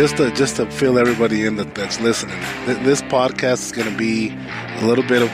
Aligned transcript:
just 0.00 0.16
to 0.16 0.30
just 0.32 0.56
to 0.56 0.64
fill 0.70 0.98
everybody 0.98 1.44
in 1.44 1.56
that, 1.56 1.74
that's 1.74 2.00
listening, 2.00 2.40
th- 2.64 2.78
this 2.84 3.02
podcast 3.02 3.66
is 3.66 3.72
going 3.72 3.90
to 3.90 3.96
be 3.98 4.34
a 4.80 4.86
little 4.86 5.04
bit 5.04 5.20
of 5.20 5.28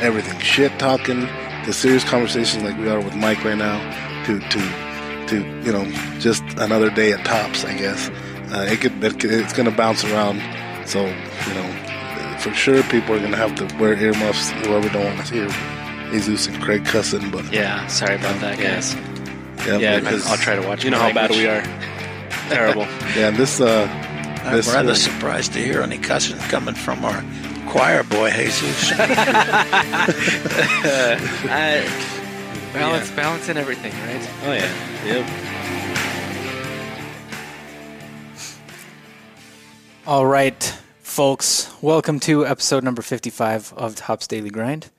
everything: 0.00 0.38
shit 0.38 0.70
talking, 0.78 1.22
the 1.66 1.72
serious 1.72 2.04
conversations 2.04 2.62
like 2.62 2.78
we 2.78 2.88
are 2.88 3.00
with 3.00 3.16
Mike 3.16 3.42
right 3.44 3.58
now, 3.58 3.78
to 4.26 4.38
to 4.38 4.60
to 5.26 5.36
you 5.66 5.72
know 5.72 5.84
just 6.20 6.44
another 6.58 6.90
day 6.90 7.10
at 7.12 7.24
tops. 7.24 7.64
I 7.64 7.76
guess 7.76 8.08
uh, 8.52 8.66
it 8.70 8.80
could 8.80 9.02
it, 9.02 9.24
it's 9.24 9.52
going 9.52 9.68
to 9.68 9.76
bounce 9.76 10.04
around. 10.04 10.38
So 10.86 11.00
you 11.04 11.54
know, 11.54 12.36
for 12.38 12.54
sure, 12.54 12.84
people 12.84 13.16
are 13.16 13.18
going 13.18 13.32
to 13.32 13.36
have 13.36 13.56
to 13.56 13.76
wear 13.78 13.94
earmuffs. 13.94 14.50
Whoever 14.50 14.88
don't 14.90 15.06
want 15.16 15.26
to 15.26 15.34
hear 15.34 15.48
Jesus 16.12 16.46
and 16.46 16.62
Craig 16.62 16.84
cussing, 16.84 17.32
but 17.32 17.52
Yeah, 17.52 17.84
sorry 17.88 18.14
about 18.14 18.40
that, 18.42 18.58
guys. 18.60 18.94
yeah, 19.66 19.78
Yeah, 19.78 19.98
because 19.98 20.24
I'll 20.28 20.36
try 20.36 20.54
to 20.54 20.64
watch. 20.68 20.84
You 20.84 20.90
know 20.92 20.98
my 21.00 21.08
how 21.08 21.14
bad 21.14 21.30
we 21.30 21.48
are. 21.48 21.97
Terrible. 22.48 22.86
yeah, 23.16 23.30
this 23.30 23.60
uh, 23.60 23.86
I'm 24.44 24.56
this 24.56 24.72
rather 24.72 24.92
uh, 24.92 24.94
surprised 24.94 25.52
to 25.52 25.58
hear 25.58 25.82
any 25.82 25.98
cussing 25.98 26.38
coming 26.48 26.74
from 26.74 27.04
our 27.04 27.22
choir 27.68 28.02
boy, 28.02 28.30
Jesus. 28.30 28.92
Uh, 31.48 31.82
balance, 32.72 33.10
balance, 33.12 33.48
and 33.48 33.58
everything, 33.58 33.92
right? 33.92 34.30
Oh 34.44 34.52
yeah. 34.52 34.70
Yep. 35.04 35.26
All 40.06 40.26
right, 40.26 40.62
folks, 41.02 41.70
welcome 41.82 42.18
to 42.20 42.46
episode 42.46 42.82
number 42.84 43.02
55 43.02 43.74
of 43.76 43.94
Tops 43.96 44.26
Daily 44.26 44.50
Grind. 44.50 44.90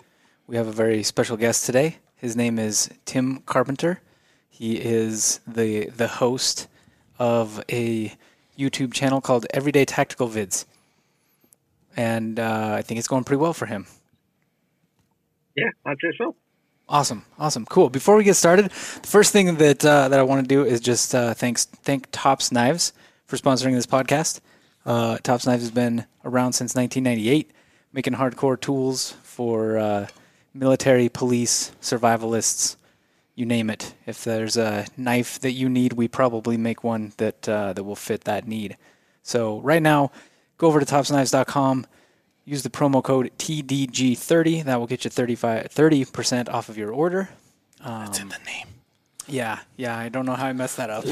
We 0.45 0.55
have 0.55 0.67
a 0.67 0.72
very 0.72 1.02
special 1.03 1.38
guest 1.38 1.66
today. 1.66 1.97
His 2.16 2.36
name 2.36 2.59
is 2.59 2.89
Tim 3.05 3.39
Carpenter. 3.45 4.02
He 4.50 4.75
is 4.75 5.39
the 5.47 5.88
the 5.89 6.08
host 6.08 6.67
of 7.20 7.64
a 7.70 8.14
YouTube 8.58 8.94
channel 8.94 9.22
called 9.22 9.45
Everyday 9.53 9.86
Tactical 9.86 10.28
Vids. 10.28 10.66
And 11.95 12.39
uh, 12.39 12.73
I 12.78 12.81
think 12.81 12.98
it's 12.98 13.08
going 13.08 13.23
pretty 13.23 13.42
well 13.42 13.53
for 13.53 13.66
him. 13.66 13.86
Yeah, 15.56 15.70
I'd 15.86 15.98
say 16.02 16.11
so. 16.17 16.36
Awesome, 16.88 17.23
awesome, 17.38 17.66
cool. 17.66 17.89
Before 17.89 18.16
we 18.16 18.23
get 18.23 18.36
started, 18.36 18.66
the 18.66 19.08
first 19.08 19.31
thing 19.31 19.58
that 19.58 19.86
uh, 19.86 20.09
that 20.09 20.20
I 20.20 20.23
want 20.23 20.42
to 20.42 20.48
do 20.48 20.66
is 20.66 20.80
just 20.80 21.14
uh, 21.14 21.36
thanks 21.36 21.66
thank 21.66 22.08
Tops 22.11 22.52
Knives 22.52 22.94
for 23.28 23.38
sponsoring 23.38 23.73
this 23.73 23.86
podcast. 23.86 24.39
Uh, 24.86 25.17
Tops 25.20 25.45
Knives 25.45 25.61
has 25.61 25.72
been 25.72 26.06
around 26.26 26.54
since 26.54 26.73
1998, 26.73 27.52
making 27.94 28.14
hardcore 28.14 28.59
tools 28.59 29.11
for 29.22 29.78
uh, 29.78 30.08
military, 30.54 31.09
police, 31.09 31.72
survivalists, 31.80 32.76
you 33.40 33.45
name 33.45 33.70
it. 33.70 33.95
If 34.06 34.23
there's 34.23 34.58
a 34.58 34.86
knife 34.98 35.40
that 35.40 35.54
you 35.54 35.70
need, 35.70 35.94
we 35.94 36.08
probably 36.08 36.58
make 36.58 36.84
one 36.84 37.14
that 37.18 37.48
uh, 37.48 37.73
that 37.73 37.84
will 37.84 37.95
fit 37.95 38.26
that 38.26 38.48
need. 38.48 38.78
So 39.23 39.59
right 39.62 39.82
now, 39.82 40.12
go 40.58 40.68
over 40.68 40.80
to 40.80 40.86
topsknives.com. 40.86 41.88
Use 42.45 42.64
the 42.64 42.70
promo 42.70 43.04
code 43.04 43.32
TDG30. 43.38 44.64
That 44.66 44.80
will 44.80 44.88
get 44.88 45.04
you 45.06 45.12
35, 45.12 45.70
30% 45.70 46.50
off 46.50 46.67
of 46.67 46.78
your 46.78 46.92
order. 46.92 47.30
That's 48.06 48.20
in 48.20 48.30
the 48.30 48.40
name. 48.45 48.67
Yeah, 49.28 49.60
yeah, 49.78 49.95
I 49.95 50.10
don't 50.10 50.26
know 50.26 50.34
how 50.34 50.48
I 50.48 50.54
messed 50.54 50.78
that 50.78 50.90
up. 50.90 51.06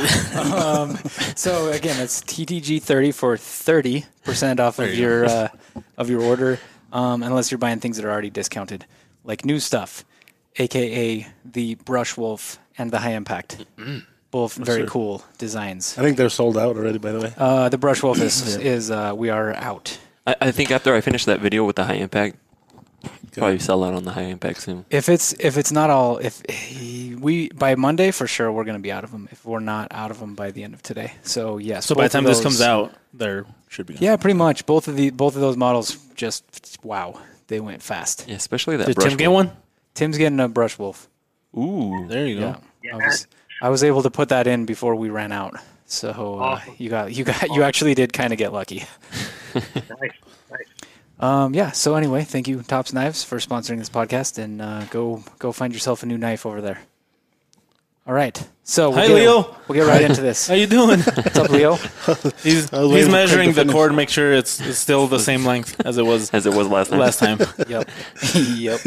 um, 0.52 0.96
so 1.36 1.72
again, 1.72 2.02
it's 2.02 2.22
TTG30 2.24 3.14
for 3.14 3.38
30% 3.38 4.60
off 4.60 4.80
of 4.80 4.94
your 4.96 5.26
uh, 5.26 5.48
of 5.98 6.10
your 6.10 6.22
order, 6.24 6.60
um, 6.92 7.22
unless 7.22 7.52
you're 7.52 7.60
buying 7.60 7.80
things 7.80 7.98
that 7.98 8.06
are 8.06 8.12
already 8.12 8.32
discounted, 8.32 8.86
like 9.24 9.46
new 9.46 9.60
stuff, 9.60 10.04
aka 10.58 11.28
the 11.46 11.76
Brush 11.76 12.18
Wolf 12.18 12.60
and 12.78 12.92
the 12.92 13.00
High 13.00 13.14
Impact. 13.14 13.66
Both 14.30 14.56
very 14.56 14.86
cool 14.88 15.24
designs. 15.38 15.98
I 15.98 16.02
think 16.02 16.18
they're 16.18 16.30
sold 16.30 16.58
out 16.58 16.76
already. 16.76 16.98
By 16.98 17.12
the 17.14 17.20
way, 17.22 17.34
Uh, 17.38 17.70
the 17.70 17.78
Brush 17.78 18.04
Wolf 18.04 18.20
is, 18.22 18.58
is 18.58 18.92
uh, 18.92 19.14
we 19.16 19.30
are 19.30 19.54
out. 19.56 19.98
I, 20.28 20.36
I 20.42 20.52
think 20.52 20.70
after 20.72 20.94
I 20.94 21.02
finish 21.02 21.26
that 21.26 21.40
video 21.40 21.64
with 21.66 21.78
the 21.78 21.86
high 21.86 21.96
impact, 21.96 22.36
probably 23.32 23.60
sell 23.60 23.84
out 23.84 23.94
on 23.94 24.04
the 24.04 24.12
high 24.12 24.24
impact 24.24 24.62
soon. 24.62 24.86
If 24.90 25.08
it's 25.10 25.34
if 25.40 25.58
it's 25.58 25.72
not 25.72 25.90
all 25.90 26.18
if 26.18 26.42
we 27.22 27.50
by 27.50 27.76
Monday 27.76 28.12
for 28.12 28.28
sure 28.28 28.52
we're 28.52 28.66
going 28.66 28.78
to 28.78 28.82
be 28.82 28.92
out 28.92 29.04
of 29.04 29.12
them. 29.12 29.30
If 29.32 29.46
we're 29.46 29.60
not 29.60 29.88
out 29.92 30.12
of 30.12 30.20
them 30.20 30.36
by 30.36 30.52
the 30.52 30.64
end 30.64 30.74
of 30.74 30.82
today, 30.84 31.14
so 31.24 31.58
yes. 31.58 31.86
So 31.86 31.96
by 31.96 32.02
the 32.02 32.04
both 32.04 32.08
of 32.08 32.12
time 32.12 32.24
this 32.26 32.42
comes 32.44 32.62
out, 32.62 32.94
there 33.14 33.46
should 33.70 33.86
be. 33.86 33.96
Yeah, 34.00 34.18
pretty 34.18 34.38
much. 34.38 34.66
Both 34.66 34.88
of 34.88 34.96
the 34.98 35.12
both 35.12 35.36
of 35.36 35.42
those 35.42 35.56
models 35.56 35.98
just 36.16 36.78
wow, 36.84 37.20
they 37.48 37.60
went 37.60 37.82
fast. 37.82 38.26
Yeah, 38.28 38.36
especially 38.36 38.76
that. 38.78 38.88
Did 38.88 38.96
brush 38.96 39.10
Tim 39.10 39.18
get 39.18 39.32
one. 39.32 39.52
One? 39.98 40.06
Tim's 40.06 40.18
getting 40.18 40.40
a 40.40 40.48
brush 40.48 40.78
wolf. 40.80 41.10
Ooh, 41.58 42.06
There 42.08 42.26
you 42.28 42.40
go. 42.40 42.56
Yeah, 42.84 42.96
I 42.96 43.08
was 43.08 43.28
I 43.62 43.70
was 43.70 43.84
able 43.84 44.04
to 44.04 44.12
put 44.12 44.30
that 44.30 44.48
in 44.48 44.66
before 44.66 44.96
we 44.96 45.10
ran 45.10 45.32
out. 45.32 45.56
So 45.86 46.10
uh, 46.12 46.44
Awesome. 46.44 46.76
you 46.78 46.90
got 46.90 47.14
you 47.14 47.24
got 47.24 47.50
you 47.50 47.64
actually 47.64 47.96
did 47.96 48.14
kind 48.14 48.32
of 48.34 48.38
get 48.40 48.54
lucky. 48.54 48.84
Nice, 49.56 50.12
nice. 50.52 50.68
Um, 51.20 51.56
yeah. 51.56 51.72
So 51.72 51.96
anyway, 51.96 52.24
thank 52.24 52.48
you, 52.48 52.62
Tops 52.62 52.94
Knives, 52.94 53.24
for 53.24 53.38
sponsoring 53.38 53.80
this 53.80 53.90
podcast, 53.90 54.38
and 54.38 54.62
uh, 54.62 54.84
go 54.92 55.24
go 55.40 55.52
find 55.52 55.74
yourself 55.74 56.04
a 56.04 56.06
new 56.06 56.18
knife 56.18 56.46
over 56.46 56.62
there. 56.62 56.80
All 58.06 58.14
right. 58.14 58.42
So 58.64 58.90
we'll 58.92 59.00
Hi, 59.00 59.08
get, 59.08 59.16
Leo. 59.16 59.56
We'll 59.68 59.76
get 59.80 59.88
right 59.88 60.02
into 60.02 60.22
this. 60.30 60.48
How 60.48 60.54
you 60.54 60.68
doing? 60.68 61.00
What's 61.00 61.38
up, 61.38 61.50
Leo? 61.50 61.76
he's 62.44 62.72
I 62.72 62.80
was 62.80 62.90
waiting 62.92 62.96
he's 62.98 63.10
measuring 63.10 63.54
the 63.54 63.66
cord, 63.66 63.96
make 63.96 64.10
sure 64.10 64.32
it's, 64.34 64.62
it's 64.62 64.78
still 64.78 65.08
the 65.08 65.20
same 65.20 65.44
length 65.44 65.82
as 65.86 65.98
it 65.98 66.06
was 66.06 66.30
as 66.32 66.46
it 66.46 66.54
was 66.54 66.68
last 66.68 66.90
time. 66.92 67.00
last 67.00 67.20
time. 67.20 67.40
Yep. 67.68 67.90
yep. 68.56 68.80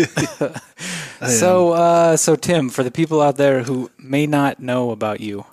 So, 1.28 1.72
uh, 1.72 2.16
so 2.16 2.36
Tim, 2.36 2.69
for 2.69 2.82
the 2.82 2.91
people 2.91 3.20
out 3.20 3.36
there 3.36 3.62
who 3.62 3.91
may 3.98 4.26
not 4.26 4.60
know 4.60 4.91
about 4.91 5.20
you, 5.20 5.44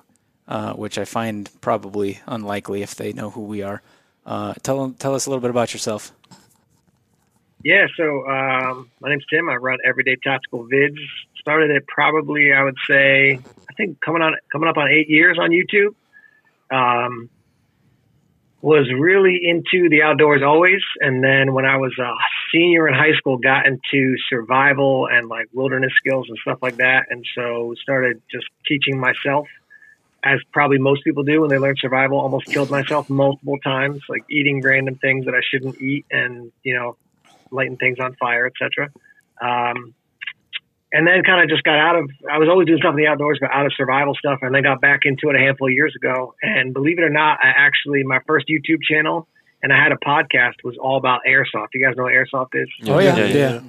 uh, 0.46 0.72
which 0.74 0.98
I 0.98 1.04
find 1.04 1.50
probably 1.60 2.20
unlikely 2.26 2.82
if 2.82 2.94
they 2.94 3.12
know 3.12 3.30
who 3.30 3.42
we 3.42 3.62
are, 3.62 3.82
uh, 4.24 4.54
tell 4.62 4.90
tell 4.92 5.14
us 5.14 5.26
a 5.26 5.30
little 5.30 5.40
bit 5.40 5.50
about 5.50 5.72
yourself. 5.72 6.12
Yeah, 7.64 7.86
so 7.96 8.26
um, 8.28 8.90
my 9.00 9.10
name's 9.10 9.26
Tim. 9.30 9.48
I 9.48 9.56
run 9.56 9.78
Everyday 9.84 10.16
Tactical 10.22 10.66
Vids. 10.68 10.98
Started 11.40 11.70
it 11.70 11.86
probably, 11.86 12.52
I 12.52 12.62
would 12.62 12.76
say, 12.88 13.34
I 13.34 13.72
think 13.76 14.00
coming 14.00 14.22
on 14.22 14.34
coming 14.52 14.68
up 14.68 14.76
on 14.76 14.88
eight 14.88 15.08
years 15.08 15.38
on 15.40 15.50
YouTube. 15.50 15.94
Um, 16.70 17.30
was 18.60 18.90
really 18.92 19.40
into 19.44 19.88
the 19.88 20.02
outdoors 20.02 20.42
always, 20.42 20.80
and 21.00 21.22
then 21.22 21.52
when 21.52 21.64
I 21.64 21.76
was 21.76 21.96
a 21.98 22.12
senior 22.52 22.88
in 22.88 22.94
high 22.94 23.14
school, 23.16 23.38
got 23.38 23.66
into 23.66 24.16
survival 24.28 25.08
and 25.10 25.28
like 25.28 25.46
wilderness 25.52 25.92
skills 25.96 26.26
and 26.28 26.38
stuff 26.38 26.58
like 26.62 26.76
that, 26.76 27.06
and 27.10 27.24
so 27.34 27.74
started 27.80 28.22
just 28.30 28.46
teaching 28.66 28.98
myself. 28.98 29.48
As 30.24 30.40
probably 30.52 30.78
most 30.78 31.04
people 31.04 31.22
do 31.22 31.42
when 31.42 31.50
they 31.50 31.58
learn 31.58 31.76
survival, 31.78 32.18
almost 32.18 32.46
killed 32.46 32.70
myself 32.70 33.08
multiple 33.08 33.58
times, 33.62 34.02
like 34.08 34.24
eating 34.30 34.60
random 34.62 34.96
things 34.96 35.26
that 35.26 35.34
I 35.34 35.40
shouldn't 35.48 35.80
eat, 35.80 36.06
and 36.10 36.50
you 36.62 36.74
know, 36.74 36.96
lighting 37.50 37.76
things 37.76 37.98
on 38.00 38.14
fire, 38.16 38.46
etc. 38.46 38.90
Um, 39.40 39.94
and 40.90 41.06
then 41.06 41.22
kind 41.22 41.42
of 41.42 41.48
just 41.48 41.62
got 41.62 41.78
out 41.78 41.96
of. 41.96 42.10
I 42.30 42.38
was 42.38 42.48
always 42.48 42.66
doing 42.66 42.78
stuff 42.78 42.92
in 42.92 42.96
the 42.96 43.06
outdoors, 43.06 43.38
but 43.40 43.50
out 43.52 43.66
of 43.66 43.72
survival 43.74 44.14
stuff, 44.14 44.40
and 44.42 44.54
then 44.54 44.62
got 44.62 44.80
back 44.80 45.00
into 45.04 45.28
it 45.28 45.36
a 45.36 45.38
handful 45.38 45.68
of 45.68 45.74
years 45.74 45.94
ago. 45.94 46.34
And 46.42 46.72
believe 46.72 46.98
it 46.98 47.02
or 47.02 47.10
not, 47.10 47.38
I 47.42 47.48
actually 47.48 48.02
my 48.04 48.20
first 48.26 48.46
YouTube 48.48 48.82
channel 48.82 49.28
and 49.62 49.72
I 49.72 49.82
had 49.82 49.92
a 49.92 49.96
podcast 49.96 50.54
was 50.64 50.76
all 50.80 50.96
about 50.96 51.20
airsoft. 51.28 51.68
You 51.74 51.84
guys 51.84 51.96
know 51.96 52.04
what 52.04 52.12
airsoft 52.12 52.54
is? 52.54 52.68
Oh 52.86 52.98
yeah, 52.98 53.16
yeah, 53.16 53.24
yeah. 53.26 53.34
yeah. 53.34 53.60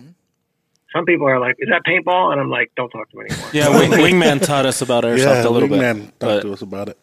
Some 0.94 1.06
people 1.06 1.28
are 1.28 1.40
like, 1.40 1.56
"Is 1.60 1.70
that 1.70 1.84
paintball?" 1.88 2.32
And 2.32 2.42
I'm 2.42 2.50
like, 2.50 2.72
"Don't 2.76 2.90
talk 2.90 3.10
to 3.12 3.18
me 3.18 3.26
anymore." 3.30 3.50
Yeah, 3.54 3.70
Wing, 3.70 3.92
Wingman 4.22 4.44
taught 4.44 4.66
us 4.66 4.82
about 4.82 5.04
airsoft 5.04 5.44
yeah, 5.44 5.48
a 5.48 5.50
little 5.50 5.70
Wingman 5.70 5.96
bit. 5.96 6.06
talked 6.06 6.20
But 6.20 6.42
to 6.42 6.54
us 6.54 6.62
about 6.62 6.90
it. 6.90 6.98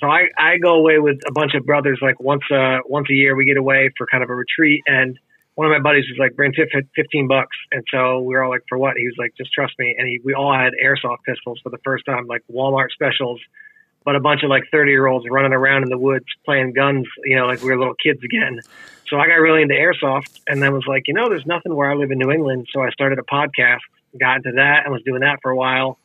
So 0.00 0.06
I, 0.06 0.28
I 0.38 0.58
go 0.58 0.74
away 0.74 0.98
with 0.98 1.18
a 1.26 1.32
bunch 1.32 1.54
of 1.54 1.66
brothers 1.66 1.98
like 2.00 2.20
once 2.20 2.42
a 2.52 2.78
once 2.86 3.08
a 3.10 3.14
year 3.14 3.34
we 3.34 3.44
get 3.44 3.56
away 3.56 3.90
for 3.96 4.06
kind 4.06 4.22
of 4.22 4.30
a 4.30 4.34
retreat 4.34 4.82
and 4.86 5.18
one 5.56 5.66
of 5.66 5.72
my 5.72 5.80
buddies 5.80 6.04
was 6.08 6.18
like 6.20 6.36
bring 6.36 6.52
fif- 6.52 6.86
15 6.94 7.26
bucks 7.26 7.56
and 7.72 7.82
so 7.92 8.20
we 8.20 8.34
were 8.34 8.44
all 8.44 8.50
like 8.50 8.62
for 8.68 8.78
what 8.78 8.96
he 8.96 9.04
was 9.06 9.16
like 9.18 9.34
just 9.36 9.52
trust 9.52 9.74
me 9.76 9.96
and 9.98 10.06
he, 10.06 10.20
we 10.24 10.34
all 10.34 10.54
had 10.54 10.72
airsoft 10.80 11.18
pistols 11.26 11.58
for 11.64 11.70
the 11.70 11.78
first 11.84 12.06
time 12.06 12.28
like 12.28 12.42
Walmart 12.48 12.92
specials 12.92 13.40
but 14.04 14.16
a 14.16 14.20
bunch 14.20 14.42
of 14.42 14.50
like 14.50 14.64
30 14.70 14.90
year 14.90 15.06
olds 15.06 15.26
running 15.30 15.52
around 15.52 15.82
in 15.82 15.90
the 15.90 15.98
woods 15.98 16.26
playing 16.44 16.72
guns 16.72 17.06
you 17.24 17.36
know 17.36 17.46
like 17.46 17.62
we 17.62 17.70
were 17.70 17.78
little 17.78 17.94
kids 17.94 18.22
again. 18.24 18.60
So 19.08 19.18
I 19.18 19.26
got 19.26 19.34
really 19.34 19.62
into 19.62 19.74
airsoft 19.74 20.40
and 20.46 20.62
then 20.62 20.72
was 20.72 20.86
like 20.86 21.08
you 21.08 21.14
know 21.14 21.28
there's 21.28 21.46
nothing 21.46 21.74
where 21.74 21.90
I 21.90 21.94
live 21.94 22.10
in 22.10 22.18
New 22.18 22.30
England. 22.30 22.68
So 22.72 22.82
I 22.82 22.90
started 22.90 23.18
a 23.18 23.22
podcast 23.22 23.80
got 24.16 24.36
into 24.36 24.52
that 24.52 24.84
and 24.84 24.92
was 24.92 25.02
doing 25.02 25.20
that 25.20 25.38
for 25.42 25.50
a 25.50 25.56
while. 25.56 25.98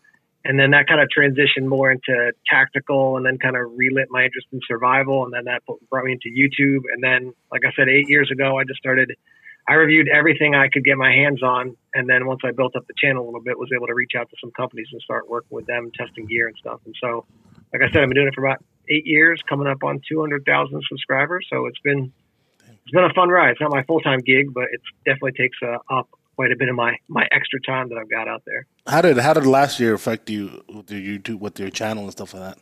And 0.45 0.59
then 0.59 0.71
that 0.71 0.87
kind 0.87 0.99
of 0.99 1.07
transitioned 1.07 1.67
more 1.67 1.89
into 1.89 2.33
tactical 2.49 3.15
and 3.15 3.25
then 3.25 3.37
kind 3.37 3.55
of 3.55 3.71
relit 3.75 4.07
my 4.09 4.25
interest 4.25 4.47
in 4.51 4.59
survival. 4.67 5.23
And 5.23 5.33
then 5.33 5.45
that 5.45 5.61
brought 5.89 6.03
me 6.03 6.11
into 6.11 6.29
youtube. 6.29 6.81
And 6.93 7.01
then 7.01 7.33
like 7.51 7.61
i 7.65 7.71
said 7.75 7.87
eight 7.87 8.09
years 8.09 8.29
ago 8.31 8.57
i 8.57 8.63
just 8.63 8.79
started 8.79 9.15
i 9.67 9.73
reviewed 9.73 10.09
everything 10.09 10.53
i 10.53 10.67
could 10.67 10.83
get 10.83 10.97
my 10.97 11.11
hands 11.11 11.41
on. 11.41 11.77
And 11.93 12.09
then 12.09 12.25
once 12.25 12.41
i 12.43 12.51
built 12.51 12.75
up 12.75 12.85
the 12.87 12.93
channel 12.97 13.23
a 13.23 13.25
little 13.25 13.41
bit 13.41 13.57
was 13.57 13.69
able 13.73 13.87
to 13.87 13.93
reach 13.93 14.13
out 14.17 14.29
to 14.29 14.35
some 14.41 14.51
companies 14.51 14.87
and 14.91 15.01
start 15.01 15.29
working 15.29 15.55
with 15.55 15.65
them 15.65 15.91
testing 15.97 16.25
gear 16.25 16.47
and 16.47 16.57
stuff. 16.57 16.81
And 16.85 16.95
so 16.99 17.25
like 17.73 17.81
i 17.81 17.91
said 17.91 18.03
i've 18.03 18.09
been 18.09 18.15
doing 18.15 18.27
it 18.27 18.35
for 18.35 18.45
about 18.45 18.63
eight 18.89 19.05
years 19.05 19.41
coming 19.49 19.67
up 19.67 19.83
on 19.83 20.01
200000 20.07 20.83
subscribers 20.87 21.45
so 21.49 21.65
it's 21.65 21.79
been 21.79 22.11
it's 22.67 22.91
been 22.91 23.03
a 23.03 23.13
fun 23.13 23.29
ride 23.29 23.51
it's 23.51 23.61
not 23.61 23.71
my 23.71 23.83
full-time 23.83 24.19
gig 24.19 24.53
but 24.53 24.65
it 24.71 24.81
definitely 25.05 25.31
takes 25.33 25.57
uh, 25.63 25.77
up 25.89 26.09
quite 26.35 26.51
a 26.51 26.55
bit 26.55 26.69
of 26.69 26.75
my 26.75 26.95
my 27.07 27.27
extra 27.31 27.59
time 27.61 27.89
that 27.89 27.97
i've 27.97 28.09
got 28.09 28.27
out 28.27 28.43
there 28.45 28.65
How 28.87 29.01
did 29.01 29.17
how 29.17 29.33
did 29.33 29.45
last 29.45 29.79
year 29.79 29.93
affect 29.93 30.29
you 30.29 30.63
with 30.67 30.91
your 30.91 30.99
YouTube, 30.99 31.39
with 31.39 31.59
your 31.59 31.69
channel 31.69 32.03
and 32.03 32.11
stuff 32.11 32.33
like 32.33 32.43
that? 32.43 32.57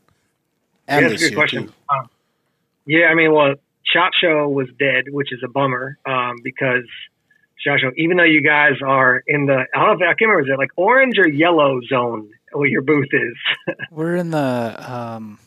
And 0.87 1.03
yeah, 1.03 1.09
that's 1.09 1.23
a 1.23 1.29
good 1.29 1.35
question. 1.35 1.73
Um, 1.89 2.09
Yeah, 2.85 3.05
I 3.05 3.15
mean, 3.15 3.33
well, 3.33 3.55
Shot 3.83 4.11
Show 4.19 4.47
was 4.49 4.67
dead, 4.77 5.05
which 5.09 5.31
is 5.31 5.39
a 5.43 5.47
bummer 5.47 5.97
um, 6.05 6.35
because 6.43 6.85
Shot 7.57 7.79
Show, 7.79 7.91
even 7.97 8.17
though 8.17 8.23
you 8.23 8.41
guys 8.41 8.73
are 8.85 9.23
in 9.27 9.45
the, 9.45 9.65
I 9.73 9.79
don't 9.79 9.87
know 9.87 9.93
if 9.93 10.01
I 10.01 10.13
can't 10.13 10.29
remember, 10.29 10.41
is 10.41 10.53
it 10.53 10.57
like 10.57 10.71
orange 10.75 11.17
or 11.17 11.27
yellow 11.27 11.79
zone 11.87 12.29
where 12.53 12.67
your 12.67 12.81
booth 12.81 13.09
is? 13.11 13.75
We're 13.91 14.15
in 14.15 14.31
the. 14.31 14.37
Um, 14.91 15.39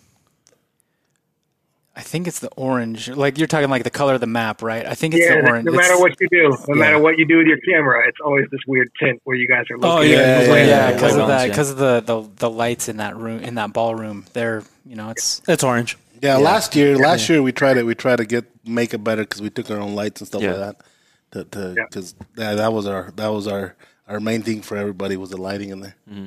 I 1.96 2.00
think 2.00 2.26
it's 2.26 2.40
the 2.40 2.48
orange. 2.56 3.08
Like 3.08 3.38
you're 3.38 3.46
talking 3.46 3.70
like 3.70 3.84
the 3.84 3.90
color 3.90 4.14
of 4.14 4.20
the 4.20 4.26
map, 4.26 4.62
right? 4.62 4.84
I 4.84 4.94
think 4.94 5.14
it's 5.14 5.24
yeah, 5.24 5.40
the 5.40 5.48
orange. 5.48 5.64
no 5.66 5.72
It's- 5.74 5.88
matter 5.88 6.00
what 6.00 6.20
you 6.20 6.28
do, 6.28 6.48
no 6.50 6.58
yeah. 6.68 6.74
matter 6.74 6.98
what 6.98 7.18
you 7.18 7.24
do 7.24 7.38
with 7.38 7.46
your 7.46 7.58
camera, 7.58 8.02
it's 8.08 8.18
always 8.24 8.46
this 8.50 8.60
weird 8.66 8.90
tint 8.98 9.20
where 9.22 9.36
you 9.36 9.46
guys 9.46 9.66
are 9.70 9.78
looking. 9.78 9.90
Oh, 9.90 9.98
at 10.02 10.08
yeah, 10.08 10.40
it. 10.40 10.48
yeah, 10.48 10.54
yeah, 10.54 10.54
yeah, 10.54 10.66
yeah, 10.88 10.92
because 10.92 11.16
of 11.16 11.28
that, 11.28 11.48
because 11.48 11.70
of 11.70 11.76
the, 11.76 12.00
the 12.00 12.28
the 12.36 12.50
lights 12.50 12.88
in 12.88 12.96
that 12.96 13.16
room, 13.16 13.38
in 13.40 13.54
that 13.54 13.72
ballroom. 13.72 14.24
They're, 14.32 14.64
you 14.84 14.96
know, 14.96 15.10
it's 15.10 15.40
It's 15.46 15.62
orange. 15.62 15.96
Yeah, 16.20 16.38
last 16.38 16.74
year, 16.74 16.96
last 16.96 17.28
year 17.28 17.42
we 17.42 17.52
tried 17.52 17.76
it. 17.76 17.86
We 17.86 17.94
tried 17.94 18.16
to 18.16 18.24
get 18.24 18.44
make 18.66 18.92
it 18.92 19.04
better 19.04 19.22
because 19.22 19.40
we 19.42 19.50
took 19.50 19.70
our 19.70 19.78
own 19.78 19.94
lights 19.94 20.20
and 20.20 20.26
stuff 20.26 20.42
Yeah. 20.42 20.54
like 20.54 20.78
that. 20.78 20.86
To, 21.32 21.44
to, 21.44 21.74
Because 21.74 22.14
yeah, 22.36 22.54
that 22.54 22.72
was 22.72 22.86
our 22.88 23.12
that 23.14 23.28
was 23.28 23.46
our 23.46 23.76
our 24.08 24.18
main 24.18 24.42
thing 24.42 24.62
for 24.62 24.76
everybody 24.76 25.16
was 25.16 25.30
the 25.30 25.36
lighting 25.36 25.68
in 25.70 25.80
there. 25.80 25.94
Yeah, 26.10 26.26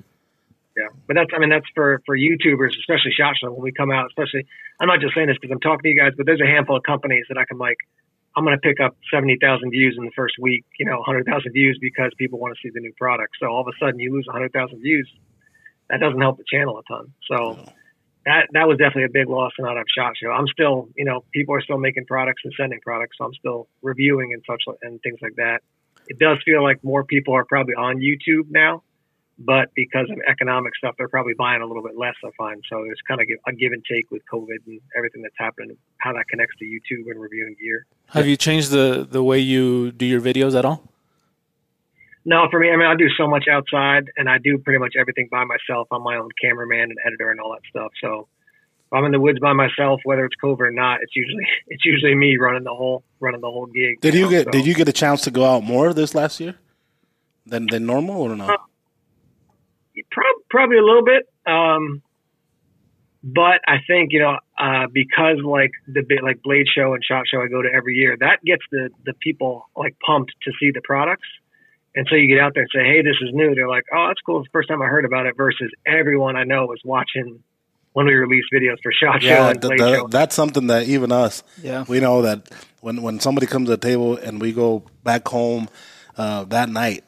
but 1.08 1.16
that's 1.16 1.32
I 1.34 1.40
mean 1.40 1.50
that's 1.50 1.66
for 1.74 2.02
for 2.06 2.18
YouTubers, 2.18 2.78
especially 2.80 3.12
Shot 3.18 3.36
when 3.42 3.62
we 3.62 3.72
come 3.72 3.92
out. 3.92 4.08
Especially, 4.08 4.46
I'm 4.80 4.88
not 4.88 5.00
just 5.00 5.16
saying 5.16 5.28
this 5.28 5.38
because 5.40 5.54
I'm 5.54 5.62
talking 5.62 5.84
to 5.84 5.90
you 5.90 5.96
guys, 5.96 6.14
but 6.16 6.26
there's 6.26 6.42
a 6.42 6.46
handful 6.46 6.78
of 6.78 6.84
companies 6.84 7.26
that 7.30 7.38
I 7.38 7.46
can 7.46 7.58
like. 7.58 7.78
I'm 8.36 8.44
going 8.46 8.56
to 8.56 8.62
pick 8.62 8.80
up 8.80 8.96
70,000 9.12 9.72
views 9.72 9.96
in 9.98 10.06
the 10.06 10.12
first 10.16 10.36
week, 10.40 10.64
you 10.78 10.86
know, 10.86 10.98
100,000 10.98 11.52
views 11.54 11.80
because 11.82 12.12
people 12.20 12.38
want 12.38 12.54
to 12.54 12.60
see 12.62 12.72
the 12.72 12.80
new 12.80 12.94
product. 12.94 13.34
So 13.40 13.48
all 13.48 13.62
of 13.62 13.68
a 13.68 13.74
sudden 13.84 14.00
you 14.00 14.14
lose 14.14 14.28
100,000 14.28 14.80
views. 14.80 15.10
That 15.90 16.02
doesn't 16.02 16.22
help 16.22 16.38
the 16.38 16.44
channel 16.48 16.78
a 16.78 16.84
ton. 16.84 17.14
So 17.28 17.58
that 18.26 18.48
that 18.52 18.68
was 18.68 18.78
definitely 18.78 19.06
a 19.06 19.10
big 19.10 19.30
loss 19.30 19.54
to 19.56 19.64
not 19.64 19.78
have 19.78 19.88
Shot 19.90 20.14
Show. 20.22 20.30
I'm 20.30 20.48
still, 20.48 20.90
you 20.96 21.06
know, 21.06 21.24
people 21.34 21.56
are 21.56 21.62
still 21.62 21.80
making 21.80 22.06
products 22.06 22.42
and 22.44 22.54
sending 22.60 22.80
products, 22.82 23.18
so 23.18 23.26
I'm 23.26 23.34
still 23.34 23.70
reviewing 23.82 24.34
and 24.34 24.44
such 24.46 24.62
and 24.84 25.02
things 25.02 25.18
like 25.22 25.36
that. 25.38 25.62
It 26.08 26.20
does 26.20 26.38
feel 26.46 26.62
like 26.62 26.84
more 26.84 27.06
people 27.06 27.34
are 27.34 27.46
probably 27.46 27.74
on 27.74 27.98
YouTube 27.98 28.52
now 28.52 28.84
but 29.40 29.70
because 29.76 30.10
of 30.10 30.18
economic 30.28 30.76
stuff, 30.76 30.96
they're 30.98 31.08
probably 31.10 31.34
buying 31.38 31.62
a 31.62 31.66
little 31.66 31.84
bit 31.84 31.98
less. 31.98 32.16
I 32.26 32.30
find 32.38 32.64
so 32.70 32.84
there's 32.84 33.00
kind 33.08 33.22
of 33.22 33.28
a 33.46 33.54
give 33.54 33.72
and 33.72 33.84
take 33.86 34.10
with 34.10 34.24
COVID 34.32 34.66
and 34.66 34.82
everything 34.96 35.22
that's 35.22 35.36
happening, 35.38 35.78
how 36.00 36.14
that 36.14 36.28
connects 36.28 36.56
to 36.58 36.66
YouTube 36.66 37.10
and 37.12 37.20
reviewing 37.22 37.56
gear. 37.60 37.86
Have 38.10 38.28
you 38.28 38.36
changed 38.38 38.72
the 38.72 39.08
the 39.10 39.24
way 39.24 39.40
you 39.40 39.92
do 39.92 40.06
your 40.06 40.22
videos 40.22 40.58
at 40.58 40.66
all? 40.66 40.84
No, 42.26 42.48
for 42.52 42.60
me, 42.60 42.70
I 42.70 42.76
mean, 42.76 42.88
I 42.88 42.96
do 42.96 43.08
so 43.18 43.26
much 43.26 43.46
outside, 43.50 44.12
and 44.18 44.28
I 44.28 44.38
do 44.38 44.58
pretty 44.58 44.80
much 44.80 44.96
everything 45.00 45.30
by 45.32 45.46
myself. 45.46 45.88
I'm 45.92 46.04
my 46.04 46.18
own 46.18 46.30
cameraman 46.42 46.90
and 46.90 46.98
editor 47.06 47.32
and 47.32 47.40
all 47.40 47.52
that 47.54 47.62
stuff. 47.70 47.94
So 48.02 48.28
if 48.88 48.94
I'm 48.94 49.06
in 49.06 49.14
the 49.14 49.20
woods 49.20 49.40
by 49.40 49.54
myself, 49.54 50.02
whether 50.04 50.26
it's 50.26 50.36
COVID 50.44 50.60
or 50.60 50.72
not, 50.72 51.02
it's 51.04 51.16
usually 51.16 51.46
it's 51.68 51.86
usually 51.86 52.16
me 52.16 52.38
running 52.38 52.64
the 52.64 52.74
whole 52.74 53.04
running 53.20 53.42
the 53.42 53.48
whole 53.48 53.68
gig. 53.68 54.02
Did 54.02 54.16
you 54.16 54.24
know, 54.24 54.30
get 54.30 54.46
so- 54.46 54.52
Did 54.52 54.66
you 54.66 54.74
get 54.74 54.90
a 54.90 54.94
chance 54.94 55.22
to 55.22 55.32
go 55.32 55.46
out 55.46 55.64
more 55.64 55.94
this 55.94 56.16
last 56.16 56.40
year 56.40 56.56
than 57.46 57.68
than 57.68 57.86
normal 57.86 58.22
or 58.22 58.36
no? 58.36 58.46
Uh, 58.46 58.58
Prob- 60.18 60.44
probably 60.50 60.78
a 60.78 60.84
little 60.84 61.06
bit. 61.06 61.24
Um, 61.46 62.02
but 63.24 63.60
I 63.68 63.78
think 63.88 64.12
you 64.14 64.20
know 64.22 64.38
uh, 64.58 64.88
because 64.92 65.38
like 65.44 65.72
the 65.88 66.02
bit 66.08 66.24
like 66.24 66.42
Blade 66.44 66.68
Show 66.74 66.94
and 66.94 67.04
Shot 67.04 67.24
Show 67.32 67.42
I 67.42 67.48
go 67.48 67.62
to 67.62 67.70
every 67.74 67.96
year, 67.96 68.16
that 68.20 68.44
gets 68.46 68.64
the 68.72 68.90
the 69.06 69.14
people 69.22 69.66
like 69.76 69.96
pumped 70.06 70.32
to 70.44 70.52
see 70.60 70.72
the 70.74 70.82
products. 70.84 71.28
And 71.96 72.06
so 72.10 72.16
you 72.16 72.28
get 72.28 72.40
out 72.44 72.54
there 72.54 72.64
and 72.64 72.72
say, 72.74 72.84
"Hey, 72.84 73.02
this 73.02 73.16
is 73.22 73.34
new." 73.34 73.56
They're 73.56 73.68
like, 73.68 73.86
"Oh, 73.94 74.06
that's 74.10 74.22
cool. 74.22 74.40
It's 74.42 74.48
the 74.48 74.52
first 74.52 74.70
time 74.70 74.82
I 74.82 74.86
heard 74.86 75.04
about 75.06 75.26
it." 75.26 75.36
Versus 75.36 75.72
everyone 75.86 76.36
I 76.36 76.44
know 76.44 76.66
was 76.68 76.80
watching 76.86 77.40
when 77.94 78.06
we 78.06 78.14
released 78.14 78.50
videos 78.54 78.78
for 78.84 78.92
Shot 78.92 79.22
Show 79.24 79.28
Yeah, 79.28 79.50
and 79.50 79.62
th- 79.62 79.70
Blade 79.70 79.80
th- 79.80 80.00
Show. 80.02 80.08
that's 80.08 80.36
something 80.36 80.68
that 80.68 80.84
even 80.88 81.12
us, 81.12 81.42
Yeah. 81.64 81.86
we 81.88 82.00
know 82.00 82.22
that 82.22 82.48
when 82.82 83.02
when 83.02 83.20
somebody 83.20 83.48
comes 83.48 83.66
to 83.68 83.72
the 83.72 83.78
table 83.78 84.16
and 84.16 84.40
we 84.40 84.54
go 84.54 84.84
back 85.04 85.28
home 85.28 85.68
uh, 86.18 86.44
that 86.46 86.70
night, 86.70 87.04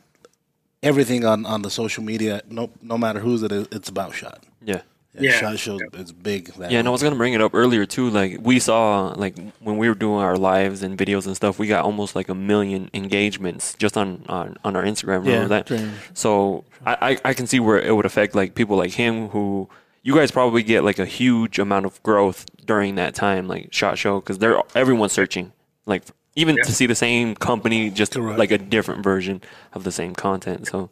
everything 0.84 1.26
on, 1.26 1.46
on 1.46 1.62
the 1.62 1.70
social 1.70 2.04
media, 2.04 2.42
no 2.50 2.70
no 2.82 2.98
matter 2.98 3.20
whose 3.20 3.44
it 3.44 3.52
is, 3.52 3.68
it's 3.72 3.90
about 3.90 4.14
shot. 4.14 4.44
Yeah. 4.64 4.82
Yeah. 5.18 5.32
shot 5.32 5.60
show 5.60 5.78
is 5.94 6.12
big. 6.14 6.54
That 6.54 6.72
Yeah, 6.72 6.80
and 6.80 6.88
I 6.88 6.92
was 6.92 7.02
gonna 7.04 7.16
bring 7.18 7.34
it 7.34 7.42
up 7.42 7.54
earlier 7.54 7.86
too. 7.86 8.10
Like 8.10 8.38
we 8.42 8.60
saw, 8.60 9.08
like 9.18 9.36
when 9.60 9.78
we 9.78 9.90
were 9.90 9.96
doing 9.96 10.22
our 10.22 10.38
lives 10.38 10.82
and 10.84 10.98
videos 10.98 11.26
and 11.26 11.36
stuff, 11.36 11.60
we 11.60 11.68
got 11.68 11.84
almost 11.84 12.16
like 12.16 12.30
a 12.30 12.36
million 12.36 12.90
engagements 12.94 13.74
just 13.76 13.98
on 13.98 14.24
on, 14.30 14.56
on 14.64 14.76
our 14.76 14.84
Instagram. 14.84 15.26
Remember 15.26 15.32
Yeah, 15.32 15.48
that? 15.48 15.66
during- 15.66 15.92
So 16.14 16.64
I, 16.86 16.98
I 17.26 17.30
I 17.30 17.34
can 17.34 17.48
see 17.48 17.60
where 17.60 17.80
it 17.80 17.94
would 17.96 18.06
affect 18.06 18.36
like 18.36 18.56
people 18.56 18.78
like 18.78 18.92
him 18.92 19.30
who 19.30 19.68
you 20.04 20.16
guys 20.16 20.32
probably 20.32 20.64
get 20.64 20.84
like 20.86 21.00
a 21.00 21.06
huge 21.06 21.60
amount 21.60 21.86
of 21.86 22.02
growth 22.04 22.46
during 22.66 22.96
that 22.96 23.14
time, 23.16 23.48
like 23.48 23.74
Shot 23.74 23.98
Show, 23.98 24.20
because 24.22 24.38
they're 24.38 24.62
everyone's 24.76 25.12
searching, 25.12 25.52
like 25.86 26.04
even 26.40 26.56
to 26.68 26.72
see 26.72 26.86
the 26.88 26.96
same 26.96 27.36
company, 27.36 27.90
just 27.90 28.14
Correct. 28.14 28.40
like 28.40 28.52
a 28.52 28.58
different 28.58 29.04
version 29.04 29.42
of 29.74 29.84
the 29.84 29.92
same 29.92 30.14
content. 30.16 30.68
So 30.68 30.90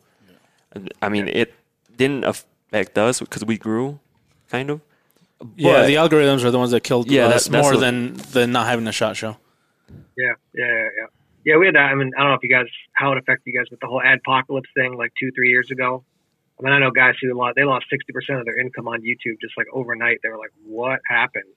I 1.02 1.10
mean, 1.10 1.28
it 1.28 1.54
didn't 1.96 2.24
affect 2.26 2.98
us 2.98 3.20
because 3.20 3.44
we 3.46 3.58
grew, 3.58 4.00
kind 4.50 4.70
of. 4.70 4.82
Yeah, 5.56 5.86
the 5.86 5.96
algorithms 5.96 6.44
are 6.44 6.52
the 6.52 6.58
ones 6.60 6.72
that 6.72 6.84
killed 6.84 7.10
Yeah, 7.12 7.28
us 7.28 7.46
that- 7.46 7.52
that's 7.52 7.64
more 7.64 7.74
what- 7.74 7.80
than 7.80 8.16
than 8.36 8.52
not 8.52 8.68
having 8.68 8.88
a 8.88 8.92
shot 8.92 9.16
show. 9.16 9.38
Yeah, 10.18 10.34
yeah, 10.54 10.66
yeah, 10.66 10.90
yeah. 11.00 11.08
Yeah, 11.46 11.56
we 11.58 11.66
had 11.68 11.76
that. 11.76 11.90
I 11.92 11.96
mean, 11.96 12.12
I 12.18 12.22
don't 12.22 12.30
know 12.32 12.36
if 12.36 12.44
you 12.44 12.50
guys 12.50 12.68
how 12.94 13.12
it 13.14 13.18
affected 13.18 13.44
you 13.52 13.58
guys 13.58 13.70
with 13.72 13.80
the 13.80 13.88
whole 13.88 14.02
adpocalypse 14.02 14.72
thing 14.76 14.98
like 14.98 15.14
two, 15.20 15.32
three 15.32 15.50
years 15.50 15.72
ago. 15.72 16.04
I 16.60 16.64
mean, 16.64 16.74
I 16.74 16.80
know 16.80 16.92
guys 16.92 17.16
who 17.22 17.32
lost 17.34 17.56
they 17.56 17.64
lost 17.64 17.86
sixty 17.90 18.12
percent 18.12 18.40
of 18.40 18.46
their 18.46 18.60
income 18.60 18.88
on 18.88 19.02
YouTube 19.02 19.40
just 19.40 19.56
like 19.56 19.68
overnight. 19.72 20.18
They 20.24 20.30
were 20.30 20.38
like, 20.46 20.52
"What 20.66 21.00
happened?" 21.08 21.54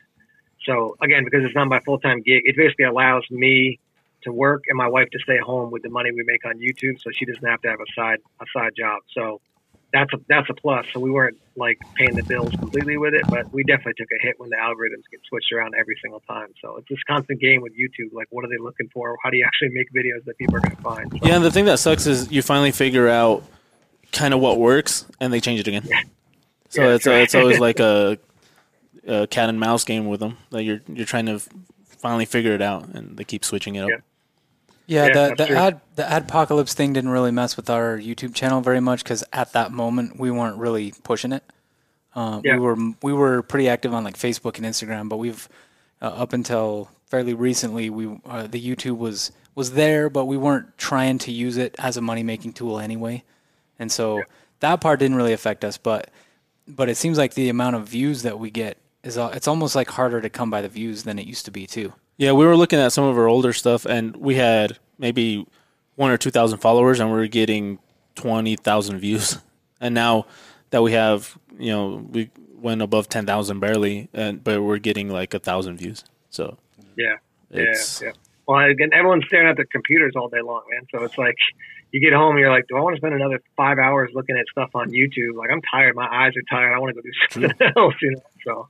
So 0.65 0.97
again, 1.03 1.25
because 1.25 1.45
it's 1.45 1.55
not 1.55 1.69
my 1.69 1.81
full 1.81 1.99
time 1.99 2.23
gig, 2.23 2.43
it 2.45 2.57
basically 2.57 2.85
allows 2.85 3.25
me 3.31 3.79
to 4.23 4.33
work 4.33 4.65
and 4.69 4.77
my 4.77 4.89
wife 4.89 5.09
to 5.11 5.19
stay 5.21 5.39
home 5.39 5.71
with 5.71 5.83
the 5.83 5.89
money 5.89 6.13
we 6.13 6.23
make 6.25 6.45
on 6.45 6.59
YouTube, 6.59 7.01
so 7.01 7.11
she 7.13 7.25
doesn't 7.25 7.47
have 7.47 7.61
to 7.63 7.69
have 7.69 7.81
a 7.81 7.93
side 7.97 8.19
a 8.41 8.45
side 8.55 8.73
job. 8.77 9.01
So 9.15 9.41
that's 9.93 10.13
a 10.13 10.19
that's 10.29 10.49
a 10.51 10.55
plus. 10.55 10.87
So 10.93 11.01
we 11.01 11.11
weren't 11.11 11.39
like 11.57 11.79
paying 11.95 12.15
the 12.15 12.23
bills 12.23 12.51
completely 12.51 12.97
with 12.97 13.15
it, 13.15 13.23
but 13.29 13.53
we 13.53 13.65
definitely 13.65 13.95
took 13.97 14.09
a 14.13 14.23
hit 14.23 14.39
when 14.39 14.51
the 14.51 14.57
algorithms 14.57 15.05
get 15.11 15.21
switched 15.29 15.53
around 15.53 15.75
every 15.79 15.97
single 16.03 16.21
time. 16.29 16.49
So 16.63 16.77
it's 16.77 16.89
this 16.89 17.03
constant 17.09 17.41
game 17.41 17.61
with 17.63 17.73
YouTube. 17.73 18.13
Like, 18.13 18.29
what 18.31 18.45
are 18.45 18.49
they 18.49 18.59
looking 18.59 18.89
for? 18.93 19.17
How 19.23 19.31
do 19.31 19.37
you 19.37 19.45
actually 19.45 19.71
make 19.71 19.89
videos 19.93 20.25
that 20.27 20.39
people 20.39 20.57
are 20.57 20.61
going 20.61 20.77
to 20.77 20.83
find? 20.83 21.13
So, 21.13 21.19
Yeah, 21.27 21.37
and 21.37 21.45
the 21.45 21.51
thing 21.51 21.65
that 21.65 21.79
sucks 21.79 22.07
is 22.07 22.31
you 22.31 22.43
finally 22.43 22.73
figure 22.73 23.09
out 23.09 23.43
kind 24.13 24.35
of 24.35 24.41
what 24.41 24.59
works, 24.59 25.07
and 25.21 25.33
they 25.33 25.41
change 25.41 25.61
it 25.61 25.69
again. 25.69 25.87
So 26.69 26.83
Yeah, 26.83 26.95
it's 26.95 27.07
right. 27.07 27.23
it's 27.23 27.35
always 27.35 27.59
like 27.59 27.81
a, 27.81 28.19
a 29.07 29.27
cat 29.27 29.49
and 29.49 29.59
mouse 29.61 29.85
game 29.85 30.07
with 30.07 30.21
them. 30.21 30.37
That 30.51 30.63
you're 30.65 30.81
you're 30.89 31.07
trying 31.07 31.27
to 31.27 31.41
finally 31.85 32.25
figure 32.25 32.53
it 32.55 32.63
out, 32.63 32.89
and 32.89 33.17
they 33.17 33.25
keep 33.25 33.45
switching 33.45 33.75
it 33.77 33.85
up. 33.85 33.91
Yeah. 33.91 33.97
Yeah, 34.87 35.07
Yeah, 35.07 35.13
the 35.13 35.21
that's 35.29 35.39
the 35.39 35.47
true. 35.47 35.57
ad 35.57 35.81
the 35.97 36.03
adpocalypse 36.03 36.73
thing 36.73 36.93
didn't 36.93 37.11
really 37.11 37.31
mess 37.31 37.57
with 37.57 37.71
our 37.71 37.97
YouTube 37.99 38.35
channel 38.35 38.61
very 38.61 38.81
much 38.81 39.05
because 39.05 39.23
at 39.33 39.53
that 39.53 39.71
moment 39.73 40.19
we 40.19 40.31
weren't 40.31 40.57
really 40.59 40.93
pushing 41.05 41.33
it. 41.33 41.45
Um, 42.15 42.41
Yeah. 42.45 42.55
We 42.55 42.61
were 42.61 42.77
we 43.03 43.13
were 43.13 43.43
pretty 43.43 43.69
active 43.69 43.95
on 43.95 44.03
like 44.05 44.17
Facebook 44.17 44.57
and 44.57 44.67
Instagram, 44.67 45.09
but 45.09 45.19
we've 45.19 45.49
uh, 46.03 46.07
up 46.07 46.33
until 46.33 46.91
fairly 47.07 47.35
recently 47.35 47.89
we 47.91 48.19
uh, 48.27 48.47
the 48.49 48.61
YouTube 48.61 48.99
was 48.99 49.31
was 49.55 49.73
there, 49.73 50.11
but 50.11 50.25
we 50.25 50.37
weren't 50.37 50.77
trying 50.79 51.19
to 51.19 51.31
use 51.31 51.57
it 51.57 51.75
as 51.79 51.97
a 51.97 52.01
money 52.01 52.23
making 52.25 52.53
tool 52.55 52.81
anyway, 52.81 53.23
and 53.79 53.93
so 53.93 54.23
that 54.61 54.81
part 54.81 54.99
didn't 54.99 55.17
really 55.17 55.33
affect 55.33 55.65
us. 55.65 55.77
But 55.79 56.11
but 56.67 56.89
it 56.89 56.97
seems 56.97 57.17
like 57.19 57.35
the 57.35 57.49
amount 57.49 57.77
of 57.77 57.87
views 57.89 58.23
that 58.23 58.39
we 58.41 58.51
get 58.51 58.77
is 59.03 59.19
al- 59.19 59.31
it's 59.31 59.49
almost 59.49 59.75
like 59.75 59.91
harder 59.91 60.21
to 60.21 60.31
come 60.31 60.51
by 60.51 60.61
the 60.63 60.69
views 60.69 61.05
than 61.05 61.19
it 61.19 61.27
used 61.27 61.45
to 61.47 61.51
be 61.51 61.67
too. 61.67 61.93
Yeah, 62.17 62.33
we 62.33 62.45
were 62.45 62.57
looking 62.57 62.79
at 62.79 62.93
some 62.93 63.05
of 63.05 63.17
our 63.17 63.27
older 63.27 63.53
stuff, 63.53 63.87
and 63.87 64.17
we 64.17 64.35
had 64.35 64.79
maybe 64.99 65.47
one 65.97 66.11
or 66.11 66.17
two 66.17 66.31
thousand 66.31 66.59
followers, 66.59 67.01
and 67.01 67.11
we 67.11 67.17
were 67.17 67.27
getting 67.27 67.79
twenty 68.15 68.57
thousand 68.57 68.99
views. 68.99 69.39
And 69.83 69.95
now 69.95 70.27
that 70.69 70.83
we 70.83 70.93
have, 70.93 71.39
you 71.59 71.71
know, 71.71 72.07
we 72.11 72.29
went 72.61 72.83
above 72.83 73.09
ten 73.09 73.25
thousand 73.25 73.61
barely, 73.61 74.11
and 74.13 74.45
but 74.45 74.63
we're 74.63 74.77
getting 74.77 75.09
like 75.09 75.33
a 75.33 75.39
thousand 75.39 75.79
views. 75.79 76.05
So 76.29 76.59
yeah, 76.99 77.15
it's 77.51 78.03
yeah, 78.03 78.09
yeah. 78.09 78.15
Well, 78.47 78.59
again, 78.59 78.91
everyone's 78.93 79.25
staring 79.25 79.49
at 79.49 79.57
their 79.57 79.65
computers 79.65 80.13
all 80.17 80.29
day 80.29 80.43
long, 80.43 80.65
man. 80.71 80.87
So 80.91 81.03
it's 81.05 81.17
like 81.17 81.37
you 81.93 82.01
get 82.01 82.13
home 82.13 82.33
and 82.33 82.41
you're 82.41 82.51
like, 82.51 82.67
do 82.69 82.77
I 82.77 82.81
want 82.81 82.97
to 82.97 83.01
spend 83.01 83.15
another 83.15 83.41
five 83.57 83.79
hours 83.79 84.11
looking 84.15 84.37
at 84.37 84.45
stuff 84.51 84.71
on 84.75 84.91
YouTube? 84.91 85.35
Like, 85.37 85.51
I'm 85.51 85.63
tired. 85.63 85.97
My 85.97 86.07
eyes 86.07 86.33
are 86.37 86.43
tired. 86.51 86.75
I 86.75 86.79
want 86.79 86.95
to 86.95 87.01
go 87.01 87.03
do 87.03 87.13
something 87.31 87.73
else, 87.77 87.95
you 88.03 88.11
know. 88.11 88.23
So 88.45 88.69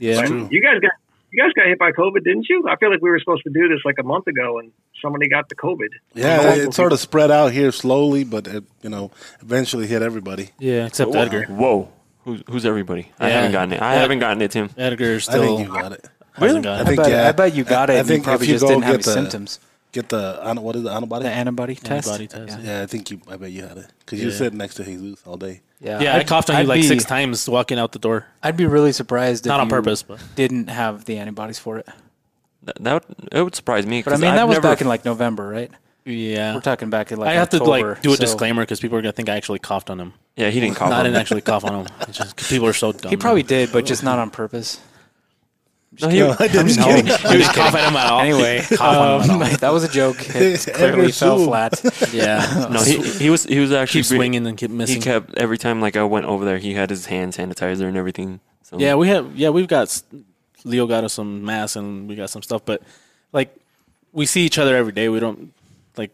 yeah, 0.00 0.20
But 0.22 0.50
you 0.52 0.60
guys 0.60 0.80
got 0.80 0.92
you 1.30 1.40
guys 1.40 1.52
got 1.54 1.66
hit 1.66 1.78
by 1.78 1.92
COVID, 1.92 2.24
didn't 2.24 2.46
you? 2.48 2.64
I 2.68 2.74
feel 2.76 2.90
like 2.90 3.00
we 3.00 3.08
were 3.10 3.18
supposed 3.20 3.44
to 3.44 3.50
do 3.50 3.68
this 3.68 3.78
like 3.84 3.98
a 4.00 4.02
month 4.02 4.26
ago, 4.26 4.58
and 4.58 4.72
somebody 5.00 5.28
got 5.28 5.48
the 5.48 5.54
COVID. 5.54 5.90
Yeah, 6.14 6.38
Multiple 6.38 6.68
it 6.70 6.74
sort 6.74 6.92
of 6.92 6.98
spread 6.98 7.30
out 7.30 7.52
here 7.52 7.70
slowly, 7.70 8.24
but 8.24 8.48
it, 8.48 8.64
you 8.82 8.90
know, 8.90 9.12
eventually 9.40 9.86
hit 9.86 10.02
everybody. 10.02 10.50
yeah, 10.58 10.86
except 10.86 11.14
Edgar. 11.14 11.44
Whoa. 11.46 11.88
Who's, 12.24 12.42
who's 12.50 12.66
everybody? 12.66 13.10
I 13.18 13.30
haven't 13.30 13.52
gotten 13.52 13.72
it. 13.74 13.80
I 13.80 13.94
Yeah. 13.94 14.00
haven't 14.00 14.18
gotten 14.18 14.42
it, 14.42 14.50
Tim. 14.50 14.68
Edgar 14.76 15.14
I 15.14 15.18
still 15.18 15.56
think 15.56 15.68
you 15.68 15.72
got 15.74 15.92
it. 15.92 16.04
hasn't 16.34 16.64
got 16.64 16.78
I 16.78 16.82
it. 16.82 16.86
think 16.86 17.00
I 17.00 17.02
bet, 17.04 17.12
yeah. 17.12 17.28
I 17.28 17.32
bet 17.32 17.54
you 17.54 17.64
got 17.64 17.90
I- 17.90 17.92
it. 17.92 17.96
I 17.96 17.98
and 18.00 18.08
think 18.08 18.18
you 18.20 18.24
probably 18.24 18.46
you 18.48 18.52
just 18.54 18.66
didn't 18.66 18.82
have 18.82 18.96
get 18.98 19.06
any 19.06 19.14
the- 19.14 19.22
symptoms. 19.30 19.60
Get 19.92 20.08
the 20.08 20.38
what 20.60 20.76
is 20.76 20.82
the 20.84 20.90
antibody? 20.92 21.24
The 21.24 21.30
antibody 21.32 21.74
test. 21.74 22.06
Antibody 22.08 22.26
test. 22.28 22.58
Yeah. 22.64 22.76
yeah, 22.78 22.82
I 22.82 22.86
think 22.86 23.10
you. 23.10 23.20
I 23.28 23.36
bet 23.36 23.50
you 23.50 23.62
had 23.62 23.76
it 23.78 23.86
because 24.00 24.20
you 24.22 24.28
Yeah. 24.30 24.36
sit 24.36 24.54
next 24.54 24.74
to 24.74 24.84
Jesus 24.84 25.20
all 25.26 25.36
day. 25.36 25.62
Yeah, 25.80 26.00
Yeah, 26.00 26.14
i 26.14 26.16
I'd- 26.18 26.26
coughed 26.26 26.48
on 26.50 26.56
you 26.56 26.60
I'd 26.62 26.68
like 26.68 26.82
be- 26.82 26.86
six 26.88 27.04
times 27.04 27.48
walking 27.48 27.78
out 27.78 27.92
the 27.92 27.98
door. 27.98 28.26
I'd 28.42 28.56
be 28.56 28.66
really 28.66 28.92
surprised 28.92 29.46
if 29.46 29.48
Not 29.50 29.58
on 29.60 29.66
you 29.66 29.70
purpose, 29.70 30.02
but 30.02 30.20
didn't 30.36 30.68
have 30.68 31.06
the 31.06 31.16
antibodies 31.18 31.58
for 31.58 31.78
it. 31.78 31.88
That, 32.62 32.76
that 32.84 32.92
would, 32.92 33.28
it 33.32 33.42
would 33.42 33.54
surprise 33.56 33.86
me. 33.86 34.02
But 34.02 34.10
I 34.10 34.14
'cause 34.14 34.20
mean, 34.20 34.30
I've 34.30 34.36
that 34.36 34.48
was 34.48 34.56
never- 34.56 34.68
back 34.68 34.80
in 34.80 34.86
like 34.88 35.04
November, 35.04 35.48
right? 35.48 35.70
Yeah. 36.04 36.54
We're 36.54 36.60
talking 36.60 36.88
back 36.90 37.10
in 37.12 37.18
like 37.18 37.28
I 37.30 37.32
have 37.34 37.44
October, 37.52 37.64
to 37.64 37.70
like 37.90 38.02
do 38.02 38.12
a 38.12 38.16
so- 38.16 38.20
disclaimer 38.20 38.62
because 38.62 38.78
people 38.80 38.96
are 38.98 39.02
gonna 39.02 39.12
think 39.12 39.28
I 39.28 39.36
actually 39.36 39.58
coughed 39.58 39.90
on 39.90 39.98
him. 39.98 40.12
Yeah, 40.36 40.50
he 40.50 40.60
didn't 40.60 40.76
cough. 40.76 40.90
No, 40.90 40.96
I 40.96 40.98
on 41.00 41.04
didn't 41.06 41.14
me. 41.16 41.20
actually 41.20 41.40
cough 41.40 41.64
on 41.64 41.80
him. 41.80 41.86
It's 42.02 42.16
just 42.18 42.36
'cause 42.36 42.48
people 42.48 42.68
are 42.68 42.72
so 42.72 42.92
dumb. 42.92 43.10
He 43.10 43.16
probably 43.16 43.42
did, 43.42 43.72
but 43.72 43.84
just 43.86 44.02
not 44.04 44.18
on 44.18 44.30
purpose. 44.30 44.78
No, 46.00 46.08
he, 46.08 46.22
I 46.44 46.48
didn't 46.48 46.76
No. 46.76 46.84
kidding. 46.84 47.06
He 47.06 47.36
was 47.38 47.48
coughing 47.48 47.84
him 47.84 47.96
out. 47.96 48.20
Anyway, 48.20 48.62
Cough 48.62 48.80
on 48.80 49.22
him 49.28 49.42
um, 49.42 49.52
that 49.60 49.72
was 49.72 49.84
a 49.84 49.88
joke. 49.88 50.18
It 50.34 50.68
clearly 50.74 51.12
fell 51.12 51.44
flat. 51.44 51.80
Yeah. 52.12 52.68
no, 52.70 52.82
he, 52.82 53.00
he 53.02 53.30
was 53.30 53.44
he 53.44 53.58
was 53.58 53.72
actually 53.72 54.02
keep 54.02 54.10
re- 54.12 54.16
swinging 54.18 54.46
and 54.46 54.56
keep 54.56 54.70
He 54.88 54.98
kept 55.00 55.36
every 55.38 55.58
time 55.58 55.80
like 55.80 55.96
I 55.96 56.04
went 56.04 56.26
over 56.26 56.44
there, 56.44 56.58
he 56.58 56.74
had 56.74 56.90
his 56.90 57.06
hand 57.06 57.32
sanitizer 57.34 57.86
and 57.86 57.96
everything. 57.96 58.40
So 58.62 58.78
Yeah, 58.78 58.94
we 58.94 59.08
have. 59.08 59.36
Yeah, 59.36 59.50
we've 59.50 59.68
got. 59.68 60.02
Leo 60.64 60.86
got 60.86 61.04
us 61.04 61.14
some 61.14 61.42
masks 61.42 61.76
and 61.76 62.06
we 62.08 62.14
got 62.16 62.28
some 62.28 62.42
stuff, 62.42 62.62
but 62.66 62.82
like 63.32 63.54
we 64.12 64.26
see 64.26 64.42
each 64.44 64.58
other 64.58 64.76
every 64.76 64.92
day. 64.92 65.08
We 65.08 65.18
don't 65.20 65.52
like 65.96 66.10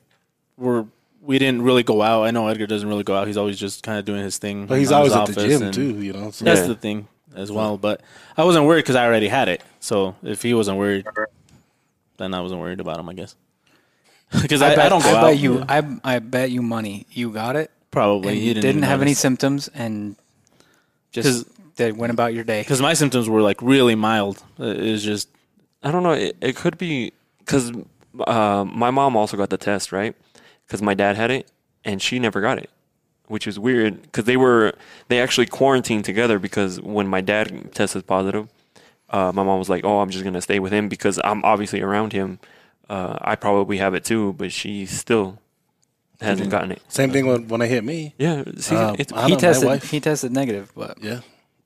we're 0.56 0.84
we 1.20 1.38
didn't 1.40 1.62
really 1.62 1.82
go 1.82 2.00
out. 2.02 2.22
I 2.22 2.30
know 2.30 2.46
Edgar 2.46 2.66
doesn't 2.68 2.88
really 2.88 3.02
go 3.02 3.16
out. 3.16 3.26
He's 3.26 3.36
always 3.36 3.58
just 3.58 3.82
kind 3.82 3.98
of 3.98 4.04
doing 4.04 4.22
his 4.22 4.38
thing. 4.38 4.66
But 4.66 4.78
he's 4.78 4.92
always 4.92 5.12
at 5.12 5.26
the 5.26 5.32
office 5.32 5.44
gym 5.44 5.62
and 5.62 5.74
too, 5.74 6.00
you 6.00 6.12
know. 6.12 6.30
So. 6.30 6.44
That's 6.44 6.60
Yeah. 6.60 6.66
the 6.68 6.74
thing 6.76 7.08
as 7.36 7.52
well. 7.52 7.78
But 7.78 8.00
I 8.36 8.44
wasn't 8.44 8.66
worried 8.66 8.82
because 8.82 8.96
I 8.96 9.04
already 9.06 9.28
had 9.28 9.48
it. 9.48 9.62
So 9.80 10.16
if 10.22 10.42
he 10.42 10.54
wasn't 10.54 10.78
worried, 10.78 11.06
then 12.16 12.34
I 12.34 12.40
wasn't 12.40 12.60
worried 12.60 12.80
about 12.80 12.98
him. 12.98 13.08
I 13.08 13.14
guess 13.14 13.34
because 14.42 14.62
I, 14.62 14.72
I, 14.72 14.76
bet, 14.76 14.88
don't 14.90 15.02
go 15.02 15.10
I 15.10 15.14
out. 15.14 15.22
bet 15.22 15.38
you. 15.38 15.64
I, 15.68 15.98
I 16.04 16.18
bet 16.18 16.50
you 16.50 16.62
money 16.62 17.06
you 17.10 17.30
got 17.30 17.56
it. 17.56 17.70
probably 17.90 18.32
and 18.32 18.38
you 18.38 18.54
didn't, 18.54 18.62
didn't, 18.62 18.78
even 18.78 18.88
have 18.88 19.02
any 19.02 19.14
symptoms 19.14 19.68
and 19.68 20.16
just 21.12 21.46
did, 21.76 21.96
went 21.96 22.12
about 22.12 22.34
your 22.34 22.44
day. 22.44 22.60
because 22.62 22.82
my 22.82 22.94
symptoms 22.94 23.28
were 23.28 23.42
like 23.42 23.62
really 23.62 23.94
mild. 23.94 24.42
Uh, 24.58 24.64
It 24.64 24.90
was 24.90 25.04
just 25.04 25.28
I 25.82 25.90
don't 25.92 26.02
know. 26.02 26.12
It, 26.12 26.36
it 26.40 26.56
could 26.56 26.78
be 26.78 27.12
because 27.38 27.72
uh, 28.26 28.64
my 28.66 28.90
mom 28.90 29.16
also 29.16 29.36
got 29.36 29.50
the 29.50 29.56
test, 29.58 29.92
right? 29.92 30.16
Because 30.66 30.82
my 30.82 30.94
dad 30.94 31.16
had 31.16 31.30
it 31.30 31.50
and 31.84 32.02
she 32.02 32.18
never 32.18 32.40
got 32.40 32.58
it, 32.58 32.70
which 33.28 33.46
is 33.46 33.58
weird. 33.58 34.02
Because 34.02 34.24
they 34.24 34.36
were 34.36 34.74
they 35.08 35.20
actually 35.20 35.46
quarantined 35.46 36.04
together 36.04 36.38
because 36.38 36.80
when 36.80 37.06
my 37.08 37.20
dad 37.20 37.72
tested 37.74 38.06
positive, 38.06 38.48
uh, 39.10 39.32
my 39.34 39.42
mom 39.42 39.58
was 39.58 39.68
like, 39.68 39.84
"Oh, 39.84 40.00
I'm 40.00 40.10
just 40.10 40.24
gonna 40.24 40.40
stay 40.42 40.58
with 40.58 40.72
him 40.72 40.88
because 40.88 41.20
I'm 41.24 41.44
obviously 41.44 41.80
around 41.80 42.12
him. 42.12 42.38
Uh, 42.88 43.18
I 43.20 43.34
probably 43.36 43.78
have 43.78 43.94
it 43.94 44.04
too, 44.04 44.32
but 44.34 44.52
she 44.52 44.86
still 44.86 45.38
hasn't 46.20 46.50
gotten 46.50 46.72
it." 46.72 46.82
Same 46.88 47.10
thing 47.10 47.26
when, 47.26 47.48
when 47.48 47.62
I 47.62 47.66
hit 47.66 47.84
me. 47.84 48.14
Yeah, 48.18 48.44
see, 48.58 48.74
Um, 48.76 48.96
it's, 48.98 49.12
I 49.12 49.22
He 49.24 49.28
know, 49.30 49.34
my 49.34 49.40
tested. 49.40 49.66
wife- 49.68 49.90
He 49.90 50.00
tested 50.00 50.32
negative, 50.32 50.72
but 50.74 50.98
Yeah, 51.02 51.20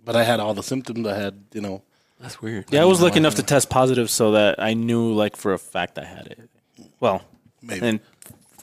but 0.05 0.17
I 0.17 0.25
had 0.25 0.41
all 0.41 0.55
the 0.55 0.63
symptoms. 0.63 1.07
I 1.07 1.17
had, 1.17 1.35
you 1.53 1.61
know, 1.61 1.83
that's 2.21 2.41
weird. 2.43 2.67
Yeah, 2.71 2.83
I 2.83 2.85
was 2.87 3.01
lucky 3.01 3.19
enough 3.19 3.35
to 3.37 3.43
test 3.43 3.71
positive 3.71 4.11
so 4.11 4.33
that 4.33 4.61
I 4.63 4.75
knew, 4.75 5.13
like, 5.13 5.37
for 5.37 5.53
a 5.53 5.59
fact 5.59 5.99
I 5.99 6.05
had 6.05 6.27
it. 6.27 6.51
Well, 7.01 7.23
maybe. 7.63 7.87
in 7.87 8.01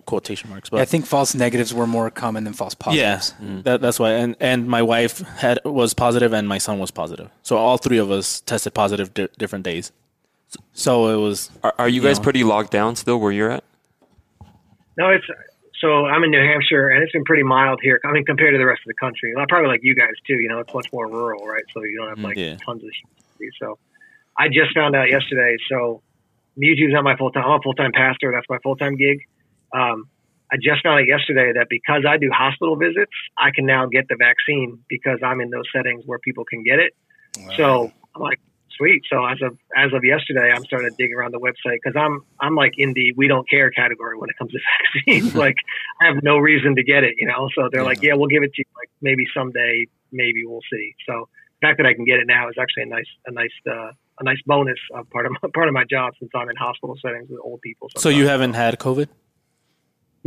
quotation 0.08 0.50
marks, 0.50 0.70
but 0.72 0.82
I 0.82 0.86
think 0.86 1.06
false 1.06 1.36
negatives 1.36 1.72
were 1.74 1.86
more 1.86 2.10
common 2.10 2.44
than 2.46 2.54
false 2.54 2.76
yeah, 2.92 3.18
positives. 3.18 3.34
Mm. 3.40 3.64
that, 3.64 3.82
that's 3.82 4.00
why. 4.00 4.14
And 4.14 4.36
and 4.40 4.68
my 4.68 4.82
wife 4.82 5.20
had 5.20 5.60
was 5.64 5.94
positive, 5.94 6.34
and 6.34 6.48
my 6.48 6.58
son 6.58 6.80
was 6.80 6.90
positive. 6.90 7.30
So 7.44 7.58
all 7.58 7.78
three 7.78 8.00
of 8.00 8.10
us 8.10 8.42
tested 8.42 8.74
positive 8.74 9.14
di- 9.14 9.28
different 9.38 9.64
days. 9.66 9.92
So 10.74 11.10
it 11.10 11.22
was 11.22 11.52
Are, 11.64 11.76
are 11.78 11.90
you 11.90 12.02
You 12.02 12.08
guys 12.08 12.18
know. 12.18 12.24
pretty 12.24 12.44
locked 12.44 12.72
down 12.72 12.96
still 12.96 13.20
where 13.20 13.32
you're 13.32 13.52
at? 13.52 13.64
No, 14.98 15.10
it's 15.12 15.26
so 15.82 16.06
I'm 16.08 16.24
in 16.24 16.32
New 16.32 16.42
Hampshire, 16.42 16.90
and 16.90 17.04
it's 17.04 17.12
been 17.12 17.24
pretty 17.26 17.44
mild 17.44 17.80
here. 17.84 18.00
I 18.04 18.12
mean, 18.12 18.26
compared 18.26 18.54
to 18.54 18.58
the 18.58 18.66
rest 18.66 18.82
of 18.82 18.88
the 18.88 18.96
country, 18.96 19.34
Well, 19.36 19.46
probably 19.48 19.70
like 19.70 19.82
you 19.84 19.94
guys 19.94 20.16
too. 20.26 20.34
You 20.36 20.50
know, 20.50 20.60
it's 20.60 20.74
much 20.74 20.92
more 20.92 21.08
rural, 21.08 21.46
right? 21.46 21.64
So 21.74 21.84
you 21.84 21.98
don't 22.00 22.10
have 22.10 22.18
mm, 22.18 22.24
like 22.24 22.38
Yeah. 22.38 22.56
tons 22.66 22.84
of. 22.84 22.90
So 23.60 23.78
I 24.38 24.48
just 24.48 24.74
found 24.74 24.96
out 24.96 25.10
yesterday. 25.10 25.58
So 25.70 26.02
YouTube's 26.58 26.94
not 26.94 27.04
my 27.04 27.16
full 27.16 27.32
time. 27.32 27.44
I'm 27.46 27.60
a 27.60 27.62
full 27.62 27.76
time 27.76 27.92
pastor. 27.92 28.32
That's 28.34 28.50
my 28.50 28.58
full 28.64 28.76
time 28.76 28.96
gig. 28.96 29.20
Um, 29.74 30.10
I 30.52 30.56
just 30.56 30.82
found 30.84 31.00
out 31.00 31.08
yesterday 31.08 31.52
that 31.56 31.68
because 31.70 32.04
I 32.08 32.18
do 32.18 32.30
hospital 32.32 32.78
visits, 32.78 33.12
I 33.38 33.52
can 33.54 33.66
now 33.66 33.86
get 33.88 34.08
the 34.08 34.16
vaccine 34.16 34.80
because 34.88 35.20
I'm 35.24 35.42
in 35.42 35.50
those 35.50 35.66
settings 35.76 36.04
where 36.06 36.20
people 36.20 36.46
can 36.46 36.64
get 36.64 36.80
it. 36.80 36.94
So 37.58 37.92
I'm 38.16 38.22
like, 38.22 38.40
sweet. 38.78 39.04
So 39.10 39.26
as 39.26 39.42
of 39.42 39.58
as 39.76 39.92
of 39.94 40.04
yesterday, 40.04 40.52
I'm 40.56 40.64
starting 40.64 40.90
to 40.90 40.96
dig 40.98 41.14
around 41.14 41.34
the 41.34 41.40
website 41.40 41.78
because 41.84 42.00
I'm 42.00 42.22
I'm 42.40 42.56
like 42.56 42.74
in 42.78 42.94
the 42.94 43.14
we 43.18 43.28
don't 43.28 43.48
care 43.50 43.70
category 43.72 44.18
when 44.18 44.30
it 44.30 44.38
comes 44.38 44.52
to 44.52 44.60
vaccines. 45.06 45.36
like 45.46 45.56
I 46.02 46.06
have 46.06 46.24
no 46.24 46.38
reason 46.38 46.76
to 46.76 46.84
get 46.84 47.04
it, 47.04 47.16
you 47.18 47.28
know. 47.28 47.50
So 47.56 47.70
they're 47.72 47.84
like, 47.84 48.02
yeah, 48.02 48.14
we'll 48.14 48.28
give 48.28 48.44
it 48.44 48.54
to 48.54 48.60
you. 48.60 48.66
Like 48.76 48.90
maybe 49.02 49.26
someday, 49.36 49.86
maybe 50.12 50.46
we'll 50.46 50.66
see. 50.72 50.96
So 51.08 51.28
the 51.60 51.68
fact 51.68 51.78
that 51.78 51.86
I 51.86 51.94
can 51.94 52.06
get 52.06 52.20
it 52.20 52.28
now 52.28 52.50
is 52.50 52.56
actually 52.60 52.84
a 52.84 52.88
nice 52.88 53.12
a 53.26 53.32
nice 53.32 53.58
uh, 53.70 53.92
a 54.20 54.24
nice 54.24 54.42
bonus 54.46 54.80
uh, 54.96 55.04
part 55.12 55.26
of 55.26 55.34
my, 55.34 55.50
part 55.54 55.68
of 55.68 55.74
my 55.74 55.84
job 55.90 56.14
since 56.20 56.32
I'm 56.34 56.50
in 56.50 56.56
hospital 56.56 56.96
settings 57.02 57.30
with 57.30 57.40
old 57.44 57.62
people. 57.62 57.90
so 57.98 58.10
you 58.10 58.28
haven't 58.28 58.54
had 58.54 58.80
COVID. 58.80 59.08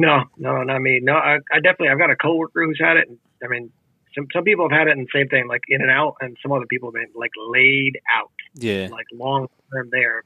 No, 0.01 0.25
no, 0.39 0.63
not 0.63 0.81
me. 0.81 1.01
No, 1.03 1.13
I, 1.13 1.41
I 1.53 1.57
definitely 1.57 1.91
I've 1.91 1.99
got 1.99 2.11
a 2.11 2.17
coworker 2.17 2.65
who's 2.65 2.81
had 2.81 2.97
it. 2.97 3.07
And, 3.09 3.19
I 3.45 3.49
mean, 3.49 3.71
some 4.15 4.27
some 4.33 4.45
people 4.45 4.67
have 4.67 4.77
had 4.77 4.89
it, 4.89 4.97
and 4.97 5.07
same 5.15 5.29
thing, 5.29 5.47
like 5.47 5.61
in 5.69 5.83
and 5.83 5.91
out, 5.91 6.15
and 6.23 6.39
some 6.43 6.53
other 6.53 6.65
people 6.65 6.89
have 6.89 6.95
been 6.95 7.13
like 7.15 7.33
laid 7.49 7.99
out, 8.17 8.33
Yeah, 8.55 8.89
like 8.91 9.05
long 9.13 9.49
term 9.71 9.91
there, 9.93 10.25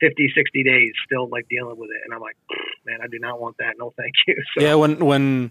50, 0.00 0.32
60 0.34 0.62
days, 0.62 0.92
still 1.04 1.28
like 1.28 1.48
dealing 1.48 1.76
with 1.76 1.90
it, 1.90 2.00
and 2.04 2.14
I'm 2.14 2.20
like, 2.20 2.36
man, 2.86 3.00
I 3.02 3.08
do 3.08 3.18
not 3.18 3.40
want 3.40 3.56
that. 3.58 3.74
No, 3.76 3.92
thank 3.96 4.14
you. 4.28 4.36
So, 4.54 4.62
yeah. 4.64 4.74
When 4.76 5.04
when 5.04 5.50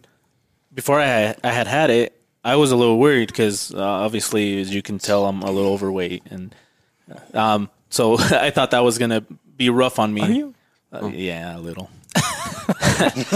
before 0.74 1.02
I 1.02 1.36
I 1.44 1.52
had 1.52 1.68
had 1.68 1.90
it, 1.90 2.20
I 2.46 2.56
was 2.56 2.72
a 2.72 2.78
little 2.78 2.98
worried 2.98 3.28
because 3.28 3.74
uh, 3.74 3.82
obviously, 3.84 4.62
as 4.62 4.74
you 4.74 4.82
can 4.82 4.98
tell, 4.98 5.26
I'm 5.26 5.42
a 5.42 5.52
little 5.52 5.74
overweight, 5.74 6.24
and 6.30 6.56
um, 7.34 7.70
so 7.90 8.18
I 8.48 8.50
thought 8.50 8.72
that 8.72 8.84
was 8.86 8.98
gonna 8.98 9.26
be 9.58 9.70
rough 9.70 10.00
on 10.00 10.14
me. 10.14 10.22
Are 10.22 10.32
you? 10.32 10.56
Uh, 10.94 11.08
Yeah, 11.08 11.58
a 11.58 11.60
little. 11.60 11.90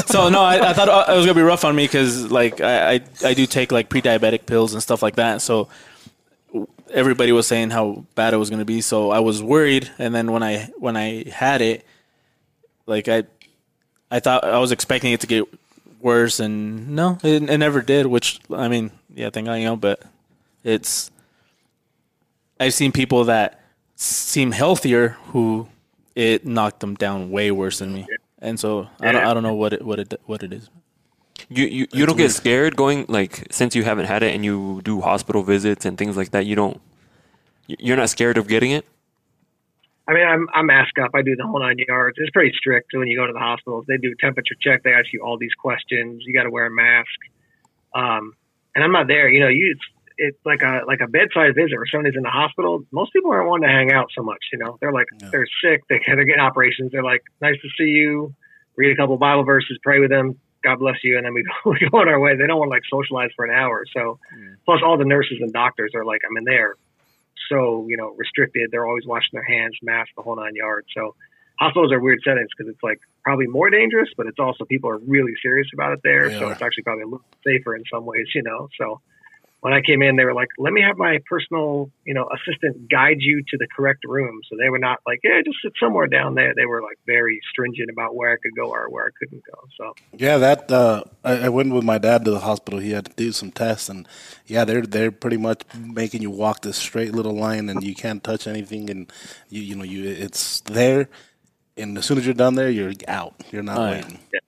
So 0.06 0.30
no, 0.30 0.42
I, 0.42 0.70
I 0.70 0.74
thought 0.74 0.90
uh, 0.90 1.12
it 1.12 1.16
was 1.16 1.26
gonna 1.26 1.36
be 1.36 1.42
rough 1.42 1.64
on 1.64 1.76
me 1.76 1.86
because 1.86 2.32
like 2.32 2.60
I, 2.62 2.94
I 2.96 3.02
I 3.24 3.34
do 3.34 3.46
take 3.46 3.72
like 3.72 3.90
pre-diabetic 3.90 4.46
pills 4.46 4.74
and 4.74 4.82
stuff 4.82 5.02
like 5.02 5.16
that. 5.16 5.42
So 5.42 5.70
everybody 6.92 7.32
was 7.32 7.48
saying 7.48 7.70
how 7.70 8.06
bad 8.16 8.34
it 8.34 8.38
was 8.38 8.50
gonna 8.50 8.66
be. 8.66 8.82
So 8.82 9.12
I 9.12 9.20
was 9.20 9.42
worried, 9.42 9.90
and 9.98 10.14
then 10.14 10.32
when 10.32 10.44
I 10.44 10.70
when 10.78 10.98
I 10.98 11.30
had 11.30 11.62
it, 11.62 11.86
like 12.86 13.08
I 13.08 13.24
I 14.10 14.20
thought 14.20 14.44
I 14.44 14.60
was 14.60 14.72
expecting 14.72 15.14
it 15.14 15.22
to 15.22 15.28
get 15.28 15.46
worse, 16.02 16.40
and 16.40 16.90
no, 16.90 17.18
it, 17.24 17.50
it 17.50 17.58
never 17.58 17.82
did. 17.82 18.06
Which 18.08 18.40
I 18.52 18.68
mean, 18.68 18.92
yeah, 19.14 19.30
thank 19.30 19.48
God, 19.48 19.56
you 19.56 19.66
know, 19.66 19.76
but 19.76 20.04
it's 20.64 21.10
I've 22.60 22.74
seen 22.74 22.92
people 22.92 23.26
that 23.26 23.62
seem 23.96 24.52
healthier 24.52 25.18
who 25.28 25.68
it 26.16 26.46
knocked 26.46 26.82
them 26.82 26.96
down 26.96 27.32
way 27.32 27.52
worse 27.52 27.80
than 27.80 27.94
me, 27.94 28.08
and 28.42 28.60
so 28.60 28.88
I 29.00 29.12
don't 29.12 29.24
I 29.24 29.34
don't 29.34 29.44
know 29.44 29.54
what 29.54 29.74
it 29.74 29.84
what 29.86 30.00
it 30.00 30.14
what 30.26 30.44
it 30.44 30.52
is. 30.54 30.70
You 31.50 31.66
you, 31.66 31.88
you 31.94 32.06
don't 32.06 32.18
get 32.18 32.32
scared 32.32 32.76
going 32.76 33.06
like 33.08 33.48
since 33.52 33.76
you 33.76 33.84
haven't 33.84 34.06
had 34.06 34.24
it 34.24 34.34
and 34.36 34.44
you 34.46 34.82
do 34.84 35.02
hospital 35.02 35.44
visits 35.44 35.86
and 35.86 35.98
things 35.98 36.16
like 36.18 36.32
that. 36.32 36.46
You 36.46 36.56
don't. 36.56 36.80
you- 37.68 37.78
You're 37.80 37.98
not 37.98 38.10
scared 38.10 38.38
of 38.38 38.48
getting 38.48 38.72
it. 38.72 38.86
I 40.08 40.14
mean, 40.14 40.26
I'm 40.28 40.48
I'm 40.54 40.66
masked 40.66 40.98
up. 41.00 41.12
I 41.14 41.22
do 41.22 41.36
the 41.36 41.46
whole 41.46 41.60
nine 41.60 41.78
yards. 41.88 42.18
It's 42.20 42.30
pretty 42.32 42.54
strict 42.58 42.92
when 42.94 43.08
you 43.08 43.18
go 43.18 43.28
to 43.28 43.34
the 43.34 43.40
hospitals. 43.40 43.86
They 43.88 43.98
do 43.98 44.12
a 44.12 44.16
temperature 44.26 44.56
check. 44.60 44.84
They 44.84 44.94
ask 44.94 45.12
you 45.14 45.22
all 45.24 45.38
these 45.38 45.54
questions. 45.54 46.24
You 46.26 46.34
got 46.34 46.44
to 46.44 46.50
wear 46.52 46.66
a 46.66 46.72
mask. 46.72 47.20
Um, 47.94 48.34
and 48.76 48.84
I'm 48.84 48.92
not 48.92 49.08
there. 49.08 49.30
You 49.30 49.40
know, 49.42 49.48
you 49.48 49.76
it's, 50.22 50.38
like 50.46 50.62
a 50.62 50.82
like 50.88 51.02
a 51.02 51.08
bedside 51.08 51.56
visit 51.56 51.74
or 51.74 51.86
somebody's 51.88 52.16
in 52.16 52.24
the 52.24 52.30
hospital. 52.30 52.84
Most 52.92 53.12
people 53.14 53.32
aren't 53.32 53.50
wanting 53.50 53.68
to 53.70 53.74
hang 53.74 53.92
out 53.92 54.10
so 54.16 54.24
much. 54.24 54.40
You 54.54 54.60
know, 54.60 54.78
they're 54.80 54.94
like 54.94 55.08
they're 55.32 55.48
sick. 55.64 55.84
They 55.90 56.00
they're 56.06 56.26
getting 56.26 56.42
operations. 56.42 56.92
They're 56.92 57.04
like, 57.04 57.24
nice 57.42 57.56
to 57.62 57.70
see 57.78 57.92
you. 57.92 58.34
Read 58.76 58.92
a 58.92 58.96
couple 58.96 59.18
Bible 59.18 59.44
verses, 59.44 59.78
pray 59.84 60.00
with 60.00 60.10
them. 60.10 60.40
God 60.64 60.78
bless 60.78 60.98
you, 61.04 61.18
and 61.18 61.26
then 61.26 61.34
we 61.34 61.44
go, 61.64 61.72
we 61.72 61.90
go 61.90 62.00
on 62.00 62.08
our 62.08 62.20
way. 62.20 62.38
They 62.38 62.48
don't 62.48 62.60
want 62.60 62.70
to 62.70 62.76
like 62.76 62.84
socialize 62.90 63.32
for 63.36 63.46
an 63.46 63.54
hour. 63.54 63.84
So, 63.94 64.20
plus 64.66 64.82
all 64.86 64.98
the 64.98 65.06
nurses 65.06 65.40
and 65.42 65.52
doctors 65.52 65.92
are 65.96 66.06
like, 66.06 66.22
I 66.24 66.34
mean, 66.34 66.46
they're 66.46 66.76
so 67.50 67.86
you 67.90 67.98
know 67.98 68.14
restricted. 68.18 68.70
They're 68.72 68.86
always 68.86 69.06
washing 69.06 69.34
their 69.34 69.44
hands, 69.44 69.78
mask, 69.82 70.10
the 70.16 70.22
whole 70.22 70.36
nine 70.36 70.56
yards. 70.56 70.88
So 70.96 71.16
hospitals 71.60 71.92
are 71.92 72.00
weird 72.00 72.20
settings 72.24 72.50
because 72.56 72.72
it's 72.72 72.84
like 72.84 73.00
probably 73.24 73.48
more 73.48 73.70
dangerous, 73.70 74.10
but 74.18 74.26
it's 74.28 74.40
also 74.40 74.66
people 74.66 74.90
are 74.90 74.98
really 75.00 75.34
serious 75.42 75.68
about 75.74 75.94
it 75.94 76.00
there. 76.04 76.30
They 76.30 76.40
so 76.40 76.50
it's 76.50 76.62
actually 76.62 76.84
probably 76.84 77.04
a 77.04 77.08
little 77.08 77.26
safer 77.46 77.76
in 77.76 77.84
some 77.92 78.06
ways, 78.06 78.28
you 78.34 78.44
know. 78.44 78.68
So 78.80 79.02
when 79.62 79.74
I 79.74 79.82
came 79.82 80.02
in, 80.02 80.16
they 80.16 80.26
were 80.26 80.34
like, 80.34 80.50
"Let 80.58 80.74
me 80.74 80.82
have 80.82 80.98
my 80.98 81.20
personal, 81.30 81.92
you 82.04 82.16
know, 82.16 82.28
assistant 82.34 82.90
guide 82.90 83.18
you 83.20 83.44
to 83.48 83.58
the 83.58 83.68
correct 83.76 84.04
room." 84.06 84.42
So 84.50 84.58
they 84.58 84.70
were 84.70 84.80
not 84.80 85.00
like, 85.06 85.20
"Yeah, 85.24 85.40
just 85.46 85.58
sit 85.64 85.74
somewhere 85.80 86.08
down 86.08 86.34
there." 86.34 86.54
They 86.56 86.66
were 86.66 86.82
like 86.82 86.98
very 87.06 87.40
stringent 87.52 87.90
about 87.92 88.16
where 88.16 88.34
I 88.34 88.38
could 88.38 88.56
go 88.56 88.72
or 88.72 88.90
where 88.90 89.06
I 89.06 89.12
couldn't 89.20 89.44
go. 89.46 89.60
So 89.78 89.94
Yeah, 90.18 90.40
that 90.40 90.72
uh, 90.72 91.04
I, 91.24 91.46
I 91.46 91.50
went 91.50 91.74
with 91.74 91.84
my 91.84 92.00
dad 92.00 92.26
to 92.26 92.32
the 92.32 92.40
hospital. 92.40 92.80
He 92.80 92.92
had 92.92 93.06
to 93.06 93.14
do 93.16 93.32
some 93.32 93.52
tests, 93.52 93.88
and 93.88 94.08
yeah, 94.48 94.66
they're 94.66 94.82
they're 94.82 95.12
pretty 95.12 95.38
much 95.38 95.62
making 95.80 96.24
you 96.24 96.32
walk 96.32 96.62
this 96.62 96.78
straight 96.78 97.14
little 97.14 97.36
line, 97.36 97.70
and 97.70 97.84
you 97.84 97.94
can't 97.94 98.24
touch 98.24 98.48
anything, 98.48 98.90
and 98.90 99.14
you 99.50 99.62
you 99.62 99.76
know 99.76 99.84
you 99.84 100.10
it's 100.10 100.62
there, 100.62 101.08
and 101.78 102.00
as 102.00 102.06
soon 102.06 102.18
as 102.18 102.26
you're 102.26 102.34
done 102.34 102.56
there, 102.56 102.70
you're 102.70 102.94
out. 103.08 103.36
You're 103.52 103.64
not 103.64 103.78
Oh, 103.78 104.18
yeah. 104.34 104.40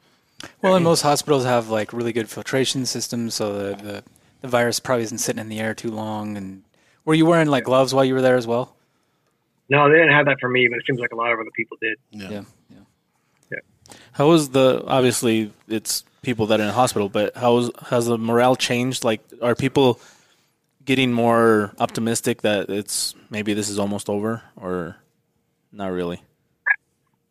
Well, 0.62 0.75
and 0.75 0.84
most 0.84 1.01
hospitals 1.01 1.46
have 1.46 1.70
like 1.70 1.93
really 1.93 2.13
good 2.13 2.29
filtration 2.29 2.86
systems, 2.86 3.36
so 3.36 3.53
the, 3.53 3.75
the 3.75 4.03
the 4.44 4.50
virus 4.50 4.80
probably 4.80 5.04
isn't 5.04 5.18
sitting 5.18 5.40
in 5.40 5.50
the 5.50 5.60
air 5.60 5.74
too 5.74 5.90
long. 5.90 6.38
And 6.38 6.64
were 7.06 7.16
you 7.16 7.26
wearing 7.26 7.48
like 7.48 7.64
gloves 7.64 7.94
while 7.94 8.06
you 8.06 8.14
were 8.14 8.22
there 8.22 8.36
as 8.36 8.46
well? 8.46 8.76
No, 9.70 9.90
they 9.90 9.96
didn't 9.96 10.14
have 10.14 10.28
that 10.28 10.38
for 10.40 10.50
me, 10.50 10.68
but 10.70 10.78
it 10.78 10.86
seems 10.86 11.00
like 11.00 11.14
a 11.14 11.16
lot 11.16 11.32
of 11.32 11.40
other 11.40 11.50
people 11.56 11.78
did. 11.82 11.98
Yeah. 12.12 12.30
yeah. 12.30 12.44
How 14.14 14.32
is 14.32 14.50
the 14.50 14.84
obviously 14.86 15.52
it's 15.68 16.04
people 16.22 16.48
that 16.48 16.60
are 16.60 16.64
in 16.64 16.68
the 16.68 16.74
hospital, 16.74 17.10
but 17.10 17.36
how 17.36 17.58
is, 17.58 17.72
has 17.90 18.06
the 18.06 18.18
morale 18.18 18.56
changed? 18.56 19.04
Like, 19.04 19.22
are 19.42 19.56
people 19.56 20.00
getting 20.86 21.12
more 21.12 21.74
optimistic 21.80 22.42
that 22.42 22.70
it's 22.70 23.16
maybe 23.30 23.54
this 23.54 23.70
is 23.70 23.80
almost 23.80 24.10
over, 24.10 24.42
or 24.56 24.98
not 25.72 25.92
really? 25.92 26.22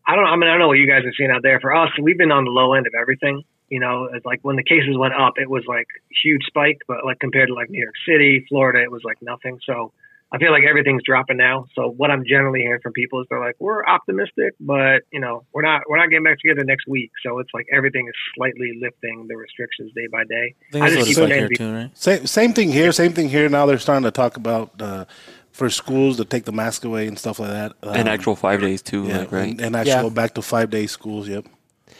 I 0.06 0.16
don't. 0.16 0.26
I 0.26 0.36
mean, 0.36 0.48
I 0.48 0.52
don't 0.52 0.60
know 0.60 0.68
what 0.68 0.78
you 0.78 0.88
guys 0.88 1.04
are 1.04 1.12
seeing 1.16 1.30
out 1.30 1.42
there. 1.42 1.60
For 1.60 1.74
us, 1.74 1.90
we've 2.00 2.18
been 2.18 2.32
on 2.32 2.44
the 2.44 2.50
low 2.50 2.74
end 2.74 2.86
of 2.86 2.94
everything. 3.00 3.42
You 3.72 3.80
know, 3.80 3.96
it's 4.12 4.26
like 4.26 4.40
when 4.42 4.56
the 4.56 4.62
cases 4.62 4.98
went 4.98 5.14
up, 5.14 5.34
it 5.36 5.48
was 5.48 5.64
like 5.66 5.88
huge 6.22 6.44
spike, 6.46 6.80
but 6.86 7.06
like 7.06 7.18
compared 7.20 7.48
to 7.48 7.54
like 7.54 7.70
New 7.70 7.82
York 7.82 7.94
City, 8.06 8.44
Florida, 8.50 8.82
it 8.82 8.90
was 8.90 9.00
like 9.02 9.16
nothing. 9.22 9.58
So 9.64 9.94
I 10.30 10.36
feel 10.36 10.52
like 10.52 10.64
everything's 10.68 11.02
dropping 11.02 11.38
now. 11.38 11.64
So 11.74 11.88
what 11.88 12.10
I'm 12.10 12.24
generally 12.26 12.60
hearing 12.60 12.82
from 12.82 12.92
people 12.92 13.22
is 13.22 13.26
they're 13.30 13.40
like, 13.40 13.56
we're 13.60 13.82
optimistic, 13.86 14.52
but 14.60 15.04
you 15.10 15.20
know, 15.20 15.44
we're 15.54 15.62
not 15.62 15.82
we're 15.88 15.96
not 15.96 16.10
getting 16.10 16.24
back 16.24 16.38
together 16.38 16.64
next 16.64 16.86
week. 16.86 17.12
So 17.24 17.38
it's 17.38 17.48
like 17.54 17.66
everything 17.72 18.06
is 18.08 18.14
slightly 18.36 18.72
lifting 18.78 19.26
the 19.26 19.36
restrictions 19.36 19.90
day 19.94 20.06
by 20.12 20.24
day. 20.24 20.54
I 20.68 20.72
think 20.72 20.84
that's 20.84 20.96
what 20.96 21.08
it's 21.08 21.18
like 21.18 21.32
here 21.32 21.48
too, 21.48 21.72
right? 21.72 21.90
Same 21.96 22.26
same 22.26 22.52
thing 22.52 22.72
here. 22.72 22.92
Same 22.92 23.14
thing 23.14 23.30
here. 23.30 23.48
Now 23.48 23.64
they're 23.64 23.78
starting 23.78 24.04
to 24.04 24.10
talk 24.10 24.36
about 24.36 24.82
uh, 24.82 25.06
for 25.52 25.70
schools 25.70 26.18
to 26.18 26.26
take 26.26 26.44
the 26.44 26.52
mask 26.52 26.84
away 26.84 27.06
and 27.06 27.18
stuff 27.18 27.38
like 27.38 27.50
that. 27.50 27.72
Um, 27.82 27.96
and 27.96 28.08
actual 28.08 28.36
five 28.36 28.60
days 28.60 28.82
too, 28.82 29.06
yeah, 29.06 29.20
like, 29.20 29.32
right? 29.32 29.48
And, 29.48 29.60
and 29.62 29.76
actually 29.76 29.92
Yeah. 29.92 30.02
go 30.02 30.10
back 30.10 30.34
to 30.34 30.42
five 30.42 30.68
day 30.68 30.86
schools. 30.86 31.26
Yep. 31.26 31.46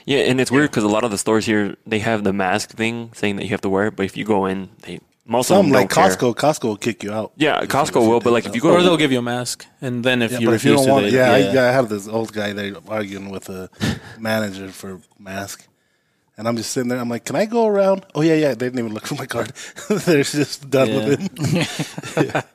Yeah, 0.05 0.19
and 0.21 0.41
it's 0.41 0.51
weird 0.51 0.71
because 0.71 0.85
a 0.85 0.89
lot 0.89 1.05
of 1.05 1.11
the 1.11 1.19
stores 1.19 1.47
here 1.47 1.77
they 1.87 2.01
have 2.01 2.25
the 2.25 2.33
mask 2.33 2.71
thing 2.71 3.11
saying 3.15 3.37
that 3.37 3.45
you 3.45 3.51
have 3.51 3.61
to 3.63 3.69
wear 3.69 3.87
it, 3.87 3.97
but 3.97 4.05
if 4.05 4.17
you 4.17 4.25
go 4.25 4.47
in, 4.47 4.69
they 4.83 5.01
most 5.25 5.51
of 5.51 5.57
them 5.59 5.71
like 5.73 5.89
don't 5.89 6.05
care. 6.05 6.17
Costco. 6.17 6.35
Costco 6.35 6.65
will 6.65 6.77
kick 6.77 7.03
you 7.05 7.13
out. 7.13 7.33
Yeah, 7.37 7.61
Costco 7.65 8.07
will, 8.09 8.19
but 8.21 8.33
like 8.33 8.45
if 8.47 8.55
you 8.55 8.61
go 8.61 8.73
Or 8.73 8.83
they'll 8.83 8.97
give 8.97 9.13
you 9.13 9.21
a 9.21 9.23
mask, 9.23 9.65
and 9.81 10.05
then 10.05 10.21
if 10.23 10.33
Yeah, 10.33 10.39
you 10.41 10.47
but 10.49 10.55
if 10.55 10.65
you 10.65 10.73
refuse 10.73 10.87
don't 10.87 10.87
to, 10.87 10.93
want, 11.03 11.05
they, 11.13 11.17
yeah, 11.17 11.37
yeah, 11.53 11.63
I, 11.63 11.69
I 11.69 11.73
have 11.73 11.89
this 11.89 12.09
old 12.09 12.33
guy 12.33 12.53
there 12.53 12.75
arguing 12.89 13.31
with 13.31 13.49
a 13.49 13.71
manager 14.19 14.69
for 14.71 15.01
mask, 15.21 15.67
and 16.37 16.49
I'm 16.49 16.57
just 16.57 16.73
sitting 16.73 16.89
there. 16.89 16.99
I'm 16.99 17.09
like, 17.09 17.25
"Can 17.25 17.37
I 17.37 17.47
go 17.47 17.67
around?" 17.67 18.05
Oh 18.17 18.23
yeah, 18.23 18.35
yeah. 18.35 18.49
They 18.49 18.67
didn't 18.67 18.81
even 18.81 18.95
look 18.95 19.07
for 19.07 19.15
my 19.15 19.27
card. 19.27 19.53
They're 19.89 20.25
just 20.25 20.69
done 20.69 20.89
Yeah. 20.89 20.97
with 20.97 22.17
it. 22.17 22.45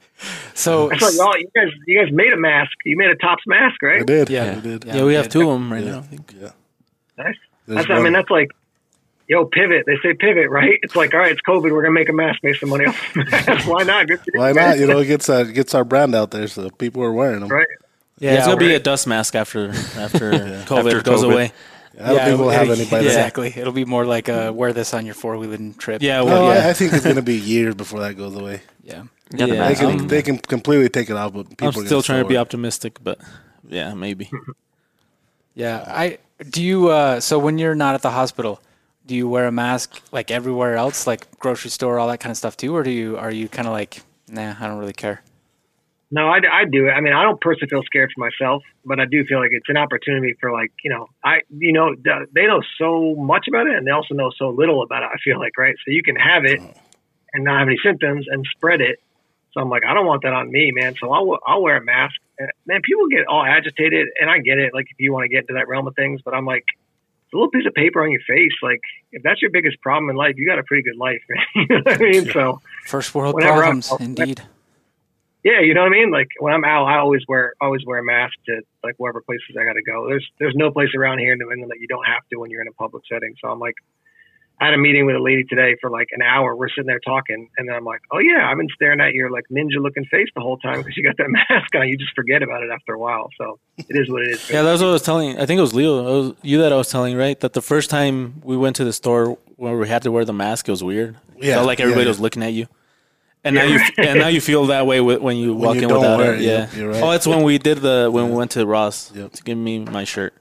So, 0.55 0.89
That's 0.89 1.03
like, 1.03 1.13
y'all, 1.13 1.37
you 1.37 1.47
guys, 1.55 1.67
you 1.85 2.03
guys 2.03 2.11
made 2.11 2.33
a 2.33 2.37
mask. 2.37 2.71
You 2.85 2.97
made 2.97 3.09
a 3.11 3.15
tops 3.17 3.43
mask, 3.45 3.81
right? 3.83 4.01
I 4.01 4.03
did. 4.03 4.29
Yeah. 4.31 4.55
I 4.57 4.59
did. 4.59 4.83
yeah, 4.83 5.03
we 5.05 5.13
have 5.13 5.29
two 5.29 5.41
of 5.41 5.59
them 5.59 5.71
right 5.71 5.83
Yeah. 5.83 5.91
now. 5.91 5.99
I 5.99 6.01
think. 6.01 6.33
Yeah. 6.41 6.49
Nice. 7.17 7.35
That's, 7.67 7.89
I 7.89 8.01
mean, 8.01 8.13
that's 8.13 8.29
like, 8.29 8.51
yo, 9.27 9.45
pivot. 9.45 9.85
They 9.85 9.97
say 10.03 10.13
pivot, 10.13 10.49
right? 10.49 10.79
It's 10.83 10.95
like, 10.95 11.13
all 11.13 11.19
right, 11.19 11.31
it's 11.31 11.41
COVID. 11.41 11.71
We're 11.71 11.81
gonna 11.81 11.91
make 11.93 12.09
a 12.09 12.13
mask, 12.13 12.43
make 12.43 12.55
some 12.57 12.69
money 12.69 12.85
off. 12.85 13.15
mask. 13.15 13.67
Why 13.67 13.83
not? 13.83 14.07
Good 14.07 14.21
Why 14.33 14.51
not? 14.53 14.79
You 14.79 14.87
know, 14.87 14.99
it 14.99 15.05
gets 15.07 15.27
uh, 15.29 15.43
gets 15.43 15.73
our 15.75 15.83
brand 15.83 16.15
out 16.15 16.31
there, 16.31 16.47
so 16.47 16.69
people 16.69 17.03
are 17.03 17.11
wearing 17.13 17.41
them. 17.41 17.49
Right. 17.49 17.67
Yeah, 18.19 18.33
it's 18.35 18.39
Yeah, 18.41 18.45
gonna 18.53 18.57
be 18.57 18.73
a 18.73 18.79
dust 18.79 19.05
mask 19.07 19.35
after 19.35 19.69
after 19.97 20.31
COVID 20.31 20.85
After 20.95 21.01
goes 21.01 21.23
COVID. 21.23 21.31
away. 21.33 21.51
I 21.99 22.07
don't 22.13 22.25
think 22.25 22.39
we'll 22.39 22.49
have 22.51 22.69
it- 22.69 22.79
any 22.79 22.89
by. 22.89 22.99
Exactly. 23.01 23.47
It'll 23.55 23.73
be 23.73 23.83
more 23.85 24.05
like 24.05 24.27
a 24.29 24.53
wear 24.53 24.71
this 24.71 24.93
on 24.93 25.05
your 25.07 25.15
four 25.15 25.35
wheeling 25.37 25.73
trip. 25.73 26.01
Yeah, 26.03 26.21
well, 26.21 26.45
I, 26.45 26.55
yeah. 26.57 26.67
I 26.69 26.73
think 26.73 26.93
it's 26.93 27.03
going 27.03 27.15
to 27.15 27.23
be 27.23 27.35
years 27.37 27.73
before 27.73 28.01
that 28.01 28.15
goes 28.15 28.35
away. 28.35 28.61
Yeah. 28.83 29.03
yeah, 29.31 29.45
Yeah, 29.47 29.67
They 29.69 29.75
can 29.75 29.97
thing. 29.97 30.07
they 30.07 30.21
can 30.21 30.37
completely 30.37 30.89
take 30.89 31.09
it 31.09 31.15
off, 31.17 31.33
but 31.33 31.49
people 31.49 31.65
I'm 31.65 31.69
are 31.69 31.73
gonna 31.73 31.85
still 31.87 32.03
trying 32.03 32.21
to 32.21 32.29
be 32.29 32.35
it. 32.35 32.37
optimistic, 32.37 32.99
but 33.03 33.19
yeah, 33.67 33.93
maybe. 33.95 34.29
Yeah. 35.55 35.83
I 35.87 36.19
do 36.49 36.63
you 36.63 36.89
uh 36.89 37.19
so 37.19 37.39
when 37.39 37.57
you're 37.57 37.75
not 37.75 37.95
at 37.95 38.01
the 38.01 38.11
hospital, 38.11 38.61
do 39.05 39.15
you 39.15 39.27
wear 39.27 39.47
a 39.47 39.51
mask 39.51 40.01
like 40.11 40.31
everywhere 40.31 40.75
else, 40.75 41.07
like 41.07 41.39
grocery 41.39 41.71
store, 41.71 41.99
all 41.99 42.07
that 42.07 42.19
kind 42.19 42.31
of 42.31 42.37
stuff 42.37 42.57
too, 42.57 42.75
or 42.75 42.83
do 42.83 42.91
you 42.91 43.17
are 43.17 43.31
you 43.31 43.47
kind 43.49 43.67
of 43.67 43.73
like, 43.73 44.01
nah, 44.27 44.55
I 44.59 44.67
don't 44.67 44.77
really 44.77 44.93
care. 44.93 45.21
No, 46.09 46.27
I, 46.29 46.39
I 46.51 46.65
do 46.65 46.87
it. 46.87 46.91
I 46.91 47.01
mean, 47.01 47.11
I 47.11 47.23
don't 47.23 47.39
personally 47.41 47.69
feel 47.69 47.83
scared 47.83 48.11
for 48.15 48.21
myself, 48.21 48.63
but 48.85 48.97
I 48.99 49.05
do 49.05 49.25
feel 49.25 49.39
like 49.39 49.51
it's 49.51 49.67
an 49.67 49.75
opportunity 49.75 50.35
for 50.39 50.53
like, 50.53 50.71
you 50.81 50.89
know, 50.89 51.09
I, 51.23 51.41
you 51.49 51.73
know, 51.73 51.95
they 52.33 52.45
know 52.45 52.61
so 52.77 53.15
much 53.15 53.47
about 53.49 53.67
it 53.67 53.75
and 53.75 53.85
they 53.85 53.91
also 53.91 54.13
know 54.13 54.31
so 54.37 54.49
little 54.49 54.83
about 54.83 55.03
it. 55.03 55.09
I 55.13 55.17
feel 55.21 55.37
like, 55.37 55.57
right. 55.57 55.75
So 55.85 55.91
you 55.91 56.03
can 56.03 56.15
have 56.15 56.45
it 56.45 56.61
and 57.33 57.43
not 57.43 57.59
have 57.59 57.67
any 57.67 57.77
symptoms 57.83 58.25
and 58.29 58.45
spread 58.55 58.79
it. 58.79 58.99
So 59.51 59.59
I'm 59.59 59.69
like, 59.69 59.83
I 59.85 59.93
don't 59.93 60.05
want 60.05 60.23
that 60.23 60.31
on 60.31 60.49
me, 60.49 60.71
man. 60.73 60.95
So 60.97 61.11
I'll, 61.11 61.39
I'll 61.45 61.61
wear 61.61 61.75
a 61.75 61.83
mask. 61.83 62.15
And, 62.39 62.49
man, 62.65 62.81
people 62.83 63.07
get 63.07 63.25
all 63.27 63.43
agitated 63.43 64.07
and 64.19 64.29
I 64.29 64.39
get 64.39 64.57
it. 64.57 64.73
Like 64.73 64.87
if 64.91 64.99
you 64.99 65.11
want 65.13 65.23
to 65.25 65.29
get 65.29 65.41
into 65.41 65.53
that 65.53 65.67
realm 65.67 65.87
of 65.87 65.95
things, 65.95 66.21
but 66.23 66.33
I'm 66.33 66.45
like, 66.45 66.65
it's 67.25 67.33
a 67.33 67.35
little 67.35 67.49
piece 67.51 67.65
of 67.65 67.73
paper 67.73 68.01
on 68.03 68.11
your 68.11 68.21
face. 68.27 68.53
Like 68.61 68.79
if 69.11 69.23
that's 69.23 69.41
your 69.41 69.51
biggest 69.51 69.81
problem 69.81 70.09
in 70.09 70.15
life, 70.15 70.35
you 70.37 70.45
got 70.45 70.59
a 70.59 70.63
pretty 70.63 70.83
good 70.83 70.97
life, 70.97 71.21
man. 71.29 71.43
you 71.55 71.67
know 71.67 71.81
what 71.83 71.95
I 71.95 71.97
mean? 71.97 72.31
So, 72.31 72.61
First 72.85 73.13
world 73.13 73.35
problems, 73.37 73.91
indeed. 73.99 74.41
yeah, 75.43 75.59
you 75.59 75.73
know 75.73 75.81
what 75.81 75.87
I 75.91 75.95
mean. 75.95 76.11
Like 76.11 76.29
when 76.39 76.53
I'm 76.53 76.63
out, 76.63 76.85
I 76.85 76.99
always 76.99 77.23
wear 77.27 77.53
always 77.59 77.85
wear 77.85 77.99
a 77.99 78.03
mask 78.03 78.33
to 78.45 78.61
like 78.83 78.95
wherever 78.97 79.21
places 79.21 79.57
I 79.59 79.65
got 79.65 79.73
to 79.73 79.83
go. 79.83 80.07
There's 80.07 80.25
there's 80.39 80.55
no 80.55 80.71
place 80.71 80.89
around 80.95 81.19
here 81.19 81.33
in 81.33 81.39
New 81.39 81.51
England 81.51 81.71
that 81.71 81.79
you 81.79 81.87
don't 81.87 82.05
have 82.05 82.21
to 82.31 82.37
when 82.39 82.49
you're 82.49 82.61
in 82.61 82.67
a 82.69 82.73
public 82.73 83.03
setting. 83.11 83.35
So 83.41 83.49
I'm 83.49 83.59
like, 83.59 83.75
I 84.59 84.65
had 84.65 84.73
a 84.73 84.77
meeting 84.77 85.05
with 85.05 85.15
a 85.15 85.19
lady 85.21 85.43
today 85.43 85.75
for 85.79 85.91
like 85.91 86.07
an 86.13 86.23
hour. 86.23 86.55
We're 86.55 86.69
sitting 86.69 86.87
there 86.87 86.99
talking, 86.99 87.47
and 87.57 87.69
then 87.69 87.75
I'm 87.75 87.85
like, 87.85 88.01
oh 88.11 88.17
yeah, 88.17 88.49
I've 88.49 88.57
been 88.57 88.69
staring 88.73 88.99
at 88.99 89.13
your 89.13 89.29
like 89.29 89.45
ninja 89.51 89.79
looking 89.79 90.03
face 90.05 90.29
the 90.35 90.41
whole 90.41 90.57
time 90.57 90.77
because 90.81 90.97
you 90.97 91.03
got 91.03 91.15
that 91.17 91.29
mask 91.49 91.75
on. 91.75 91.87
You 91.87 91.95
just 91.97 92.15
forget 92.15 92.41
about 92.41 92.63
it 92.63 92.69
after 92.73 92.93
a 92.93 92.99
while. 92.99 93.29
So 93.37 93.59
it 93.77 93.85
is 93.95 94.09
what 94.09 94.23
it 94.23 94.29
is. 94.29 94.49
Yeah, 94.49 94.63
that's 94.63 94.81
what 94.81 94.87
I 94.89 94.93
was 94.93 95.03
telling. 95.03 95.37
I 95.39 95.45
think 95.45 95.59
it 95.59 95.61
was 95.61 95.75
Leo. 95.75 95.99
It 95.99 96.27
was 96.27 96.33
you 96.41 96.57
that 96.61 96.73
I 96.73 96.75
was 96.75 96.89
telling, 96.89 97.15
right? 97.15 97.39
That 97.39 97.53
the 97.53 97.61
first 97.61 97.89
time 97.91 98.41
we 98.43 98.57
went 98.57 98.75
to 98.77 98.83
the 98.83 98.93
store 98.93 99.37
where 99.57 99.77
we 99.77 99.87
had 99.87 100.01
to 100.03 100.11
wear 100.11 100.25
the 100.25 100.33
mask, 100.33 100.67
it 100.67 100.71
was 100.71 100.83
weird. 100.83 101.15
Yeah, 101.37 101.55
felt 101.55 101.67
like 101.67 101.79
everybody 101.79 102.05
yeah, 102.05 102.09
was 102.09 102.19
looking 102.19 102.41
at 102.41 102.53
you. 102.53 102.67
And 103.43 103.53
now 103.55 103.63
you 103.63 103.79
and 103.99 104.19
now 104.19 104.27
you 104.27 104.41
feel 104.41 104.65
that 104.65 104.87
way 104.87 104.99
when 105.01 105.37
you 105.37 105.53
walk 105.53 105.75
you 105.75 105.83
in 105.83 105.87
don't 105.89 105.99
without 105.99 106.17
wear 106.17 106.33
it. 106.33 106.41
it, 106.41 106.45
Yeah. 106.45 106.51
yep, 106.61 106.73
you're 106.75 106.89
right. 106.89 107.03
Oh, 107.03 107.11
it's 107.11 107.27
when 107.27 107.43
we 107.43 107.59
did 107.59 107.77
the 107.77 108.09
when 108.11 108.29
we 108.31 108.35
went 108.35 108.51
to 108.51 108.65
Ross 108.65 109.11
Yep. 109.15 109.33
to 109.33 109.43
give 109.43 109.57
me 109.57 109.79
my 109.79 110.03
shirt, 110.03 110.33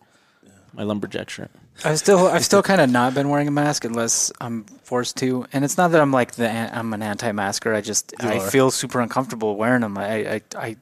my 0.72 0.82
lumberjack 0.84 1.28
shirt. 1.28 1.50
I've 1.84 1.98
still 1.98 2.26
I've 2.26 2.44
still 2.44 2.62
kind 2.62 2.80
of 2.80 2.90
not 2.90 3.14
been 3.14 3.28
wearing 3.28 3.48
a 3.48 3.50
mask 3.52 3.84
unless 3.84 4.32
I'm 4.40 4.64
forced 4.82 5.16
to, 5.18 5.46
and 5.52 5.64
it's 5.64 5.76
not 5.76 5.92
that 5.92 6.00
I'm 6.00 6.12
like 6.12 6.32
the 6.32 6.48
I'm 6.50 6.92
an 6.92 7.02
anti-masker. 7.02 7.74
I 7.74 7.80
just 7.80 8.14
I 8.20 8.38
are. 8.38 8.50
feel 8.50 8.70
super 8.70 9.00
uncomfortable 9.00 9.56
wearing 9.56 9.82
them. 9.82 9.98
I 9.98 10.34
I 10.36 10.40
I, 10.56 10.76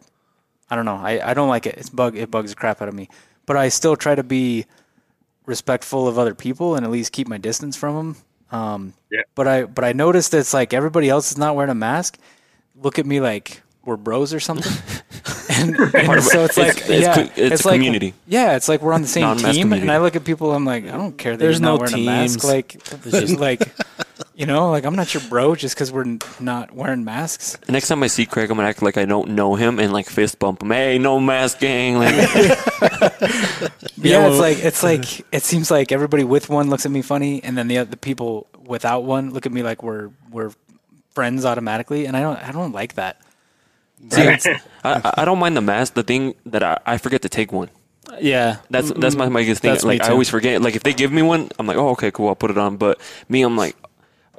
I 0.70 0.76
don't 0.76 0.84
know. 0.84 0.96
I, 0.96 1.30
I 1.30 1.34
don't 1.34 1.48
like 1.48 1.66
it. 1.66 1.76
It's 1.78 1.90
bug 1.90 2.16
it 2.16 2.30
bugs 2.30 2.50
the 2.50 2.56
crap 2.56 2.80
out 2.80 2.88
of 2.88 2.94
me. 2.94 3.08
But 3.46 3.56
I 3.56 3.68
still 3.68 3.96
try 3.96 4.14
to 4.14 4.22
be 4.22 4.66
respectful 5.46 6.08
of 6.08 6.18
other 6.18 6.34
people 6.34 6.76
and 6.76 6.84
at 6.86 6.90
least 6.90 7.12
keep 7.12 7.28
my 7.28 7.38
distance 7.38 7.76
from 7.76 7.94
them. 7.96 8.16
Um, 8.50 8.94
Yeah. 9.10 9.22
But 9.34 9.48
I 9.48 9.64
but 9.64 9.84
I 9.84 9.92
noticed 9.92 10.30
that 10.30 10.38
it's 10.38 10.54
like 10.54 10.72
everybody 10.72 11.08
else 11.08 11.30
is 11.32 11.38
not 11.38 11.56
wearing 11.56 11.70
a 11.70 11.74
mask. 11.74 12.18
Look 12.80 12.98
at 12.98 13.06
me 13.06 13.20
like 13.20 13.62
we're 13.86 13.96
bros 13.96 14.32
or 14.34 14.40
something. 14.40 14.72
and, 15.50 15.76
and 15.94 16.22
so 16.22 16.44
it's 16.44 16.56
like 16.56 16.76
It's- 16.78 16.90
it's 16.90 17.02
yeah, 17.16 17.28
it's 17.36 17.64
a 17.64 17.68
like 17.68 17.76
community. 17.76 18.14
yeah, 18.26 18.56
it's 18.56 18.68
like 18.68 18.82
we're 18.82 18.92
on 18.92 19.02
the 19.02 19.08
same 19.08 19.36
team, 19.36 19.46
community. 19.46 19.80
and 19.82 19.90
I 19.90 19.98
look 19.98 20.16
at 20.16 20.24
people. 20.24 20.52
I'm 20.54 20.64
like, 20.64 20.84
I 20.84 20.96
don't 20.96 21.16
care 21.16 21.32
that 21.32 21.38
There's 21.38 21.60
no 21.60 21.76
wearing 21.76 21.94
a 21.94 21.98
mask. 22.06 22.44
Like, 22.44 22.82
just 23.04 23.38
like, 23.38 23.62
you 24.34 24.46
know, 24.46 24.70
like 24.70 24.84
I'm 24.84 24.96
not 24.96 25.12
your 25.14 25.22
bro 25.28 25.54
just 25.54 25.74
because 25.74 25.92
we're 25.92 26.18
not 26.40 26.72
wearing 26.74 27.04
masks. 27.04 27.56
The 27.66 27.72
next 27.72 27.88
time 27.88 28.02
I 28.02 28.06
see 28.08 28.26
Craig, 28.26 28.50
I'm 28.50 28.56
gonna 28.56 28.68
act 28.68 28.82
like 28.82 28.96
I 28.96 29.04
don't 29.04 29.30
know 29.30 29.54
him 29.54 29.78
and 29.78 29.92
like 29.92 30.08
fist 30.08 30.38
bump 30.38 30.62
him. 30.62 30.70
Hey, 30.70 30.98
no 30.98 31.20
mask 31.20 31.60
gang. 31.60 31.98
Like, 31.98 32.14
Yeah, 33.96 34.26
it's 34.28 34.38
like 34.38 34.58
it's 34.58 34.82
like 34.82 35.24
it 35.32 35.42
seems 35.42 35.70
like 35.70 35.92
everybody 35.92 36.24
with 36.24 36.48
one 36.48 36.68
looks 36.68 36.84
at 36.84 36.92
me 36.92 37.00
funny, 37.02 37.42
and 37.42 37.56
then 37.56 37.68
the 37.68 37.78
other 37.78 37.96
people 37.96 38.46
without 38.66 39.04
one 39.04 39.30
look 39.32 39.46
at 39.46 39.52
me 39.52 39.62
like 39.62 39.82
we're 39.82 40.10
we're 40.30 40.52
friends 41.14 41.44
automatically, 41.44 42.06
and 42.06 42.16
I 42.16 42.20
don't 42.20 42.36
I 42.36 42.52
don't 42.52 42.72
like 42.72 42.94
that. 42.94 43.20
See, 44.10 44.50
I, 44.50 44.60
I- 44.84 45.14
I 45.18 45.24
don't 45.24 45.38
mind 45.38 45.56
the 45.56 45.60
mask. 45.60 45.94
The 45.94 46.02
thing 46.02 46.34
that 46.46 46.62
I, 46.62 46.78
I 46.86 46.98
forget 46.98 47.22
to 47.22 47.28
take 47.28 47.52
one. 47.52 47.70
Yeah, 48.20 48.58
That's 48.70 48.92
that's 48.92 49.16
my 49.16 49.28
biggest 49.28 49.62
thing. 49.62 49.70
That's 49.72 49.82
like 49.84 50.02
I 50.02 50.10
always 50.10 50.28
forget. 50.28 50.60
Like 50.62 50.76
if 50.76 50.82
they 50.82 50.92
give 50.92 51.10
me 51.10 51.22
one, 51.22 51.48
I'm 51.58 51.66
like, 51.66 51.76
oh 51.78 51.88
okay, 51.90 52.10
cool, 52.10 52.28
I'll 52.28 52.34
put 52.36 52.50
it 52.50 52.58
on. 52.58 52.76
But 52.76 53.00
me, 53.28 53.42
I'm 53.42 53.56
like, 53.56 53.76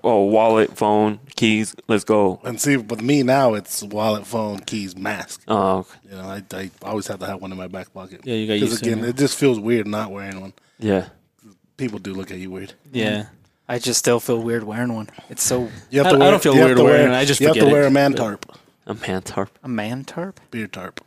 oh 0.04 0.26
wallet, 0.26 0.78
phone, 0.78 1.20
keys, 1.36 1.76
let's 1.88 2.04
go. 2.04 2.40
And 2.44 2.62
see, 2.62 2.78
with 2.78 3.02
me 3.02 3.24
now, 3.24 3.56
it's 3.56 3.82
wallet, 3.84 4.26
phone, 4.28 4.60
keys, 4.60 4.96
mask. 4.96 5.42
Oh, 5.48 5.80
okay. 5.80 5.98
You 6.12 6.16
know, 6.18 6.24
I, 6.30 6.44
I 6.54 6.72
always 6.84 7.08
have 7.08 7.20
to 7.20 7.26
have 7.26 7.42
one 7.42 7.52
in 7.52 7.58
my 7.58 7.68
back 7.68 7.92
pocket. 7.94 8.22
Yeah, 8.24 8.36
you 8.36 8.48
got 8.48 8.54
Because 8.54 8.70
used 8.70 8.84
to 8.84 8.90
it 8.90 8.94
again, 8.94 9.04
now. 9.04 9.10
it 9.10 9.18
just 9.18 9.38
feels 9.38 9.60
weird 9.60 9.88
not 9.88 10.12
wearing 10.12 10.40
one. 10.42 10.54
yeah. 10.80 11.08
People 11.78 12.00
do 12.00 12.14
look 12.14 12.32
at 12.32 12.38
you 12.38 12.52
weird. 12.52 12.74
yeah. 12.94 13.26
I 13.68 13.80
just 13.80 13.98
still 14.00 14.20
feel 14.20 14.42
weird 14.42 14.64
wearing 14.64 14.94
one. 14.94 15.10
It's 15.30 15.42
so 15.44 15.70
You 15.90 16.04
have 16.04 16.08
I- 16.08 16.12
to 16.12 16.16
I 16.18 16.20
wear, 16.20 16.32
don't 16.32 16.44
feel 16.44 16.54
you 16.54 16.60
have 16.60 16.68
weird 16.68 16.78
to 16.78 16.84
wearing 16.84 17.10
wear, 17.10 17.18
it. 17.18 17.22
I 17.22 17.26
just 17.26 17.40
feel 17.40 17.50
like 17.50 17.56
you 17.56 17.62
have 17.64 17.70
to 17.70 17.72
forget 17.72 17.74
wear 17.74 17.84
it. 17.84 17.88
a 17.88 17.92
man 17.92 18.14
tarp, 18.14 18.58
A 18.88 18.94
man 18.94 19.22
tarp. 19.22 19.58
a 19.64 19.68
man 19.68 20.04
tarp. 20.04 20.40
beer 20.52 20.68
tarp. 20.68 21.02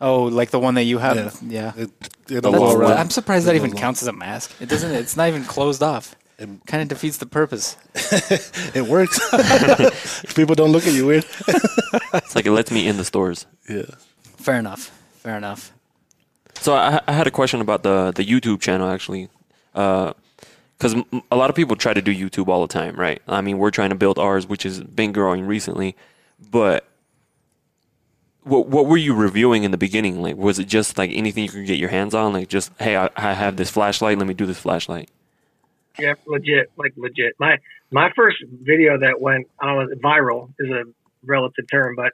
Oh, 0.00 0.24
like 0.24 0.50
the 0.50 0.58
one 0.60 0.74
that 0.74 0.84
you 0.84 0.98
have. 0.98 1.16
Yeah. 1.42 1.72
Yeah. 1.76 1.82
It, 1.84 1.90
it'll 2.30 2.52
That's- 2.52 2.72
go 2.72 2.78
around. 2.78 2.92
I'm 2.92 3.10
surprised 3.10 3.46
that 3.46 3.54
It 3.54 3.58
even 3.58 3.72
goes 3.72 3.80
counts 3.80 4.02
as 4.02 4.08
a 4.08 4.12
mask. 4.12 4.54
It 4.60 4.68
doesn't. 4.68 4.90
It's 4.92 5.16
not 5.16 5.28
even 5.28 5.44
closed 5.44 5.82
off. 5.82 6.14
It- 6.38 6.48
Kind 6.66 6.82
of 6.82 6.88
defeats 6.88 7.18
the 7.18 7.26
purpose. 7.26 7.76
It 8.74 8.86
works. 8.86 9.18
People 10.34 10.54
don't 10.54 10.72
look 10.72 10.86
at 10.86 10.94
you 10.94 11.06
weird. 11.06 11.24
It's 12.14 12.34
like 12.34 12.46
it 12.46 12.52
lets 12.52 12.70
me 12.70 12.86
in 12.88 12.96
the 12.96 13.04
stores. 13.04 13.46
yeah. 13.68 13.82
Fair 14.36 14.56
enough. 14.58 14.90
Fair 15.22 15.36
enough. 15.36 15.72
So 16.54 16.74
I, 16.74 17.00
I 17.06 17.12
had 17.12 17.26
a 17.26 17.30
question 17.30 17.60
about 17.60 17.82
the 17.82 18.12
the 18.14 18.24
YouTube 18.24 18.60
channel 18.60 18.88
actually, 18.90 19.28
uh, 19.74 20.12
because 20.78 20.94
a 21.30 21.36
lot 21.36 21.50
of 21.50 21.56
people 21.56 21.76
try 21.76 21.92
to 21.94 22.02
do 22.02 22.12
YouTube 22.14 22.48
all 22.48 22.62
the 22.66 22.72
time, 22.72 22.96
right? 22.96 23.20
I 23.28 23.40
mean, 23.42 23.58
we're 23.58 23.70
trying 23.70 23.90
to 23.90 23.96
build 23.96 24.18
ours, 24.18 24.46
which 24.48 24.62
has 24.64 24.80
been 24.80 25.12
growing 25.12 25.46
recently, 25.46 25.94
but 26.50 26.86
what 28.44 28.68
what 28.68 28.86
were 28.86 28.96
you 28.96 29.14
reviewing 29.14 29.64
in 29.64 29.70
the 29.70 29.78
beginning? 29.78 30.22
Like, 30.22 30.36
was 30.36 30.58
it 30.58 30.66
just 30.66 30.98
like 30.98 31.10
anything 31.12 31.44
you 31.44 31.50
could 31.50 31.66
get 31.66 31.78
your 31.78 31.90
hands 31.90 32.14
on? 32.14 32.32
Like, 32.32 32.48
just 32.48 32.72
hey, 32.78 32.96
I, 32.96 33.10
I 33.16 33.34
have 33.34 33.56
this 33.56 33.70
flashlight. 33.70 34.18
Let 34.18 34.26
me 34.26 34.34
do 34.34 34.46
this 34.46 34.58
flashlight. 34.58 35.10
Yeah, 35.98 36.14
legit, 36.26 36.70
like 36.76 36.94
legit. 36.96 37.34
My 37.38 37.58
my 37.90 38.10
first 38.16 38.38
video 38.50 38.98
that 38.98 39.20
went, 39.20 39.48
I 39.60 39.66
don't 39.66 39.90
know, 39.90 39.96
viral 39.96 40.50
is 40.58 40.70
a 40.70 40.84
relative 41.24 41.66
term, 41.70 41.96
but 41.96 42.12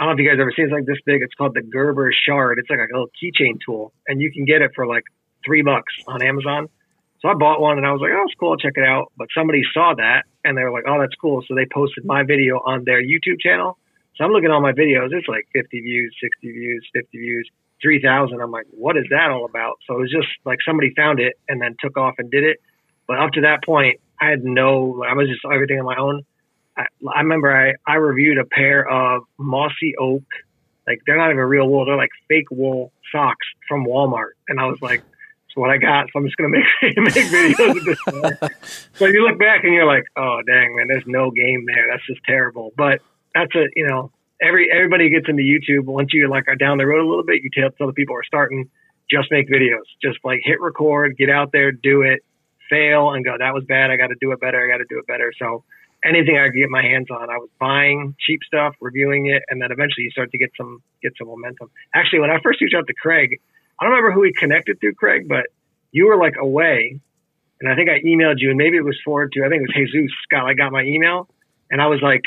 I 0.00 0.04
don't 0.04 0.08
know 0.08 0.12
if 0.12 0.18
you 0.24 0.28
guys 0.28 0.40
ever 0.40 0.52
seen 0.56 0.64
it. 0.64 0.68
It's 0.68 0.72
like 0.72 0.86
this 0.86 0.98
big. 1.04 1.22
It's 1.22 1.34
called 1.34 1.54
the 1.54 1.62
Gerber 1.62 2.12
Shard. 2.26 2.58
It's 2.58 2.70
like 2.70 2.78
a 2.78 2.92
little 2.92 3.10
keychain 3.22 3.58
tool, 3.64 3.92
and 4.08 4.20
you 4.20 4.32
can 4.32 4.44
get 4.44 4.62
it 4.62 4.72
for 4.74 4.86
like 4.86 5.04
three 5.44 5.62
bucks 5.62 5.92
on 6.08 6.22
Amazon. 6.22 6.68
So 7.20 7.28
I 7.28 7.34
bought 7.34 7.60
one, 7.60 7.78
and 7.78 7.86
I 7.86 7.92
was 7.92 8.00
like, 8.00 8.10
"Oh, 8.12 8.24
it's 8.24 8.34
cool. 8.34 8.50
I'll 8.52 8.56
check 8.56 8.72
it 8.76 8.84
out." 8.84 9.12
But 9.16 9.28
somebody 9.36 9.62
saw 9.72 9.94
that, 9.94 10.24
and 10.44 10.58
they 10.58 10.64
were 10.64 10.72
like, 10.72 10.84
"Oh, 10.88 11.00
that's 11.00 11.14
cool." 11.14 11.42
So 11.46 11.54
they 11.54 11.66
posted 11.72 12.04
my 12.04 12.24
video 12.24 12.56
on 12.56 12.84
their 12.84 13.00
YouTube 13.00 13.40
channel. 13.40 13.78
So 14.16 14.24
I'm 14.24 14.30
looking 14.30 14.46
at 14.46 14.52
all 14.52 14.60
my 14.60 14.72
videos. 14.72 15.08
It's 15.12 15.28
like 15.28 15.46
50 15.54 15.80
views, 15.80 16.14
60 16.22 16.52
views, 16.52 16.86
50 16.94 17.18
views, 17.18 17.50
3,000. 17.82 18.40
I'm 18.40 18.50
like, 18.50 18.66
what 18.70 18.96
is 18.96 19.04
that 19.10 19.30
all 19.30 19.44
about? 19.44 19.78
So 19.86 19.94
it 19.94 20.00
was 20.00 20.10
just 20.10 20.28
like 20.44 20.58
somebody 20.66 20.92
found 20.94 21.20
it 21.20 21.38
and 21.48 21.60
then 21.60 21.76
took 21.80 21.96
off 21.96 22.14
and 22.18 22.30
did 22.30 22.44
it. 22.44 22.58
But 23.06 23.18
up 23.18 23.32
to 23.32 23.42
that 23.42 23.64
point, 23.64 24.00
I 24.20 24.30
had 24.30 24.44
no, 24.44 25.02
I 25.08 25.14
was 25.14 25.28
just 25.28 25.40
everything 25.44 25.78
on 25.78 25.86
my 25.86 25.96
own. 25.96 26.22
I, 26.76 26.84
I 27.14 27.20
remember 27.20 27.54
I, 27.54 27.74
I 27.90 27.96
reviewed 27.96 28.38
a 28.38 28.44
pair 28.44 28.88
of 28.88 29.24
mossy 29.38 29.94
oak, 29.98 30.22
like 30.86 31.00
they're 31.06 31.18
not 31.18 31.30
even 31.30 31.44
real 31.44 31.68
wool, 31.68 31.84
they're 31.84 31.96
like 31.96 32.10
fake 32.28 32.50
wool 32.50 32.92
socks 33.10 33.46
from 33.68 33.84
Walmart. 33.84 34.32
And 34.48 34.60
I 34.60 34.66
was 34.66 34.78
like, 34.80 35.00
that's 35.00 35.56
what 35.56 35.70
I 35.70 35.78
got. 35.78 36.06
So 36.12 36.18
I'm 36.18 36.24
just 36.24 36.36
going 36.36 36.52
to 36.52 36.58
make, 36.58 36.96
make 36.98 37.26
videos 37.26 37.76
of 37.76 38.40
this. 38.40 38.88
so 38.94 39.06
you 39.06 39.26
look 39.26 39.38
back 39.38 39.64
and 39.64 39.74
you're 39.74 39.86
like, 39.86 40.04
oh, 40.16 40.40
dang, 40.46 40.76
man, 40.76 40.86
there's 40.88 41.04
no 41.06 41.30
game 41.30 41.66
there. 41.66 41.88
That's 41.90 42.06
just 42.06 42.20
terrible. 42.24 42.72
But 42.76 43.02
that's 43.34 43.54
a, 43.54 43.66
you 43.74 43.86
know, 43.86 44.10
every, 44.40 44.68
everybody 44.72 45.10
gets 45.10 45.26
into 45.28 45.42
YouTube. 45.42 45.84
Once 45.84 46.10
you 46.12 46.28
like 46.28 46.48
are 46.48 46.56
down 46.56 46.78
the 46.78 46.86
road 46.86 47.04
a 47.04 47.08
little 47.08 47.24
bit, 47.24 47.42
you 47.42 47.50
tell, 47.54 47.70
the 47.86 47.92
people 47.92 48.16
are 48.16 48.24
starting, 48.24 48.70
just 49.10 49.30
make 49.30 49.48
videos, 49.48 49.86
just 50.02 50.18
like 50.24 50.40
hit 50.42 50.60
record, 50.60 51.16
get 51.16 51.30
out 51.30 51.52
there, 51.52 51.72
do 51.72 52.02
it, 52.02 52.24
fail 52.70 53.10
and 53.10 53.24
go, 53.24 53.36
that 53.38 53.52
was 53.52 53.64
bad. 53.64 53.90
I 53.90 53.96
got 53.96 54.08
to 54.08 54.16
do 54.20 54.32
it 54.32 54.40
better. 54.40 54.64
I 54.64 54.70
got 54.70 54.78
to 54.78 54.86
do 54.88 54.98
it 54.98 55.06
better. 55.06 55.32
So 55.38 55.64
anything 56.04 56.38
I 56.38 56.46
could 56.46 56.56
get 56.56 56.70
my 56.70 56.82
hands 56.82 57.08
on, 57.10 57.30
I 57.30 57.38
was 57.38 57.50
buying 57.60 58.14
cheap 58.18 58.40
stuff, 58.46 58.74
reviewing 58.80 59.26
it, 59.26 59.42
and 59.48 59.60
then 59.60 59.70
eventually 59.70 60.04
you 60.04 60.10
start 60.10 60.30
to 60.32 60.38
get 60.38 60.50
some 60.56 60.82
get 61.02 61.12
some 61.18 61.28
momentum. 61.28 61.70
Actually, 61.94 62.20
when 62.20 62.30
I 62.30 62.38
first 62.42 62.60
reached 62.60 62.74
out 62.74 62.86
to 62.86 62.94
Craig, 62.94 63.40
I 63.78 63.84
don't 63.84 63.92
remember 63.92 64.12
who 64.12 64.22
he 64.22 64.32
connected 64.32 64.80
through 64.80 64.94
Craig, 64.94 65.28
but 65.28 65.46
you 65.90 66.06
were 66.06 66.16
like 66.16 66.34
away, 66.40 66.98
and 67.60 67.70
I 67.70 67.74
think 67.76 67.90
I 67.90 68.00
emailed 68.00 68.36
you, 68.38 68.50
and 68.50 68.58
maybe 68.58 68.76
it 68.76 68.84
was 68.84 68.98
forwarded 69.04 69.32
to 69.34 69.44
I 69.44 69.48
think 69.48 69.62
it 69.62 69.68
was 69.68 69.92
Jesus 69.92 70.16
Scott. 70.24 70.46
I 70.46 70.54
got 70.54 70.72
my 70.72 70.82
email, 70.82 71.28
and 71.70 71.80
I 71.80 71.86
was 71.86 72.00
like, 72.02 72.22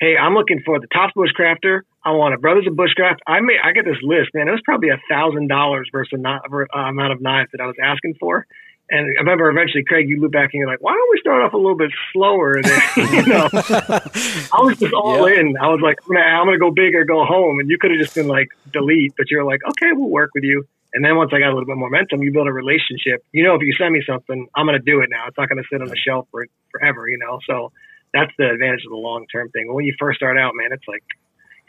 "Hey, 0.00 0.16
I'm 0.16 0.34
looking 0.34 0.62
for 0.64 0.80
the 0.80 0.88
top 0.92 1.10
bushcrafter. 1.16 1.82
I 2.04 2.12
want 2.12 2.34
a 2.34 2.38
Brothers 2.38 2.66
of 2.66 2.74
Bushcraft. 2.74 3.18
I 3.26 3.40
may 3.40 3.56
I 3.62 3.72
get 3.72 3.84
this 3.84 4.00
list, 4.02 4.30
man. 4.34 4.48
It 4.48 4.52
was 4.52 4.62
probably 4.64 4.88
a 4.88 5.00
thousand 5.10 5.48
dollars 5.48 5.88
versus 5.92 6.18
not 6.20 6.42
uh, 6.50 6.78
amount 6.78 7.12
of 7.12 7.20
knives 7.20 7.50
that 7.52 7.60
I 7.60 7.66
was 7.66 7.76
asking 7.82 8.14
for." 8.18 8.46
And 8.92 9.06
I 9.18 9.20
remember 9.20 9.48
eventually, 9.48 9.84
Craig, 9.84 10.08
you 10.08 10.20
look 10.20 10.32
back 10.32 10.50
and 10.52 10.58
you're 10.58 10.68
like, 10.68 10.82
why 10.82 10.92
don't 10.92 11.10
we 11.12 11.20
start 11.20 11.42
off 11.42 11.52
a 11.52 11.56
little 11.56 11.76
bit 11.76 11.92
slower? 12.12 12.60
Than, 12.60 12.80
you 13.14 13.26
know, 13.26 13.48
I 13.52 14.58
was 14.66 14.78
just 14.78 14.92
all 14.92 15.30
yep. 15.30 15.38
in. 15.38 15.56
I 15.56 15.68
was 15.68 15.80
like, 15.80 15.98
I'm 16.02 16.14
gonna, 16.14 16.26
I'm 16.26 16.46
gonna 16.46 16.58
go 16.58 16.72
big 16.72 16.96
or 16.96 17.04
go 17.04 17.24
home. 17.24 17.60
And 17.60 17.70
you 17.70 17.78
could 17.78 17.92
have 17.92 18.00
just 18.00 18.16
been 18.16 18.26
like, 18.26 18.48
delete, 18.72 19.14
but 19.16 19.30
you're 19.30 19.44
like, 19.44 19.60
okay, 19.70 19.92
we'll 19.92 20.10
work 20.10 20.30
with 20.34 20.42
you. 20.42 20.66
And 20.92 21.04
then 21.04 21.16
once 21.16 21.30
I 21.32 21.38
got 21.38 21.50
a 21.50 21.54
little 21.54 21.66
bit 21.66 21.76
more 21.76 21.88
momentum, 21.88 22.22
you 22.24 22.32
build 22.32 22.48
a 22.48 22.52
relationship. 22.52 23.22
You 23.30 23.44
know, 23.44 23.54
if 23.54 23.62
you 23.62 23.72
send 23.78 23.92
me 23.92 24.02
something, 24.04 24.48
I'm 24.56 24.66
gonna 24.66 24.80
do 24.80 25.00
it 25.02 25.08
now. 25.08 25.28
It's 25.28 25.38
not 25.38 25.48
gonna 25.48 25.62
sit 25.70 25.80
on 25.80 25.86
the 25.86 25.96
shelf 25.96 26.26
for 26.32 26.44
forever, 26.72 27.08
you 27.08 27.18
know. 27.18 27.38
So 27.46 27.70
that's 28.12 28.32
the 28.38 28.50
advantage 28.50 28.84
of 28.84 28.90
the 28.90 28.96
long 28.96 29.26
term 29.32 29.50
thing. 29.50 29.72
When 29.72 29.84
you 29.84 29.94
first 29.98 30.16
start 30.16 30.36
out, 30.38 30.54
man, 30.54 30.72
it's 30.72 30.86
like 30.88 31.02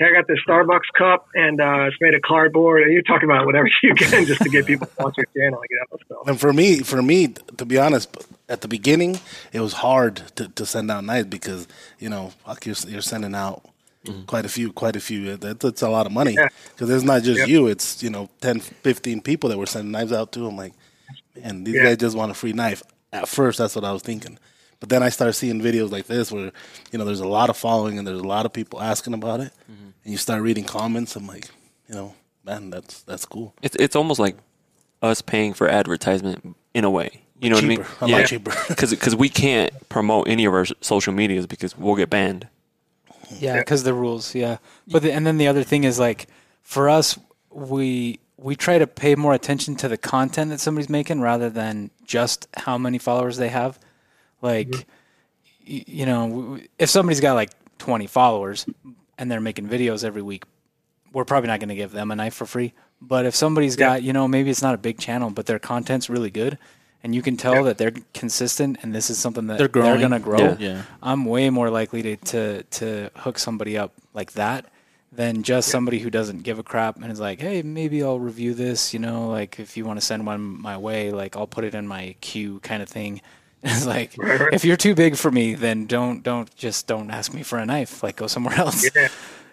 hey, 0.02 0.08
I 0.10 0.14
got 0.14 0.28
this 0.28 0.40
Starbucks 0.48 0.92
cup 0.98 1.28
and 1.36 1.62
uh, 1.62 1.86
it's 1.86 1.98
made 2.02 2.14
of 2.14 2.22
cardboard. 2.22 2.84
And 2.84 2.94
you're 2.94 3.04
talking 3.04 3.30
about 3.30 3.46
whatever 3.46 3.70
you 3.84 3.94
can 3.94 4.26
just 4.26 4.42
to 4.42 4.50
get 4.50 4.66
people 4.66 4.88
to 4.88 4.94
watch 5.00 5.16
your 5.18 5.28
channel 5.38 5.60
and 5.62 5.70
get 5.70 6.18
out. 6.18 6.28
And 6.28 6.40
for 6.40 6.52
me, 6.54 6.80
for 6.80 7.02
me, 7.02 7.28
to 7.58 7.66
be 7.66 7.78
honest, 7.78 8.10
at 8.50 8.62
the 8.62 8.68
beginning, 8.68 9.20
it 9.54 9.60
was 9.60 9.74
hard 9.74 10.18
to, 10.36 10.50
to 10.50 10.66
send 10.66 10.92
out 10.92 11.04
knives 11.04 11.28
because 11.28 11.68
you 12.00 12.10
know, 12.10 12.34
you're, 12.66 12.76
you're 12.88 13.02
sending 13.02 13.36
out 13.36 13.64
mm-hmm. 14.06 14.24
quite 14.24 14.46
a 14.46 14.50
few, 14.50 14.74
quite 14.74 14.96
a 14.96 15.00
few. 15.00 15.38
That, 15.38 15.60
that's 15.60 15.82
a 15.82 15.90
lot 15.90 16.06
of 16.06 16.12
money 16.12 16.36
because 16.36 16.90
yeah. 16.90 16.96
it's 16.96 17.06
not 17.06 17.24
just 17.24 17.48
you; 17.48 17.68
it's 17.68 18.02
you 18.04 18.10
know, 18.10 18.30
10, 18.42 18.60
15 18.60 19.22
people 19.22 19.50
that 19.50 19.58
were 19.58 19.66
sending 19.66 19.92
knives 19.92 20.12
out 20.12 20.32
to. 20.34 20.48
I'm 20.48 20.58
like, 20.58 20.74
man, 21.36 21.64
these 21.64 21.76
yeah. 21.76 21.84
guys 21.84 21.98
just 21.98 22.18
want 22.18 22.32
a 22.32 22.36
free 22.36 22.54
knife. 22.54 22.84
At 23.14 23.28
first, 23.28 23.60
that's 23.60 23.76
what 23.76 23.86
I 23.86 23.92
was 23.92 24.02
thinking. 24.02 24.38
But 24.82 24.90
then 24.90 25.04
I 25.04 25.10
started 25.10 25.34
seeing 25.34 25.62
videos 25.62 25.92
like 25.92 26.08
this 26.08 26.32
where, 26.32 26.52
you 26.92 27.00
know, 27.00 27.06
there's 27.06 27.22
a 27.22 27.28
lot 27.28 27.50
of 27.50 27.56
following 27.56 27.98
and 27.98 28.06
there's 28.06 28.20
a 28.20 28.28
lot 28.28 28.46
of 28.46 28.52
people 28.52 28.82
asking 28.82 29.14
about 29.14 29.40
it. 29.40 29.54
Mm-hmm. 29.72 29.90
And 30.04 30.12
you 30.12 30.18
start 30.18 30.42
reading 30.42 30.66
comments. 30.66 31.16
I'm 31.16 31.28
like, 31.28 31.50
you 31.88 31.96
know, 31.96 32.16
man, 32.44 32.72
that's 32.72 33.04
that's 33.04 33.26
cool. 33.26 33.54
It's 33.62 33.78
it's 33.78 33.96
almost 33.96 34.20
like 34.20 34.36
us 35.02 35.22
paying 35.22 35.54
for 35.54 35.70
advertisement 35.70 36.58
in 36.74 36.84
a 36.84 36.90
way. 36.90 37.22
You 37.40 37.52
know 37.52 37.60
cheaper. 37.60 37.84
what 37.84 38.02
I 38.02 38.06
mean? 38.06 38.16
A 38.16 38.20
yeah. 38.20 38.26
cheaper. 38.26 38.54
Because 38.70 39.16
we 39.16 39.30
can't 39.30 39.72
promote 39.88 40.28
any 40.28 40.46
of 40.46 40.54
our 40.54 40.66
social 40.82 41.14
medias 41.14 41.48
because 41.48 41.78
we'll 41.78 41.96
get 41.96 42.10
banned. 42.10 42.48
Yeah, 43.40 43.60
because 43.60 43.84
the 43.84 43.94
rules. 43.94 44.36
Yeah, 44.36 44.58
but 44.88 45.04
the, 45.04 45.14
and 45.14 45.26
then 45.26 45.38
the 45.38 45.48
other 45.48 45.64
thing 45.64 45.84
is 45.84 46.00
like 46.00 46.28
for 46.64 46.90
us, 46.90 47.18
we 47.52 48.20
we 48.38 48.56
try 48.56 48.80
to 48.80 48.88
pay 48.88 49.16
more 49.16 49.34
attention 49.34 49.76
to 49.76 49.88
the 49.88 49.98
content 49.98 50.50
that 50.50 50.60
somebody's 50.60 50.90
making 50.90 51.22
rather 51.22 51.50
than 51.50 51.92
just 52.04 52.48
how 52.58 52.78
many 52.78 52.98
followers 52.98 53.38
they 53.38 53.50
have. 53.50 53.80
Like, 54.42 54.70
mm-hmm. 54.70 55.74
y- 55.74 55.86
you 55.88 56.06
know, 56.06 56.60
if 56.78 56.90
somebody's 56.90 57.20
got 57.20 57.34
like 57.34 57.52
20 57.80 58.08
followers 58.08 58.66
and 59.18 59.30
they're 59.30 59.42
making 59.42 59.68
videos 59.68 60.04
every 60.04 60.22
week, 60.22 60.44
we're 61.14 61.26
probably 61.26 61.48
not 61.48 61.60
going 61.60 61.70
to 61.70 61.76
give 61.76 61.92
them 61.92 62.12
a 62.12 62.16
knife 62.16 62.34
for 62.34 62.46
free. 62.46 62.74
But 63.02 63.26
if 63.26 63.36
somebody's 63.36 63.76
yeah. 63.76 63.88
got, 63.88 64.04
you 64.04 64.14
know, 64.14 64.28
maybe 64.28 64.50
it's 64.50 64.62
not 64.62 64.76
a 64.76 64.78
big 64.78 65.00
channel, 65.00 65.30
but 65.30 65.46
their 65.46 65.60
content's 65.60 66.10
really 66.10 66.30
good, 66.30 66.58
and 67.04 67.16
you 67.16 67.22
can 67.22 67.36
tell 67.36 67.56
yeah. 67.56 67.62
that 67.64 67.78
they're 67.78 67.94
consistent 68.14 68.78
and 68.82 68.94
this 68.94 69.10
is 69.10 69.18
something 69.18 69.48
that 69.48 69.58
they're, 69.58 69.68
they're 69.68 69.98
going 69.98 70.12
to 70.12 70.20
grow. 70.20 70.40
Yeah. 70.40 70.56
yeah. 70.60 70.82
I'm 71.02 71.26
way 71.26 71.50
more 71.50 71.70
likely 71.70 72.04
to, 72.04 72.16
to 72.16 72.64
to 72.64 73.12
hook 73.16 73.40
somebody 73.40 73.78
up 73.78 73.94
like 74.14 74.34
that 74.34 74.66
than 75.12 75.44
just 75.44 75.70
somebody 75.70 76.00
who 76.00 76.10
doesn't 76.10 76.44
give 76.44 76.58
a 76.58 76.64
crap 76.64 76.96
and 76.96 77.12
is 77.12 77.20
like, 77.20 77.42
hey, 77.42 77.62
maybe 77.64 78.02
I'll 78.04 78.20
review 78.20 78.54
this. 78.54 78.94
You 78.94 79.00
know, 79.00 79.28
like 79.28 79.60
if 79.60 79.76
you 79.76 79.84
want 79.84 80.00
to 80.00 80.06
send 80.06 80.26
one 80.26 80.62
my 80.62 80.78
way, 80.78 81.12
like 81.12 81.36
I'll 81.36 81.48
put 81.48 81.64
it 81.64 81.76
in 81.76 81.88
my 81.88 82.16
queue, 82.22 82.60
kind 82.60 82.82
of 82.82 82.90
thing. 82.90 83.22
It's 83.64 83.86
like 83.96 84.16
if 84.18 84.66
you're 84.66 84.78
too 84.78 84.96
big 84.96 85.16
for 85.16 85.32
me, 85.32 85.56
then 85.56 85.86
don't 85.86 86.24
don't 86.24 86.54
just 86.56 86.88
don't 86.88 87.12
ask 87.12 87.34
me 87.34 87.44
for 87.44 87.60
a 87.60 87.66
knife. 87.66 88.04
Like 88.04 88.18
go 88.18 88.28
somewhere 88.28 88.56
else. 88.58 88.90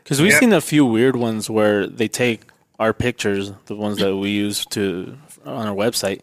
Because 0.03 0.23
we've 0.23 0.33
yeah. 0.33 0.41
seen 0.41 0.53
a 0.53 0.61
few 0.61 0.85
weird 0.85 1.17
ones 1.17 1.51
where 1.51 1.87
they 1.87 2.09
take 2.09 2.43
our 2.79 2.93
pictures, 2.93 3.53
the 3.67 3.77
ones 3.77 3.99
that 3.99 4.17
we 4.17 4.31
use 4.31 4.65
to 4.67 5.19
on 5.45 5.67
our 5.67 5.75
website, 5.75 6.21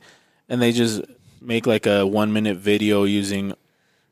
and 0.49 0.61
they 0.61 0.71
just 0.71 1.01
make 1.41 1.67
like 1.67 1.85
a 1.85 2.05
one 2.05 2.33
minute 2.33 2.57
video 2.57 3.03
using 3.03 3.53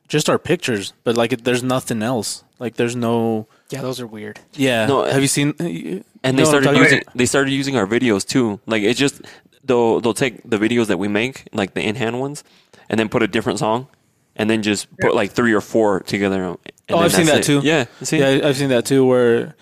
just 0.08 0.30
our 0.30 0.38
pictures, 0.38 0.94
but 1.04 1.18
like 1.18 1.44
there's 1.44 1.64
nothing 1.64 2.04
else. 2.04 2.44
Like 2.60 2.76
there's 2.76 2.96
no. 2.96 3.48
Yeah, 3.70 3.82
those 3.82 4.00
are 4.00 4.08
weird. 4.08 4.40
Yeah. 4.54 4.86
No, 4.86 5.04
have 5.04 5.22
you 5.22 5.28
seen? 5.28 5.54
And 6.24 6.38
they 6.38 6.46
started 6.46 6.76
using 6.78 7.02
they 7.16 7.26
started 7.26 7.52
using 7.52 7.76
our 7.76 7.88
videos 7.88 8.26
too. 8.26 8.60
Like 8.66 8.84
it 8.84 8.96
just 8.96 9.22
they'll 9.64 10.00
they'll 10.02 10.14
take 10.14 10.48
the 10.48 10.58
videos 10.58 10.88
that 10.88 11.00
we 11.00 11.08
make, 11.08 11.48
like 11.54 11.74
the 11.74 11.82
in 11.82 11.96
hand 11.96 12.20
ones, 12.20 12.44
and 12.89 13.00
then 13.00 13.10
put 13.10 13.24
a 13.24 13.28
different 13.28 13.60
song, 13.60 13.88
and 14.36 14.50
then 14.50 14.63
just 14.63 14.88
yeah. 14.91 15.08
put 15.08 15.15
like 15.15 15.32
three 15.32 15.54
or 15.54 15.62
four 15.62 16.02
together. 16.02 16.56
oh, 16.89 16.98
I've 16.98 17.13
seen 17.13 17.28
that 17.28 17.39
it. 17.39 17.43
too. 17.43 17.62
Yeah, 17.63 17.86
see? 18.02 18.19
yeah, 18.19 18.48
I've 18.48 18.58
seen 18.58 18.69
that 18.69 18.86
too. 18.86 19.06
Where 19.06 19.56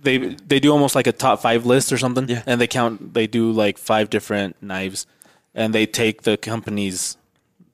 they 0.00 0.18
they 0.18 0.60
do 0.60 0.72
almost 0.72 0.94
like 0.94 1.06
a 1.06 1.12
top 1.12 1.40
five 1.40 1.66
list 1.66 1.92
or 1.92 1.98
something. 1.98 2.28
Yeah. 2.28 2.42
and 2.46 2.60
they 2.60 2.66
count. 2.66 3.14
They 3.14 3.26
do 3.26 3.50
like 3.52 3.78
five 3.78 4.10
different 4.10 4.62
knives, 4.62 5.06
and 5.54 5.74
they 5.74 5.86
take 5.86 6.22
the 6.22 6.36
company's 6.36 7.16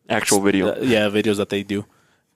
actual 0.09 0.41
video. 0.41 0.73
Uh, 0.73 0.81
yeah, 0.81 1.09
videos 1.09 1.37
that 1.37 1.49
they 1.49 1.63
do. 1.63 1.85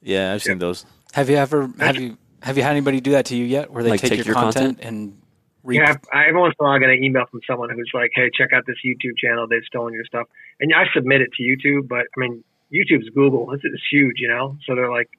Yeah, 0.02 0.32
I've 0.32 0.42
seen 0.42 0.58
those. 0.58 0.84
Have 1.12 1.30
you 1.30 1.36
ever 1.36 1.70
have 1.78 1.96
you 1.96 2.18
have 2.42 2.56
you 2.56 2.62
had 2.62 2.72
anybody 2.72 3.00
do 3.00 3.12
that 3.12 3.26
to 3.26 3.36
you 3.36 3.44
yet? 3.44 3.70
Where 3.70 3.82
they 3.82 3.90
like 3.90 4.00
take, 4.00 4.10
take, 4.10 4.18
your, 4.18 4.26
your 4.26 4.34
content, 4.34 4.78
content, 4.78 4.86
and 4.86 5.20
yeah, 5.70 5.96
I, 6.12 6.28
every 6.28 6.40
once 6.40 6.54
in 6.58 6.64
a 6.64 6.68
while 6.68 6.76
I 6.76 6.78
get 6.78 6.90
an 6.90 7.02
email 7.02 7.24
from 7.30 7.40
someone 7.46 7.70
who's 7.70 7.90
like, 7.94 8.10
"Hey, 8.14 8.30
check 8.34 8.52
out 8.52 8.64
this 8.66 8.76
YouTube 8.84 9.16
channel. 9.18 9.46
They've 9.48 9.64
stolen 9.66 9.92
your 9.94 10.04
stuff." 10.04 10.26
And 10.60 10.72
I 10.74 10.84
submit 10.94 11.20
it 11.20 11.30
to 11.36 11.42
YouTube, 11.42 11.88
but 11.88 12.06
I 12.16 12.16
mean, 12.16 12.44
YouTube's 12.72 13.10
Google. 13.10 13.52
It's, 13.52 13.64
it's 13.64 13.82
huge, 13.90 14.16
you 14.18 14.28
know. 14.28 14.56
So 14.66 14.74
they're 14.74 14.90
like, 14.90 15.10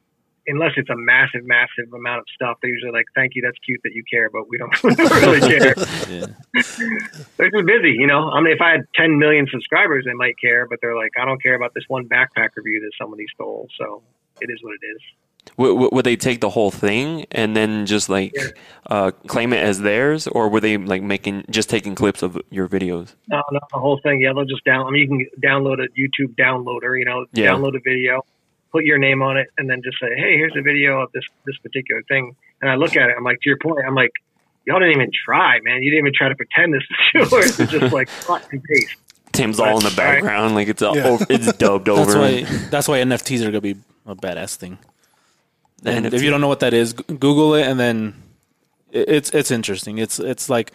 unless 0.47 0.71
it's 0.77 0.89
a 0.89 0.95
massive, 0.95 1.45
massive 1.45 1.93
amount 1.93 2.19
of 2.19 2.25
stuff, 2.33 2.57
they're 2.61 2.71
usually 2.71 2.91
like, 2.91 3.05
"Thank 3.15 3.35
you, 3.35 3.41
that's 3.41 3.57
cute 3.65 3.81
that 3.83 3.93
you 3.93 4.03
care, 4.09 4.29
but 4.29 4.49
we 4.49 4.57
don't 4.57 4.83
really 4.83 5.39
care." 5.39 5.75
they're 7.37 7.51
just 7.51 7.65
busy, 7.65 7.95
you 7.97 8.07
know. 8.07 8.29
I 8.29 8.41
mean, 8.41 8.53
if 8.53 8.61
I 8.61 8.71
had 8.71 8.87
10 8.95 9.19
million 9.19 9.47
subscribers, 9.51 10.05
they 10.05 10.13
might 10.13 10.35
care, 10.39 10.67
but 10.67 10.79
they're 10.81 10.95
like, 10.95 11.11
"I 11.19 11.25
don't 11.25 11.41
care 11.41 11.55
about 11.55 11.73
this 11.73 11.85
one 11.87 12.07
backpack 12.07 12.49
review 12.55 12.81
that 12.81 12.91
somebody 12.99 13.25
stole." 13.33 13.67
So 13.77 14.03
it 14.41 14.49
is 14.49 14.59
what 14.61 14.73
it 14.81 14.85
is. 14.85 15.01
Would, 15.57 15.91
would 15.93 16.05
they 16.05 16.15
take 16.15 16.39
the 16.41 16.49
whole 16.49 16.71
thing 16.71 17.25
and 17.31 17.55
then 17.55 17.85
just 17.85 18.07
like 18.09 18.33
yeah. 18.35 18.47
uh, 18.87 19.11
claim 19.27 19.51
it 19.53 19.57
as 19.63 19.81
theirs, 19.81 20.27
or 20.27 20.49
were 20.49 20.59
they 20.61 20.77
like 20.77 21.01
making 21.03 21.45
just 21.49 21.69
taking 21.69 21.95
clips 21.95 22.21
of 22.23 22.39
your 22.49 22.67
videos? 22.67 23.13
No, 23.27 23.41
no, 23.51 23.59
the 23.73 23.79
whole 23.79 23.99
thing. 24.01 24.21
Yeah, 24.21 24.33
they'll 24.33 24.45
just 24.45 24.63
down. 24.63 24.87
I 24.87 24.91
mean, 24.91 25.01
you 25.01 25.07
can 25.07 25.41
download 25.41 25.83
a 25.83 25.87
YouTube 25.99 26.35
downloader. 26.35 26.97
You 26.97 27.05
know, 27.05 27.25
yeah. 27.33 27.47
download 27.47 27.75
a 27.75 27.81
video, 27.83 28.23
put 28.71 28.85
your 28.85 28.97
name 28.97 29.21
on 29.21 29.37
it, 29.37 29.47
and 29.57 29.69
then 29.69 29.81
just 29.83 29.97
say, 29.99 30.07
"Hey, 30.15 30.37
here's 30.37 30.55
a 30.57 30.61
video 30.61 31.01
of 31.01 31.11
this 31.11 31.23
this 31.45 31.57
particular 31.57 32.03
thing." 32.03 32.35
And 32.61 32.69
I 32.71 32.75
look 32.75 32.95
at 32.95 33.09
it. 33.09 33.15
I'm 33.17 33.23
like, 33.23 33.39
to 33.41 33.49
your 33.49 33.57
point, 33.57 33.79
I'm 33.87 33.95
like, 33.95 34.11
y'all 34.65 34.79
didn't 34.79 34.95
even 34.95 35.11
try, 35.25 35.59
man. 35.61 35.81
You 35.81 35.91
didn't 35.91 36.05
even 36.07 36.13
try 36.13 36.29
to 36.29 36.35
pretend 36.35 36.73
this 36.73 36.83
is 36.83 37.31
yours. 37.31 37.59
It's 37.59 37.71
just 37.71 37.93
like 37.93 38.09
cut 38.25 38.45
and 38.51 38.63
paste. 38.63 38.95
Tim's 39.31 39.59
all 39.59 39.77
in 39.77 39.83
the 39.83 39.89
Right. 39.89 39.95
background, 40.15 40.55
like 40.55 40.67
it's 40.67 40.81
all 40.81 40.97
Yeah. 40.97 41.07
over, 41.07 41.25
it's 41.29 41.53
dubbed 41.53 41.85
That's 41.87 41.99
over. 41.99 42.19
why 42.19 42.41
that's 42.69 42.87
why 42.87 42.99
NFTs 42.99 43.41
are 43.41 43.45
gonna 43.51 43.61
be 43.61 43.75
a 44.05 44.15
badass 44.15 44.55
thing. 44.55 44.77
The 45.81 45.91
And 45.91 46.05
NFT. 46.05 46.13
if 46.13 46.21
you 46.23 46.29
don't 46.29 46.41
know 46.41 46.47
what 46.47 46.59
that 46.61 46.73
is, 46.73 46.93
Google 46.93 47.55
it, 47.55 47.65
and 47.67 47.79
then 47.79 48.13
it's 48.91 49.29
it's 49.31 49.51
interesting. 49.51 49.97
It's 49.97 50.19
it's 50.19 50.49
like 50.49 50.71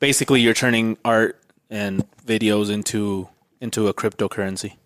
basically 0.00 0.40
you're 0.40 0.54
turning 0.54 0.96
art 1.04 1.38
and 1.70 2.04
videos 2.26 2.70
into 2.70 3.28
into 3.60 3.88
a 3.88 3.94
cryptocurrency, 3.94 4.76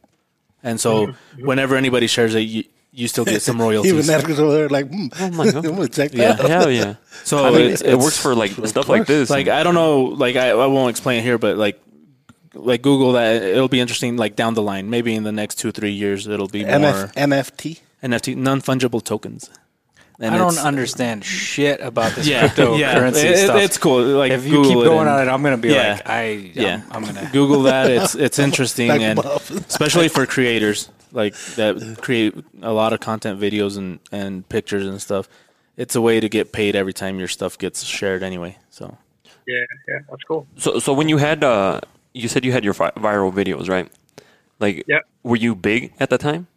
and 0.63 0.81
so 0.81 1.15
whenever 1.39 1.77
anybody 1.77 2.07
shares 2.07 2.35
it, 2.35 2.41
you, 2.41 2.65
you 2.93 3.09
still 3.09 3.25
get 3.25 3.43
some 3.43 3.57
Even 3.61 3.67
royalties. 3.69 4.09
Edgar's 4.11 4.39
over 4.41 4.53
there 4.53 4.69
like, 4.69 4.89
hmm, 4.89 5.07
Oh 5.21 5.31
my 5.31 5.51
God. 5.51 5.65
I'm 5.67 5.77
gonna 5.77 5.89
check 5.89 6.13
Yeah. 6.15 6.33
that. 6.33 6.41
out. 6.45 6.51
Hell 6.51 6.71
yeah! 6.71 6.95
So 7.25 7.45
I 7.45 7.51
mean, 7.51 7.71
it's, 7.73 7.83
it 7.83 7.97
works 7.97 8.19
for 8.19 8.35
like 8.35 8.51
stuff 8.67 8.89
like 8.89 9.07
this. 9.07 9.31
like 9.31 9.49
I 9.49 9.63
don't 9.63 9.75
know, 9.75 10.03
like 10.03 10.37
I, 10.37 10.51
I 10.51 10.67
won't 10.67 10.91
explain 10.91 11.21
it 11.21 11.23
here, 11.23 11.39
but 11.39 11.57
like 11.57 11.81
like 12.55 12.83
Google 12.83 13.13
that 13.13 13.43
it'll 13.43 13.69
be 13.69 13.81
interesting 13.81 14.17
like 14.17 14.35
down 14.37 14.55
the 14.55 14.63
line, 14.63 14.91
maybe 14.91 15.15
in 15.15 15.23
the 15.23 15.33
next 15.33 15.57
two 15.57 15.71
three 15.73 15.93
years, 15.93 16.27
it'll 16.27 16.49
be 16.49 16.65
more 16.65 16.73
NF, 16.75 17.15
NFT. 17.15 17.81
NFT 18.03 18.37
non 18.37 18.61
fungible 18.61 19.03
tokens. 19.03 19.51
And 20.21 20.35
I 20.35 20.39
don't 20.39 20.59
understand 20.59 21.25
shit 21.25 21.81
about 21.81 22.13
this 22.17 22.27
Yeah, 22.33 22.49
cryptocurrency 22.49 23.23
yeah, 23.25 23.31
it- 23.31 23.45
stuff. 23.45 23.61
it's 23.63 23.79
cool. 23.79 24.03
Like 24.03 24.33
if 24.33 24.45
you 24.45 24.51
Google 24.51 24.65
keep 24.83 24.85
going 24.85 24.99
and- 25.01 25.09
on 25.09 25.29
it, 25.29 25.31
I'm 25.31 25.43
gonna 25.45 25.57
be 25.57 25.69
Yeah. 25.69 25.93
like, 25.93 26.09
I, 26.09 26.29
yeah, 26.55 26.83
I'm, 26.91 27.05
I'm 27.05 27.15
gonna. 27.15 27.31
Google 27.33 27.63
that. 27.65 27.89
It's 27.91 28.15
it's 28.17 28.39
interesting 28.47 28.91
and 28.91 29.19
especially 29.21 30.09
for 30.09 30.27
creators 30.27 30.91
like 31.13 31.35
that 31.57 31.99
create 32.03 32.35
a 32.63 32.73
lot 32.73 32.93
of 32.93 32.99
content, 33.01 33.41
videos 33.41 33.79
and 33.79 34.01
and 34.11 34.49
pictures 34.49 34.87
and 34.87 35.01
stuff. 35.01 35.29
It's 35.77 35.95
a 35.95 36.01
way 36.01 36.19
to 36.19 36.29
get 36.29 36.51
paid 36.53 36.75
every 36.75 36.93
time 36.93 37.21
your 37.21 37.29
stuff 37.29 37.57
gets 37.57 37.85
shared 37.85 38.25
anyway. 38.25 38.59
So 38.71 38.99
Yeah, 39.47 39.65
yeah, 39.87 40.01
that's 40.11 40.25
cool. 40.25 40.49
so. 40.57 40.81
So 40.81 40.93
when 40.93 41.09
you 41.09 41.19
had, 41.19 41.45
uh, 41.45 41.81
you 42.13 42.27
said 42.27 42.45
you 42.45 42.51
had 42.51 42.65
your 42.65 42.75
vi- 42.75 42.91
viral 42.97 43.33
videos, 43.33 43.69
right? 43.71 43.89
Like, 44.59 44.83
Yep. 44.89 45.03
were 45.23 45.37
you 45.37 45.55
big 45.55 45.93
at 46.01 46.11
the 46.11 46.19
time? 46.19 46.49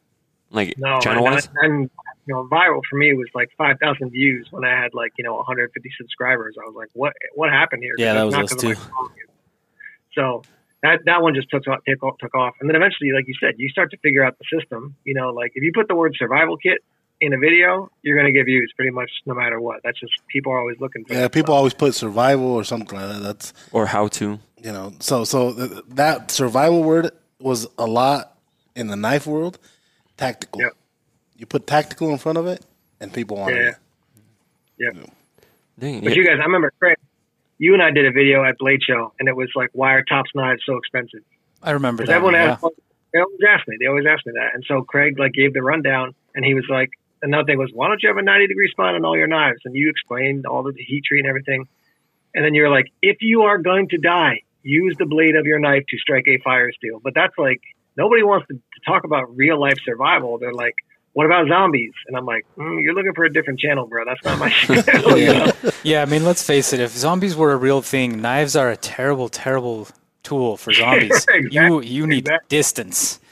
Like 0.51 0.77
No, 0.77 0.99
channel 0.99 1.25
and, 1.25 1.35
wise? 1.35 1.47
and 1.55 1.89
you 2.27 2.35
know, 2.35 2.47
viral 2.51 2.81
for 2.89 2.97
me 2.97 3.13
was 3.13 3.27
like 3.33 3.49
five 3.57 3.77
thousand 3.81 4.11
views 4.11 4.47
when 4.51 4.63
I 4.65 4.79
had 4.79 4.93
like 4.93 5.11
you 5.17 5.23
know 5.23 5.35
150 5.35 5.89
subscribers. 5.97 6.55
I 6.61 6.65
was 6.67 6.75
like, 6.75 6.89
what 6.93 7.13
what 7.35 7.49
happened 7.49 7.81
here? 7.83 7.95
Yeah, 7.97 8.13
that 8.13 8.23
was 8.23 8.33
not 8.35 8.43
us 8.45 8.53
'cause 8.53 8.61
too. 8.61 8.75
So 10.13 10.43
that 10.83 10.99
that 11.05 11.21
one 11.21 11.35
just 11.35 11.49
took 11.49 11.67
off, 11.67 11.79
took 11.87 12.03
off, 12.03 12.17
took 12.19 12.35
off, 12.35 12.53
and 12.59 12.69
then 12.69 12.75
eventually, 12.75 13.11
like 13.11 13.27
you 13.27 13.33
said, 13.39 13.55
you 13.57 13.69
start 13.69 13.91
to 13.91 13.97
figure 13.97 14.23
out 14.23 14.37
the 14.39 14.59
system. 14.59 14.95
You 15.05 15.13
know, 15.13 15.29
like 15.29 15.51
if 15.55 15.63
you 15.63 15.71
put 15.73 15.87
the 15.87 15.95
word 15.95 16.15
survival 16.17 16.57
kit 16.57 16.79
in 17.21 17.33
a 17.33 17.37
video, 17.37 17.89
you're 18.01 18.17
going 18.19 18.31
to 18.31 18.37
get 18.37 18.45
views 18.45 18.73
pretty 18.75 18.91
much 18.91 19.09
no 19.27 19.35
matter 19.35 19.61
what. 19.61 19.79
That's 19.83 19.99
just 19.99 20.11
people 20.27 20.51
are 20.51 20.59
always 20.59 20.79
looking 20.79 21.05
for. 21.05 21.13
Yeah, 21.13 21.27
people 21.27 21.53
stuff. 21.53 21.57
always 21.57 21.73
put 21.73 21.93
survival 21.93 22.47
or 22.47 22.63
something 22.63 22.97
like 22.99 23.07
that. 23.09 23.19
That's 23.21 23.53
Or 23.71 23.85
how 23.85 24.07
to? 24.09 24.39
you 24.63 24.71
know, 24.71 24.93
so 24.99 25.23
so 25.23 25.53
th- 25.53 25.83
that 25.89 26.29
survival 26.31 26.83
word 26.83 27.11
was 27.39 27.67
a 27.77 27.85
lot 27.85 28.37
in 28.75 28.87
the 28.87 28.95
knife 28.95 29.25
world. 29.27 29.57
Tactical. 30.21 30.61
Yep. 30.61 30.73
You 31.35 31.45
put 31.47 31.65
tactical 31.65 32.11
in 32.11 32.19
front 32.19 32.37
of 32.37 32.45
it, 32.45 32.63
and 32.99 33.11
people 33.11 33.37
want 33.37 33.55
Yeah. 33.55 33.69
it. 33.69 33.75
Yeah. 34.77 34.89
Dang, 35.79 36.01
But 36.03 36.09
yeah. 36.11 36.15
you 36.15 36.25
guys, 36.27 36.37
I 36.39 36.43
remember 36.43 36.71
Craig. 36.79 36.97
You 37.57 37.73
and 37.73 37.81
I 37.81 37.89
did 37.89 38.05
a 38.05 38.11
video 38.11 38.43
at 38.43 38.59
Blade 38.59 38.81
Show, 38.83 39.13
and 39.19 39.27
it 39.27 39.35
was 39.35 39.49
like, 39.55 39.69
"Why 39.73 39.93
are 39.93 40.03
Tops 40.03 40.29
knives 40.35 40.61
so 40.63 40.77
expensive?" 40.77 41.21
I 41.63 41.71
remember 41.71 42.05
that. 42.05 42.11
everyone 42.13 42.33
one, 42.33 42.41
yeah. 42.43 42.51
asked, 42.51 42.65
they 43.13 43.19
always 43.19 43.39
ask 43.49 43.67
me. 43.67 43.77
They 43.79 43.87
always 43.87 44.05
ask 44.05 44.23
me 44.27 44.33
that. 44.35 44.53
And 44.53 44.63
so 44.67 44.83
Craig 44.83 45.17
like 45.17 45.33
gave 45.33 45.53
the 45.53 45.63
rundown, 45.63 46.13
and 46.35 46.45
he 46.45 46.53
was 46.53 46.65
like, 46.69 46.89
another 47.23 47.45
thing 47.45 47.57
was, 47.57 47.71
why 47.73 47.87
don't 47.87 48.01
you 48.03 48.09
have 48.09 48.17
a 48.17 48.21
90 48.21 48.47
degree 48.47 48.67
spine 48.69 48.93
on 48.95 49.05
all 49.05 49.17
your 49.17 49.27
knives? 49.27 49.59
And 49.65 49.75
you 49.75 49.89
explained 49.89 50.45
all 50.45 50.61
the 50.63 50.73
heat 50.77 51.03
treat 51.05 51.19
and 51.19 51.27
everything. 51.27 51.67
And 52.33 52.43
then 52.45 52.53
you're 52.55 52.69
like, 52.69 52.87
if 53.01 53.17
you 53.21 53.43
are 53.43 53.57
going 53.59 53.89
to 53.89 53.97
die, 53.97 54.41
use 54.63 54.95
the 54.97 55.05
blade 55.05 55.35
of 55.35 55.45
your 55.45 55.59
knife 55.59 55.83
to 55.89 55.97
strike 55.97 56.27
a 56.27 56.37
fire 56.39 56.71
steel. 56.73 56.99
But 57.03 57.13
that's 57.15 57.37
like 57.37 57.61
nobody 57.97 58.23
wants 58.23 58.47
to, 58.47 58.53
to 58.55 58.70
talk 58.85 59.03
about 59.03 59.35
real 59.35 59.59
life 59.59 59.77
survival. 59.85 60.37
They're 60.37 60.53
like, 60.53 60.75
what 61.13 61.25
about 61.25 61.47
zombies? 61.47 61.91
And 62.07 62.15
I'm 62.15 62.25
like, 62.25 62.45
mm, 62.57 62.81
you're 62.83 62.93
looking 62.93 63.13
for 63.13 63.25
a 63.25 63.31
different 63.33 63.59
channel, 63.59 63.85
bro. 63.85 64.05
That's 64.05 64.23
not 64.23 64.39
my 64.39 64.49
channel. 64.49 65.17
you 65.17 65.33
know? 65.33 65.51
Yeah, 65.83 66.01
I 66.01 66.05
mean, 66.05 66.23
let's 66.23 66.41
face 66.43 66.71
it. 66.73 66.79
If 66.79 66.91
zombies 66.91 67.35
were 67.35 67.51
a 67.51 67.57
real 67.57 67.81
thing, 67.81 68.21
knives 68.21 68.55
are 68.55 68.69
a 68.71 68.77
terrible, 68.77 69.27
terrible 69.27 69.87
tool 70.23 70.55
for 70.57 70.71
zombies. 70.81 71.11
Exactly, 71.27 71.49
You 71.51 71.81
you 71.81 72.07
need 72.07 72.19
exactly. 72.27 72.47
distance. 72.49 73.19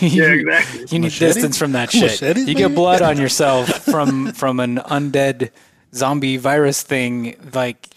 Yeah, 0.00 0.24
exactly. 0.32 0.80
You 0.88 0.98
need 1.00 1.08
Machete? 1.08 1.26
distance 1.34 1.58
from 1.58 1.72
that 1.72 1.90
shit. 1.90 2.02
Machetes, 2.22 2.48
you 2.48 2.54
get 2.54 2.74
blood 2.74 3.02
on 3.10 3.18
yourself 3.18 3.68
from 3.84 4.32
from 4.32 4.58
an 4.60 4.76
undead 4.78 5.50
zombie 5.96 6.36
virus 6.36 6.82
thing. 6.82 7.36
Like 7.54 7.88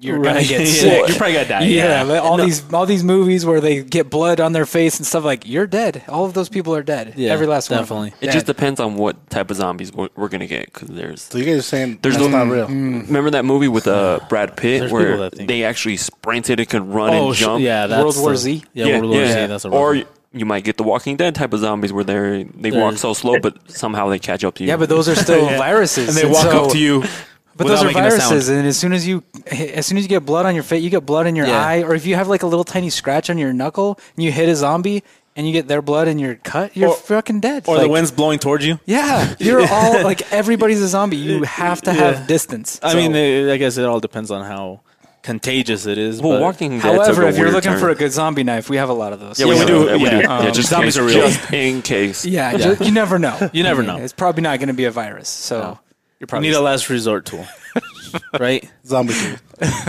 you're 0.00 0.18
gonna 0.18 0.36
Right. 0.36 0.46
get 0.48 0.60
Yeah, 0.66 0.66
sick. 0.66 1.08
you're 1.08 1.16
probably 1.16 1.32
gonna 1.34 1.48
die, 1.48 1.62
Yeah, 1.64 1.84
yeah. 1.84 2.02
like 2.02 2.22
all 2.22 2.36
these 2.36 2.62
all 2.72 2.86
these 2.86 3.02
movies 3.02 3.44
where 3.44 3.60
they 3.60 3.82
get 3.82 4.08
blood 4.10 4.38
on 4.40 4.52
their 4.52 4.66
face 4.66 4.98
and 4.98 5.06
stuff. 5.06 5.24
Like 5.24 5.46
you're 5.48 5.66
dead. 5.66 6.04
All 6.08 6.24
of 6.24 6.34
those 6.34 6.48
people 6.48 6.74
are 6.74 6.82
dead. 6.82 7.14
Yeah, 7.16 7.32
Every 7.32 7.46
last 7.46 7.68
definitely. 7.70 7.96
one. 7.96 8.04
Definitely. 8.10 8.20
them. 8.20 8.28
It 8.28 8.32
just 8.32 8.46
depends 8.46 8.78
on 8.80 8.94
what 8.96 9.28
type 9.30 9.50
of 9.50 9.56
zombies 9.56 9.92
we're, 9.92 10.08
we're 10.14 10.28
gonna 10.28 10.46
get. 10.46 10.66
Because 10.72 10.88
there's 10.88 11.22
So 11.22 11.38
you 11.38 11.44
guys 11.46 11.58
are 11.58 11.62
saying 11.62 11.98
There's 12.02 12.16
that's 12.16 12.28
no- 12.28 12.44
not 12.44 12.52
real. 12.52 12.66
remember 12.68 13.30
that 13.30 13.44
movie 13.44 13.68
with 13.68 13.86
uh, 13.88 14.20
Brad 14.28 14.56
Pitt 14.56 14.80
There's 14.80 14.92
where 14.92 15.06
people 15.06 15.20
that 15.22 15.34
think- 15.34 15.48
they 15.48 15.64
actually 15.64 15.96
sprinted 15.96 16.60
and 16.60 16.68
could 16.68 16.82
run 16.86 17.10
oh 17.14 17.28
and 17.28 17.36
sh- 17.36 17.40
jump. 17.40 17.62
yeah, 17.64 17.86
that's 17.86 18.02
World 18.02 18.16
War 18.18 18.30
the- 18.32 18.36
Z? 18.36 18.64
Yeah, 18.74 19.00
World 19.00 19.10
War 19.12 19.26
Z. 19.26 19.32
That's 19.46 19.64
a 19.64 19.70
rough 19.70 19.74
or 19.80 19.88
one. 19.94 20.04
you 20.32 20.44
might 20.46 20.62
get 20.64 20.76
the 20.76 20.84
Walking 20.84 21.16
Dead 21.16 21.34
type 21.34 21.52
of 21.54 21.60
zombies 21.60 21.92
where 21.92 22.04
they 22.04 22.44
they 22.54 22.70
walk 22.70 22.96
so 22.98 23.14
slow, 23.14 23.40
but 23.40 23.56
somehow 23.70 24.08
they 24.10 24.18
catch 24.20 24.44
up 24.44 24.54
to 24.56 24.62
you. 24.64 24.68
yeah, 24.68 24.76
but 24.76 24.88
those 24.88 25.08
are 25.08 25.14
still 25.26 25.46
viruses, 25.46 26.08
and 26.08 26.16
they 26.16 26.30
walk 26.30 26.42
so- 26.44 26.64
up 26.66 26.72
to 26.72 26.78
you. 26.78 27.02
But 27.56 27.66
those 27.68 27.82
are 27.82 27.86
making 27.86 28.02
a 28.04 28.10
sound. 28.10 28.22
viruses, 28.22 28.48
and 28.50 28.66
as 28.66 28.76
soon 28.76 28.92
as 28.92 29.06
you, 29.06 29.22
as 29.50 29.86
soon 29.86 29.96
as 29.98 30.04
you 30.04 30.08
get 30.08 30.26
blood 30.26 30.44
on 30.46 30.54
your 30.54 30.62
face, 30.64 30.82
you 30.82 30.90
get 30.90 31.06
blood 31.06 31.26
in 31.26 31.34
your 31.36 31.46
Yeah. 31.46 31.64
eye, 31.64 31.82
or 31.82 31.94
if 31.94 32.04
you 32.06 32.14
have 32.14 32.28
like 32.28 32.42
a 32.42 32.46
little 32.46 32.64
tiny 32.64 32.90
scratch 32.90 33.30
on 33.30 33.38
your 33.38 33.52
knuckle 33.52 33.98
and 34.16 34.24
you 34.24 34.30
hit 34.32 34.48
a 34.48 34.56
zombie 34.56 35.02
and 35.36 35.46
you 35.46 35.52
get 35.52 35.66
their 35.68 35.80
blood 35.82 36.06
in 36.08 36.18
your 36.18 36.34
cut, 36.36 36.76
you're 36.76 36.90
Or- 36.90 36.94
fucking 36.96 37.40
dead. 37.40 37.64
Or 37.66 37.76
Like, 37.76 37.84
the 37.84 37.88
wind's 37.88 38.10
blowing 38.10 38.38
towards 38.38 38.64
you. 38.66 38.78
Yeah, 38.86 39.34
you're 39.38 39.66
all 39.72 40.02
like 40.02 40.30
everybody's 40.32 40.82
a 40.82 40.88
zombie. 40.88 41.16
You 41.16 41.42
have 41.62 41.80
to 41.82 41.92
have 41.92 42.14
Yeah. 42.20 42.26
distance. 42.26 42.78
I 42.82 42.90
So- 42.92 42.96
mean, 42.96 43.48
I 43.48 43.56
guess 43.56 43.76
it 43.78 43.84
all 43.86 44.00
depends 44.00 44.30
on 44.30 44.44
how 44.44 44.80
contagious 45.22 45.86
it 45.86 45.98
is. 45.98 46.20
well, 46.22 46.32
but 46.34 46.40
Walking 46.42 46.72
Dead. 46.72 46.82
however, 46.82 47.04
took 47.14 47.24
a 47.24 47.26
if 47.28 47.36
you're 47.36 47.44
weird 47.46 47.54
looking 47.54 47.72
turn. 47.72 47.80
for 47.80 47.88
a 47.90 47.94
good 47.96 48.12
zombie 48.12 48.44
knife, 48.44 48.70
we 48.70 48.76
have 48.76 48.88
a 48.90 48.92
lot 48.94 49.12
of 49.12 49.18
those. 49.20 49.40
yeah, 49.40 49.46
we 49.46 49.56
have 49.56 49.66
do, 49.66 49.86
that, 49.86 49.96
we 49.98 50.04
yeah. 50.04 50.22
do. 50.22 50.28
Um, 50.28 50.52
just 50.52 50.68
zombies 50.68 50.96
in 50.96 51.02
are 51.02 51.06
real. 51.06 51.26
Just 51.28 51.52
in 51.52 51.82
case. 51.82 52.24
yeah, 52.24 52.52
Yeah. 52.56 52.74
ju- 52.74 52.84
you 52.84 52.92
never 52.92 53.18
know. 53.18 53.50
You 53.52 53.62
never 53.64 53.82
I 53.82 53.86
mean, 53.86 53.96
know. 53.96 54.02
It's 54.04 54.12
probably 54.12 54.42
not 54.42 54.58
going 54.60 54.68
to 54.68 54.74
be 54.74 54.84
a 54.84 54.90
virus, 54.92 55.28
so 55.28 55.78
No. 56.16 56.20
you're 56.20 56.26
you 56.26 56.26
probably 56.28 56.48
need 56.48 56.54
a 56.54 56.60
last 56.60 56.88
resort 56.88 57.26
tool, 57.26 57.46
right? 58.40 58.68
Zombie 58.84 59.14
tool. 59.14 59.36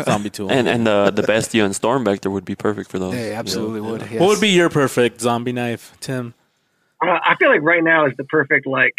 Zombie 0.04 0.30
tool. 0.30 0.52
And 0.52 0.68
and 0.68 0.86
the 0.86 1.12
the 1.14 1.24
Bestia 1.24 1.64
and 1.66 1.76
Storm 1.76 2.04
Vector 2.04 2.30
would 2.30 2.46
be 2.46 2.56
perfect 2.56 2.90
for 2.90 3.00
those. 3.00 3.14
They 3.14 3.34
absolutely 3.34 3.82
would. 3.82 4.02
Yes. 4.02 4.20
What 4.20 4.28
would 4.28 4.42
be 4.42 4.50
your 4.50 4.70
perfect 4.70 5.22
zombie 5.22 5.54
knife, 5.54 5.96
Tim? 6.00 6.34
Uh, 7.02 7.20
I 7.24 7.36
feel 7.38 7.50
like 7.50 7.62
right 7.62 7.84
now 7.84 8.08
is 8.08 8.16
the 8.18 8.24
perfect 8.26 8.66
like. 8.68 8.94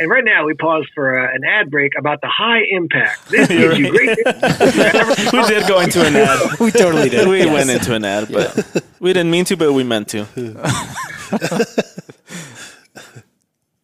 And 0.00 0.10
right 0.10 0.24
now 0.24 0.44
we 0.44 0.54
pause 0.54 0.84
for 0.92 1.20
uh, 1.20 1.32
an 1.32 1.44
ad 1.44 1.70
break 1.70 1.92
about 1.96 2.20
the 2.20 2.26
high 2.26 2.62
impact. 2.68 3.20
This 3.30 3.46
gives 3.46 3.78
you 3.78 3.90
great. 3.90 4.18
we 5.32 5.46
did 5.46 5.68
go 5.68 5.78
into 5.78 6.04
an 6.04 6.16
ad. 6.16 6.58
we 6.58 6.72
totally 6.72 7.08
did. 7.08 7.28
We 7.28 7.38
yes. 7.38 7.52
went 7.54 7.70
into 7.70 7.94
an 7.94 8.04
ad, 8.04 8.28
but 8.32 8.82
we 8.98 9.12
didn't 9.12 9.30
mean 9.30 9.44
to, 9.44 9.56
but 9.56 9.72
we 9.72 9.84
meant 9.84 10.08
to. 10.08 10.26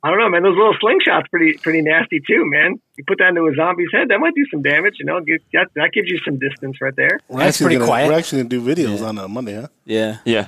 I 0.03 0.09
don't 0.09 0.19
know, 0.19 0.29
man. 0.31 0.43
Those 0.43 0.57
little 0.57 0.75
slingshots 0.83 1.29
pretty 1.31 1.59
pretty 1.59 1.83
nasty 1.83 2.21
too, 2.27 2.45
man. 2.49 2.81
You 2.97 3.05
put 3.07 3.19
that 3.19 3.29
into 3.29 3.47
a 3.47 3.55
zombie's 3.55 3.89
head, 3.93 4.09
that 4.09 4.19
might 4.19 4.35
do 4.35 4.45
some 4.51 4.63
damage. 4.63 4.95
You 4.99 5.05
know, 5.07 5.21
Give- 5.21 5.41
that, 5.53 5.69
that 5.75 5.93
gives 5.93 6.09
you 6.09 6.19
some 6.25 6.39
distance 6.39 6.81
right 6.81 6.95
there. 6.97 7.21
We're 7.29 7.41
That's 7.41 7.59
pretty 7.61 7.77
gonna, 7.77 7.87
quiet. 7.87 8.09
We're 8.09 8.17
actually 8.19 8.43
gonna 8.45 8.49
do 8.49 8.63
videos 8.63 9.07
on 9.07 9.19
uh, 9.19 9.29
Monday, 9.29 9.55
huh? 9.61 9.69
Yeah. 9.85 10.19
Yeah, 10.25 10.47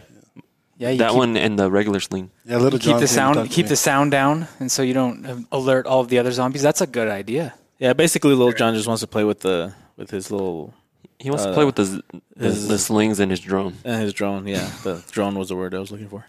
Yeah, 0.79 0.91
you 0.91 0.99
that 0.99 1.11
keep, 1.11 1.19
one 1.19 1.37
and 1.37 1.59
the 1.59 1.71
regular 1.71 2.01
sling. 2.01 2.31
Yeah, 2.47 2.57
little 2.59 2.79
keep 2.79 2.97
the 2.99 3.07
sound, 3.07 3.37
and 3.37 3.45
talked 3.47 3.51
to 3.51 3.55
keep 3.55 3.67
the 3.69 3.77
sound 3.77 4.11
down, 4.11 4.49
and 4.59 4.73
so 4.73 4.83
you 4.83 4.95
don't 4.95 5.47
alert 5.53 5.87
all 5.87 6.01
of 6.01 6.09
the 6.09 6.19
other 6.19 6.33
zombies. 6.33 6.63
That's 6.63 6.81
a 6.81 6.87
good 6.87 7.09
idea. 7.09 7.53
Yeah, 7.79 7.93
basically, 7.93 8.35
Little 8.35 8.53
John 8.53 8.75
just 8.75 8.87
wants 8.87 9.01
to 9.03 9.07
play 9.07 9.25
with 9.25 9.41
the 9.41 9.75
with 9.97 10.11
his 10.11 10.31
little 10.31 10.73
He 11.19 11.29
wants 11.31 11.45
to 11.45 11.51
Uh, 11.51 11.55
play 11.55 11.65
with 11.67 11.77
the, 11.77 11.85
z- 11.85 12.03
the 12.37 12.45
his- 12.47 12.69
the 12.69 12.79
slings 12.79 13.21
and 13.21 13.31
his 13.31 13.41
drone. 13.41 13.75
uh, 13.85 13.99
his 13.99 14.13
drone. 14.15 14.47
Yeah, 14.47 14.71
the 14.83 15.03
drone 15.11 15.35
was 15.39 15.49
the 15.51 15.57
word 15.57 15.75
I 15.75 15.79
was 15.79 15.91
looking 15.93 16.09
for. 16.09 16.25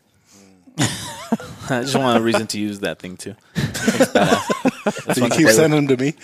I 0.77 1.81
just 1.81 1.95
want 1.95 2.17
a 2.17 2.21
reason 2.21 2.47
to 2.47 2.59
use 2.59 2.79
that 2.79 2.99
thing 2.99 3.17
too. 3.17 3.35
That's 3.53 5.15
So 5.15 5.23
you 5.23 5.29
keep 5.29 5.47
sending 5.47 5.85
them 5.85 5.97
to 5.97 6.03
me. 6.03 6.15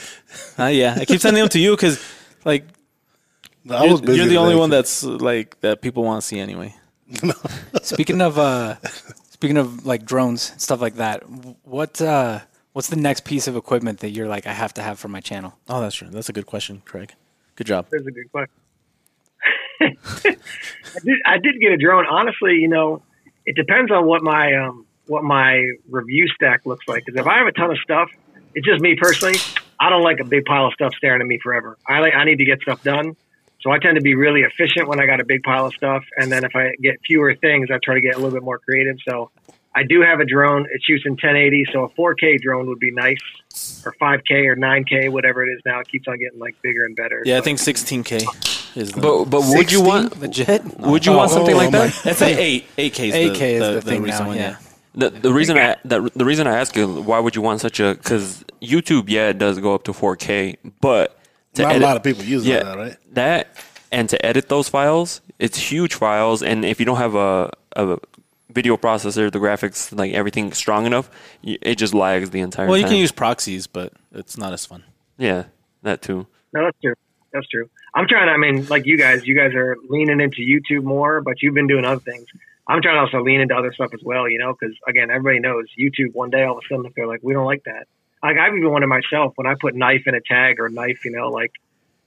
Uh, 0.58 0.66
yeah, 0.66 0.98
I 1.00 1.06
keep 1.06 1.22
sending 1.22 1.42
them 1.42 1.50
to 1.50 1.60
you 1.60 1.72
because, 1.72 2.04
like, 2.46 2.66
I 3.70 3.86
you're, 3.86 3.92
was—you're 3.94 4.28
the 4.28 4.38
only 4.38 4.56
one 4.56 4.70
that's 4.70 5.04
like 5.04 5.60
that 5.62 5.82
people 5.82 6.04
want 6.04 6.22
to 6.22 6.28
see 6.28 6.40
anyway. 6.40 6.76
Speaking 7.82 8.22
of 8.22 8.38
uh, 8.38 8.76
speaking 9.30 9.58
of 9.58 9.86
like 9.86 10.06
drones 10.06 10.52
and 10.52 10.62
stuff 10.62 10.82
like 10.82 10.96
that, 10.96 11.24
what 11.64 12.02
uh, 12.02 12.40
what's 12.74 12.90
the 12.90 12.96
next 12.96 13.26
piece 13.26 13.48
of 13.48 13.56
equipment 13.56 14.00
that 14.00 14.10
you're 14.10 14.28
like 14.28 14.46
I 14.48 14.54
have 14.54 14.74
to 14.76 14.82
have 14.82 15.00
for 15.00 15.08
my 15.08 15.20
channel? 15.20 15.58
Oh, 15.68 15.82
that's 15.82 15.96
true. 15.96 16.10
That's 16.10 16.30
a 16.30 16.34
good 16.34 16.46
question, 16.46 16.82
Craig. 16.86 17.14
Good 17.56 17.68
job. 17.68 17.88
There's 17.90 18.06
a 18.06 18.12
good 18.12 18.32
question. 18.32 18.54
I 19.82 21.00
did 21.04 21.20
I 21.26 21.38
did 21.38 21.60
get 21.62 21.72
a 21.72 21.78
drone. 21.78 22.06
Honestly, 22.06 22.56
you 22.56 22.68
know, 22.68 23.02
it 23.50 23.56
depends 23.56 23.92
on 23.92 24.06
what 24.06 24.22
my 24.22 24.54
um 24.54 24.86
what 25.08 25.24
my 25.24 25.72
review 25.90 26.28
stack 26.36 26.68
looks 26.68 26.88
like. 26.88 27.04
Because 27.04 27.20
if 27.20 27.26
I 27.26 27.40
have 27.40 27.48
a 27.48 27.52
ton 27.52 27.72
of 27.72 27.80
stuff, 27.80 28.12
it's 28.54 28.66
just 28.66 28.80
me 28.80 28.96
personally. 28.96 29.40
I 29.80 29.90
don't 29.90 30.04
like 30.04 30.20
a 30.20 30.24
big 30.24 30.46
pile 30.46 30.68
of 30.68 30.74
stuff 30.74 30.94
staring 30.96 31.20
at 31.20 31.26
me 31.26 31.40
forever. 31.42 31.76
I 31.88 32.00
like 32.00 32.14
I 32.14 32.26
need 32.26 32.38
to 32.38 32.46
get 32.46 32.62
stuff 32.62 32.84
done. 32.84 33.16
So 33.62 33.72
I 33.72 33.80
tend 33.80 33.96
to 33.96 34.02
be 34.02 34.14
really 34.14 34.42
efficient 34.42 34.88
when 34.88 35.00
I 35.02 35.08
got 35.08 35.20
a 35.20 35.26
big 35.26 35.42
pile 35.42 35.66
of 35.66 35.74
stuff, 35.74 36.06
and 36.16 36.32
then 36.32 36.46
if 36.46 36.56
I 36.56 36.76
get 36.82 36.96
fewer 37.06 37.36
things, 37.36 37.70
I 37.72 37.80
try 37.84 37.96
to 37.96 38.02
get 38.02 38.14
a 38.16 38.18
little 38.18 38.32
bit 38.32 38.44
more 38.44 38.60
creative. 38.60 38.98
So 39.06 39.32
I 39.80 39.84
do 39.84 40.02
have 40.02 40.20
a 40.20 40.26
drone. 40.26 40.68
It 40.74 40.82
shoots 40.84 41.06
in 41.06 41.13
1080, 41.13 41.63
so 41.72 41.86
a 41.86 41.89
4K 41.89 42.42
drone 42.42 42.68
would 42.68 42.80
be 42.80 42.92
nice, 42.92 43.18
or 43.86 43.94
5K 43.94 44.48
or 44.48 44.58
9K, 44.58 45.10
whatever 45.10 45.42
it 45.42 45.54
is 45.54 45.62
now. 45.65 45.80
It 45.80 45.88
keeps 45.88 46.06
on 46.06 46.20
getting 46.20 46.38
like 46.38 46.62
bigger 46.62 46.84
and 46.84 46.98
better. 46.98 47.22
Yeah, 47.24 47.38
I 47.38 47.42
think 47.42 47.60
16k 47.60 48.76
is 48.76 48.92
the. 48.92 49.00
But 49.00 49.26
but 49.26 49.44
would 49.46 49.72
you 49.72 49.82
want 49.82 50.20
Legit. 50.20 50.65
would 50.80 51.06
you 51.06 51.13
want 51.13 51.32
something 51.32 51.56
Oh, 51.56 51.60
oh, 51.60 51.62
oh, 51.62 51.63
oh 51.63 51.80
like 51.80 51.94
that? 51.94 52.06
It's 52.06 52.22
a 52.22 52.38
eight. 52.38 52.65
Eight 52.78 52.94
K. 52.94 53.30
8K 53.30 53.42
is 53.42 53.60
the 53.76 53.82
thing 53.82 54.02
recent 54.02 54.24
now, 54.24 54.28
one, 54.28 54.38
yeah. 54.38 54.58
The, 54.96 55.12
the 55.12 55.32
reason 55.32 55.58
I 55.58 55.78
that 55.86 56.13
the 56.13 56.26
reason 56.26 56.46
I 56.46 56.58
ask 56.58 56.76
you 56.76 57.02
why 57.02 57.20
would 57.20 57.36
you 57.36 57.42
want 57.42 57.62
such 57.62 57.80
a 57.80 57.96
because 57.96 58.44
YouTube 58.62 59.08
yeah 59.08 59.30
it 59.30 59.38
does 59.38 59.60
go 59.60 59.74
up 59.74 59.84
to 59.84 59.94
4K 59.94 60.58
but 60.82 61.18
to 61.54 61.62
Not 61.62 61.76
a 61.76 61.80
lot 61.80 61.96
of 61.96 62.04
people 62.04 62.26
use 62.26 62.46
yeah 62.46 62.63
that, 62.63 62.78
right? 62.78 62.98
that 63.13 63.56
and 63.92 64.10
to 64.10 64.26
edit 64.26 64.50
those 64.50 64.68
files 64.68 65.22
it's 65.38 65.58
huge 65.58 65.94
files 65.94 66.42
and 66.42 66.65
if 66.65 66.80
you 66.80 66.86
don't 66.86 66.98
have 66.98 67.15
a 67.15 67.52
a 67.76 68.00
video 68.52 68.76
processor 68.78 69.32
the 69.32 69.40
graphics 69.40 69.96
like 69.98 70.12
everything 70.14 70.52
strong 70.54 70.86
enough 70.86 71.10
it 71.44 71.76
just 71.76 71.94
lags 71.94 72.32
the 72.32 72.40
entire 72.40 72.68
Well, 72.68 72.78
you 72.78 72.84
time. 72.84 72.92
can 72.92 73.00
use 73.00 73.12
proxies, 73.12 73.68
but 73.68 73.94
it's 74.12 74.38
not 74.38 74.54
as 74.54 74.66
fun. 74.66 74.84
yeah 75.18 75.46
that 75.84 76.02
too 76.02 76.26
No, 76.54 76.64
that's 76.66 76.78
true. 76.82 76.96
That's 77.32 77.48
true. 77.48 77.70
I'm 77.94 78.08
trying 78.08 78.26
to, 78.28 78.34
I 78.34 78.38
mean, 78.38 78.66
like 78.68 78.86
you 78.88 78.98
guys, 78.98 79.26
you 79.26 79.36
guys 79.36 79.54
are 79.54 79.78
leaning 79.88 80.20
into 80.20 80.42
YouTube 80.42 80.84
more, 80.84 81.22
but 81.22 81.42
you've 81.44 81.54
been 81.54 81.68
doing 81.68 81.86
other 81.86 82.00
things. 82.02 82.26
I'm 82.68 82.82
trying 82.82 82.96
to 82.96 83.02
also 83.02 83.24
lean 83.24 83.40
into 83.42 83.56
other 83.56 83.72
stuff 83.74 83.92
as 83.94 84.02
well, 84.04 84.28
you 84.28 84.40
know, 84.40 84.54
because 84.60 84.76
again, 84.88 85.10
everybody 85.12 85.40
knows 85.40 85.66
YouTube 85.78 86.14
one 86.14 86.32
day 86.32 86.44
all 86.44 86.58
of 86.58 86.64
a 86.64 86.68
sudden 86.68 86.86
if 86.88 86.94
they're 86.96 87.08
like, 87.08 87.22
we 87.24 87.34
don't 87.34 87.46
like 87.46 87.64
that. 87.66 87.88
Like 88.24 88.38
I've 88.38 88.56
even 88.56 88.72
wondered 88.72 88.88
myself 88.88 89.34
when 89.36 89.46
I 89.48 89.54
put 89.62 89.76
knife 89.76 90.04
in 90.08 90.16
a 90.16 90.22
tag 90.22 90.60
or 90.60 90.70
knife, 90.70 91.06
you 91.06 91.12
know, 91.12 91.30
like 91.30 91.52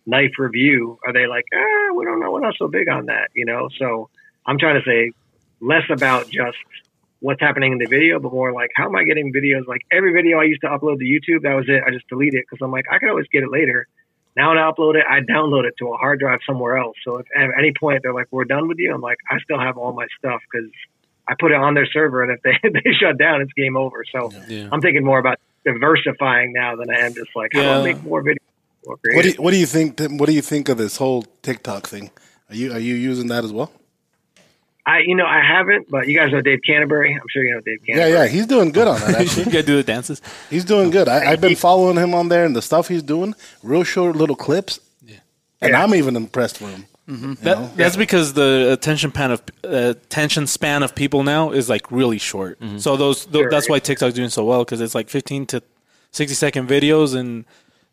knife 0.06 0.32
review, 0.38 0.98
are 1.06 1.12
they 1.12 1.26
like, 1.28 1.44
ah, 1.54 1.94
we 1.94 2.04
don't 2.04 2.18
know, 2.20 2.32
we're 2.32 2.40
not 2.40 2.54
so 2.58 2.66
big 2.68 2.88
on 2.88 3.06
that, 3.06 3.30
you 3.34 3.44
know? 3.46 3.68
So 3.78 4.10
I'm 4.44 4.58
trying 4.58 4.74
to 4.82 4.84
say 4.84 5.12
less 5.62 5.84
about 5.90 6.28
just 6.28 6.58
what's 7.20 7.40
happening 7.40 7.72
in 7.72 7.78
the 7.78 7.86
video, 7.86 8.18
but 8.18 8.32
more 8.32 8.52
like, 8.52 8.70
how 8.74 8.86
am 8.86 8.96
I 8.96 9.04
getting 9.04 9.32
videos? 9.32 9.66
Like 9.66 9.82
every 9.92 10.12
video 10.12 10.38
I 10.40 10.44
used 10.44 10.60
to 10.62 10.66
upload 10.66 10.98
to 10.98 11.04
YouTube, 11.04 11.42
that 11.42 11.54
was 11.54 11.66
it. 11.68 11.82
I 11.86 11.90
just 11.90 12.06
delete 12.08 12.34
it 12.34 12.44
because 12.50 12.62
I'm 12.62 12.72
like, 12.72 12.84
I 12.90 12.98
can 12.98 13.08
always 13.08 13.26
get 13.32 13.44
it 13.44 13.50
later. 13.50 13.86
Now 14.36 14.48
when 14.48 14.58
I 14.58 14.70
upload 14.70 14.96
it, 14.96 15.04
I 15.08 15.20
download 15.20 15.64
it 15.64 15.74
to 15.78 15.92
a 15.92 15.96
hard 15.96 16.18
drive 16.18 16.40
somewhere 16.46 16.78
else. 16.78 16.96
So 17.04 17.18
if 17.18 17.26
at 17.36 17.50
any 17.56 17.72
point 17.78 18.00
they're 18.02 18.14
like, 18.14 18.26
we're 18.30 18.44
done 18.44 18.66
with 18.66 18.78
you, 18.78 18.92
I'm 18.92 19.00
like, 19.00 19.18
I 19.30 19.38
still 19.44 19.60
have 19.60 19.78
all 19.78 19.92
my 19.92 20.06
stuff 20.18 20.40
because 20.50 20.68
I 21.28 21.34
put 21.38 21.52
it 21.52 21.56
on 21.56 21.74
their 21.74 21.86
server, 21.86 22.24
and 22.24 22.32
if 22.32 22.42
they 22.42 22.68
they 22.84 22.92
shut 23.00 23.16
down, 23.18 23.40
it's 23.40 23.52
game 23.52 23.76
over. 23.76 24.04
So 24.10 24.30
Yeah. 24.48 24.68
I'm 24.72 24.80
thinking 24.80 25.04
more 25.04 25.18
about 25.20 25.38
diversifying 25.64 26.52
now 26.52 26.74
than 26.76 26.90
I 26.90 27.06
am 27.06 27.14
just 27.14 27.30
like, 27.36 27.50
how 27.54 27.60
do 27.60 27.66
Yeah. 27.68 27.78
I 27.78 27.82
make 27.84 28.02
more 28.02 28.22
videos? 28.22 28.36
More 28.84 28.98
What 29.14 29.22
do 29.22 29.28
you, 29.28 29.34
what 29.36 29.52
do 29.52 29.58
you 29.58 29.66
think? 29.66 30.00
What 30.18 30.26
do 30.26 30.32
you 30.32 30.42
think 30.42 30.68
of 30.68 30.76
this 30.76 30.96
whole 30.96 31.22
TikTok 31.42 31.86
thing? 31.86 32.10
Are 32.48 32.56
you 32.56 32.72
are 32.72 32.80
you 32.80 32.94
using 32.94 33.28
that 33.28 33.44
as 33.44 33.52
well? 33.52 33.70
I 34.84 34.98
you 35.00 35.14
know 35.14 35.26
I 35.26 35.40
haven't, 35.40 35.88
but 35.90 36.08
you 36.08 36.16
guys 36.18 36.32
know 36.32 36.40
Dave 36.40 36.60
Canterbury. 36.66 37.12
I'm 37.14 37.28
sure 37.30 37.44
you 37.44 37.54
know 37.54 37.60
Dave 37.60 37.78
Canterbury. 37.86 38.12
yeah, 38.12 38.22
yeah, 38.24 38.28
he's 38.28 38.46
doing 38.46 38.72
good 38.72 38.88
on 38.88 38.98
that. 39.00 39.10
you 39.10 39.16
Actually, 39.16 39.44
gotta 39.44 39.62
do 39.62 39.76
the 39.76 39.82
dances. 39.84 40.20
he's 40.50 40.64
doing 40.64 40.90
good. 40.90 41.08
I, 41.08 41.30
I've 41.32 41.40
been 41.40 41.56
following 41.56 41.96
him 41.96 42.14
on 42.14 42.28
there 42.28 42.44
and 42.44 42.54
the 42.56 42.62
stuff 42.62 42.88
he's 42.88 43.02
doing. 43.02 43.34
Real 43.62 43.84
short 43.84 44.16
little 44.16 44.36
clips. 44.36 44.80
Yeah, 45.06 45.16
and 45.60 45.70
Yeah. 45.70 45.82
I'm 45.84 45.94
even 45.94 46.16
impressed 46.16 46.60
with 46.60 46.70
him. 46.72 46.86
That, 47.42 47.76
that's 47.76 47.96
because 47.96 48.32
the 48.32 48.72
attention 48.72 49.10
span 49.10 49.32
of 49.32 49.42
uh, 49.64 49.68
attention 49.96 50.46
span 50.46 50.82
of 50.82 50.94
people 50.94 51.22
now 51.24 51.50
is 51.50 51.68
like 51.68 51.90
really 51.92 52.16
short. 52.18 52.58
So 52.78 52.96
those 52.96 53.26
th- 53.26 53.34
Sure, 53.42 53.50
that's 53.50 53.66
yeah. 53.68 53.72
why 53.72 53.78
TikTok's 53.80 54.14
doing 54.14 54.30
so 54.30 54.44
well 54.46 54.64
because 54.64 54.80
it's 54.80 54.94
like 54.94 55.10
15 55.10 55.44
to 55.46 55.62
60 56.12 56.34
second 56.34 56.68
videos, 56.68 57.14
and 57.14 57.44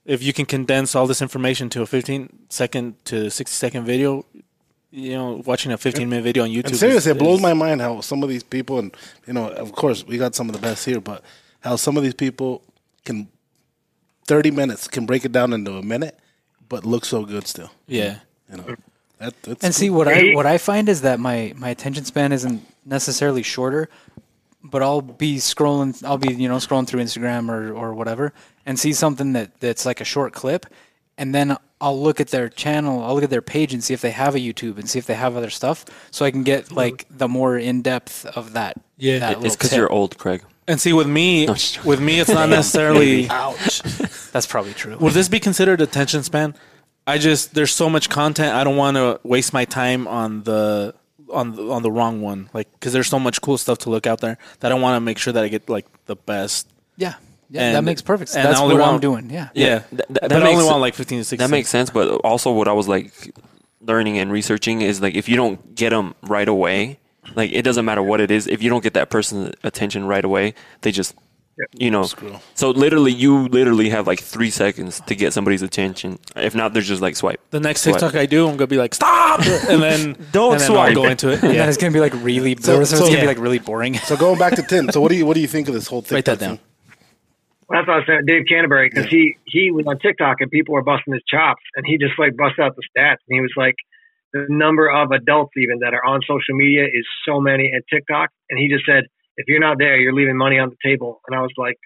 if 0.06 0.24
you 0.24 0.32
can 0.32 0.46
condense 0.46 0.96
all 0.96 1.06
this 1.06 1.22
information 1.22 1.70
to 1.72 1.82
a 1.82 1.86
15 1.86 2.30
second 2.50 3.04
to 3.06 3.30
60 3.30 3.54
second 3.54 3.84
video, 3.84 4.26
you 4.92 5.12
know, 5.12 5.42
watching 5.46 5.72
a 5.72 5.78
15 5.78 6.10
minute 6.10 6.24
video 6.24 6.44
on 6.44 6.50
YouTube. 6.50 6.68
And 6.68 6.76
seriously, 6.76 7.12
is- 7.12 7.18
it 7.18 7.20
blows 7.20 7.42
my 7.42 7.54
mind 7.54 7.82
how 7.82 8.02
some 8.02 8.24
of 8.24 8.30
these 8.30 8.44
people, 8.44 8.80
and 8.80 8.96
you 9.28 9.34
know, 9.34 9.50
of 9.50 9.72
course, 9.74 10.06
we 10.06 10.18
got 10.18 10.36
some 10.36 10.50
of 10.50 10.56
the 10.56 10.62
best 10.62 10.86
here, 10.86 11.00
but 11.00 11.24
how 11.62 11.76
some 11.76 11.98
of 11.98 12.04
these 12.04 12.14
people 12.14 12.64
can, 13.06 13.28
thirty 14.28 14.52
minutes 14.52 14.88
can 14.88 15.06
break 15.06 15.26
it 15.26 15.32
down 15.32 15.54
into 15.54 15.74
a 15.74 15.84
minute, 15.84 16.18
but 16.68 16.86
look 16.86 17.06
so 17.06 17.26
good 17.26 17.48
still. 17.48 17.72
Yeah. 17.88 18.20
You 18.52 18.58
know, 18.58 18.76
that, 19.20 19.34
that's 19.44 19.64
And 19.64 19.76
see 19.76 19.90
what 19.90 20.08
I 20.08 20.34
what 20.34 20.46
I 20.46 20.58
find 20.58 20.90
is 20.90 21.02
that 21.02 21.20
my 21.20 21.54
my 21.56 21.70
attention 21.70 22.06
span 22.06 22.32
isn't 22.32 22.66
necessarily 22.86 23.44
shorter, 23.44 23.90
but 24.64 24.82
I'll 24.82 25.02
be 25.02 25.36
scrolling 25.38 26.04
I'll 26.04 26.18
be 26.18 26.34
you 26.34 26.48
know 26.50 26.58
scrolling 26.58 26.88
through 26.88 27.02
Instagram 27.04 27.50
or 27.50 27.74
or 27.74 27.94
whatever 27.94 28.34
and 28.66 28.80
see 28.80 28.94
something 28.94 29.34
that 29.34 29.60
that's 29.60 29.86
like 29.86 30.02
a 30.02 30.06
short 30.06 30.34
clip, 30.34 30.66
and 31.18 31.36
then 31.36 31.58
I'll 31.82 32.00
look 32.02 32.20
at 32.20 32.28
their 32.28 32.50
channel, 32.50 33.04
I'll 33.04 33.16
look 33.16 33.24
at 33.24 33.30
their 33.30 33.42
page 33.42 33.74
and 33.74 33.84
see 33.84 33.94
if 33.94 34.02
they 34.02 34.12
have 34.12 34.36
a 34.36 34.40
YouTube 34.40 34.78
and 34.78 34.90
see 34.90 35.00
if 35.00 35.06
they 35.06 35.14
have 35.14 35.38
other 35.38 35.50
stuff, 35.50 35.86
so 36.12 36.26
I 36.26 36.32
can 36.32 36.44
get 36.44 36.72
like 36.72 37.06
the 37.10 37.28
more 37.28 37.58
in 37.58 37.82
depth 37.82 38.26
of 38.26 38.54
that. 38.54 38.80
Yeah. 38.98 39.20
that 39.20 39.46
it's 39.46 39.56
because 39.56 39.74
you're 39.76 39.90
old 39.92 40.18
Craig 40.18 40.44
And 40.68 40.80
see, 40.82 40.92
with 40.92 41.08
me, 41.08 41.46
No, 41.46 41.56
with 41.86 42.02
me, 42.02 42.20
it's 42.20 42.30
not 42.30 42.50
necessarily. 42.50 43.30
ouch. 43.30 43.82
That's 44.34 44.46
probably 44.46 44.74
true. 44.74 44.98
Would 44.98 45.14
this 45.14 45.30
be 45.30 45.40
considered 45.40 45.80
attention 45.82 46.24
span? 46.24 46.54
I 47.08 47.18
just 47.18 47.54
there's 47.56 47.74
so 47.74 47.90
much 47.90 48.10
content. 48.10 48.54
I 48.54 48.64
don't 48.64 48.76
want 48.78 48.98
to 48.98 49.20
waste 49.24 49.54
my 49.54 49.66
time 49.66 50.08
on 50.08 50.44
the 50.44 50.94
on 51.32 51.56
the, 51.56 51.72
on 51.72 51.82
the 51.82 51.92
wrong 51.92 52.22
one. 52.22 52.50
Like 52.54 52.70
because 52.74 52.92
there's 52.94 53.08
so 53.08 53.20
much 53.20 53.42
cool 53.42 53.58
stuff 53.58 53.78
to 53.80 53.90
look 53.90 54.06
out 54.06 54.20
there 54.20 54.38
that 54.60 54.72
I 54.72 54.76
want 54.76 54.96
to 54.98 55.00
make 55.02 55.18
sure 55.18 55.32
that 55.34 55.44
I 55.44 55.48
get 55.48 55.70
like 55.70 55.88
the 56.06 56.16
best. 56.16 56.68
yeah, 56.98 57.16
yeah, 57.50 57.74
that 57.74 57.84
makes 57.84 58.02
perfect. 58.02 58.30
sense. 58.32 58.46
and 58.46 58.52
That's 58.54 58.62
only 58.62 58.76
what 58.76 58.88
I'm 58.88 59.00
doing. 59.00 59.30
Yeah. 59.30 59.50
Yeah, 59.54 59.80
th- 59.80 59.90
th- 59.90 60.06
but 60.22 60.30
that 60.30 60.44
I 60.44 60.52
only 60.52 60.64
want 60.66 60.80
like 60.82 60.94
15 60.96 61.20
to 61.20 61.24
16. 61.24 61.44
that 61.46 61.52
makes 61.52 61.70
sense 61.70 61.90
but 61.90 62.08
also 62.24 62.52
what 62.52 62.68
I 62.68 62.74
was 62.74 62.88
like 62.88 63.12
learning 63.82 64.18
and 64.18 64.32
researching 64.32 64.82
is 64.82 65.02
like 65.02 65.16
if 65.16 65.28
you 65.30 65.36
don't 65.36 65.76
get 65.76 65.90
them 65.92 66.14
right 66.24 66.48
away 66.48 67.00
like 67.36 67.52
it 67.52 67.62
doesn't 67.64 67.86
matter 67.86 68.04
what 68.04 68.20
it 68.22 68.30
is 68.32 68.46
if 68.48 68.62
you 68.62 68.70
don't 68.70 68.84
get 68.84 68.94
that 68.96 69.10
person's 69.10 69.54
attention 69.64 70.06
right 70.06 70.26
away 70.26 70.54
they 70.82 70.92
just 70.92 71.16
you 71.74 71.92
know 71.92 72.04
Screw. 72.04 72.36
so 72.56 72.70
literally 72.72 73.12
you 73.12 73.48
literally 73.50 73.90
have 73.90 74.08
like 74.08 74.20
three 74.22 74.50
seconds 74.50 75.02
to 75.08 75.16
get 75.16 75.34
somebody's 75.34 75.62
attention 75.62 76.18
if 76.36 76.56
not 76.56 76.74
they're 76.74 76.82
just 76.82 77.02
like 77.02 77.16
swipe 77.18 77.42
The 77.52 77.60
next 77.60 77.82
Swipe. 77.82 77.96
TikTok 77.96 78.16
I 78.16 78.26
do, 78.26 78.48
I'm 78.48 78.56
gonna 78.58 78.68
be 78.68 78.78
like 78.78 78.94
stop, 78.96 79.40
and 79.46 79.82
then 79.82 80.16
Don't 80.32 80.54
and 80.54 80.62
then 80.62 80.68
swipe. 80.70 80.90
I'll 80.90 80.96
go 80.96 81.06
into 81.06 81.30
it. 81.32 81.44
And 81.44 81.54
Yeah, 81.54 81.68
it's 81.68 81.78
gonna 81.78 81.92
be 81.94 82.00
like 82.00 82.14
really, 82.24 82.56
So- 82.58 82.76
so, 82.76 82.82
it's 82.82 82.92
gonna 83.00 83.12
Yeah. 83.12 83.22
be 83.22 83.28
like 83.28 83.40
really 83.40 83.60
boring. 83.60 83.96
So 83.98 84.16
going 84.16 84.40
back 84.40 84.56
to 84.56 84.64
Tim, 84.64 84.90
so 84.92 85.02
what 85.02 85.10
do 85.12 85.18
you 85.18 85.26
what 85.26 85.34
do 85.36 85.42
you 85.42 85.48
think 85.48 85.68
of 85.68 85.74
this 85.74 85.88
whole 85.88 86.02
TikTok 86.02 86.16
Write 86.16 86.26
that 86.26 86.40
down. 86.40 86.58
thing? 86.58 86.66
That's 87.70 87.88
what 87.88 87.94
I 87.94 87.98
was 87.98 88.08
saying, 88.08 88.26
Dave 88.26 88.46
Canterbury, 88.50 88.90
because 88.90 89.10
he 89.10 89.38
he 89.46 89.72
was 89.72 89.86
on 89.86 90.00
TikTok 90.00 90.42
and 90.42 90.50
people 90.50 90.74
were 90.74 90.84
busting 90.84 91.14
his 91.14 91.24
chops, 91.30 91.62
and 91.76 91.86
he 91.86 91.98
just 91.98 92.18
like 92.18 92.36
busted 92.36 92.60
out 92.60 92.76
the 92.76 92.84
stats, 92.90 93.22
and 93.28 93.36
he 93.38 93.42
was 93.42 93.54
like, 93.56 93.76
the 94.34 94.46
number 94.50 94.90
of 94.90 95.12
adults 95.12 95.54
even 95.58 95.80
that 95.80 95.94
are 95.94 96.04
on 96.04 96.22
social 96.26 96.56
media 96.56 96.86
is 96.86 97.06
so 97.28 97.40
many 97.40 97.72
at 97.76 97.84
TikTok, 97.92 98.30
and 98.50 98.60
he 98.60 98.70
just 98.70 98.86
said, 98.86 99.06
if 99.38 99.46
you're 99.48 99.60
not 99.60 99.78
there, 99.78 99.98
you're 99.98 100.14
leaving 100.14 100.38
money 100.38 100.58
on 100.58 100.70
the 100.70 100.78
table, 100.84 101.22
and 101.28 101.38
I 101.38 101.42
was 101.42 101.54
like, 101.58 101.78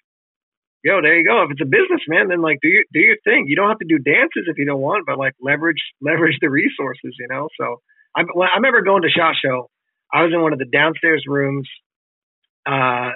yo, 0.83 1.01
there 1.01 1.17
you 1.17 1.25
go. 1.25 1.43
If 1.43 1.51
it's 1.51 1.61
a 1.61 1.65
business, 1.65 2.01
man, 2.07 2.27
then 2.27 2.41
like 2.41 2.59
do 2.61 2.67
your 2.67 2.83
do 2.93 2.99
your 2.99 3.17
thing. 3.23 3.45
You 3.47 3.55
don't 3.55 3.69
have 3.69 3.79
to 3.79 3.87
do 3.87 3.97
dances 3.97 4.45
if 4.47 4.57
you 4.57 4.65
don't 4.65 4.81
want, 4.81 5.05
but 5.05 5.17
like 5.17 5.33
leverage 5.41 5.81
leverage 6.01 6.37
the 6.41 6.49
resources, 6.49 7.15
you 7.19 7.27
know. 7.29 7.47
So 7.59 7.81
I 8.15 8.21
I 8.21 8.55
remember 8.55 8.81
going 8.81 9.03
to 9.03 9.09
Shot 9.09 9.35
Show. 9.43 9.69
I 10.13 10.23
was 10.23 10.31
in 10.33 10.41
one 10.41 10.53
of 10.53 10.59
the 10.59 10.69
downstairs 10.71 11.23
rooms. 11.27 11.67
Uh, 12.65 13.11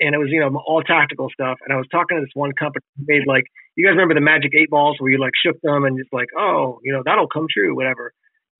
and 0.00 0.14
it 0.14 0.18
was 0.18 0.28
you 0.30 0.40
know 0.40 0.62
all 0.66 0.82
tactical 0.82 1.28
stuff. 1.32 1.58
And 1.64 1.72
I 1.72 1.76
was 1.76 1.86
talking 1.90 2.16
to 2.16 2.22
this 2.22 2.34
one 2.34 2.52
company 2.52 2.84
made 2.98 3.26
like 3.26 3.44
you 3.76 3.84
guys 3.86 3.92
remember 3.92 4.14
the 4.14 4.20
Magic 4.20 4.52
Eight 4.54 4.70
Balls 4.70 4.96
where 4.98 5.10
you 5.10 5.18
like 5.18 5.32
shook 5.34 5.60
them 5.62 5.84
and 5.84 5.98
just 5.98 6.12
like 6.12 6.28
oh 6.38 6.78
you 6.82 6.92
know 6.92 7.02
that'll 7.04 7.28
come 7.28 7.46
true 7.52 7.74
whatever. 7.74 8.12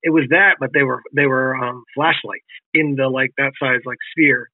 It 0.03 0.11
was 0.11 0.25
that, 0.29 0.57
but 0.59 0.71
they 0.73 0.83
were 0.83 1.01
they 1.15 1.25
were 1.25 1.55
um, 1.55 1.83
flashlights 1.95 2.45
in 2.73 2.95
the 2.95 3.09
like 3.09 3.31
that 3.37 3.53
size 3.59 3.81
like 3.85 3.97
sphere. 4.11 4.49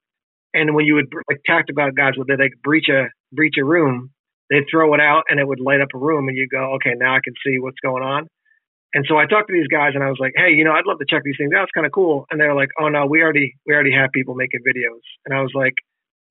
And 0.52 0.74
when 0.74 0.86
you 0.86 0.94
would 0.94 1.12
like 1.28 1.40
tactical 1.46 1.90
guys 1.96 2.14
would 2.16 2.28
they 2.28 2.36
like 2.36 2.54
breach 2.62 2.88
a 2.88 3.08
breach 3.32 3.56
a 3.58 3.64
room, 3.64 4.10
they'd 4.50 4.64
throw 4.70 4.94
it 4.94 5.00
out 5.00 5.24
and 5.28 5.40
it 5.40 5.46
would 5.46 5.60
light 5.60 5.80
up 5.80 5.88
a 5.94 5.98
room 5.98 6.28
and 6.28 6.36
you 6.36 6.48
go 6.48 6.74
okay 6.74 6.92
now 6.96 7.14
I 7.14 7.20
can 7.22 7.34
see 7.44 7.58
what's 7.58 7.80
going 7.82 8.02
on. 8.02 8.26
And 8.94 9.04
so 9.08 9.18
I 9.18 9.26
talked 9.26 9.48
to 9.48 9.52
these 9.52 9.66
guys 9.66 9.92
and 9.94 10.04
I 10.04 10.08
was 10.08 10.18
like, 10.20 10.34
hey, 10.36 10.54
you 10.54 10.62
know, 10.62 10.70
I'd 10.70 10.86
love 10.86 11.00
to 11.00 11.06
check 11.10 11.22
these 11.24 11.34
things 11.36 11.50
out. 11.52 11.64
It's 11.64 11.74
kind 11.74 11.84
of 11.84 11.90
cool. 11.90 12.26
And 12.30 12.40
they're 12.40 12.54
like, 12.54 12.70
oh 12.78 12.88
no, 12.88 13.06
we 13.06 13.20
already 13.22 13.54
we 13.66 13.74
already 13.74 13.92
have 13.92 14.10
people 14.14 14.34
making 14.34 14.60
videos. 14.62 15.02
And 15.26 15.36
I 15.36 15.42
was 15.42 15.50
like, 15.52 15.74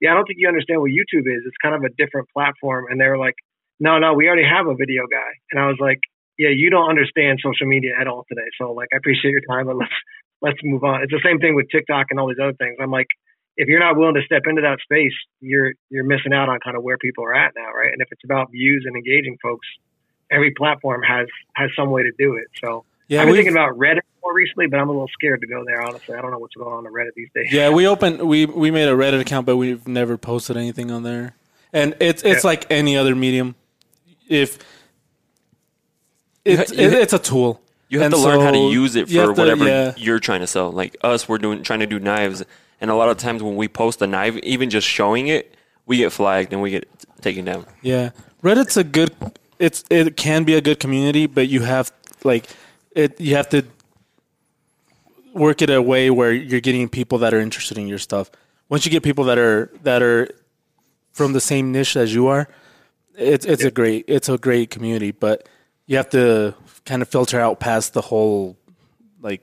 yeah, 0.04 0.12
I 0.12 0.16
don't 0.16 0.28
think 0.28 0.36
you 0.38 0.50
understand 0.52 0.82
what 0.82 0.92
YouTube 0.92 1.32
is. 1.32 1.48
It's 1.48 1.56
kind 1.64 1.74
of 1.74 1.82
a 1.88 1.90
different 1.96 2.28
platform. 2.36 2.92
And 2.92 3.00
they 3.00 3.08
were 3.08 3.18
like, 3.18 3.36
no, 3.80 4.00
no, 4.00 4.14
we 4.14 4.28
already 4.28 4.44
have 4.44 4.68
a 4.68 4.76
video 4.76 5.08
guy. 5.08 5.32
And 5.50 5.64
I 5.64 5.68
was 5.68 5.78
like, 5.80 6.00
yeah, 6.38 6.50
you 6.52 6.70
don't 6.70 6.90
understand 6.90 7.40
social 7.42 7.68
media 7.68 7.96
at 7.96 8.06
all 8.06 8.26
today. 8.28 8.52
So 8.60 8.74
like, 8.74 8.90
I 8.94 8.98
appreciate 8.98 9.32
your 9.32 9.48
time, 9.50 9.68
but 9.68 9.78
let's 9.78 9.96
let's 10.42 10.60
move 10.62 10.84
on. 10.84 11.04
It's 11.04 11.12
the 11.14 11.24
same 11.24 11.40
thing 11.40 11.56
with 11.56 11.72
TikTok 11.72 12.08
and 12.10 12.20
all 12.20 12.28
these 12.28 12.44
other 12.44 12.52
things. 12.60 12.76
I'm 12.82 12.92
like, 12.92 13.08
if 13.56 13.70
you're 13.70 13.80
not 13.80 13.96
willing 13.96 14.16
to 14.16 14.24
step 14.26 14.44
into 14.46 14.62
that 14.64 14.80
space, 14.84 15.16
you're 15.40 15.72
you're 15.90 16.04
missing 16.04 16.34
out 16.34 16.50
on 16.50 16.60
kind 16.60 16.76
of 16.76 16.84
where 16.84 16.98
people 16.98 17.24
are 17.24 17.34
at 17.34 17.54
now, 17.56 17.72
right? 17.72 17.94
And 17.94 18.02
if 18.02 18.10
it's 18.12 18.26
about 18.26 18.52
views 18.52 18.84
and 18.86 18.98
engaging 18.98 19.38
folks, 19.42 19.66
every 20.30 20.52
platform 20.52 21.02
has 21.08 21.28
has 21.56 21.70
some 21.78 21.92
way 21.92 22.04
to 22.04 22.12
do 22.20 22.36
it. 22.36 22.52
So 22.60 22.84
yeah. 23.08 23.22
I've 23.22 23.28
been 23.28 23.36
thinking 23.36 23.54
about 23.54 23.78
Reddit 23.78 24.04
more 24.24 24.34
recently, 24.34 24.68
but 24.68 24.80
I'm 24.80 24.90
a 24.90 24.92
little 24.92 25.08
scared 25.10 25.42
to 25.42 25.48
go 25.48 25.64
there. 25.66 25.82
Honestly, 25.82 26.16
I 26.16 26.22
don't 26.22 26.32
know 26.32 26.38
what's 26.40 26.56
going 26.56 26.72
on 26.72 26.86
on 26.88 26.94
Reddit 26.94 27.14
these 27.16 27.30
days. 27.36 27.52
Yeah, 27.52 27.70
we 27.70 27.88
opened 27.88 28.22
we 28.22 28.46
we 28.46 28.72
made 28.72 28.88
a 28.88 28.94
Reddit 28.96 29.20
account, 29.22 29.46
but 29.46 29.58
we've 29.58 29.88
never 29.88 30.18
posted 30.18 30.58
anything 30.58 30.92
on 30.92 31.04
there. 31.04 31.36
And 31.72 31.96
it's 32.00 32.24
it's 32.24 32.44
Yeah. 32.44 32.50
like 32.50 32.66
any 32.72 32.96
other 32.98 33.16
medium. 33.16 33.56
If 34.30 34.58
it's 36.46 36.72
You 36.72 36.88
it, 36.88 36.94
it's 36.94 37.14
a 37.14 37.20
tool. 37.20 37.62
You 37.90 38.00
have 38.00 38.12
And 38.12 38.16
to 38.16 38.20
learn 38.22 38.42
how 38.42 38.52
to 38.52 38.58
use 38.72 38.96
it 38.96 39.08
for 39.08 39.14
have 39.16 39.36
to- 39.36 39.42
whatever 39.42 39.66
yeah. 39.68 39.94
you're 39.98 40.20
trying 40.20 40.40
to 40.42 40.48
sell. 40.48 40.72
Like 40.72 40.98
us, 41.04 41.30
we're 41.30 41.38
doing 41.38 41.62
trying 41.64 41.80
to 41.82 41.86
do 41.88 42.00
knives, 42.00 42.44
and 42.82 42.90
a 42.90 42.96
lot 42.96 43.10
of 43.10 43.18
times 43.18 43.44
when 43.44 43.56
we 43.56 43.68
post 43.68 44.02
a 44.02 44.08
knife, 44.08 44.36
even 44.38 44.70
just 44.70 44.88
showing 44.88 45.28
it, 45.28 45.54
we 45.86 45.98
get 45.98 46.12
flagged 46.12 46.54
and 46.54 46.62
we 46.62 46.72
get 46.72 46.88
taken 47.22 47.46
down. 47.46 47.66
Yeah, 47.82 48.12
Reddit's 48.44 48.78
a 48.78 48.84
good. 48.84 49.14
It's 49.60 49.84
it 49.90 50.18
can 50.18 50.44
be 50.44 50.56
a 50.56 50.62
good 50.62 50.80
community, 50.80 51.28
but 51.28 51.48
you 51.50 51.62
have 51.62 51.92
like 52.24 52.46
it. 52.96 53.20
You 53.22 53.36
have 53.36 53.50
to 53.50 53.64
work 55.34 55.62
it 55.62 55.70
a 55.70 55.82
way 55.82 56.10
where 56.10 56.32
you're 56.32 56.62
getting 56.62 56.88
people 56.90 57.18
that 57.20 57.34
are 57.34 57.40
interested 57.40 57.78
in 57.78 57.88
your 57.88 57.98
stuff. 58.00 58.32
Once 58.70 58.86
you 58.86 58.92
get 58.92 59.04
people 59.04 59.26
that 59.26 59.38
are 59.38 59.72
that 59.84 60.02
are 60.02 60.30
from 61.12 61.34
the 61.34 61.42
same 61.42 61.72
niche 61.72 61.96
as 61.96 62.14
you 62.14 62.28
are, 62.28 62.48
it's 63.16 63.46
it's 63.46 63.64
a 63.64 63.72
great 63.72 64.06
it's 64.08 64.30
a 64.30 64.38
great 64.38 64.70
community. 64.70 65.12
But 65.12 65.48
you 65.86 65.98
have 65.98 66.10
to 66.12 66.56
kind 66.86 67.02
of 67.02 67.10
filter 67.10 67.40
out 67.40 67.60
past 67.60 67.94
the 67.94 68.02
whole 68.02 68.58
like 69.22 69.42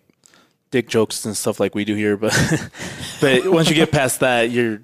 dick 0.71 0.89
jokes 0.89 1.25
and 1.25 1.37
stuff 1.37 1.61
like 1.61 1.75
we 1.75 1.85
do 1.85 1.95
here. 1.95 2.17
But 2.17 2.33
but 3.21 3.47
once 3.47 3.69
you 3.69 3.75
get 3.75 3.91
past 3.93 4.21
that, 4.21 4.51
you're 4.51 4.81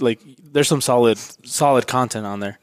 like 0.00 0.20
there's 0.52 0.68
some 0.68 0.80
solid 0.80 1.18
solid 1.18 1.86
content 1.86 2.26
on 2.26 2.40
there. 2.40 2.58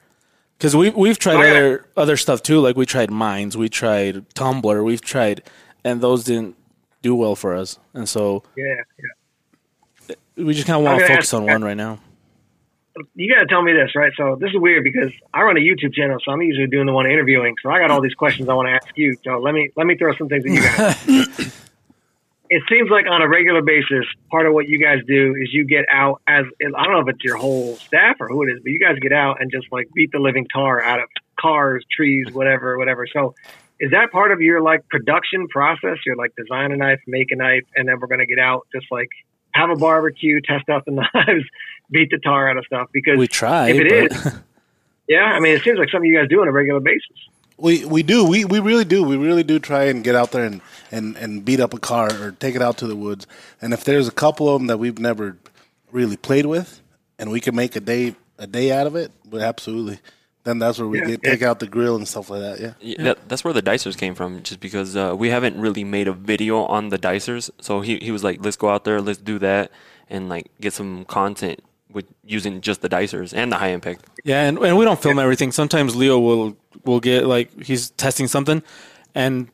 Because 0.57 0.75
we 0.75 0.91
we've 0.91 1.19
tried 1.19 1.35
Oh, 1.35 1.41
yeah. 1.41 1.49
other 1.49 1.85
other 1.97 2.17
stuff 2.17 2.43
too. 2.43 2.59
Like 2.59 2.77
we 2.77 2.85
tried 2.85 3.11
Minds, 3.11 3.57
we 3.57 3.67
tried 3.67 4.29
Tumblr, 4.35 4.83
we've 4.83 5.01
tried, 5.01 5.43
and 5.83 5.99
those 5.99 6.23
didn't 6.23 6.55
do 7.03 7.13
well 7.13 7.35
for 7.35 7.53
us. 7.53 7.77
And 7.93 8.09
so 8.09 8.41
Yeah, 8.55 8.65
yeah. 10.09 10.15
we 10.43 10.55
just 10.55 10.65
kind 10.65 10.77
of 10.79 10.83
want 10.85 10.99
to 11.01 11.07
focus 11.07 11.25
ask- 11.27 11.33
on 11.35 11.45
one 11.45 11.63
right 11.63 11.77
now. 11.77 11.99
You 13.15 13.27
got 13.33 13.41
to 13.41 13.47
tell 13.47 13.63
me 13.63 13.73
this, 13.73 13.95
right? 13.95 14.11
So 14.15 14.37
this 14.39 14.49
is 14.51 14.55
weird 14.59 14.83
because 14.83 15.11
I 15.33 15.41
run 15.41 15.57
a 15.57 15.59
YouTube 15.59 15.95
channel, 15.95 16.19
so 16.23 16.31
I'm 16.31 16.41
usually 16.43 16.67
doing 16.67 16.85
the 16.85 16.93
one 16.93 17.07
interviewing. 17.07 17.55
So 17.63 17.71
I 17.71 17.79
got 17.79 17.89
all 17.89 18.01
these 18.01 18.13
questions 18.13 18.47
I 18.49 18.53
want 18.53 18.67
to 18.67 18.73
ask 18.73 18.87
you. 18.95 19.17
So 19.23 19.39
let 19.39 19.53
me 19.55 19.69
let 19.75 19.87
me 19.87 19.95
throw 19.97 20.15
some 20.15 20.29
things 20.29 20.45
at 20.45 20.51
you 20.51 20.61
guys. 20.61 21.07
it 22.51 22.61
seems 22.69 22.91
like 22.91 23.05
on 23.09 23.23
a 23.23 23.27
regular 23.27 23.63
basis, 23.63 24.05
part 24.29 24.45
of 24.45 24.53
what 24.53 24.67
you 24.67 24.79
guys 24.79 24.99
do 25.07 25.33
is 25.41 25.51
you 25.51 25.65
get 25.65 25.85
out 25.91 26.21
as 26.27 26.45
I 26.61 26.83
don't 26.83 26.91
know 26.93 26.99
if 26.99 27.07
it's 27.07 27.23
your 27.23 27.35
whole 27.37 27.77
staff 27.77 28.17
or 28.19 28.27
who 28.27 28.43
it 28.43 28.51
is, 28.51 28.59
but 28.61 28.69
you 28.71 28.77
guys 28.79 28.99
get 29.01 29.11
out 29.11 29.41
and 29.41 29.49
just 29.49 29.65
like 29.71 29.89
beat 29.95 30.11
the 30.11 30.19
living 30.19 30.45
tar 30.53 30.79
out 30.83 30.99
of 30.99 31.09
cars, 31.39 31.83
trees, 31.91 32.27
whatever, 32.31 32.77
whatever. 32.77 33.07
So 33.11 33.33
is 33.83 33.91
that 33.91 34.13
part 34.13 34.31
of 34.31 34.39
your 34.39 34.61
like 34.61 34.87
production 34.87 35.49
process? 35.49 35.97
You're 36.05 36.15
like 36.15 36.33
design 36.37 36.71
a 36.71 36.77
knife, 36.77 37.01
make 37.05 37.31
a 37.31 37.35
knife, 37.35 37.65
and 37.75 37.85
then 37.85 37.99
we're 37.99 38.07
gonna 38.07 38.25
get 38.25 38.39
out 38.39 38.65
just 38.73 38.85
like 38.89 39.09
have 39.51 39.69
a 39.69 39.75
barbecue, 39.75 40.39
test 40.39 40.69
out 40.69 40.85
the 40.85 40.91
knives, 41.13 41.43
beat 41.91 42.09
the 42.09 42.17
tar 42.17 42.49
out 42.49 42.55
of 42.55 42.65
stuff 42.65 42.87
because 42.93 43.17
We 43.17 43.27
try, 43.27 43.71
if 43.71 43.81
it 43.81 44.11
but 44.11 44.33
is, 44.33 44.33
yeah, 45.09 45.25
I 45.25 45.41
mean, 45.41 45.53
it 45.57 45.63
seems 45.63 45.77
like 45.77 45.89
something 45.89 46.09
you 46.09 46.17
guys 46.17 46.29
do 46.29 46.41
on 46.41 46.47
a 46.47 46.51
regular 46.53 46.79
basis. 46.79 47.27
We 47.57 47.83
we 47.83 48.03
do 48.03 48.25
we, 48.25 48.45
we 48.45 48.59
really 48.59 48.85
do 48.85 49.03
we 49.03 49.17
really 49.17 49.43
do 49.43 49.59
try 49.59 49.85
and 49.85 50.01
get 50.01 50.15
out 50.15 50.31
there 50.31 50.45
and, 50.45 50.61
and, 50.89 51.17
and 51.17 51.43
beat 51.43 51.59
up 51.59 51.73
a 51.73 51.77
car 51.77 52.09
or 52.21 52.31
take 52.31 52.55
it 52.55 52.61
out 52.61 52.77
to 52.77 52.87
the 52.87 52.95
woods. 52.95 53.27
And 53.61 53.73
if 53.73 53.83
there's 53.83 54.07
a 54.07 54.13
couple 54.13 54.47
of 54.47 54.61
them 54.61 54.67
that 54.67 54.77
we've 54.77 54.97
never 54.97 55.35
really 55.91 56.15
played 56.15 56.45
with, 56.45 56.81
and 57.19 57.29
we 57.31 57.41
can 57.41 57.53
make 57.53 57.75
a 57.75 57.81
day 57.81 58.15
a 58.39 58.47
day 58.47 58.71
out 58.71 58.87
of 58.87 58.95
it, 58.95 59.11
but 59.25 59.41
absolutely, 59.41 59.99
then 60.43 60.59
that's 60.59 60.77
where 60.79 60.87
we 60.87 60.99
Yeah, 60.99 61.05
get 61.07 61.19
yeah. 61.23 61.29
take 61.31 61.41
out 61.41 61.59
the 61.59 61.67
grill 61.67 61.95
and 61.95 62.07
stuff 62.07 62.29
like 62.29 62.41
that. 62.41 62.59
Yeah. 62.59 62.73
Yeah, 62.81 63.03
That, 63.03 63.29
that's 63.29 63.43
where 63.43 63.53
the 63.53 63.61
dicers 63.61 63.97
came 63.97 64.15
from, 64.15 64.43
just 64.43 64.59
because 64.59 64.95
uh, 64.95 65.15
we 65.17 65.29
haven't 65.29 65.59
really 65.59 65.83
made 65.83 66.07
a 66.07 66.13
video 66.13 66.63
on 66.63 66.89
the 66.89 66.97
dicers. 66.97 67.49
So 67.61 67.81
he, 67.81 67.97
he 67.99 68.11
was 68.11 68.23
like, 68.23 68.43
let's 68.43 68.57
go 68.57 68.69
out 68.69 68.83
there, 68.83 68.99
let's 69.01 69.19
do 69.19 69.39
that, 69.39 69.71
and 70.09 70.29
like 70.29 70.51
get 70.59 70.73
some 70.73 71.05
content 71.05 71.59
with 71.91 72.05
using 72.25 72.59
just 72.61 72.81
the 72.81 72.89
dicers 72.89 73.33
and 73.35 73.51
the 73.51 73.57
high 73.57 73.67
impact. 73.69 74.05
yeah, 74.23 74.43
and, 74.47 74.57
and 74.59 74.77
we 74.77 74.83
don't 74.85 75.01
film 75.01 75.19
everything. 75.19 75.51
Sometimes 75.51 75.95
Leo 75.95 76.19
will 76.19 76.57
will 76.85 76.99
get 76.99 77.25
like 77.25 77.63
he's 77.63 77.91
testing 77.91 78.27
something, 78.27 78.63
and 79.13 79.47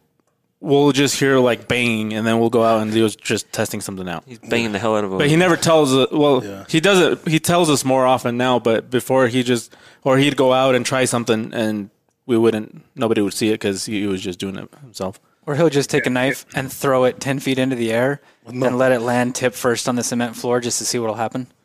we'll 0.62 0.92
just 0.92 1.20
hear 1.20 1.38
like 1.40 1.68
banging, 1.68 2.14
and 2.14 2.26
then 2.28 2.40
we'll 2.40 2.50
go 2.50 2.64
out 2.64 2.82
and 2.82 2.94
Leo's 2.94 3.16
just 3.16 3.52
testing 3.54 3.82
something 3.82 4.08
out. 4.10 4.24
He's 4.28 4.40
banging 4.40 4.72
the 4.72 4.80
hell 4.80 4.96
out 4.96 5.04
of 5.04 5.14
a. 5.14 5.18
But 5.18 5.30
he 5.30 5.36
never 5.36 5.56
tells. 5.58 5.94
Uh, 5.94 6.08
well, 6.12 6.44
Yeah. 6.44 6.66
he 6.68 6.80
does 6.80 7.00
it. 7.00 7.28
He 7.28 7.40
tells 7.40 7.70
us 7.70 7.84
more 7.86 8.06
often 8.06 8.38
now. 8.38 8.60
But 8.60 8.90
before 8.90 9.28
he 9.28 9.44
just, 9.44 9.76
or 10.04 10.18
he'd 10.18 10.36
go 10.36 10.54
out 10.54 10.76
and 10.76 10.86
try 10.86 11.06
something, 11.06 11.54
and 11.54 11.90
we 12.26 12.38
wouldn't. 12.38 12.84
Nobody 12.96 13.22
would 13.22 13.34
see 13.34 13.50
it 13.50 13.54
because 13.56 13.86
he 13.86 14.06
was 14.06 14.22
just 14.22 14.40
doing 14.40 14.56
it 14.58 14.70
himself. 14.82 15.20
Or 15.46 15.56
he'll 15.56 15.70
just 15.70 15.90
take 15.90 16.06
a 16.06 16.12
knife 16.12 16.46
and 16.54 16.72
throw 16.72 17.06
it 17.06 17.20
10 17.20 17.40
feet 17.40 17.58
into 17.58 17.76
the 17.76 17.92
air 17.92 18.22
no- 18.48 18.68
and 18.68 18.78
let 18.78 18.92
it 18.92 19.00
land 19.00 19.34
tip 19.34 19.56
first 19.56 19.90
on 19.90 19.96
the 19.96 20.04
cement 20.04 20.36
floor 20.36 20.60
just 20.60 20.78
to 20.78 20.86
see 20.86 21.00
what'll 21.00 21.16
happen. 21.16 21.48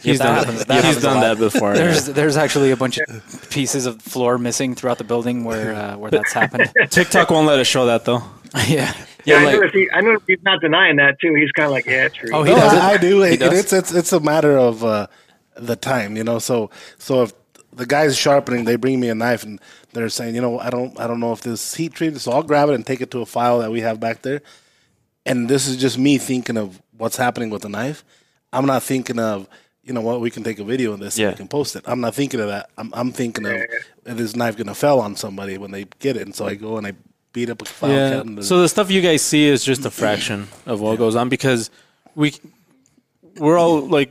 He's 0.00 0.18
that 0.18 0.24
done. 0.24 0.34
happens- 0.36 0.58
that. 0.64 0.68
that 0.68 0.84
He's 0.84 1.02
done 1.02 1.20
that 1.20 1.38
before. 1.38 1.70
yeah. 1.74 1.82
There's 1.82 2.06
there's 2.06 2.36
actually 2.36 2.70
a 2.72 2.76
bunch 2.76 2.98
of 2.98 3.50
pieces 3.50 3.86
of 3.86 4.00
floor 4.02 4.36
missing 4.38 4.74
throughout 4.74 4.98
the 4.98 5.04
building 5.04 5.44
where 5.44 5.74
uh, 5.74 5.96
where 5.96 6.10
that's 6.10 6.32
happened. 6.32 6.72
TikTok 6.90 7.30
won't 7.30 7.46
let 7.46 7.58
us 7.58 7.66
show 7.66 7.86
that 7.86 8.04
though. 8.04 8.22
yeah. 8.66 8.92
Yeah, 9.26 9.38
Yeah, 9.38 9.40
I 9.40 9.44
like- 9.44 9.54
noticed 9.56 9.74
he, 9.74 9.90
I 9.92 10.00
noticed 10.02 10.24
he's 10.28 10.42
not 10.44 10.60
denying 10.60 10.96
that 10.96 11.18
too. 11.20 11.34
He's 11.34 11.50
kind 11.50 11.66
of 11.66 11.72
like, 11.72 11.86
yeah, 11.86 12.06
true. 12.08 12.30
Oh, 12.32 12.44
he 12.44 12.50
No, 12.52 12.58
does. 12.60 12.72
I, 12.74 12.92
I 12.92 12.96
do. 12.96 13.22
It, 13.24 13.38
does? 13.40 13.58
it's 13.58 13.72
it's 13.72 13.92
it's 13.92 14.12
a 14.12 14.20
matter 14.20 14.56
of 14.56 14.84
uh, 14.84 15.08
the 15.56 15.74
time, 15.76 16.16
you 16.16 16.22
know. 16.24 16.38
So 16.38 16.70
so 16.98 17.22
if 17.24 17.32
the 17.72 17.86
guy's 17.86 18.16
sharpening, 18.16 18.64
they 18.64 18.76
bring 18.76 19.00
me 19.00 19.08
a 19.08 19.14
knife 19.16 19.42
and 19.42 19.60
they're 19.92 20.08
saying, 20.10 20.34
you 20.36 20.40
know, 20.40 20.58
I 20.60 20.70
don't 20.70 20.98
I 21.00 21.06
don't 21.08 21.18
know 21.20 21.32
if 21.32 21.40
this 21.42 21.74
heat 21.74 21.94
treated, 21.94 22.20
so 22.20 22.30
I'll 22.32 22.44
grab 22.44 22.68
it 22.68 22.74
and 22.76 22.86
take 22.86 23.00
it 23.00 23.10
to 23.12 23.20
a 23.20 23.26
file 23.26 23.58
that 23.58 23.70
we 23.72 23.80
have 23.80 23.98
back 23.98 24.22
there. 24.22 24.42
And 25.24 25.48
this 25.48 25.66
is 25.66 25.76
just 25.76 25.98
me 25.98 26.18
thinking 26.18 26.56
of 26.56 26.80
what's 26.96 27.16
happening 27.16 27.50
with 27.50 27.62
the 27.62 27.68
knife. 27.68 28.04
I'm 28.52 28.64
not 28.66 28.84
thinking 28.84 29.18
of 29.18 29.48
you 29.86 29.92
know 29.94 30.00
what 30.00 30.20
we 30.20 30.30
can 30.30 30.42
take 30.42 30.58
a 30.58 30.64
video 30.64 30.92
of 30.92 30.98
this 31.00 31.16
Yeah. 31.16 31.26
and 31.28 31.34
we 31.34 31.38
can 31.38 31.48
post 31.48 31.76
it. 31.76 31.84
I'm 31.86 32.00
not 32.00 32.14
thinking 32.14 32.40
of 32.40 32.48
that. 32.48 32.70
I'm 32.76 32.90
I'm 32.92 33.12
thinking 33.12 33.46
of 33.46 33.54
is 34.04 34.16
this 34.16 34.36
knife 34.36 34.56
gonna 34.56 34.74
fell 34.74 35.00
on 35.00 35.16
somebody 35.16 35.56
when 35.58 35.70
they 35.70 35.84
get 36.00 36.16
it, 36.16 36.22
and 36.22 36.34
so 36.34 36.46
I 36.46 36.54
go 36.56 36.76
and 36.76 36.86
I 36.86 36.92
beat 37.32 37.50
up 37.50 37.62
a 37.62 37.64
file 37.64 37.90
Yeah. 37.92 38.10
cabinet. 38.16 38.44
So 38.44 38.60
the 38.60 38.68
stuff 38.68 38.90
you 38.90 39.00
guys 39.00 39.22
see 39.22 39.46
is 39.46 39.64
just 39.64 39.84
a 39.84 39.90
fraction 39.90 40.48
of 40.66 40.80
what 40.80 40.98
goes 40.98 41.14
on 41.16 41.28
because 41.28 41.70
we 42.14 42.34
we're 43.38 43.58
all 43.58 43.80
like 43.86 44.10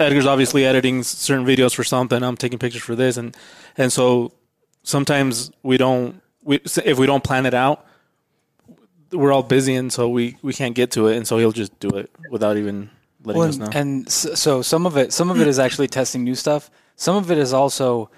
Edgar's 0.00 0.26
obviously 0.26 0.64
editing 0.64 1.02
certain 1.02 1.46
videos 1.46 1.74
for 1.74 1.84
something. 1.84 2.22
I'm 2.22 2.36
taking 2.36 2.58
pictures 2.58 2.82
for 2.82 2.94
this, 2.96 3.16
and 3.16 3.36
and 3.78 3.92
so 3.92 4.32
sometimes 4.82 5.50
we 5.62 5.76
don't 5.76 6.20
we 6.44 6.56
if 6.84 6.98
we 6.98 7.06
don't 7.06 7.22
plan 7.24 7.46
it 7.46 7.54
out, 7.54 7.86
we're 9.12 9.32
all 9.32 9.42
busy, 9.44 9.74
and 9.76 9.92
so 9.92 10.08
we 10.08 10.36
we 10.42 10.52
can't 10.52 10.74
get 10.74 10.90
to 10.92 11.06
it, 11.08 11.16
and 11.16 11.26
so 11.26 11.38
he'll 11.38 11.52
just 11.52 11.78
do 11.78 11.88
it 11.90 12.10
without 12.30 12.56
even 12.56 12.90
letting 13.24 13.38
Well, 13.40 13.48
us 13.48 13.56
know. 13.56 13.66
and, 13.66 13.74
and 13.74 14.06
s- 14.06 14.28
so 14.34 14.62
some 14.62 14.86
of 14.86 14.96
it 14.96 15.12
some 15.12 15.30
of 15.30 15.40
it 15.40 15.46
is 15.46 15.58
actually 15.58 15.88
testing 15.88 16.24
new 16.24 16.34
stuff. 16.34 16.70
Some 16.96 17.16
of 17.16 17.30
it 17.30 17.38
is 17.38 17.52
also 17.52 18.10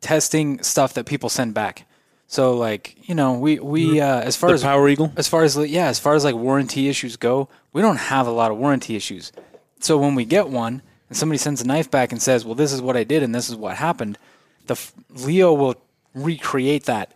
testing 0.00 0.62
stuff 0.62 0.94
that 0.94 1.06
people 1.06 1.28
send 1.28 1.54
back. 1.54 1.86
So 2.26 2.56
like 2.56 2.96
you 3.08 3.14
know 3.14 3.34
we 3.34 3.58
we 3.58 4.00
uh, 4.00 4.20
as 4.20 4.36
far 4.36 4.48
the 4.50 4.54
as 4.54 4.62
Power 4.62 4.88
Eagle. 4.88 5.12
as 5.16 5.28
far 5.28 5.42
as 5.44 5.56
yeah 5.56 5.86
as 5.88 5.98
far 5.98 6.14
as 6.14 6.24
like 6.24 6.34
warranty 6.34 6.88
issues 6.88 7.16
go, 7.16 7.48
we 7.72 7.82
don't 7.82 7.96
have 7.96 8.26
a 8.26 8.30
lot 8.32 8.50
of 8.50 8.56
warranty 8.58 8.96
issues. 8.96 9.30
So 9.80 9.98
when 9.98 10.14
we 10.14 10.24
get 10.24 10.48
one 10.48 10.82
and 11.08 11.16
somebody 11.18 11.38
sends 11.38 11.60
a 11.60 11.66
knife 11.66 11.90
back 11.90 12.12
and 12.12 12.20
says, 12.22 12.44
"Well, 12.44 12.54
this 12.54 12.72
is 12.72 12.80
what 12.80 12.96
I 12.96 13.04
did 13.04 13.22
and 13.22 13.34
this 13.34 13.48
is 13.50 13.56
what 13.56 13.76
happened," 13.76 14.18
the 14.66 14.80
Leo 15.10 15.52
will 15.52 15.76
recreate 16.14 16.84
that 16.84 17.12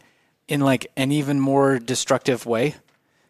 in 0.47 0.61
like 0.61 0.87
an 0.97 1.11
even 1.11 1.41
more 1.41 1.79
destructive 1.79 2.45
way. 2.47 2.75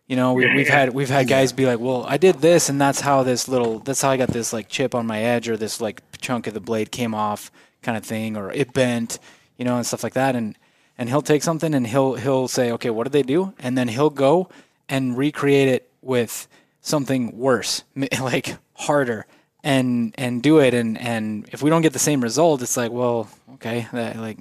You 0.09 0.17
know, 0.17 0.33
we, 0.33 0.53
we've 0.55 0.69
had 0.69 0.95
we've 0.95 1.11
had 1.11 1.29
guys 1.29 1.53
be 1.53 1.67
like, 1.67 1.79
"Well, 1.79 2.05
I 2.09 2.17
did 2.17 2.37
this, 2.37 2.71
and 2.71 2.81
that's 2.81 3.01
how 3.01 3.23
this 3.23 3.47
little 3.47 3.79
that's 3.81 4.01
how 4.01 4.09
I 4.09 4.17
got 4.17 4.31
this 4.31 4.55
like 4.55 4.69
chip 4.69 4.95
on 4.95 5.07
my 5.07 5.21
edge, 5.21 5.51
or 5.51 5.57
this 5.59 5.83
like 5.83 6.03
chunk 6.19 6.47
of 6.47 6.55
the 6.55 6.61
blade 6.61 6.91
came 6.91 7.15
off, 7.15 7.53
kind 7.83 7.97
of 7.97 8.05
thing, 8.05 8.35
or 8.35 8.51
it 8.51 8.73
bent, 8.73 9.19
you 9.59 9.67
know, 9.67 9.77
and 9.77 9.87
stuff 9.87 10.03
like 10.03 10.15
that." 10.15 10.35
And 10.35 10.57
and 10.97 11.11
he'll 11.11 11.21
take 11.21 11.43
something 11.43 11.75
and 11.75 11.87
he'll 11.87 12.15
he'll 12.15 12.49
say, 12.49 12.73
"Okay, 12.73 12.89
what 12.89 13.05
did 13.05 13.13
they 13.13 13.23
do?" 13.23 13.53
And 13.59 13.77
then 13.77 13.89
he'll 13.89 14.09
go 14.09 14.49
and 14.89 15.17
recreate 15.17 15.69
it 15.69 15.91
with 16.01 16.49
something 16.81 17.37
worse, 17.37 17.85
like 18.21 18.57
harder, 18.75 19.27
and 19.63 20.15
and 20.17 20.43
do 20.43 20.59
it. 20.59 20.73
And 20.73 20.99
and 20.99 21.47
if 21.53 21.63
we 21.63 21.69
don't 21.69 21.83
get 21.83 21.93
the 21.93 21.99
same 21.99 22.23
result, 22.23 22.63
it's 22.63 22.79
like, 22.79 22.91
well, 22.91 23.29
okay, 23.55 23.87
that, 23.93 24.17
like 24.17 24.39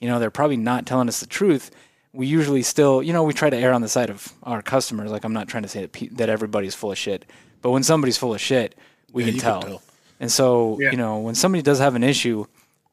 you 0.00 0.08
know, 0.08 0.18
they're 0.18 0.30
probably 0.30 0.56
not 0.56 0.86
telling 0.86 1.08
us 1.08 1.20
the 1.20 1.26
truth. 1.26 1.70
We 2.14 2.26
usually 2.26 2.62
still, 2.62 3.02
you 3.02 3.12
know, 3.12 3.24
we 3.24 3.32
try 3.34 3.50
to 3.50 3.56
err 3.56 3.72
on 3.72 3.82
the 3.82 3.88
side 3.88 4.08
of 4.08 4.32
our 4.44 4.62
customers. 4.62 5.10
Like, 5.10 5.24
I'm 5.24 5.32
not 5.32 5.48
trying 5.48 5.64
to 5.64 5.68
say 5.68 5.80
that, 5.82 5.92
pe- 5.92 6.08
that 6.08 6.28
everybody's 6.28 6.74
full 6.74 6.92
of 6.92 6.98
shit, 6.98 7.24
but 7.60 7.70
when 7.72 7.82
somebody's 7.82 8.16
full 8.16 8.32
of 8.34 8.40
shit, 8.40 8.76
we 9.12 9.24
Yeah, 9.24 9.30
can, 9.32 9.40
tell. 9.40 9.60
can 9.60 9.70
tell. 9.70 9.82
And 10.20 10.30
so, 10.32 10.78
Yeah. 10.80 10.92
you 10.92 10.96
know, 10.96 11.18
when 11.18 11.34
somebody 11.34 11.60
does 11.62 11.80
have 11.80 11.94
an 11.96 12.04
issue, 12.04 12.46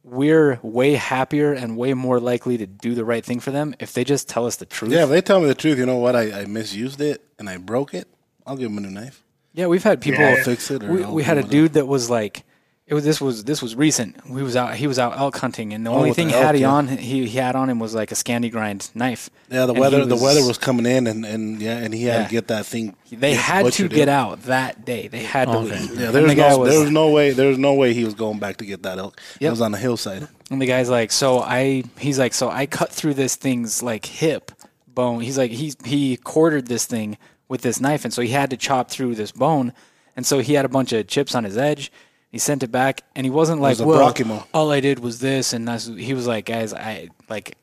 we're 0.03 0.59
way 0.63 0.93
happier 0.93 1.53
and 1.53 1.77
way 1.77 1.93
more 1.93 2.19
likely 2.19 2.57
to 2.57 2.65
do 2.65 2.95
the 2.95 3.05
right 3.05 3.23
thing 3.23 3.39
for 3.39 3.51
them 3.51 3.75
if 3.79 3.93
they 3.93 4.03
just 4.03 4.27
tell 4.27 4.47
us 4.47 4.55
the 4.55 4.65
truth. 4.65 4.91
yeah, 4.91 5.03
if 5.03 5.09
they 5.09 5.21
tell 5.21 5.39
me 5.39 5.45
the 5.47 5.53
truth, 5.55 5.77
you 5.77 5.85
know 5.85 5.97
what? 5.97 6.15
I, 6.15 6.41
I 6.41 6.45
misused 6.45 6.99
it 6.99 7.23
and 7.37 7.47
I 7.47 7.57
broke 7.57 7.93
it. 7.93 8.07
I'll 8.47 8.57
give 8.57 8.73
them 8.73 8.79
a 8.79 8.81
new 8.81 8.89
knife. 8.89 9.21
Yeah, 9.53 9.67
we've 9.67 9.83
had 9.83 10.01
people 10.01 10.21
Yeah. 10.21 10.43
Fix 10.43 10.71
it 10.71 10.83
or 10.83 10.91
We, 10.91 11.05
we 11.05 11.23
had 11.23 11.37
a 11.37 11.43
do 11.43 11.49
dude 11.49 11.73
that 11.73 11.85
was 11.87 12.09
like, 12.09 12.43
it 12.91 12.93
was 12.93 13.05
this 13.05 13.21
was 13.21 13.45
this 13.45 13.61
was 13.61 13.73
recent. 13.73 14.29
We 14.29 14.43
was 14.43 14.57
out. 14.57 14.75
He 14.75 14.85
was 14.85 14.99
out 14.99 15.17
elk 15.17 15.37
hunting, 15.37 15.71
and 15.73 15.85
the 15.85 15.89
oh, 15.91 15.95
only 15.95 16.11
thing 16.11 16.27
the 16.27 16.33
he 16.33 16.39
had 16.39 16.47
elk, 16.47 16.55
he 16.55 16.61
yeah. 16.61 16.69
on 16.71 16.87
he, 16.89 17.25
he 17.25 17.37
had 17.37 17.55
on 17.55 17.69
him 17.69 17.79
was 17.79 17.95
like 17.95 18.11
a 18.11 18.15
Scandi 18.15 18.51
grind 18.51 18.91
knife. 18.93 19.29
Yeah, 19.49 19.65
the 19.65 19.71
And 19.71 19.79
weather 19.79 19.99
he 20.01 20.05
the 20.07 20.17
weather 20.17 20.45
was 20.45 20.57
coming 20.57 20.85
in 20.85 21.07
and, 21.07 21.25
and 21.25 21.61
yeah, 21.61 21.77
and 21.77 21.93
he 21.93 22.03
had 22.03 22.15
Yeah. 22.19 22.23
to 22.25 22.31
get 22.31 22.47
that 22.49 22.65
thing. 22.65 22.97
They 23.09 23.33
had 23.33 23.71
to 23.71 23.87
get 23.87 24.03
in. 24.03 24.09
out 24.09 24.43
that 24.43 24.83
day. 24.83 25.07
They 25.07 25.23
had 25.23 25.45
to 25.45 25.57
Okay. 25.59 25.79
leave. 25.79 25.99
Yeah, 26.01 26.11
there 26.11 26.21
was 26.23 26.35
the 26.35 26.41
no 26.41 26.57
was, 26.59 26.69
there 26.69 26.79
was 26.81 26.91
no 26.91 27.09
way 27.11 27.31
there 27.31 27.47
was 27.47 27.57
no 27.57 27.73
way 27.75 27.93
he 27.93 28.03
was 28.03 28.13
going 28.13 28.39
back 28.39 28.57
to 28.57 28.65
get 28.65 28.83
that 28.83 28.97
elk. 28.97 29.21
It 29.39 29.49
was 29.49 29.61
on 29.61 29.71
the 29.71 29.77
hillside. 29.77 30.27
and 30.49 30.61
the 30.61 30.65
guy's 30.67 30.89
like, 30.89 31.13
so 31.13 31.39
I 31.39 31.83
he's 31.97 32.19
like, 32.19 32.33
so 32.33 32.49
I 32.49 32.65
cut 32.65 32.91
through 32.91 33.13
this 33.13 33.37
thing's 33.37 33.81
like 33.81 34.05
hip 34.05 34.51
bone. 34.85 35.21
He's 35.21 35.37
like 35.37 35.51
he 35.51 35.73
he 35.85 36.17
quartered 36.17 36.67
this 36.67 36.85
thing 36.85 37.17
with 37.47 37.61
this 37.61 37.79
knife, 37.79 38.03
and 38.03 38.13
so 38.13 38.21
he 38.21 38.29
had 38.29 38.49
to 38.49 38.57
chop 38.57 38.89
through 38.91 39.15
this 39.15 39.31
bone, 39.31 39.71
and 40.17 40.25
so 40.25 40.39
he 40.39 40.55
had 40.55 40.65
a 40.65 40.69
bunch 40.69 40.91
of 40.91 41.07
chips 41.07 41.33
on 41.35 41.45
his 41.45 41.57
edge. 41.57 41.89
He 42.31 42.37
sent 42.39 42.63
it 42.63 42.71
back, 42.71 43.03
and 43.15 43.25
he 43.25 43.29
wasn't 43.29 43.59
like, 43.61 43.77
was 43.77 43.81
"Well, 43.85 44.13
Brachimo. 44.13 44.45
all 44.53 44.71
I 44.71 44.79
did 44.79 44.99
was 44.99 45.19
this," 45.19 45.53
and 45.53 45.67
that's, 45.67 45.85
he 45.87 46.13
was 46.13 46.27
like, 46.27 46.45
"Guys, 46.45 46.73
I 46.73 47.09
like." 47.29 47.57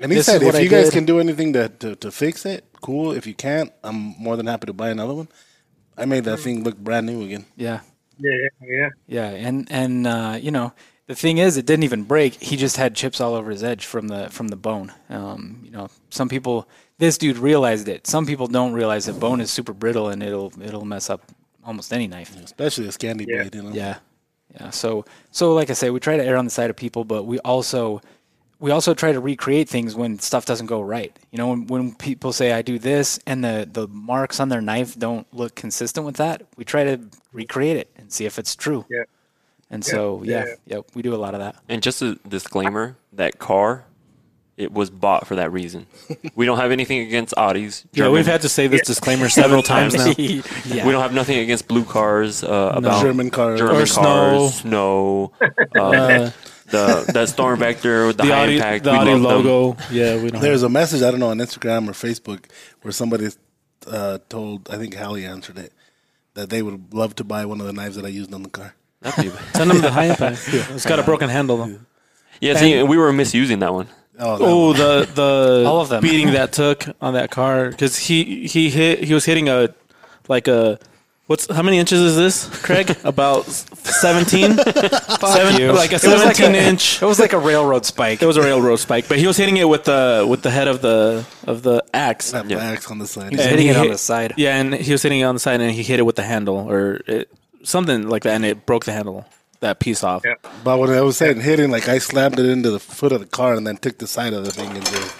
And 0.00 0.10
he 0.12 0.16
This 0.18 0.26
said, 0.26 0.42
is 0.42 0.46
what 0.46 0.54
if 0.54 0.60
I 0.60 0.62
you 0.64 0.68
guys 0.70 0.86
did. 0.86 0.92
can 0.94 1.04
do 1.06 1.20
anything 1.20 1.52
to, 1.54 1.68
to, 1.68 1.96
to 1.96 2.10
fix 2.10 2.44
it, 2.46 2.64
cool. 2.82 3.12
If 3.12 3.26
you 3.26 3.34
can't, 3.34 3.72
I'm 3.82 4.14
more 4.18 4.36
than 4.36 4.46
happy 4.46 4.66
to 4.66 4.72
buy 4.72 4.90
another 4.90 5.14
one. 5.14 5.28
I 5.96 6.04
made 6.06 6.24
that 6.24 6.38
thing 6.40 6.64
look 6.64 6.76
brand 6.76 7.06
new 7.06 7.22
again. 7.22 7.46
Yeah, 7.56 7.80
Yeah, 8.18 8.32
yeah, 8.60 8.68
yeah. 8.68 8.88
yeah, 9.06 9.28
and 9.48 9.66
and 9.70 10.06
uh, 10.06 10.38
you 10.40 10.50
know 10.50 10.72
the 11.06 11.14
thing 11.14 11.38
is, 11.38 11.56
it 11.56 11.66
didn't 11.66 11.84
even 11.84 12.02
break. 12.04 12.34
He 12.42 12.56
just 12.56 12.76
had 12.76 12.94
chips 12.94 13.20
all 13.20 13.34
over 13.34 13.50
his 13.50 13.62
edge 13.64 13.84
from 13.86 14.08
the 14.08 14.28
from 14.30 14.48
the 14.48 14.56
bone. 14.56 14.92
Um, 15.10 15.60
you 15.64 15.70
know, 15.70 15.88
some 16.10 16.28
people. 16.28 16.68
This 16.98 17.18
dude 17.18 17.36
realized 17.36 17.88
it. 17.88 18.06
Some 18.06 18.24
people 18.24 18.46
don't 18.46 18.72
realize 18.72 19.04
that 19.04 19.20
bone 19.20 19.42
is 19.42 19.50
super 19.50 19.74
brittle 19.74 20.08
and 20.08 20.22
it'll 20.22 20.50
it'll 20.62 20.86
mess 20.86 21.10
up 21.10 21.20
almost 21.62 21.92
any 21.92 22.06
knife. 22.06 22.34
Especially 22.42 22.86
a 22.86 22.88
Scandi 22.90 23.26
Yeah. 23.28 23.42
blade, 23.42 23.54
you 23.54 23.62
know. 23.64 23.70
Yeah, 23.74 23.98
yeah. 24.60 24.70
So 24.70 25.04
so 25.30 25.54
like 25.54 25.70
I 25.70 25.74
say, 25.74 25.90
we 25.90 26.00
try 26.00 26.16
to 26.16 26.24
err 26.24 26.36
on 26.36 26.44
the 26.44 26.50
side 26.50 26.70
of 26.70 26.76
people, 26.76 27.04
but 27.04 27.24
we 27.24 27.38
also 27.40 28.00
we 28.58 28.70
also 28.70 28.94
try 28.94 29.12
to 29.12 29.20
recreate 29.20 29.68
things 29.68 29.94
when 29.94 30.18
stuff 30.18 30.46
doesn't 30.46 30.66
go 30.66 30.80
right. 30.80 31.16
You 31.30 31.38
know, 31.38 31.48
when, 31.48 31.66
when 31.66 31.94
people 31.94 32.32
say 32.32 32.52
I 32.52 32.62
do 32.62 32.78
this 32.78 33.18
and 33.26 33.44
the 33.44 33.68
the 33.70 33.86
marks 33.88 34.40
on 34.40 34.48
their 34.48 34.60
knife 34.60 34.98
don't 34.98 35.26
look 35.32 35.54
consistent 35.54 36.06
with 36.06 36.16
that, 36.16 36.42
we 36.56 36.64
try 36.64 36.84
to 36.84 37.00
recreate 37.32 37.76
it 37.76 37.90
and 37.96 38.12
see 38.12 38.24
if 38.24 38.38
it's 38.38 38.56
true. 38.56 38.84
Yeah. 38.88 39.04
And 39.70 39.84
so 39.84 40.22
yeah, 40.22 40.44
yeah. 40.46 40.54
yeah, 40.66 40.80
we 40.94 41.02
do 41.02 41.14
a 41.14 41.16
lot 41.16 41.34
of 41.34 41.40
that. 41.40 41.56
And 41.68 41.82
just 41.82 42.00
a 42.00 42.14
disclaimer: 42.28 42.96
that 43.12 43.38
car, 43.38 43.84
it 44.56 44.72
was 44.72 44.88
bought 44.90 45.26
for 45.26 45.34
that 45.36 45.52
reason. 45.52 45.86
we 46.34 46.46
don't 46.46 46.56
have 46.58 46.70
anything 46.72 47.00
against 47.00 47.34
Audis. 47.36 47.84
Yeah, 47.92 48.08
we've 48.08 48.26
had 48.26 48.40
to 48.42 48.48
say 48.48 48.66
this 48.68 48.82
disclaimer 48.86 49.28
several 49.28 49.62
times 49.74 49.94
now. 49.94 50.14
yeah. 50.16 50.84
We 50.86 50.92
don't 50.92 51.02
have 51.02 51.12
nothing 51.14 51.38
against 51.38 51.68
blue 51.68 51.84
cars. 51.84 52.42
Uh, 52.42 52.72
about 52.74 53.02
German 53.02 53.30
cars. 53.30 53.58
German 53.60 53.76
Or 53.82 53.86
cars, 53.86 54.54
snow, 54.54 55.32
uh, 55.76 56.30
the 56.70 57.10
the 57.12 57.26
Storm 57.26 57.58
Vector, 57.58 58.12
the, 58.12 58.22
The 58.24 58.28
high 58.32 58.44
Audi, 58.44 58.56
impact. 58.56 58.84
the 58.84 58.92
we 58.92 58.96
Audi 58.98 59.14
love 59.14 59.44
them. 59.44 59.52
logo. 59.52 59.76
Yeah, 59.90 60.20
we 60.22 60.30
don't. 60.30 60.40
There's 60.40 60.62
a 60.62 60.68
message, 60.68 61.02
I 61.02 61.10
don't 61.10 61.20
know, 61.20 61.28
on 61.30 61.38
Instagram 61.38 61.88
or 61.88 61.92
Facebook 61.92 62.44
where 62.82 62.92
somebody 62.92 63.28
uh, 63.86 64.18
told, 64.28 64.68
I 64.70 64.76
think 64.76 64.94
Hallie 64.94 65.24
answered 65.26 65.58
it, 65.58 65.72
that 66.34 66.50
they 66.50 66.62
would 66.62 66.92
love 66.92 67.14
to 67.16 67.24
buy 67.24 67.44
one 67.46 67.60
of 67.60 67.66
the 67.66 67.72
knives 67.72 67.96
that 67.96 68.04
I 68.04 68.08
used 68.08 68.32
on 68.34 68.42
the 68.42 68.48
car. 68.48 68.74
That'd 69.02 69.24
be- 69.24 69.30
have. 69.30 69.50
Send 69.54 69.70
them 69.70 69.80
the 69.80 69.90
high 69.92 70.06
impact. 70.06 70.40
It's 70.48 70.86
got 70.86 70.98
a 70.98 71.02
broken 71.04 71.28
handle 71.28 71.58
though. 71.58 71.78
yeah, 72.40 72.56
see, 72.56 72.82
we 72.82 72.96
were 72.96 73.12
misusing 73.12 73.60
that 73.60 73.72
one. 73.72 73.86
Oh, 74.18 74.38
that 74.38 74.44
Oh, 74.44 74.66
one. 74.68 74.76
the 74.76 75.08
the 75.14 75.64
All 75.68 75.80
of 75.80 75.88
them. 75.88 76.02
beating 76.02 76.32
that 76.32 76.52
took 76.52 76.84
on 77.00 77.14
that 77.14 77.30
car 77.30 77.70
because 77.70 77.96
he 77.98 78.46
he 78.46 78.70
hit 78.70 79.04
he 79.04 79.12
was 79.14 79.24
hitting 79.24 79.48
a 79.48 79.74
like 80.28 80.48
a 80.48 80.78
what's 81.26 81.46
how 81.54 81.62
many 81.62 81.78
inches 81.78 82.00
is 82.00 82.16
this, 82.16 82.48
Craig? 82.64 82.96
About 83.04 83.44
seventeen. 83.44 84.56
Seven, 84.56 85.60
you. 85.60 85.72
like 85.72 85.92
a 85.92 85.96
It 85.96 86.04
was 86.04 86.04
like 86.24 86.36
seventeen 86.36 86.54
a- 86.54 86.58
inch. 86.70 87.02
It 87.02 87.06
was 87.06 87.18
like 87.18 87.32
a 87.32 87.38
railroad 87.38 87.84
spike. 87.84 88.22
It 88.22 88.26
was 88.26 88.36
a 88.36 88.42
railroad 88.42 88.76
spike, 88.76 89.08
but 89.08 89.18
he 89.18 89.26
was 89.26 89.36
hitting 89.36 89.56
it 89.56 89.68
with 89.68 89.84
the 89.84 90.24
with 90.28 90.42
the 90.42 90.50
head 90.50 90.68
of 90.68 90.80
the 90.82 91.24
of 91.46 91.62
the 91.62 91.84
axe. 91.92 92.30
that 92.32 92.48
Yeah. 92.48 92.58
axe 92.58 92.90
on 92.90 92.98
the 92.98 93.06
side. 93.06 93.32
He's 93.32 93.40
And 93.40 93.50
hitting 93.50 93.66
he 93.66 93.72
it 93.72 93.76
on 93.76 93.88
the 93.88 93.98
side. 93.98 94.34
Yeah, 94.36 94.56
and 94.56 94.74
he 94.74 94.92
was 94.92 95.02
hitting 95.02 95.20
it 95.20 95.24
on 95.24 95.34
the 95.34 95.40
side, 95.40 95.60
and 95.60 95.70
he 95.70 95.82
hit 95.82 95.98
it 95.98 96.04
with 96.04 96.16
the 96.16 96.22
handle 96.22 96.56
or 96.70 97.00
it, 97.06 97.28
something 97.64 98.08
like 98.08 98.22
that, 98.22 98.34
and 98.34 98.44
it 98.44 98.64
broke 98.66 98.84
the 98.84 98.92
handle, 98.92 99.26
that 99.60 99.80
piece 99.80 100.02
off. 100.04 100.22
Yeah. 100.24 100.34
But 100.64 100.78
when 100.78 100.90
I 100.90 101.00
was 101.00 101.16
saying 101.16 101.40
hitting, 101.40 101.70
like 101.70 101.88
I 101.88 101.98
slammed 101.98 102.38
it 102.38 102.46
into 102.46 102.70
the 102.70 102.80
foot 102.80 103.12
of 103.12 103.20
the 103.20 103.26
car 103.26 103.54
and 103.54 103.66
then 103.66 103.76
took 103.76 103.98
the 103.98 104.06
side 104.06 104.32
of 104.32 104.44
the 104.44 104.50
thing 104.52 104.70
and 104.70 104.84
just 104.84 105.16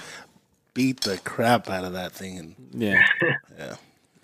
beat 0.75 1.01
the 1.03 1.19
crap 1.19 1.69
out 1.71 1.85
of 1.85 1.93
that 1.95 2.13
thing. 2.13 2.39
And 2.39 2.55
Yeah. 2.73 3.07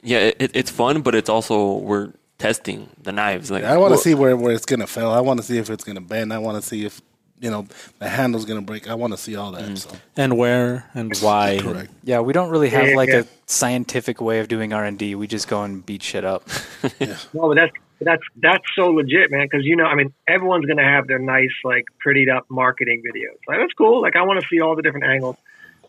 Yeah, 0.04 0.32
it, 0.38 0.50
it's 0.54 0.70
fun, 0.70 1.02
but 1.02 1.14
it's 1.14 1.28
also 1.28 1.76
we're 1.76 2.12
testing 2.38 2.88
the 3.00 3.12
knives. 3.12 3.52
Like 3.52 3.62
I 3.62 3.76
want 3.78 3.94
to 3.94 3.98
see 3.98 4.14
where, 4.14 4.36
where 4.36 4.52
it's 4.52 4.66
gonna 4.66 4.88
fail. 4.88 5.10
I 5.10 5.20
want 5.20 5.38
to 5.38 5.46
see 5.46 5.58
if 5.58 5.70
it's 5.70 5.84
gonna 5.84 6.00
bend. 6.00 6.32
I 6.32 6.38
want 6.38 6.60
to 6.60 6.68
see 6.68 6.84
if 6.84 7.00
you 7.38 7.50
know 7.50 7.68
the 8.00 8.08
handle's 8.08 8.44
gonna 8.44 8.62
break. 8.62 8.90
I 8.90 8.94
want 8.94 9.12
to 9.12 9.16
see 9.16 9.36
all 9.36 9.52
that. 9.52 9.62
Mm. 9.62 9.78
So 9.78 9.90
and 10.16 10.36
where 10.36 10.90
and 10.94 11.16
why. 11.18 11.60
correct. 11.62 11.92
Yeah, 12.02 12.18
we 12.18 12.32
don't 12.32 12.50
really 12.50 12.68
have 12.70 12.88
Yeah, 12.88 12.96
like 12.96 13.10
yeah. 13.10 13.20
a 13.20 13.24
scientific 13.46 14.20
way 14.20 14.40
of 14.40 14.48
doing 14.48 14.72
R 14.72 14.84
and 14.84 14.98
D. 14.98 15.14
We 15.14 15.28
just 15.28 15.46
go 15.46 15.62
and 15.62 15.86
beat 15.86 16.02
shit 16.02 16.24
up. 16.24 16.48
No, 17.32 17.46
but 17.48 17.54
that's 17.54 17.72
that's 18.04 18.22
that's 18.36 18.64
so 18.74 18.88
legit, 18.90 19.30
man. 19.30 19.46
Because 19.50 19.64
you 19.64 19.76
know, 19.76 19.84
I 19.84 19.94
mean, 19.94 20.12
everyone's 20.28 20.66
gonna 20.66 20.84
have 20.84 21.06
their 21.06 21.18
nice, 21.18 21.52
like, 21.64 21.84
prettied 22.04 22.34
up 22.34 22.46
marketing 22.48 23.02
videos. 23.02 23.38
Like 23.48 23.58
that's 23.58 23.72
cool. 23.74 24.00
Like 24.02 24.16
I 24.16 24.22
want 24.22 24.40
to 24.40 24.46
see 24.48 24.60
all 24.60 24.76
the 24.76 24.82
different 24.82 25.06
angles. 25.06 25.36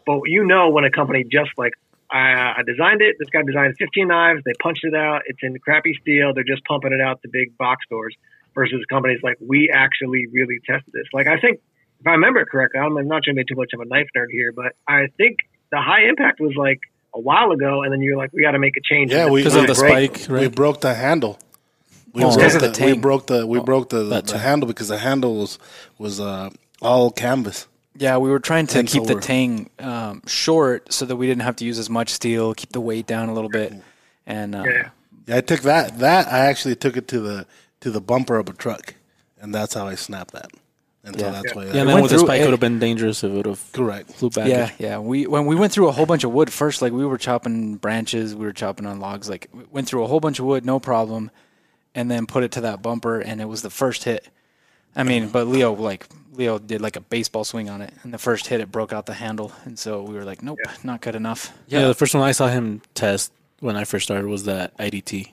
But 0.05 0.21
you 0.25 0.45
know, 0.45 0.69
when 0.69 0.83
a 0.83 0.91
company 0.91 1.23
just 1.23 1.51
like 1.57 1.73
I, 2.11 2.55
I 2.57 2.61
designed 2.65 3.01
it, 3.01 3.15
this 3.19 3.29
guy 3.29 3.41
designed 3.43 3.75
15 3.77 4.07
knives. 4.07 4.41
They 4.45 4.53
punched 4.61 4.83
it 4.83 4.93
out. 4.95 5.21
It's 5.25 5.39
in 5.41 5.57
crappy 5.59 5.97
steel. 6.01 6.33
They're 6.33 6.43
just 6.43 6.63
pumping 6.65 6.91
it 6.93 7.01
out 7.01 7.21
to 7.23 7.29
big 7.29 7.57
box 7.57 7.85
stores. 7.85 8.15
Versus 8.55 8.85
companies 8.87 9.19
like 9.23 9.37
we 9.41 9.71
actually 9.73 10.27
really 10.31 10.59
tested 10.63 10.93
this. 10.93 11.07
Like 11.11 11.25
I 11.25 11.39
think, 11.39 11.59
if 11.99 12.05
I 12.05 12.11
remember 12.11 12.45
correctly, 12.45 12.81
I'm 12.81 12.93
not 13.07 13.23
trying 13.23 13.35
to 13.35 13.43
be 13.43 13.45
too 13.45 13.55
much 13.55 13.71
of 13.73 13.79
a 13.79 13.85
knife 13.85 14.05
nerd 14.15 14.27
here, 14.29 14.51
but 14.51 14.73
I 14.87 15.07
think 15.17 15.37
the 15.71 15.81
high 15.81 16.03
impact 16.07 16.39
was 16.39 16.53
like 16.55 16.79
a 17.15 17.19
while 17.19 17.51
ago, 17.51 17.81
and 17.81 17.91
then 17.91 18.01
you're 18.03 18.15
like, 18.15 18.31
we 18.31 18.43
got 18.43 18.51
to 18.51 18.59
make 18.59 18.77
a 18.77 18.81
change. 18.83 19.11
Yeah, 19.11 19.27
Because 19.27 19.55
of 19.55 19.65
the 19.65 19.73
broke- 19.73 20.17
spike, 20.17 20.29
We 20.29 20.47
broke 20.49 20.81
the 20.81 20.93
handle. 20.93 21.39
We, 22.13 22.23
Oh. 22.23 22.35
broke 22.35 22.51
the, 22.53 22.67
the 22.69 22.85
we 22.85 22.93
broke 22.97 23.27
the 23.27 23.47
we 23.47 23.59
broke 23.59 23.89
the, 23.89 24.03
that 24.05 24.27
the 24.27 24.37
handle 24.37 24.67
because 24.67 24.87
the 24.87 24.99
handle 24.99 25.35
was 25.39 25.57
was 25.97 26.19
uh, 26.19 26.49
all 26.81 27.09
canvas. 27.11 27.67
Yeah, 27.97 28.17
we 28.17 28.29
were 28.29 28.39
trying 28.39 28.67
to 28.67 28.79
And 28.79 28.87
keep 28.87 29.05
the 29.05 29.15
tang 29.19 29.69
um, 29.79 30.21
short 30.27 30.91
so 30.93 31.05
that 31.05 31.15
we 31.15 31.27
didn't 31.27 31.43
have 31.43 31.55
to 31.57 31.65
use 31.65 31.77
as 31.77 31.89
much 31.89 32.09
steel, 32.09 32.53
keep 32.55 32.71
the 32.71 32.81
weight 32.81 33.05
down 33.07 33.29
a 33.29 33.33
little 33.33 33.49
bit, 33.49 33.73
and 34.25 34.55
uh, 34.55 34.63
Yeah. 34.65 34.89
Yeah, 35.27 35.37
I 35.37 35.41
took 35.41 35.61
that. 35.61 35.99
That 35.99 36.27
I 36.27 36.39
actually 36.47 36.75
took 36.75 36.97
it 36.97 37.07
to 37.09 37.19
the 37.19 37.45
to 37.81 37.89
the 37.91 38.01
bumper 38.01 38.37
of 38.37 38.47
a 38.49 38.53
truck, 38.53 38.93
and 39.41 39.53
that's 39.55 39.73
how 39.73 39.87
I 39.87 39.95
snapped 39.95 40.33
that. 40.33 40.51
And 41.05 41.19
so 41.19 41.25
Yeah. 41.25 41.31
that's 41.31 41.55
why. 41.55 41.63
Yeah, 41.65 41.73
and 41.81 41.89
then 41.89 42.01
with 42.01 42.11
the 42.11 42.19
spike, 42.19 42.39
it- 42.39 42.43
it 42.43 42.45
would 42.45 42.51
have 42.51 42.59
been 42.59 42.79
dangerous 42.79 43.23
if 43.23 43.31
it 43.31 43.35
would 43.35 43.45
have 43.45 43.71
correct. 43.73 44.11
flew 44.13 44.29
back. 44.29 44.47
yeah, 44.47 44.69
yeah. 44.79 44.99
We 44.99 45.25
when 45.27 45.45
we 45.45 45.55
went 45.55 45.71
through 45.73 45.87
a 45.87 45.91
whole 45.91 46.05
bunch 46.05 46.23
of 46.23 46.31
wood 46.31 46.51
first, 46.53 46.81
like 46.81 46.93
we 46.93 47.05
were 47.05 47.17
chopping 47.17 47.75
branches, 47.77 48.35
we 48.35 48.45
were 48.45 48.53
chopping 48.53 48.85
on 48.85 48.99
logs, 48.99 49.29
like 49.29 49.49
we 49.53 49.63
went 49.71 49.87
through 49.87 50.03
a 50.03 50.07
whole 50.07 50.19
bunch 50.19 50.39
of 50.39 50.45
wood, 50.45 50.65
no 50.65 50.79
problem, 50.79 51.29
and 51.95 52.09
then 52.09 52.25
put 52.25 52.43
it 52.43 52.51
to 52.53 52.61
that 52.61 52.81
bumper, 52.81 53.19
and 53.19 53.39
it 53.41 53.45
was 53.45 53.61
the 53.61 53.69
first 53.69 54.03
hit. 54.03 54.27
I 54.95 55.03
mean, 55.03 55.29
but 55.29 55.47
Leo 55.47 55.73
like 55.73 56.07
Leo 56.33 56.59
did 56.59 56.81
like 56.81 56.95
a 56.95 57.01
baseball 57.01 57.43
swing 57.43 57.69
on 57.69 57.81
it, 57.81 57.93
and 58.03 58.13
the 58.13 58.17
first 58.17 58.47
hit 58.47 58.59
it 58.61 58.71
broke 58.71 58.93
out 58.93 59.05
the 59.05 59.13
handle, 59.15 59.51
and 59.65 59.77
so 59.77 60.03
we 60.03 60.13
were 60.15 60.23
like, 60.23 60.41
nope, 60.43 60.59
not 60.83 61.01
good 61.01 61.15
enough. 61.15 61.51
Yeah. 61.67 61.87
the 61.87 61.93
first 61.93 62.13
one 62.13 62.23
I 62.23 62.31
saw 62.31 62.47
him 62.47 62.81
test 62.93 63.31
when 63.59 63.75
I 63.75 63.83
first 63.85 64.05
started 64.05 64.27
was 64.27 64.43
that 64.45 64.77
IDT. 64.77 65.31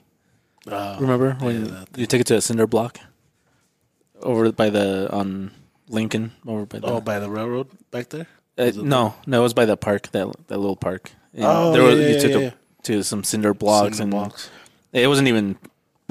Remember 0.67 1.33
when 1.39 1.85
you 1.95 2.05
took 2.05 2.21
it 2.21 2.27
to 2.27 2.35
a 2.35 2.41
cinder 2.41 2.67
block 2.67 2.99
over 4.21 4.51
by 4.51 4.69
the 4.69 5.11
on 5.11 5.51
Lincoln 5.89 6.31
over 6.47 6.65
by 6.65 6.79
the 6.79 6.87
Oh, 6.87 7.01
by 7.01 7.19
the 7.19 7.29
railroad 7.29 7.67
back 7.89 8.09
there. 8.09 8.27
uh, 8.57 8.71
no 8.75 9.15
no 9.25 9.39
it 9.39 9.43
was 9.43 9.53
by 9.53 9.65
the 9.65 9.75
park 9.77 10.11
that 10.11 10.27
that 10.47 10.57
little 10.57 10.75
park. 10.75 11.11
And 11.33 11.43
Oh, 11.45 11.71
there 11.73 11.81
yeah, 11.81 11.87
was, 11.89 11.99
yeah, 11.99 12.07
you 12.07 12.13
yeah, 12.13 12.19
took 12.21 12.31
yeah. 12.31 12.47
it 12.49 12.53
to 12.83 13.03
some 13.03 13.23
cinder 13.23 13.53
blocks 13.53 13.97
Cinder 13.97 14.03
and 14.03 14.11
blocks. 14.29 14.49
it 14.93 15.07
wasn't 15.07 15.27
even 15.27 15.57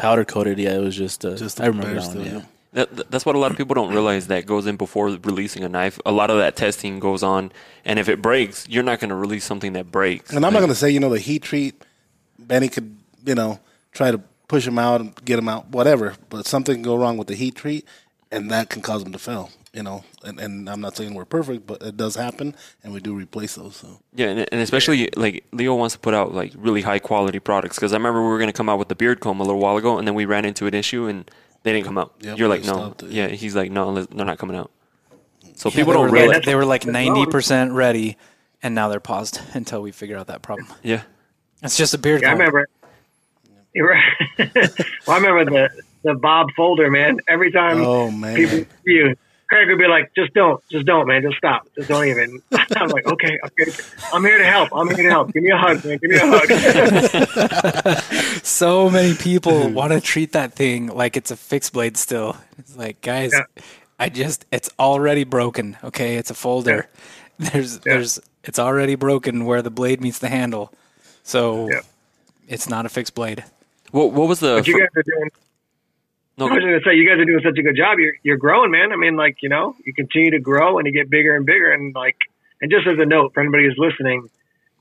powder 0.00 0.24
coated 0.24 0.58
Yeah, 0.58 0.74
It 0.74 0.80
was 0.80 0.96
just, 0.96 1.24
uh, 1.24 1.36
Just 1.36 1.60
I 1.60 1.66
remember 1.66 1.86
bare 1.92 2.00
that 2.00 2.08
one. 2.16 2.24
steel, 2.24 2.34
Yeah. 2.40 2.42
That, 2.72 2.96
that- 2.96 3.10
that's 3.10 3.26
what 3.26 3.34
a 3.34 3.38
lot 3.38 3.50
of 3.50 3.56
people 3.56 3.74
don't 3.74 3.90
realize 3.92 4.28
that 4.28 4.46
goes 4.46 4.66
in 4.66 4.76
before 4.76 5.08
releasing 5.08 5.64
a 5.64 5.68
knife. 5.68 5.98
A 6.06 6.12
lot 6.12 6.30
of 6.30 6.38
that 6.38 6.54
testing 6.56 7.00
goes 7.00 7.22
on, 7.22 7.50
and 7.84 7.98
if 7.98 8.08
it 8.08 8.22
breaks, 8.22 8.68
you're 8.68 8.84
not 8.84 9.00
going 9.00 9.08
to 9.10 9.16
release 9.16 9.44
something 9.44 9.72
that 9.74 9.90
breaks. 9.90 10.30
And 10.32 10.44
I'm 10.46 10.52
not 10.52 10.60
going 10.60 10.68
to 10.70 10.74
say, 10.76 10.90
you 10.90 11.00
know, 11.00 11.10
the 11.10 11.18
heat 11.18 11.42
treat, 11.42 11.82
Benny 12.38 12.68
could, 12.68 12.96
you 13.26 13.34
know, 13.34 13.58
try 13.92 14.10
to 14.12 14.18
push 14.46 14.66
him 14.66 14.78
out 14.78 15.00
and 15.00 15.12
get 15.24 15.38
him 15.38 15.48
out, 15.48 15.68
whatever. 15.70 16.14
But 16.28 16.46
something 16.46 16.74
can 16.76 16.82
go 16.82 16.96
wrong 16.96 17.16
with 17.18 17.26
the 17.28 17.34
heat 17.34 17.56
treat, 17.56 17.86
and 18.30 18.50
that 18.52 18.68
can 18.70 18.82
cause 18.82 19.02
him 19.02 19.10
to 19.12 19.18
fail, 19.18 19.50
you 19.72 19.82
know. 19.82 20.04
And, 20.24 20.40
and 20.40 20.68
I'm 20.68 20.80
not 20.80 20.96
saying 20.96 21.14
we're 21.14 21.24
perfect, 21.24 21.66
but 21.66 21.82
it 21.82 21.96
does 21.96 22.16
happen, 22.16 22.54
and 22.82 22.92
we 22.92 23.00
do 23.00 23.14
replace 23.14 23.54
those. 23.54 23.76
So 23.76 24.00
Yeah, 24.14 24.26
and, 24.28 24.48
and 24.52 24.60
especially 24.60 25.08
like 25.16 25.44
Leo 25.52 25.74
wants 25.74 25.94
to 25.94 25.98
put 26.00 26.14
out 26.14 26.34
like 26.34 26.52
really 26.56 26.82
high 26.82 26.98
quality 26.98 27.38
products 27.40 27.76
because 27.76 27.92
I 27.92 27.96
remember 27.96 28.22
we 28.22 28.28
were 28.28 28.38
going 28.38 28.48
to 28.48 28.56
come 28.56 28.68
out 28.68 28.78
with 28.78 28.88
the 28.88 28.94
beard 28.96 29.20
comb 29.20 29.40
a 29.40 29.44
little 29.44 29.60
while 29.60 29.76
ago, 29.76 29.98
and 29.98 30.06
then 30.06 30.14
we 30.14 30.24
ran 30.24 30.44
into 30.44 30.66
an 30.66 30.74
issue 30.74 31.06
and 31.06 31.30
they 31.62 31.72
didn't 31.72 31.86
come 31.86 31.98
out. 31.98 32.14
Yep, 32.20 32.38
You're 32.38 32.48
like, 32.48 32.64
no, 32.64 32.94
it, 32.98 33.02
yeah. 33.04 33.26
yeah. 33.28 33.34
He's 33.34 33.54
like, 33.54 33.70
no, 33.70 34.02
they're 34.04 34.26
not 34.26 34.38
coming 34.38 34.56
out. 34.56 34.70
So 35.54 35.68
Yeah, 35.68 35.76
people 35.76 35.92
don't 35.92 36.10
were 36.10 36.26
like, 36.26 36.44
they 36.44 36.54
were 36.54 36.64
like 36.64 36.86
ninety 36.86 37.26
percent 37.26 37.72
ready, 37.72 38.16
and 38.62 38.74
now 38.74 38.88
they're 38.88 39.00
paused 39.00 39.40
until 39.54 39.82
we 39.82 39.92
figure 39.92 40.16
out 40.16 40.26
that 40.28 40.42
problem. 40.42 40.68
yeah, 40.82 41.02
It's 41.62 41.76
just 41.76 41.92
a 41.94 41.98
beard. 41.98 42.22
Yeah, 42.22 42.30
I 42.30 42.32
remember. 42.32 42.66
Well, 45.06 45.16
I 45.16 45.16
remember 45.20 45.44
the 45.44 45.68
the 46.02 46.14
Bob 46.14 46.48
folder, 46.56 46.90
man. 46.90 47.18
Every 47.28 47.52
time 47.52 47.80
Oh, 47.84 48.10
man. 48.10 48.36
people 48.36 48.58
see 48.58 48.92
you, 48.92 49.16
Craig 49.50 49.68
would 49.68 49.78
be 49.78 49.88
like, 49.88 50.14
"Just 50.14 50.32
don't, 50.32 50.62
just 50.70 50.86
don't, 50.86 51.06
man, 51.08 51.22
just 51.22 51.36
stop, 51.36 51.66
just 51.76 51.88
don't 51.88 52.06
even." 52.06 52.40
I'm 52.76 52.88
like, 52.88 53.04
"Okay, 53.04 53.36
okay, 53.44 53.72
I'm 54.12 54.24
here 54.24 54.38
to 54.38 54.44
help. 54.46 54.68
I'm 54.72 54.88
here 54.94 55.02
to 55.04 55.10
help. 55.10 55.32
Give 55.32 55.42
me 55.42 55.50
a 55.50 55.56
hug, 55.58 55.84
man. 55.84 55.98
Give 55.98 56.10
me 56.10 56.16
a 56.16 56.26
hug." 56.26 58.02
so 58.44 58.88
many 58.88 59.14
people 59.14 59.68
want 59.72 59.92
to 59.92 60.00
treat 60.00 60.32
that 60.32 60.52
thing 60.54 60.86
like 60.86 61.16
it's 61.16 61.30
a 61.30 61.36
fixed 61.36 61.72
blade 61.72 61.96
still. 61.96 62.36
It's 62.58 62.76
like, 62.76 63.00
guys, 63.00 63.32
Yeah. 63.32 63.42
I 63.98 64.08
just 64.08 64.46
it's 64.50 64.70
already 64.78 65.24
broken. 65.24 65.76
Okay, 65.84 66.16
it's 66.16 66.30
a 66.30 66.34
folder. 66.34 66.88
There's 67.38 67.78
there's 67.80 68.18
it's 68.44 68.58
already 68.58 68.94
broken 68.94 69.44
where 69.44 69.62
the 69.62 69.70
blade 69.70 70.00
meets 70.00 70.18
the 70.20 70.28
handle. 70.28 70.72
So 71.22 71.68
Yep. 71.70 71.84
it's 72.48 72.68
not 72.68 72.86
a 72.86 72.88
fixed 72.88 73.14
blade. 73.14 73.44
What 73.90 74.12
what 74.12 74.28
was 74.28 74.40
the 74.40 74.56
But 74.58 74.66
you 74.68 74.74
fir- 74.74 74.80
guys 74.80 74.88
are 74.96 75.02
doing. 75.02 75.30
No, 76.40 76.48
I 76.48 76.54
was 76.54 76.64
going 76.64 76.78
to 76.78 76.84
say 76.84 76.94
you 76.96 77.06
guys 77.08 77.18
are 77.18 77.24
doing 77.24 77.40
such 77.44 77.58
a 77.58 77.62
good 77.62 77.76
job. 77.76 77.98
You're 77.98 78.14
you're 78.22 78.36
growing, 78.38 78.70
man. 78.70 78.92
I 78.92 78.96
mean, 78.96 79.16
like 79.16 79.36
you 79.42 79.48
know, 79.48 79.76
you 79.84 79.92
continue 79.92 80.30
to 80.32 80.40
grow 80.40 80.78
and 80.78 80.86
you 80.86 80.92
get 80.92 81.10
bigger 81.10 81.36
and 81.36 81.44
bigger. 81.44 81.70
And 81.70 81.94
like, 81.94 82.16
and 82.60 82.70
just 82.70 82.86
as 82.86 82.98
a 82.98 83.06
note 83.06 83.34
for 83.34 83.40
anybody 83.40 83.64
who's 83.64 83.76
listening, 83.78 84.28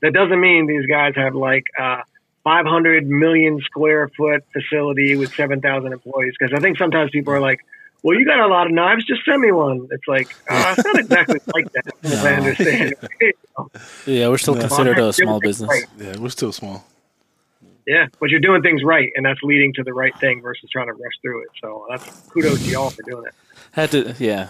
that 0.02 0.12
doesn't 0.12 0.40
mean 0.40 0.66
these 0.66 0.86
guys 0.86 1.14
have 1.16 1.34
like 1.34 1.64
a 1.78 1.98
500 2.44 3.06
million 3.06 3.60
square 3.60 4.08
foot 4.16 4.44
facility 4.52 5.16
with 5.16 5.34
7,000 5.34 5.92
employees. 5.92 6.34
Because 6.38 6.54
I 6.56 6.60
think 6.60 6.78
sometimes 6.78 7.10
people 7.10 7.34
are 7.34 7.40
like, 7.40 7.60
"Well, 8.02 8.18
you 8.18 8.24
got 8.24 8.40
a 8.40 8.46
lot 8.46 8.66
of 8.66 8.72
knives. 8.72 9.04
Just 9.04 9.24
send 9.24 9.42
me 9.42 9.52
one." 9.52 9.88
It's 9.90 10.08
like 10.08 10.28
uh, 10.48 10.74
it's 10.76 10.86
not 10.86 10.98
exactly 10.98 11.40
like 11.54 11.70
that. 11.72 11.92
As 12.02 12.24
I 12.24 12.34
understand. 12.34 12.94
Yeah, 14.06 14.28
we're 14.28 14.38
still 14.38 14.56
considered 14.56 14.98
a 14.98 15.12
small 15.12 15.38
business. 15.38 15.84
Yeah, 15.98 16.16
we're 16.18 16.30
still 16.30 16.50
small. 16.50 16.82
Yeah, 17.86 18.06
but 18.20 18.30
you're 18.30 18.40
doing 18.40 18.62
things 18.62 18.82
right, 18.84 19.10
and 19.16 19.24
that's 19.24 19.40
leading 19.42 19.72
to 19.74 19.82
the 19.82 19.92
right 19.92 20.16
thing 20.18 20.42
versus 20.42 20.68
trying 20.70 20.86
to 20.86 20.92
rush 20.92 21.12
through 21.22 21.42
it. 21.42 21.48
So 21.62 21.86
that's 21.88 22.04
kudos 22.28 22.62
to 22.64 22.70
y'all 22.70 22.90
for 22.90 23.02
doing 23.02 23.26
it. 23.26 23.34
Had 23.72 23.90
to, 23.92 24.14
yeah. 24.18 24.48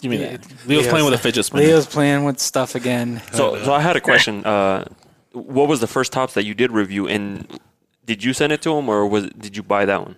You 0.00 0.10
mean 0.10 0.38
Leo's 0.66 0.86
playing 0.86 1.04
with 1.04 1.14
a 1.14 1.18
fidget 1.18 1.44
spinner? 1.44 1.64
Leo's 1.64 1.86
playing 1.86 2.24
with 2.24 2.38
stuff 2.38 2.74
again. 2.74 3.22
so 3.32 3.62
so 3.64 3.72
I 3.72 3.80
had 3.80 3.96
a 3.96 4.00
question. 4.00 4.44
Uh, 4.44 4.84
what 5.32 5.68
was 5.68 5.80
the 5.80 5.86
first 5.86 6.12
tops 6.12 6.34
that 6.34 6.44
you 6.44 6.54
did 6.54 6.72
review, 6.72 7.06
and 7.06 7.60
did 8.04 8.24
you 8.24 8.32
send 8.32 8.52
it 8.52 8.62
to 8.62 8.76
him, 8.76 8.88
or 8.88 9.06
was 9.06 9.26
did 9.30 9.56
you 9.56 9.62
buy 9.62 9.84
that 9.84 10.00
one? 10.02 10.16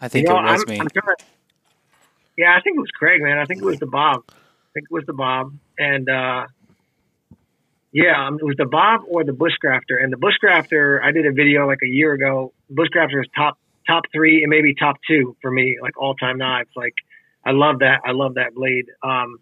I 0.00 0.08
think 0.08 0.26
You 0.26 0.32
know, 0.34 0.40
it 0.40 0.52
was 0.52 0.62
I'm, 0.62 0.70
me. 0.74 0.80
I'm 0.80 0.88
trying 0.88 1.16
to- 1.16 1.24
yeah, 2.36 2.56
I 2.56 2.60
think 2.62 2.76
it 2.76 2.80
was 2.80 2.90
Craig, 2.92 3.20
man. 3.20 3.38
I 3.38 3.44
think 3.44 3.60
it 3.60 3.64
was 3.64 3.78
the 3.78 3.86
Bob. 3.86 4.22
I 4.28 4.32
think 4.72 4.84
it 4.90 4.94
was 4.94 5.04
the 5.04 5.12
Bob, 5.12 5.52
and 5.78 6.08
uh, 6.08 6.46
yeah, 7.92 8.26
um, 8.26 8.38
it 8.40 8.44
was 8.44 8.56
the 8.56 8.66
Bob 8.66 9.02
or 9.08 9.24
the 9.24 9.32
Bushcrafter. 9.32 10.02
And 10.02 10.12
the 10.12 10.16
Bushcrafter, 10.16 11.02
I 11.02 11.10
did 11.12 11.26
a 11.26 11.32
video 11.32 11.66
like 11.66 11.80
a 11.82 11.88
year 11.88 12.12
ago. 12.12 12.52
Bushcrafter 12.72 13.20
is 13.20 13.26
top 13.34 13.58
top 13.86 14.04
three 14.12 14.42
and 14.42 14.50
maybe 14.50 14.74
top 14.74 14.96
two 15.08 15.36
for 15.42 15.50
me, 15.50 15.78
like 15.82 16.00
all 16.00 16.14
time 16.14 16.38
knives. 16.38 16.70
Like 16.76 16.94
I 17.44 17.50
love 17.52 17.80
that. 17.80 18.00
I 18.04 18.12
love 18.12 18.34
that 18.34 18.54
blade. 18.54 18.86
Um, 19.02 19.38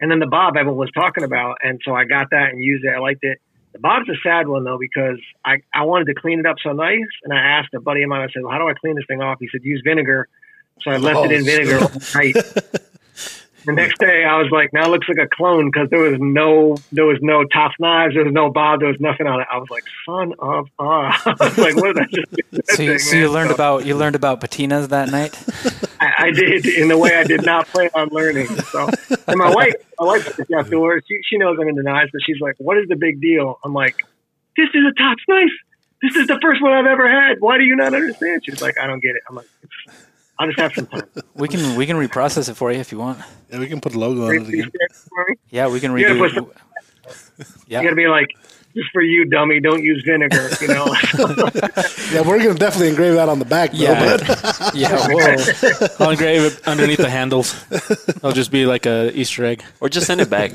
and 0.00 0.10
then 0.10 0.18
the 0.18 0.26
Bob 0.26 0.56
everyone 0.56 0.78
was 0.78 0.90
talking 0.92 1.24
about, 1.24 1.58
and 1.62 1.80
so 1.84 1.94
I 1.94 2.04
got 2.04 2.28
that 2.30 2.50
and 2.50 2.60
used 2.62 2.84
it. 2.84 2.90
I 2.94 2.98
liked 2.98 3.24
it. 3.24 3.38
The 3.72 3.78
Bob's 3.78 4.08
a 4.08 4.16
sad 4.22 4.46
one 4.48 4.64
though 4.64 4.78
because 4.78 5.18
I, 5.44 5.56
I 5.74 5.84
wanted 5.84 6.06
to 6.06 6.14
clean 6.14 6.38
it 6.38 6.46
up 6.46 6.56
so 6.62 6.72
nice, 6.72 7.00
and 7.24 7.32
I 7.32 7.38
asked 7.38 7.72
a 7.74 7.80
buddy 7.80 8.02
of 8.02 8.08
mine. 8.10 8.20
I 8.22 8.32
said, 8.32 8.42
"Well, 8.42 8.52
how 8.52 8.58
do 8.58 8.68
I 8.68 8.74
clean 8.74 8.96
this 8.96 9.04
thing 9.08 9.22
off?" 9.22 9.38
He 9.40 9.48
said, 9.50 9.62
"Use 9.64 9.80
vinegar." 9.84 10.28
So 10.82 10.90
I 10.90 10.98
left 10.98 11.24
it 11.24 11.32
in 11.32 11.40
Oh, 11.40 11.44
vinegar. 11.44 11.78
the 13.66 13.72
next 13.72 13.98
day, 13.98 14.24
I 14.24 14.38
was 14.38 14.50
like, 14.50 14.72
"Now 14.72 14.84
it 14.86 14.90
looks 14.90 15.08
like 15.08 15.18
a 15.18 15.28
clone 15.28 15.70
because 15.70 15.90
there 15.90 16.00
was 16.00 16.18
no 16.20 16.76
there 16.92 17.04
was 17.04 17.18
no 17.20 17.44
top 17.44 17.72
knives, 17.78 18.14
there 18.14 18.24
was 18.24 18.32
no 18.32 18.50
Bob, 18.50 18.80
there 18.80 18.88
was 18.88 19.00
nothing 19.00 19.26
on 19.26 19.40
it." 19.40 19.46
I 19.52 19.58
was 19.58 19.68
like, 19.70 19.84
"Son 20.06 20.32
of 20.38 20.68
ah!" 20.78 21.22
I 21.40 21.44
was 21.44 21.58
like, 21.58 21.76
"What 21.76 21.94
did 21.94 22.04
I 22.04 22.06
just 22.06 22.30
do?" 22.32 22.60
So 22.64 22.82
you, 22.82 22.90
thing, 22.90 22.98
so 22.98 23.16
you 23.16 23.30
learned 23.30 23.50
So 23.50 23.54
about 23.54 23.84
you 23.84 23.96
learned 23.96 24.14
about 24.16 24.40
patinas 24.40 24.88
that 24.88 25.10
night. 25.10 25.36
I, 26.00 26.26
I 26.26 26.30
did 26.30 26.66
in 26.66 26.90
a 26.90 26.98
way 26.98 27.16
I 27.16 27.24
did 27.24 27.44
not 27.44 27.66
plan 27.66 27.90
on 27.94 28.08
learning. 28.10 28.46
So, 28.46 28.88
and 29.26 29.36
my 29.36 29.52
wife, 29.52 29.74
my 29.98 30.06
wife 30.06 30.40
outdoors. 30.54 31.02
She 31.08 31.18
she 31.28 31.36
knows 31.36 31.58
I'm 31.60 31.68
into 31.68 31.82
knives, 31.82 32.10
but 32.12 32.22
she's 32.24 32.40
like, 32.40 32.54
"What 32.58 32.78
is 32.78 32.88
the 32.88 32.96
big 32.96 33.20
deal?" 33.20 33.58
I'm 33.64 33.74
like, 33.74 34.02
"This 34.56 34.68
is 34.72 34.82
a 34.86 34.94
tops 34.94 35.22
knife. 35.28 35.50
This 36.02 36.14
is 36.14 36.26
the 36.28 36.38
first 36.40 36.62
one 36.62 36.72
I've 36.72 36.86
ever 36.86 37.08
had. 37.10 37.40
Why 37.40 37.58
do 37.58 37.64
you 37.64 37.74
not 37.74 37.94
understand?" 37.94 38.42
She's 38.44 38.62
like, 38.62 38.78
"I 38.78 38.86
don't 38.86 39.00
get 39.00 39.16
it." 39.16 39.22
I'm 39.28 39.34
like, 39.36 39.48
"I'll 40.38 40.46
just 40.48 40.58
have 40.60 40.72
some 40.74 40.86
time." 40.86 41.02
We 41.34 41.48
can 41.48 41.76
we 41.76 41.84
can 41.86 41.96
reprocess 41.96 42.48
it 42.48 42.54
for 42.54 42.72
you 42.72 42.80
if 42.80 42.90
you 42.92 42.98
want. 42.98 43.18
Yeah, 43.50 43.58
we 43.58 43.66
can 43.68 43.80
put 43.80 43.94
a 43.94 43.98
logo 43.98 44.26
on 44.26 44.36
it 44.36 44.48
again. 44.48 44.70
Yeah, 45.50 45.68
we 45.68 45.80
can 45.80 45.96
You 45.96 46.06
gotta 46.08 46.20
redo. 46.20 46.34
some- 46.34 46.50
Yeah, 47.68 47.80
You 47.80 47.86
gotta 47.86 47.96
be 47.96 48.08
like, 48.08 48.28
"Just 48.74 48.90
for 48.92 49.02
you, 49.02 49.24
dummy. 49.26 49.60
Don't 49.60 49.82
use 49.82 50.02
vinegar." 50.06 50.48
You 50.60 50.68
know. 50.68 50.86
Yeah, 52.12 52.22
we're 52.22 52.38
gonna 52.38 52.54
definitely 52.54 52.88
engrave 52.88 53.14
that 53.14 53.28
on 53.28 53.38
the 53.38 53.44
back. 53.44 53.72
Though, 53.72 53.78
yeah, 53.78 54.16
but 54.16 54.74
yeah. 54.74 55.06
Whoa. 55.10 55.86
I'll 56.00 56.10
engrave 56.10 56.42
it 56.42 56.66
underneath 56.66 56.98
the 56.98 57.10
handles. 57.10 57.54
It'll 58.08 58.32
just 58.32 58.50
be 58.50 58.64
like 58.64 58.86
a 58.86 59.10
Easter 59.12 59.44
egg. 59.44 59.62
Or 59.80 59.88
just 59.88 60.06
send 60.06 60.20
it 60.20 60.30
back. 60.30 60.52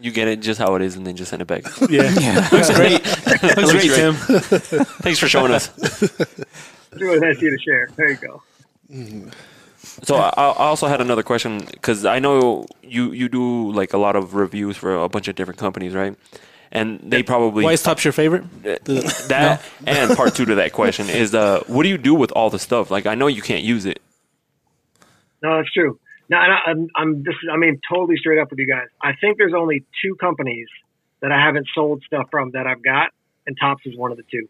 You 0.00 0.10
get 0.10 0.26
it 0.28 0.40
just 0.40 0.58
how 0.58 0.74
it 0.76 0.82
is, 0.82 0.96
and 0.96 1.06
then 1.06 1.14
just 1.16 1.28
send 1.30 1.42
it 1.42 1.48
back. 1.48 1.62
Yeah, 1.90 2.48
looks 2.50 2.70
great. 2.74 3.04
looks 3.56 3.72
great, 3.72 3.92
Tim. 3.94 4.14
Thanks 5.04 5.18
for 5.18 5.28
showing 5.28 5.52
us. 5.52 5.70
it's 5.78 7.00
really 7.00 7.20
nice 7.20 7.36
of 7.36 7.42
you 7.42 7.50
to 7.50 7.62
share. 7.62 7.88
There 7.96 8.10
you 8.10 8.16
go. 8.16 8.42
So 10.02 10.16
I, 10.16 10.28
I 10.36 10.66
also 10.66 10.88
had 10.88 11.00
another 11.00 11.22
question 11.22 11.58
because 11.58 12.04
I 12.04 12.18
know 12.18 12.66
you 12.82 13.12
you 13.12 13.28
do 13.28 13.72
like 13.72 13.92
a 13.92 13.98
lot 13.98 14.16
of 14.16 14.34
reviews 14.34 14.76
for 14.76 14.94
a 14.94 15.08
bunch 15.08 15.28
of 15.28 15.36
different 15.36 15.58
companies, 15.58 15.94
right? 15.94 16.16
And 16.72 17.00
they 17.02 17.22
probably 17.22 17.64
Why 17.64 17.72
is 17.72 17.82
Tops 17.82 18.04
your 18.04 18.12
favorite? 18.12 18.44
that 18.62 19.62
and 19.86 20.16
part 20.16 20.34
two 20.34 20.44
to 20.44 20.54
that 20.56 20.72
question 20.72 21.08
is 21.08 21.34
uh 21.34 21.62
what 21.66 21.82
do 21.84 21.88
you 21.88 21.98
do 21.98 22.14
with 22.14 22.30
all 22.32 22.50
the 22.50 22.58
stuff? 22.58 22.90
Like 22.90 23.06
I 23.06 23.14
know 23.14 23.26
you 23.26 23.42
can't 23.42 23.64
use 23.64 23.86
it. 23.86 24.00
No, 25.42 25.56
that's 25.56 25.72
true. 25.72 25.98
No, 26.28 26.38
and 26.38 26.52
I, 26.52 26.58
I'm, 26.70 26.88
I'm 26.94 27.22
this. 27.24 27.34
I 27.52 27.56
mean, 27.56 27.80
totally 27.92 28.16
straight 28.16 28.38
up 28.38 28.50
with 28.50 28.58
you 28.60 28.66
guys. 28.66 28.86
I 29.02 29.14
think 29.20 29.36
there's 29.36 29.54
only 29.54 29.84
two 30.02 30.14
companies 30.14 30.68
that 31.20 31.32
I 31.32 31.44
haven't 31.44 31.66
sold 31.74 32.02
stuff 32.06 32.28
from 32.30 32.52
that 32.52 32.66
I've 32.68 32.82
got, 32.84 33.10
and 33.46 33.56
Tops 33.60 33.84
is 33.84 33.96
one 33.96 34.12
of 34.12 34.16
the 34.16 34.22
two. 34.30 34.48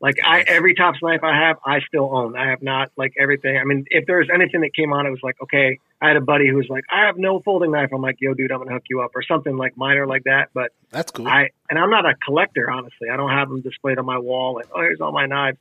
Like 0.00 0.16
I, 0.24 0.44
every 0.46 0.74
Tops 0.74 0.98
knife 1.02 1.24
I 1.24 1.34
have, 1.34 1.56
I 1.64 1.80
still 1.80 2.14
own. 2.16 2.36
I 2.36 2.50
have 2.50 2.62
not 2.62 2.92
like 2.96 3.14
everything. 3.18 3.58
I 3.58 3.64
mean, 3.64 3.84
if 3.90 4.06
there's 4.06 4.28
anything 4.32 4.60
that 4.60 4.72
came 4.74 4.92
on, 4.92 5.06
it 5.06 5.10
was 5.10 5.22
like, 5.22 5.36
okay, 5.42 5.80
I 6.00 6.08
had 6.08 6.16
a 6.16 6.20
buddy 6.20 6.48
who 6.48 6.56
was 6.56 6.68
like, 6.68 6.84
I 6.92 7.06
have 7.06 7.18
no 7.18 7.40
folding 7.40 7.72
knife. 7.72 7.90
I'm 7.92 8.00
like, 8.00 8.16
yo, 8.20 8.32
dude, 8.34 8.52
I'm 8.52 8.58
gonna 8.58 8.72
hook 8.72 8.84
you 8.88 9.00
up, 9.00 9.10
or 9.16 9.22
something 9.22 9.56
like 9.56 9.76
minor 9.76 10.06
like 10.06 10.24
that. 10.24 10.50
But 10.54 10.70
that's 10.90 11.10
cool. 11.10 11.26
I 11.26 11.50
and 11.68 11.78
I'm 11.78 11.90
not 11.90 12.06
a 12.06 12.14
collector, 12.24 12.70
honestly. 12.70 13.08
I 13.12 13.16
don't 13.16 13.30
have 13.30 13.48
them 13.48 13.60
displayed 13.60 13.98
on 13.98 14.06
my 14.06 14.18
wall. 14.18 14.54
Like, 14.54 14.68
oh, 14.72 14.80
here's 14.80 15.00
all 15.00 15.12
my 15.12 15.26
knives. 15.26 15.58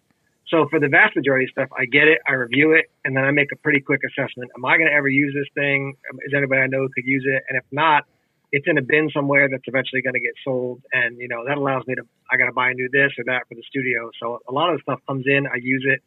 So 0.49 0.67
for 0.69 0.79
the 0.79 0.87
vast 0.87 1.15
majority 1.15 1.45
of 1.45 1.51
stuff, 1.51 1.69
I 1.77 1.85
get 1.85 2.07
it, 2.07 2.19
I 2.27 2.33
review 2.33 2.71
it, 2.71 2.85
and 3.03 3.17
then 3.17 3.25
I 3.25 3.31
make 3.31 3.51
a 3.51 3.57
pretty 3.57 3.81
quick 3.81 4.01
assessment. 4.05 4.51
Am 4.55 4.63
I 4.63 4.77
going 4.77 4.87
to 4.87 4.93
ever 4.93 5.09
use 5.09 5.33
this 5.33 5.47
thing? 5.53 5.95
Is 6.25 6.33
anybody 6.33 6.61
I 6.61 6.67
know 6.67 6.79
who 6.79 6.89
could 6.89 7.05
use 7.05 7.25
it? 7.27 7.43
And 7.49 7.57
if 7.57 7.65
not, 7.71 8.05
it's 8.57 8.65
in 8.67 8.77
a 8.79 8.81
bin 8.81 9.09
somewhere 9.13 9.47
that's 9.49 9.63
eventually 9.67 10.01
going 10.01 10.15
to 10.15 10.19
get 10.19 10.33
sold. 10.43 10.81
And 10.91 11.17
you 11.19 11.27
know 11.27 11.45
that 11.45 11.57
allows 11.57 11.85
me 11.85 11.95
to. 11.95 12.03
I 12.31 12.37
got 12.37 12.47
to 12.47 12.53
buy 12.53 12.71
a 12.71 12.73
new 12.73 12.89
this 12.91 13.11
or 13.17 13.23
that 13.25 13.47
for 13.47 13.55
the 13.55 13.63
studio. 13.69 14.09
So 14.19 14.39
a 14.49 14.51
lot 14.51 14.73
of 14.73 14.77
the 14.77 14.81
stuff 14.81 14.99
comes 15.07 15.25
in, 15.27 15.45
I 15.45 15.57
use 15.61 15.85
it, 15.87 16.01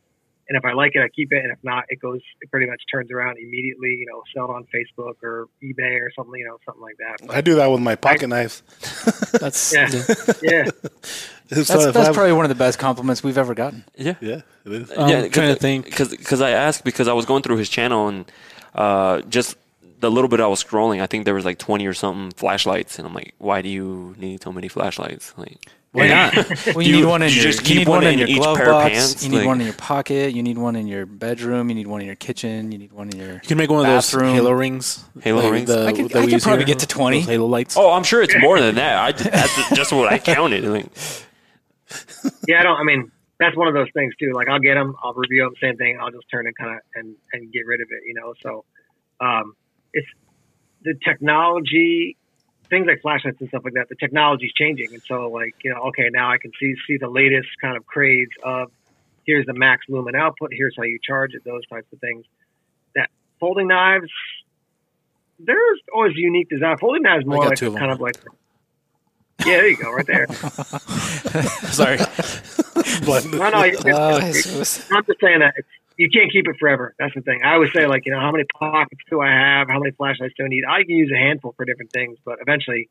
and 0.48 0.58
if 0.58 0.64
I 0.64 0.72
like 0.72 0.92
it, 0.96 1.00
I 1.00 1.08
keep 1.08 1.32
it, 1.32 1.44
and 1.44 1.52
if 1.52 1.62
not, 1.62 1.84
it 1.88 2.00
goes. 2.00 2.20
It 2.40 2.50
pretty 2.50 2.66
much 2.66 2.82
turns 2.92 3.12
around 3.12 3.38
immediately. 3.38 3.90
You 4.00 4.06
know, 4.10 4.22
sell 4.34 4.46
it 4.46 4.54
on 4.54 4.66
Facebook 4.74 5.22
or 5.22 5.46
eBay 5.62 6.00
or 6.00 6.10
something. 6.16 6.38
You 6.40 6.46
know, 6.46 6.58
something 6.66 6.82
like 6.82 6.96
that. 6.98 7.26
But, 7.26 7.36
I 7.36 7.40
do 7.40 7.54
that 7.54 7.68
with 7.68 7.80
my 7.80 7.94
pocket 7.94 8.26
knives. 8.26 8.62
That's 9.40 9.72
yeah, 9.72 9.88
yeah. 10.42 10.70
That's, 11.50 11.68
if 11.68 11.92
that's 11.92 12.14
probably 12.14 12.32
one 12.32 12.44
of 12.44 12.48
the 12.48 12.54
best 12.54 12.78
compliments 12.78 13.24
we've 13.24 13.36
ever 13.36 13.54
gotten. 13.56 13.82
Yeah. 13.96 14.14
yeah, 14.20 14.42
it 14.64 14.72
is. 14.72 14.92
Um, 14.96 15.08
yeah, 15.08 15.26
trying 15.26 15.52
to 15.52 15.58
think. 15.58 15.86
because 15.86 16.40
I 16.40 16.50
asked 16.50 16.84
because 16.84 17.08
I 17.08 17.12
was 17.12 17.26
going 17.26 17.42
through 17.42 17.56
his 17.56 17.68
channel 17.68 18.06
and 18.06 18.30
uh, 18.72 19.22
just 19.22 19.56
the 20.00 20.10
little 20.10 20.28
bit 20.28 20.40
I 20.40 20.46
was 20.46 20.62
scrolling, 20.62 21.00
I 21.02 21.06
think 21.06 21.24
there 21.24 21.34
was 21.34 21.44
like 21.44 21.58
twenty 21.58 21.86
or 21.86 21.94
something 21.94 22.30
flashlights, 22.32 22.98
and 22.98 23.06
I'm 23.06 23.14
like, 23.14 23.34
why 23.38 23.62
do 23.62 23.68
you 23.68 24.14
need 24.18 24.42
so 24.42 24.52
many 24.52 24.68
flashlights? 24.68 25.32
Like, 25.36 25.58
Why 25.92 26.08
not? 26.08 26.34
Well, 26.74 26.82
you 26.82 26.94
you- 26.94 26.96
need 27.00 27.04
one 27.06 27.22
in 27.22 27.28
you 27.30 27.34
your 27.36 27.44
just 27.44 27.60
you 27.60 27.66
keep 27.66 27.76
need 27.78 27.88
one 27.88 27.98
one 27.98 28.06
in 28.06 28.12
in 28.14 28.18
your 28.20 28.28
each 28.28 28.36
glove 28.38 28.56
pair 28.56 28.66
of 28.66 28.72
box. 28.82 28.92
pants? 28.92 29.24
You 29.24 29.30
need 29.30 29.38
Like- 29.38 29.46
one 29.46 29.60
in 29.60 29.66
your 29.66 29.74
pocket. 29.76 30.34
You 30.34 30.42
need 30.42 30.58
one 30.58 30.76
in 30.76 30.86
your 30.86 31.04
bedroom. 31.06 31.68
You 31.68 31.74
need 31.74 31.86
one 31.86 32.00
in 32.00 32.06
your 32.06 32.16
kitchen. 32.16 32.72
You 32.72 32.78
need 32.78 32.92
one 32.92 33.08
in 33.10 33.18
your. 33.18 33.32
You 33.34 33.40
can 33.40 33.58
make 33.58 33.70
one 33.70 33.80
of 33.80 33.86
those 33.86 34.10
Bathroom. 34.12 34.34
Halo 34.34 34.52
rings. 34.52 35.04
Halo 35.20 35.50
rings? 35.50 35.68
The, 35.68 35.86
I 35.86 35.92
could- 35.92 36.08
that 36.10 36.16
I 36.16 36.20
we 36.20 36.26
could 36.26 36.32
use 36.32 36.42
probably 36.44 36.60
here, 36.64 36.74
get 36.74 36.78
to 36.80 36.86
20. 36.86 37.18
those 37.20 37.28
Halo 37.28 37.46
lights. 37.46 37.76
oh, 37.76 37.90
I'm 37.92 38.04
sure 38.04 38.22
it's 38.22 38.34
more 38.40 38.60
than 38.60 38.76
that. 38.76 38.96
I 38.98 39.12
that's 39.12 39.68
just 39.70 39.92
what 39.92 40.12
I 40.12 40.18
counted. 40.18 40.64
Like, 40.64 40.86
yeah, 42.48 42.60
I 42.60 42.62
don't. 42.62 42.76
I 42.78 42.84
mean, 42.84 43.10
that's 43.38 43.56
one 43.56 43.68
of 43.68 43.74
those 43.74 43.88
things 43.94 44.14
too. 44.16 44.32
Like, 44.34 44.48
I'll 44.48 44.58
get 44.60 44.74
them, 44.74 44.94
I'll 45.02 45.14
review 45.14 45.42
them, 45.44 45.54
same 45.60 45.76
thing. 45.76 45.98
I'll 46.00 46.10
just 46.10 46.26
turn 46.30 46.46
and 46.46 46.56
kind 46.56 46.74
of 46.74 46.80
and 46.94 47.14
and 47.32 47.52
get 47.52 47.66
rid 47.66 47.80
of 47.80 47.88
it. 47.90 48.02
You 48.06 48.14
know, 48.14 48.34
so 48.42 48.64
um, 49.20 49.54
it's 49.92 50.08
the 50.82 50.94
technology, 51.04 52.16
things 52.68 52.86
like 52.86 53.02
flashlights 53.02 53.40
and 53.40 53.48
stuff 53.48 53.62
like 53.64 53.74
that. 53.74 53.88
The 53.88 53.96
technology's 53.96 54.52
changing, 54.52 54.92
and 54.92 55.02
so 55.06 55.28
like 55.28 55.54
you 55.62 55.72
know, 55.72 55.80
okay, 55.88 56.08
now 56.10 56.30
I 56.30 56.38
can 56.38 56.52
see 56.58 56.74
see 56.86 56.96
the 56.96 57.08
latest 57.08 57.48
kind 57.60 57.76
of 57.76 57.86
craze 57.86 58.28
of 58.42 58.70
here's 59.24 59.46
the 59.46 59.54
max 59.54 59.84
lumen 59.88 60.16
output, 60.16 60.50
here's 60.52 60.74
how 60.76 60.84
you 60.84 60.98
charge 61.02 61.34
it, 61.34 61.44
those 61.44 61.66
types 61.66 61.86
of 61.92 62.00
things. 62.00 62.24
That 62.94 63.10
folding 63.38 63.68
knives, 63.68 64.10
there's 65.38 65.80
always 65.94 66.14
unique 66.16 66.48
design. 66.48 66.76
Folding 66.78 67.02
knives 67.02 67.24
more 67.26 67.46
like 67.46 67.58
two 67.58 67.68
of 67.68 67.72
them. 67.74 67.80
kind 67.80 67.92
of 67.92 68.00
like. 68.00 68.16
Yeah, 69.40 69.56
there 69.56 69.68
you 69.68 69.76
go, 69.76 69.90
right 69.90 70.06
there. 70.06 70.26
Sorry. 71.72 71.98
But 73.06 73.24
No, 73.26 73.50
no, 73.50 73.64
you're 73.64 73.80
good. 73.80 73.94
I'm 73.94 74.22
just 74.22 75.20
saying 75.20 75.40
that 75.40 75.54
it's, 75.56 75.68
you 76.00 76.08
can't 76.08 76.32
keep 76.32 76.48
it 76.48 76.56
forever. 76.58 76.94
That's 76.98 77.12
the 77.14 77.20
thing. 77.20 77.40
I 77.44 77.52
always 77.52 77.74
say, 77.74 77.86
like, 77.86 78.06
you 78.06 78.12
know, 78.12 78.20
how 78.20 78.32
many 78.32 78.44
pockets 78.58 79.02
do 79.10 79.20
I 79.20 79.28
have? 79.28 79.68
How 79.68 79.78
many 79.78 79.90
flashlights 79.92 80.32
do 80.34 80.46
I 80.46 80.48
need? 80.48 80.64
I 80.66 80.82
can 80.82 80.96
use 80.96 81.12
a 81.14 81.18
handful 81.18 81.52
for 81.54 81.66
different 81.66 81.92
things, 81.92 82.16
but 82.24 82.38
eventually, 82.40 82.88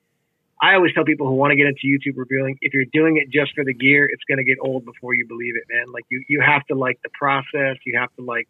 I 0.61 0.75
always 0.75 0.93
tell 0.93 1.05
people 1.05 1.25
who 1.27 1.33
want 1.33 1.49
to 1.49 1.57
get 1.57 1.65
into 1.65 1.87
YouTube 1.89 2.17
reviewing, 2.17 2.59
if 2.61 2.71
you're 2.75 2.85
doing 2.93 3.17
it 3.17 3.31
just 3.31 3.55
for 3.55 3.65
the 3.65 3.73
gear, 3.73 4.05
it's 4.05 4.21
going 4.29 4.37
to 4.37 4.43
get 4.43 4.57
old 4.61 4.85
before 4.85 5.15
you 5.15 5.25
believe 5.25 5.55
it, 5.55 5.63
man. 5.73 5.91
Like, 5.91 6.05
you, 6.11 6.23
you 6.29 6.39
have 6.39 6.63
to 6.67 6.75
like 6.75 6.99
the 7.01 7.09
process. 7.17 7.77
You 7.83 7.97
have 7.97 8.13
to 8.17 8.21
like 8.23 8.45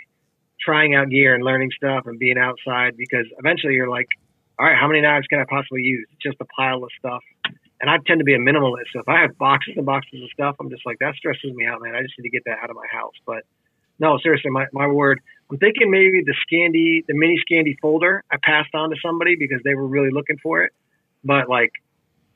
trying 0.59 0.93
out 0.93 1.07
gear 1.07 1.35
and 1.35 1.43
learning 1.45 1.69
stuff 1.77 2.05
and 2.05 2.19
being 2.19 2.37
outside 2.37 2.97
because 2.97 3.27
eventually 3.37 3.75
you're 3.75 3.89
like, 3.89 4.09
all 4.59 4.65
right, 4.65 4.75
how 4.77 4.89
many 4.89 4.99
knives 4.99 5.25
can 5.27 5.39
I 5.39 5.45
possibly 5.47 5.83
use? 5.83 6.05
It's 6.11 6.21
just 6.21 6.35
a 6.41 6.45
pile 6.45 6.83
of 6.83 6.89
stuff. 6.99 7.23
And 7.79 7.89
I 7.89 7.95
tend 8.05 8.19
to 8.19 8.25
be 8.25 8.33
a 8.33 8.39
minimalist. 8.39 8.91
So 8.91 8.99
if 8.99 9.07
I 9.07 9.21
have 9.21 9.37
boxes 9.37 9.75
and 9.77 9.85
boxes 9.85 10.21
of 10.21 10.29
stuff, 10.33 10.57
I'm 10.59 10.69
just 10.69 10.85
like, 10.85 10.99
that 10.99 11.15
stresses 11.15 11.53
me 11.55 11.65
out, 11.65 11.79
man. 11.81 11.95
I 11.95 12.01
just 12.01 12.15
need 12.19 12.27
to 12.27 12.29
get 12.29 12.43
that 12.43 12.59
out 12.61 12.69
of 12.69 12.75
my 12.75 12.87
house. 12.91 13.15
But 13.25 13.45
no, 13.99 14.17
seriously, 14.21 14.51
my, 14.51 14.65
my 14.73 14.87
word. 14.87 15.21
I'm 15.51 15.57
thinking 15.57 15.91
maybe 15.91 16.23
the 16.23 16.35
Scandi, 16.45 17.05
the 17.07 17.13
mini 17.13 17.37
Scandi 17.49 17.75
folder 17.81 18.23
I 18.31 18.37
passed 18.41 18.73
on 18.73 18.91
to 18.91 18.95
somebody 19.03 19.35
because 19.35 19.61
they 19.63 19.73
were 19.73 19.87
really 19.87 20.11
looking 20.11 20.37
for 20.41 20.63
it. 20.63 20.71
But 21.23 21.49
like, 21.49 21.71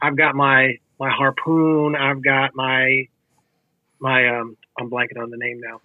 I've 0.01 0.17
got 0.17 0.35
my, 0.35 0.77
my 0.99 1.09
harpoon. 1.09 1.95
I've 1.95 2.23
got 2.23 2.55
my, 2.55 3.07
my, 3.99 4.39
um, 4.39 4.57
I'm 4.77 4.89
blanking 4.89 5.21
on 5.21 5.29
the 5.29 5.37
name 5.37 5.61
now. 5.61 5.79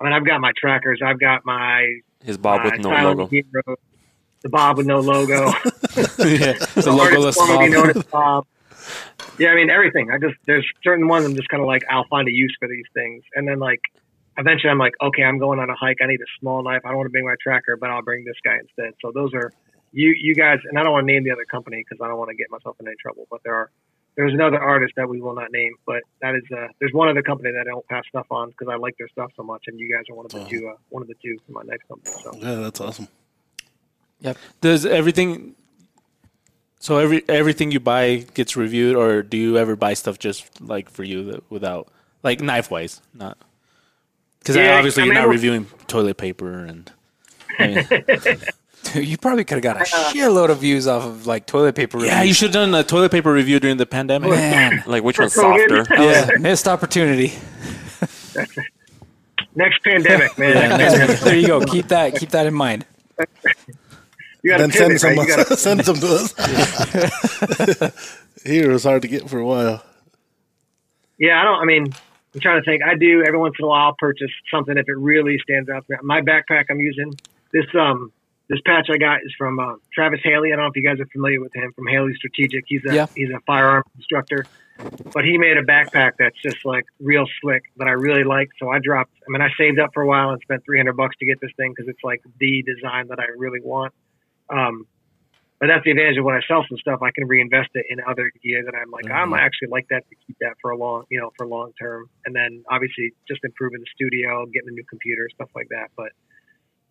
I 0.00 0.04
mean, 0.04 0.12
I've 0.12 0.26
got 0.26 0.40
my 0.40 0.52
trackers. 0.56 1.00
I've 1.04 1.18
got 1.18 1.44
my 1.44 2.00
His 2.22 2.36
Bob 2.36 2.60
my 2.60 2.70
with 2.70 2.80
no 2.80 2.90
logo. 2.90 3.26
Hero, 3.26 3.76
the 4.42 4.48
Bob 4.48 4.76
with 4.76 4.86
no 4.86 5.00
logo. 5.00 5.46
yeah, 5.96 6.52
the 6.74 6.88
artist 6.88 6.88
logoless 6.88 7.34
formerly 7.34 7.68
known 7.70 7.90
as 7.90 8.02
Bob. 8.04 8.46
Yeah, 9.38 9.50
I 9.50 9.54
mean 9.54 9.70
everything. 9.70 10.10
I 10.10 10.18
just 10.18 10.34
there's 10.46 10.66
certain 10.84 11.08
ones 11.08 11.24
I'm 11.24 11.34
just 11.34 11.48
kind 11.48 11.62
of 11.62 11.66
like 11.66 11.82
I'll 11.90 12.06
find 12.08 12.28
a 12.28 12.30
use 12.30 12.54
for 12.58 12.68
these 12.68 12.84
things, 12.94 13.22
and 13.34 13.48
then 13.48 13.58
like 13.58 13.80
eventually 14.38 14.70
I'm 14.70 14.78
like, 14.78 14.94
okay, 15.00 15.22
I'm 15.22 15.38
going 15.38 15.58
on 15.58 15.70
a 15.70 15.76
hike. 15.76 15.98
I 16.02 16.06
need 16.06 16.20
a 16.20 16.30
small 16.40 16.62
knife. 16.62 16.82
I 16.84 16.88
don't 16.88 16.98
want 16.98 17.06
to 17.06 17.12
bring 17.12 17.24
my 17.24 17.36
tracker, 17.42 17.76
but 17.76 17.90
I'll 17.90 18.02
bring 18.02 18.24
this 18.24 18.36
guy 18.44 18.58
instead. 18.58 18.94
So 19.02 19.12
those 19.12 19.34
are 19.34 19.52
you 19.92 20.14
you 20.18 20.34
guys, 20.34 20.58
and 20.68 20.78
I 20.78 20.82
don't 20.82 20.92
want 20.92 21.06
to 21.06 21.12
name 21.12 21.24
the 21.24 21.30
other 21.30 21.44
company 21.50 21.82
because 21.82 22.04
I 22.04 22.08
don't 22.08 22.18
want 22.18 22.30
to 22.30 22.36
get 22.36 22.50
myself 22.50 22.76
in 22.80 22.86
any 22.86 22.96
trouble. 23.00 23.26
But 23.30 23.40
there 23.44 23.54
are 23.54 23.70
there's 24.16 24.32
another 24.32 24.60
artist 24.60 24.94
that 24.96 25.08
we 25.08 25.20
will 25.20 25.34
not 25.34 25.52
name, 25.52 25.74
but 25.86 26.02
that 26.22 26.34
is 26.34 26.42
uh 26.52 26.68
there's 26.80 26.92
one 26.92 27.08
other 27.08 27.22
company 27.22 27.52
that 27.52 27.60
I 27.60 27.64
don't 27.64 27.86
pass 27.86 28.04
stuff 28.08 28.26
on 28.30 28.50
because 28.50 28.68
I 28.68 28.76
like 28.76 28.96
their 28.98 29.08
stuff 29.08 29.30
so 29.36 29.42
much, 29.42 29.64
and 29.66 29.78
you 29.78 29.92
guys 29.92 30.04
are 30.10 30.14
one 30.14 30.26
of 30.26 30.32
the 30.32 30.44
two 30.44 30.68
uh, 30.68 30.76
one 30.88 31.02
of 31.02 31.08
the 31.08 31.14
two 31.22 31.38
for 31.46 31.52
my 31.52 31.62
next 31.62 31.86
company. 31.88 32.14
So 32.22 32.32
Yeah, 32.34 32.54
that's 32.56 32.80
awesome. 32.80 33.08
Yep. 34.20 34.38
Does 34.60 34.86
everything? 34.86 35.54
So 36.78 36.98
every 36.98 37.24
everything 37.28 37.70
you 37.70 37.80
buy 37.80 38.26
gets 38.34 38.56
reviewed, 38.56 38.96
or 38.96 39.22
do 39.22 39.36
you 39.36 39.56
ever 39.58 39.76
buy 39.76 39.94
stuff 39.94 40.18
just 40.18 40.60
like 40.60 40.90
for 40.90 41.04
you 41.04 41.24
that, 41.24 41.50
without 41.50 41.88
like 42.22 42.40
knife 42.40 42.70
wise, 42.70 43.00
not? 43.14 43.38
Because 44.46 44.56
Yeah, 44.56 44.76
obviously 44.76 45.02
I 45.02 45.06
you're 45.06 45.14
not 45.14 45.26
reviewing 45.28 45.66
toilet 45.88 46.18
paper 46.18 46.64
and. 46.64 46.92
I 47.58 47.66
mean, 47.66 47.84
Dude, 48.92 49.08
you 49.08 49.18
probably 49.18 49.42
could 49.42 49.56
have 49.56 49.62
got 49.62 49.76
a 49.76 49.80
uh-huh. 49.80 50.12
shitload 50.12 50.50
of 50.50 50.58
views 50.58 50.86
off 50.86 51.04
of 51.04 51.26
like 51.26 51.46
toilet 51.46 51.74
paper. 51.74 51.98
yeah, 52.04 52.22
you 52.22 52.32
should 52.32 52.54
have 52.54 52.70
done 52.70 52.72
a 52.72 52.84
toilet 52.84 53.10
paper 53.10 53.32
review 53.32 53.58
during 53.58 53.76
the 53.76 53.86
pandemic. 53.86 54.30
Man, 54.30 54.84
Like 54.86 55.02
which 55.02 55.18
one's 55.18 55.32
softer? 55.32 55.84
yeah, 55.90 56.30
missed 56.38 56.68
opportunity. 56.68 57.32
next 59.56 59.82
pandemic, 59.82 60.38
man. 60.38 60.54
Yeah, 60.54 60.76
next 60.76 60.94
pandemic. 60.94 61.20
there 61.22 61.36
you 61.36 61.48
go. 61.48 61.64
Keep 61.64 61.88
that. 61.88 62.14
Keep 62.14 62.28
that 62.30 62.46
in 62.46 62.54
mind. 62.54 62.86
You 64.42 64.52
got 64.52 64.58
to 64.58 64.62
Then 64.62 64.70
send 64.70 64.86
pivot, 64.86 65.00
some, 65.00 65.16
right? 65.16 65.28
You 65.28 65.36
gotta, 65.36 65.56
send 65.56 65.84
some 65.84 65.96
to 65.96 66.06
us. 66.06 66.32
Here 68.44 68.70
it 68.70 68.72
was 68.72 68.84
hard 68.84 69.02
to 69.02 69.08
get 69.08 69.28
for 69.28 69.40
a 69.40 69.44
while. 69.44 69.82
Yeah, 71.18 71.40
I 71.40 71.44
don't. 71.44 71.60
I 71.60 71.64
mean, 71.64 71.92
I'm 72.36 72.40
trying 72.42 72.62
to 72.62 72.70
think. 72.70 72.82
I 72.84 72.94
do 72.96 73.24
every 73.26 73.38
once 73.38 73.54
in 73.58 73.64
a 73.64 73.68
while. 73.68 73.86
I'll 73.86 73.96
purchase 73.98 74.30
something 74.52 74.76
if 74.76 74.86
it 74.86 74.98
really 74.98 75.38
stands 75.42 75.70
out. 75.70 75.86
My 76.02 76.20
backpack 76.20 76.66
I'm 76.68 76.80
using 76.80 77.18
this 77.50 77.64
um 77.74 78.12
this 78.50 78.60
patch 78.66 78.88
I 78.92 78.98
got 78.98 79.20
is 79.24 79.34
from 79.38 79.58
uh, 79.58 79.76
Travis 79.92 80.20
Haley. 80.22 80.52
I 80.52 80.56
don't 80.56 80.66
know 80.66 80.70
if 80.70 80.76
you 80.76 80.86
guys 80.86 81.00
are 81.00 81.06
familiar 81.06 81.40
with 81.40 81.56
him 81.56 81.72
from 81.74 81.86
Haley 81.86 82.12
Strategic. 82.14 82.64
He's 82.66 82.82
a 82.88 82.94
Yeah. 82.94 83.06
he's 83.14 83.30
a 83.30 83.40
firearm 83.46 83.84
instructor, 83.96 84.44
but 85.14 85.24
he 85.24 85.38
made 85.38 85.56
a 85.56 85.62
backpack 85.62 86.12
that's 86.18 86.36
just 86.42 86.58
like 86.66 86.84
real 87.00 87.24
slick 87.40 87.62
that 87.78 87.88
I 87.88 87.92
really 87.92 88.22
like. 88.22 88.50
So 88.58 88.68
I 88.68 88.80
dropped. 88.80 89.12
I 89.26 89.32
mean, 89.32 89.40
I 89.40 89.48
saved 89.58 89.78
up 89.80 89.92
for 89.94 90.02
a 90.02 90.06
while 90.06 90.28
and 90.28 90.40
spent 90.42 90.62
300 90.66 90.92
bucks 90.94 91.16
to 91.20 91.24
get 91.26 91.40
this 91.40 91.52
thing 91.56 91.72
because 91.74 91.88
it's 91.88 92.04
like 92.04 92.20
the 92.38 92.62
design 92.62 93.08
that 93.08 93.18
I 93.18 93.28
really 93.38 93.60
want. 93.62 93.94
Um, 94.50 94.86
but 95.58 95.68
that's 95.68 95.84
the 95.84 95.90
advantage 95.90 96.18
of 96.18 96.24
when 96.24 96.34
I 96.34 96.40
sell 96.46 96.64
some 96.68 96.76
stuff, 96.78 97.00
I 97.00 97.10
can 97.12 97.26
reinvest 97.26 97.70
it 97.74 97.86
in 97.88 97.98
other 98.04 98.30
gear 98.42 98.62
that 98.64 98.74
I'm 98.76 98.90
like, 98.90 99.08
I'm 99.08 99.32
mm-hmm. 99.32 99.40
actually 99.40 99.68
like 99.68 99.88
that 99.88 100.04
to 100.08 100.14
keep 100.26 100.36
that 100.40 100.54
for 100.60 100.70
a 100.70 100.76
long, 100.76 101.04
you 101.10 101.18
know, 101.18 101.30
for 101.38 101.46
long 101.46 101.72
term. 101.80 102.10
And 102.26 102.36
then 102.36 102.62
obviously 102.70 103.14
just 103.26 103.40
improving 103.42 103.80
the 103.80 103.86
studio, 103.94 104.44
getting 104.46 104.68
a 104.68 104.72
new 104.72 104.84
computer, 104.84 105.28
stuff 105.32 105.48
like 105.54 105.68
that. 105.70 105.88
But 105.96 106.12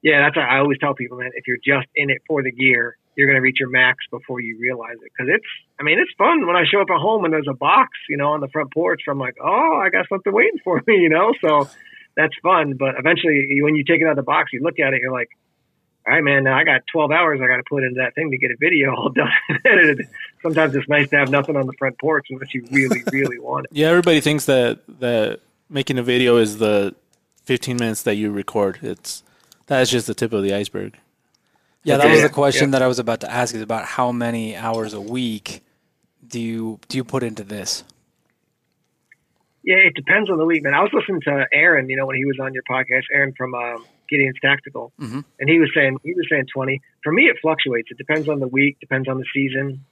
yeah, 0.01 0.25
that's 0.25 0.37
I 0.37 0.57
always 0.57 0.79
tell 0.79 0.95
people, 0.95 1.17
man, 1.17 1.31
if 1.35 1.45
you're 1.45 1.61
just 1.63 1.87
in 1.95 2.09
it 2.09 2.21
for 2.27 2.41
the 2.41 2.51
gear, 2.51 2.97
you're 3.15 3.27
going 3.27 3.37
to 3.37 3.41
reach 3.41 3.59
your 3.59 3.69
max 3.69 3.99
before 4.09 4.41
you 4.41 4.57
realize 4.59 4.97
it. 5.01 5.11
Cause 5.17 5.27
it's, 5.29 5.45
I 5.79 5.83
mean, 5.83 5.99
it's 5.99 6.11
fun 6.17 6.45
when 6.47 6.55
I 6.55 6.63
show 6.65 6.81
up 6.81 6.89
at 6.89 6.99
home 6.99 7.23
and 7.23 7.33
there's 7.33 7.47
a 7.49 7.55
box, 7.55 7.89
you 8.09 8.17
know, 8.17 8.33
on 8.33 8.41
the 8.41 8.49
front 8.49 8.73
porch. 8.73 9.03
I'm 9.07 9.19
like, 9.19 9.35
oh, 9.41 9.79
I 9.81 9.89
got 9.89 10.09
something 10.09 10.33
waiting 10.33 10.59
for 10.63 10.81
me, 10.87 10.95
you 11.05 11.09
know? 11.09 11.33
So 11.39 11.69
that's 12.17 12.33
fun. 12.41 12.77
But 12.77 12.95
eventually 12.97 13.61
when 13.61 13.75
you 13.75 13.83
take 13.83 14.01
it 14.01 14.05
out 14.05 14.11
of 14.11 14.17
the 14.17 14.23
box, 14.23 14.51
you 14.53 14.61
look 14.61 14.79
at 14.79 14.93
it, 14.93 15.01
you're 15.01 15.13
like, 15.13 15.29
all 16.07 16.13
right, 16.13 16.23
man, 16.23 16.43
now 16.43 16.55
I 16.57 16.63
got 16.63 16.81
12 16.91 17.11
hours 17.11 17.39
I 17.43 17.47
got 17.47 17.57
to 17.57 17.63
put 17.67 17.83
into 17.83 17.95
that 17.97 18.13
thing 18.13 18.29
to 18.29 18.37
get 18.37 18.51
a 18.51 18.57
video 18.59 18.93
all 18.95 19.09
done. 19.15 19.31
edited. 19.65 20.07
Sometimes 20.41 20.75
it's 20.75 20.87
nice 20.87 21.09
to 21.09 21.17
have 21.17 21.29
nothing 21.29 21.55
on 21.55 21.65
the 21.65 21.73
front 21.73 21.97
porch 21.97 22.27
unless 22.29 22.53
you 22.53 22.65
really, 22.71 23.01
really 23.11 23.39
want 23.39 23.65
it. 23.65 23.71
Yeah, 23.73 23.87
everybody 23.87 24.21
thinks 24.21 24.45
that 24.45 24.79
that 24.99 25.39
making 25.69 25.97
a 25.97 26.03
video 26.03 26.37
is 26.37 26.59
the 26.59 26.95
15 27.45 27.77
minutes 27.77 28.03
that 28.03 28.15
you 28.15 28.31
record. 28.31 28.79
It's 28.81 29.23
that's 29.67 29.89
just 29.89 30.05
the 30.05 30.13
tip 30.13 30.31
of 30.31 30.43
the 30.43 30.53
iceberg. 30.53 30.95
Yeah, 31.83 31.97
that 31.97 32.09
was 32.09 32.21
the 32.21 32.29
question 32.29 32.71
that 32.71 32.81
I 32.81 32.87
was 32.87 32.99
about 32.99 33.21
to 33.21 33.31
ask. 33.31 33.53
Is 33.53 33.61
about 33.61 33.85
how 33.85 34.11
many 34.11 34.55
hours 34.55 34.93
a 34.93 35.01
week 35.01 35.63
do 36.27 36.39
you 36.39 36.79
do 36.87 36.97
you 36.97 37.03
put 37.03 37.23
into 37.23 37.43
this? 37.43 37.83
Yeah, 39.63 39.77
it 39.77 39.95
depends 39.95 40.29
on 40.29 40.37
the 40.37 40.45
week, 40.45 40.63
man. 40.63 40.75
I 40.75 40.81
was 40.81 40.91
listening 40.93 41.21
to 41.21 41.47
Aaron, 41.51 41.89
you 41.89 41.97
know, 41.97 42.05
when 42.05 42.15
he 42.15 42.25
was 42.25 42.37
on 42.39 42.53
your 42.53 42.61
podcast, 42.69 43.03
Aaron 43.11 43.33
from 43.35 43.55
um, 43.55 43.85
Gideon's 44.09 44.39
Tactical, 44.41 44.91
Mhm. 44.99 45.23
and 45.39 45.49
he 45.49 45.59
was 45.59 45.69
saying 45.73 45.97
he 46.03 46.13
was 46.13 46.25
saying 46.29 46.45
20. 46.53 46.81
For 47.03 47.11
me, 47.11 47.27
it 47.27 47.37
fluctuates. 47.41 47.89
It 47.91 47.97
depends 47.97 48.27
on 48.29 48.39
the 48.39 48.47
week, 48.47 48.77
depends 48.79 49.07
on 49.07 49.17
the 49.17 49.25
season. 49.33 49.83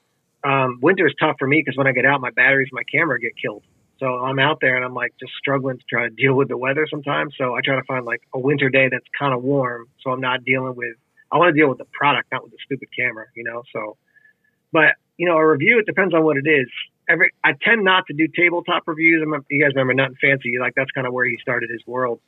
Um, 0.43 0.80
winter 0.82 1.07
is 1.07 1.14
tough 1.20 1.38
for 1.39 1.47
me 1.47 1.61
because 1.61 1.78
when 1.78 1.88
I 1.88 1.91
get 1.93 2.05
out, 2.05 2.20
my 2.22 2.32
batteries, 2.32 2.70
my 2.74 2.84
camera 2.84 3.20
get 3.20 3.32
killed. 3.38 3.64
So 3.99 4.07
I'm 4.20 4.39
out 4.39 4.59
there 4.59 4.76
and 4.76 4.84
I'm 4.84 4.93
like 4.93 5.14
just 5.20 5.32
struggling 5.39 5.78
to 5.78 5.84
try 5.89 6.03
to 6.03 6.09
deal 6.09 6.34
with 6.34 6.49
the 6.49 6.57
weather 6.57 6.86
sometimes. 6.89 7.36
So 7.38 7.55
I 7.55 7.61
try 7.61 7.76
to 7.76 7.84
find 7.84 8.05
like 8.05 8.22
a 8.34 8.39
winter 8.39 8.70
day 8.70 8.89
that's 8.89 9.05
kind 9.18 9.34
of 9.34 9.41
warm, 9.43 9.88
so 10.01 10.11
I'm 10.11 10.20
not 10.20 10.43
dealing 10.43 10.76
with. 10.76 10.95
I 11.32 11.38
want 11.38 11.53
to 11.55 11.59
deal 11.59 11.70
with 11.70 11.78
the 11.78 11.86
product, 11.86 12.32
not 12.32 12.43
with 12.43 12.51
the 12.51 12.57
stupid 12.66 12.89
camera, 12.97 13.26
you 13.36 13.43
know. 13.43 13.64
So, 13.72 13.95
but 14.72 14.95
you 15.18 15.28
know, 15.28 15.38
a 15.38 15.47
review 15.47 15.80
it 15.80 15.86
depends 15.86 16.14
on 16.14 16.24
what 16.24 16.38
it 16.38 16.47
is. 16.47 16.68
Every 17.07 17.32
I 17.43 17.53
tend 17.53 17.84
not 17.84 18.05
to 18.07 18.14
do 18.14 18.28
tabletop 18.28 18.84
reviews. 18.88 19.22
I'm, 19.24 19.45
you 19.49 19.61
guys 19.64 19.74
remember 19.76 19.93
Nutnfancy? 19.93 20.59
Like 20.59 20.74
that's 20.76 20.91
kind 20.91 21.07
of 21.07 21.14
where 21.14 21.26
he 21.26 21.38
started 21.41 21.70
his 21.70 21.86
world. 21.88 22.20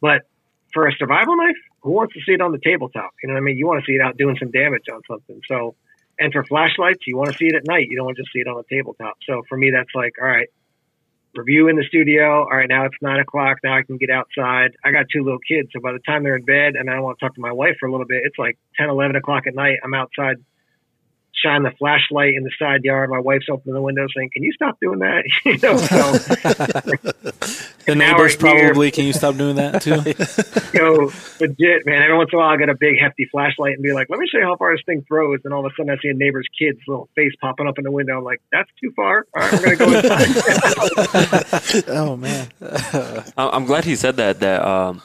But 0.00 0.22
for 0.74 0.86
a 0.86 0.92
survival 0.98 1.36
knife, 1.36 1.56
who 1.82 1.92
wants 1.92 2.12
to 2.14 2.20
see 2.26 2.32
it 2.32 2.40
on 2.40 2.52
the 2.52 2.58
tabletop? 2.58 3.12
You 3.22 3.28
know 3.28 3.34
what 3.34 3.40
I 3.40 3.44
mean? 3.44 3.56
You 3.56 3.66
want 3.66 3.82
to 3.82 3.86
see 3.86 3.96
it 3.96 4.02
out 4.02 4.18
doing 4.18 4.36
some 4.38 4.50
damage 4.50 4.84
on 4.92 5.00
something. 5.08 5.40
So, 5.48 5.76
and 6.18 6.32
for 6.32 6.44
flashlights, 6.44 7.06
you 7.06 7.16
want 7.16 7.32
to 7.32 7.38
see 7.38 7.46
it 7.46 7.54
at 7.54 7.66
night. 7.66 7.86
You 7.88 7.96
don't 7.96 8.06
want 8.06 8.16
to 8.16 8.22
just 8.22 8.32
see 8.32 8.40
it 8.40 8.48
on 8.48 8.56
the 8.56 8.64
tabletop. 8.74 9.14
So 9.26 9.42
for 9.48 9.56
me, 9.56 9.70
that's 9.70 9.90
like, 9.94 10.12
all 10.20 10.28
right, 10.28 10.48
review 11.34 11.68
in 11.68 11.76
the 11.76 11.84
studio. 11.84 12.42
All 12.42 12.56
right, 12.56 12.68
now 12.68 12.84
it's 12.84 12.96
nine 13.00 13.20
o'clock. 13.20 13.58
Now 13.64 13.76
I 13.76 13.82
can 13.82 13.96
get 13.96 14.10
outside. 14.10 14.72
I 14.84 14.90
got 14.90 15.06
two 15.12 15.22
little 15.22 15.40
kids. 15.40 15.68
So 15.72 15.80
by 15.80 15.92
the 15.92 16.00
time 16.00 16.24
they're 16.24 16.36
in 16.36 16.44
bed 16.44 16.74
and 16.76 16.90
I 16.90 17.00
want 17.00 17.18
to 17.18 17.24
talk 17.24 17.34
to 17.34 17.40
my 17.40 17.52
wife 17.52 17.76
for 17.80 17.86
a 17.86 17.92
little 17.92 18.06
bit, 18.06 18.22
it's 18.24 18.38
like 18.38 18.58
10, 18.76 18.90
11 18.90 19.16
o'clock 19.16 19.46
at 19.46 19.54
night. 19.54 19.78
I'm 19.82 19.94
outside 19.94 20.36
shine 21.42 21.62
the 21.62 21.70
flashlight 21.78 22.34
in 22.34 22.42
the 22.44 22.50
side 22.58 22.84
yard. 22.84 23.10
My 23.10 23.18
wife's 23.20 23.46
opening 23.50 23.74
the 23.74 23.82
window 23.82 24.06
saying, 24.16 24.30
"Can 24.32 24.42
you 24.42 24.52
stop 24.52 24.78
doing 24.80 25.00
that?" 25.00 25.24
you 25.44 25.58
know, 25.58 25.76
so 25.76 26.12
The 27.86 27.94
neighbors 27.94 28.34
probably. 28.36 28.90
Can 28.90 29.04
you 29.04 29.12
stop 29.12 29.36
doing 29.36 29.56
that 29.56 29.82
too? 29.82 30.00
go 30.78 31.12
legit, 31.40 31.84
man. 31.84 32.02
Every 32.02 32.16
once 32.16 32.30
in 32.32 32.38
a 32.38 32.40
while, 32.42 32.50
I 32.50 32.56
get 32.56 32.68
a 32.70 32.74
big 32.74 32.98
hefty 32.98 33.26
flashlight 33.30 33.74
and 33.74 33.82
be 33.82 33.92
like, 33.92 34.08
"Let 34.08 34.18
me 34.18 34.26
show 34.26 34.38
you 34.38 34.44
how 34.44 34.56
far 34.56 34.74
this 34.74 34.82
thing 34.86 35.04
throws." 35.06 35.40
And 35.44 35.52
all 35.52 35.66
of 35.66 35.70
a 35.70 35.74
sudden, 35.76 35.90
I 35.90 35.96
see 36.00 36.08
a 36.08 36.14
neighbor's 36.14 36.46
kid's 36.58 36.78
little 36.88 37.08
face 37.14 37.32
popping 37.40 37.66
up 37.68 37.76
in 37.78 37.84
the 37.84 37.90
window. 37.90 38.16
I'm 38.18 38.24
like, 38.24 38.40
"That's 38.52 38.70
too 38.80 38.90
far. 38.96 39.26
All 39.36 39.42
right, 39.42 39.52
we're 39.52 39.76
gonna 39.76 39.90
go 39.92 39.98
inside." 39.98 41.84
oh 41.88 42.16
man. 42.16 42.48
I- 43.36 43.50
I'm 43.52 43.66
glad 43.66 43.84
he 43.84 43.96
said 43.96 44.16
that. 44.16 44.40
That 44.40 44.64
um, 44.64 45.02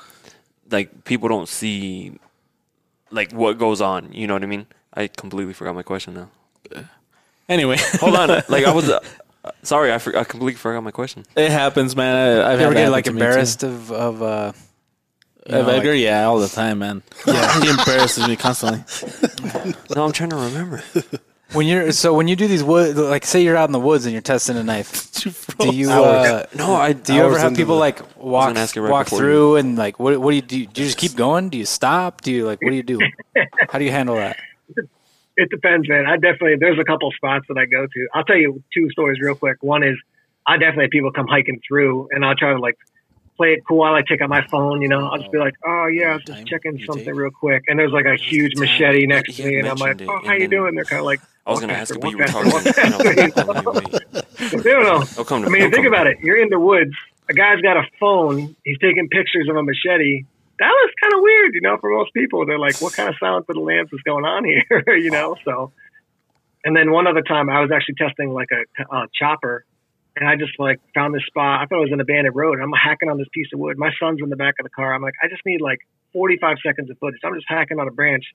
like 0.71 1.03
people 1.03 1.27
don't 1.27 1.49
see 1.49 2.17
like 3.11 3.31
what 3.33 3.57
goes 3.57 3.81
on. 3.81 4.13
You 4.13 4.27
know 4.27 4.33
what 4.35 4.43
I 4.43 4.47
mean? 4.47 4.67
I 4.93 5.07
completely 5.07 5.53
forgot 5.53 5.75
my 5.75 5.83
question 5.83 6.13
now. 6.13 6.29
Anyway, 7.47 7.77
Hold 7.99 8.15
on. 8.15 8.29
like 8.49 8.65
I 8.65 8.73
was. 8.73 8.91
Uh, 9.41 9.51
sorry, 9.63 9.93
I, 9.93 9.99
for, 9.99 10.13
I 10.17 10.25
completely 10.25 10.57
forgot 10.57 10.81
my 10.83 10.91
question. 10.91 11.25
it 11.37 11.49
happens, 11.49 11.95
man. 11.95 12.13
I, 12.41 12.51
I've 12.51 12.59
ever 12.59 12.73
get 12.73 12.89
like 12.91 13.05
happen 13.05 13.17
to 13.19 13.19
me, 13.19 13.19
too. 13.21 13.25
embarrassed 13.29 13.63
of 13.63 13.89
of 13.89 14.21
uh, 14.21 14.51
you 15.47 15.55
Of 15.55 15.65
know, 15.65 15.71
like- 15.71 15.79
Edgar, 15.79 15.93
yeah, 15.93 16.25
all 16.25 16.39
the 16.39 16.49
time, 16.49 16.79
man. 16.79 17.03
Yeah, 17.25 17.61
he 17.61 17.69
embarrasses 17.69 18.27
me 18.27 18.35
constantly. 18.35 18.83
No, 19.95 20.03
I'm 20.03 20.11
trying 20.11 20.31
to 20.31 20.35
remember. 20.35 20.83
when 21.53 21.67
you're 21.67 21.93
so 21.93 22.13
when 22.13 22.27
you 22.27 22.35
do 22.35 22.49
these 22.49 22.65
wood 22.65 22.97
like 22.97 23.25
say 23.25 23.41
you're 23.41 23.55
out 23.55 23.69
in 23.69 23.71
the 23.71 23.79
woods 23.79 24.03
and 24.05 24.11
you're 24.11 24.21
testing 24.21 24.57
a 24.57 24.63
knife. 24.63 25.09
Do 25.59 25.73
you 25.73 25.89
uh, 25.89 26.43
No, 26.53 26.75
I 26.75 26.91
do 26.91 27.13
you 27.13 27.21
ever 27.23 27.39
have 27.39 27.55
people 27.55 27.75
the- 27.75 27.79
like 27.79 28.17
walk 28.17 28.49
gonna 28.49 28.59
ask 28.59 28.75
you 28.75 28.81
right 28.81 28.91
walk 28.91 29.05
before 29.05 29.19
through 29.19 29.55
and 29.55 29.77
like 29.77 29.99
what 30.01 30.19
what 30.19 30.31
do 30.31 30.35
you 30.35 30.41
do? 30.41 30.65
Do 30.65 30.81
you 30.81 30.87
just 30.87 30.97
keep 30.97 31.15
going? 31.15 31.47
Do 31.47 31.57
you 31.57 31.65
stop? 31.65 32.19
Do 32.21 32.31
you 32.33 32.45
like 32.45 32.61
what 32.61 32.71
do 32.71 32.75
you 32.75 32.83
do? 32.83 32.99
How 33.69 33.79
do 33.79 33.85
you 33.85 33.91
handle 33.91 34.15
that? 34.17 34.35
It 35.39 35.49
depends, 35.49 35.87
man. 35.87 36.05
I 36.05 36.15
definitely 36.15 36.57
there's 36.59 36.77
a 36.79 36.83
couple 36.83 37.09
spots 37.11 37.45
that 37.47 37.57
I 37.57 37.65
go 37.65 37.87
to. 37.87 38.07
I'll 38.13 38.25
tell 38.25 38.37
you 38.37 38.61
two 38.73 38.89
stories 38.91 39.19
real 39.21 39.35
quick. 39.35 39.63
One 39.63 39.83
is 39.83 39.97
I 40.45 40.57
definitely 40.57 40.85
have 40.85 40.91
people 40.91 41.11
come 41.11 41.27
hiking 41.27 41.61
through, 41.65 42.09
and 42.11 42.25
I'll 42.25 42.35
try 42.35 42.53
to 42.53 42.59
like 42.59 42.77
play 43.37 43.53
it 43.53 43.61
cool. 43.65 43.83
I 43.83 43.91
like 43.91 44.05
take 44.05 44.21
out 44.21 44.29
my 44.29 44.45
phone, 44.47 44.81
you 44.81 44.89
know. 44.89 45.07
I'll 45.07 45.17
just 45.17 45.31
be 45.31 45.37
like, 45.37 45.55
oh 45.65 45.87
yeah, 45.87 46.09
I 46.09 46.13
was 46.15 46.23
just 46.25 46.45
checking 46.45 46.77
something 46.85 47.15
real 47.15 47.31
quick. 47.31 47.63
And 47.67 47.79
there's 47.79 47.93
like 47.93 48.05
a 48.05 48.17
huge 48.17 48.57
machete 48.57 49.07
next 49.07 49.37
to 49.37 49.45
me, 49.45 49.59
and 49.59 49.67
I'm 49.67 49.77
like, 49.77 50.01
oh, 50.01 50.19
how 50.25 50.33
you 50.33 50.49
doing? 50.49 50.75
They're 50.75 50.83
kind 50.83 50.99
of 50.99 51.05
like, 51.05 51.21
I 51.45 51.51
was 51.51 51.61
going 51.61 51.69
to 51.69 51.75
ask 51.75 51.97
but 51.97 52.11
you 52.11 52.17
were 52.17 52.25
talking. 52.25 52.51
faster, 52.51 52.81
and 52.81 52.93
I 52.93 52.97
walk 52.97 53.05
was 53.05 53.15
like, 53.15 53.33
faster. 53.33 53.71
wait, 53.71 53.93
wait. 54.53 54.65
I 54.65 54.71
don't 54.71 54.83
know. 54.83 55.45
I 55.45 55.49
mean, 55.49 55.71
think 55.71 55.87
about 55.87 56.07
it. 56.07 56.19
You're 56.19 56.41
in 56.41 56.49
the 56.49 56.59
woods. 56.59 56.93
A 57.29 57.33
guy's 57.33 57.61
got 57.61 57.77
a 57.77 57.83
phone. 57.99 58.55
He's 58.65 58.77
taking 58.79 59.07
pictures 59.07 59.47
of 59.49 59.55
a 59.55 59.63
machete. 59.63 60.25
That 60.59 60.69
was 60.69 60.91
kind 61.01 61.13
of 61.13 61.21
weird, 61.21 61.53
you 61.53 61.61
know, 61.61 61.77
for 61.77 61.89
most 61.89 62.13
people. 62.13 62.45
They're 62.45 62.59
like, 62.59 62.81
what 62.81 62.93
kind 62.93 63.09
of 63.09 63.15
silence 63.19 63.45
of 63.47 63.55
the 63.55 63.61
lambs 63.61 63.89
is 63.93 64.01
going 64.05 64.25
on 64.25 64.43
here, 64.43 64.83
you 64.97 65.09
know? 65.09 65.35
So, 65.45 65.71
and 66.63 66.75
then 66.75 66.91
one 66.91 67.07
other 67.07 67.21
time 67.21 67.49
I 67.49 67.61
was 67.61 67.71
actually 67.71 67.95
testing 67.95 68.31
like 68.31 68.49
a 68.51 68.95
uh, 68.95 69.07
chopper 69.17 69.65
and 70.19 70.27
I 70.27 70.35
just 70.35 70.59
like 70.59 70.79
found 70.93 71.15
this 71.15 71.23
spot. 71.27 71.61
I 71.61 71.65
thought 71.65 71.79
it 71.79 71.89
was 71.89 71.93
an 71.93 72.01
abandoned 72.01 72.35
road. 72.35 72.59
I'm 72.59 72.71
hacking 72.73 73.09
on 73.09 73.17
this 73.17 73.27
piece 73.33 73.47
of 73.53 73.59
wood. 73.59 73.77
My 73.77 73.91
son's 73.99 74.19
in 74.21 74.29
the 74.29 74.35
back 74.35 74.55
of 74.59 74.65
the 74.65 74.69
car. 74.69 74.93
I'm 74.93 75.01
like, 75.01 75.13
I 75.23 75.27
just 75.29 75.45
need 75.45 75.61
like 75.61 75.79
45 76.13 76.57
seconds 76.65 76.89
of 76.89 76.97
footage. 76.99 77.21
I'm 77.23 77.35
just 77.35 77.47
hacking 77.47 77.79
on 77.79 77.87
a 77.87 77.91
branch. 77.91 78.25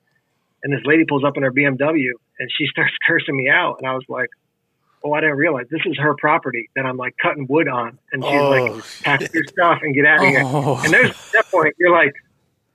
And 0.63 0.73
this 0.73 0.81
lady 0.85 1.05
pulls 1.07 1.25
up 1.25 1.37
in 1.37 1.43
her 1.43 1.53
BMW 1.53 2.09
and 2.39 2.51
she 2.57 2.67
starts 2.71 2.95
cursing 3.07 3.37
me 3.37 3.51
out. 3.51 3.77
And 3.79 3.87
I 3.87 3.93
was 3.93 4.05
like, 4.09 4.31
oh, 5.05 5.13
I 5.13 5.21
didn't 5.21 5.37
realize 5.37 5.67
this 5.71 5.83
is 5.85 5.99
her 5.99 6.15
property 6.15 6.71
that 6.75 6.87
I'm 6.87 6.97
like 6.97 7.15
cutting 7.21 7.47
wood 7.49 7.69
on. 7.69 7.99
And 8.13 8.25
she's 8.25 8.33
Oh, 8.33 8.49
like, 8.51 8.85
pack 9.03 9.33
your 9.35 9.45
stuff 9.45 9.81
and 9.83 9.95
get 9.95 10.07
out 10.07 10.25
of 10.25 10.29
here. 10.29 10.43
Oh. 10.45 10.81
And 10.83 10.93
there's 10.93 11.11
at 11.11 11.33
that 11.35 11.51
point, 11.51 11.75
you're 11.79 11.93
like, 11.93 12.15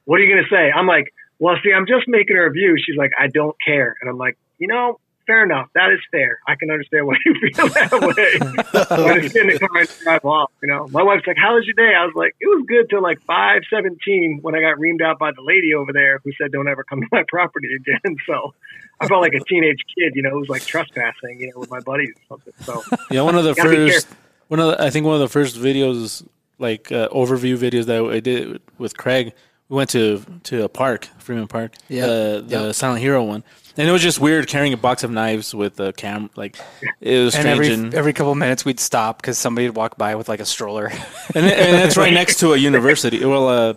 what 0.06 0.20
are 0.20 0.24
you 0.24 0.34
going 0.34 0.44
to 0.44 0.50
say? 0.50 0.72
I'm 0.72 0.88
like, 0.88 1.14
well, 1.40 1.56
see, 1.64 1.74
I'm 1.74 1.88
just 1.88 2.08
making 2.08 2.38
a 2.38 2.44
review. 2.44 2.78
She's 2.78 2.98
like, 2.98 3.12
I 3.20 3.28
don't 3.28 3.56
care. 3.66 3.96
And 4.02 4.10
I'm 4.10 4.18
like, 4.18 4.38
you 4.60 4.68
know, 4.68 5.00
fair 5.30 5.44
enough. 5.44 5.70
That 5.76 5.92
is 5.94 6.00
fair. 6.10 6.40
I 6.48 6.56
can 6.56 6.72
understand 6.72 7.06
why 7.06 7.16
you 7.24 7.34
feel 7.54 7.68
that 7.70 7.92
way. 8.02 8.34
I 8.74 9.18
it's 9.20 9.34
get 9.34 9.46
in 9.46 9.54
the 9.54 9.60
car 9.60 9.82
and 9.82 9.90
drive 10.02 10.26
off. 10.26 10.52
You 10.62 10.70
know, 10.70 10.88
my 10.90 11.04
wife's 11.04 11.28
like, 11.28 11.38
"How 11.38 11.54
was 11.54 11.66
your 11.66 11.76
day?" 11.76 11.94
I 11.94 12.04
was 12.06 12.16
like, 12.16 12.36
"It 12.42 12.48
was 12.48 12.66
good 12.68 12.90
till 12.90 13.04
like 13.04 13.22
five 13.22 13.62
seventeen 13.70 14.40
when 14.42 14.56
I 14.56 14.62
got 14.62 14.78
reamed 14.80 15.02
out 15.02 15.20
by 15.20 15.32
the 15.32 15.44
lady 15.44 15.76
over 15.76 15.94
there 15.94 16.20
who 16.24 16.32
said 16.42 16.52
don't 16.52 16.68
ever 16.68 16.84
come 16.84 17.02
to 17.02 17.08
my 17.12 17.24
property 17.30 17.70
again." 17.76 18.18
So 18.26 18.56
I 19.00 19.08
felt 19.08 19.22
like 19.22 19.34
a 19.34 19.44
teenage 19.46 19.84
kid, 19.96 20.14
you 20.16 20.24
know, 20.24 20.32
who 20.32 20.40
was 20.40 20.50
like 20.50 20.66
trespassing, 20.66 21.40
you 21.40 21.52
know, 21.52 21.60
with 21.60 21.70
my 21.70 21.80
buddies 21.80 22.10
or 22.10 22.38
something. 22.38 22.54
So 22.64 22.84
Yeah, 23.12 23.22
one 23.22 23.36
of 23.36 23.44
the 23.44 23.54
first, 23.54 24.08
one 24.48 24.60
of 24.60 24.68
the, 24.68 24.84
I 24.84 24.90
think 24.90 25.06
one 25.06 25.16
of 25.16 25.22
the 25.22 25.30
first 25.30 25.56
videos, 25.58 26.28
like 26.58 26.92
uh, 26.92 27.08
overview 27.10 27.56
videos 27.58 27.86
that 27.86 28.04
I 28.04 28.20
did 28.20 28.62
with 28.80 28.98
Craig. 28.98 29.34
We 29.70 29.76
went 29.76 29.92
to 29.92 30.24
to 30.46 30.64
a 30.64 30.70
park, 30.70 31.08
Freeman 31.20 31.48
Park, 31.48 31.74
Yeah. 31.88 32.06
uh, 32.06 32.42
the 32.42 32.46
Yeah. 32.50 32.72
Silent 32.72 33.02
Hero 33.02 33.24
one, 33.24 33.44
and 33.78 33.88
it 33.88 33.92
was 33.92 34.02
just 34.02 34.20
weird 34.20 34.48
carrying 34.48 34.74
a 34.74 34.78
box 34.78 35.04
of 35.04 35.12
knives 35.12 35.54
with 35.54 35.80
a 35.80 35.94
cam. 35.94 36.30
Like 36.36 36.58
it 37.00 37.24
was 37.24 37.36
And 37.36 37.44
strange, 37.44 37.48
every 37.60 37.74
and, 37.74 37.94
every 37.94 38.14
couple 38.14 38.34
minutes 38.36 38.66
we'd 38.66 38.80
stop 38.80 39.22
because 39.22 39.38
somebody 39.38 39.68
would 39.68 39.78
walk 39.78 39.96
by 39.98 40.16
with 40.16 40.28
like 40.28 40.40
a 40.40 40.46
stroller. 40.46 40.88
and, 41.36 41.46
and 41.46 41.78
it's 41.86 41.98
right 41.98 42.12
next 42.14 42.40
to 42.40 42.54
a 42.54 42.58
university. 42.58 43.24
Well, 43.24 43.48
uh, 43.48 43.74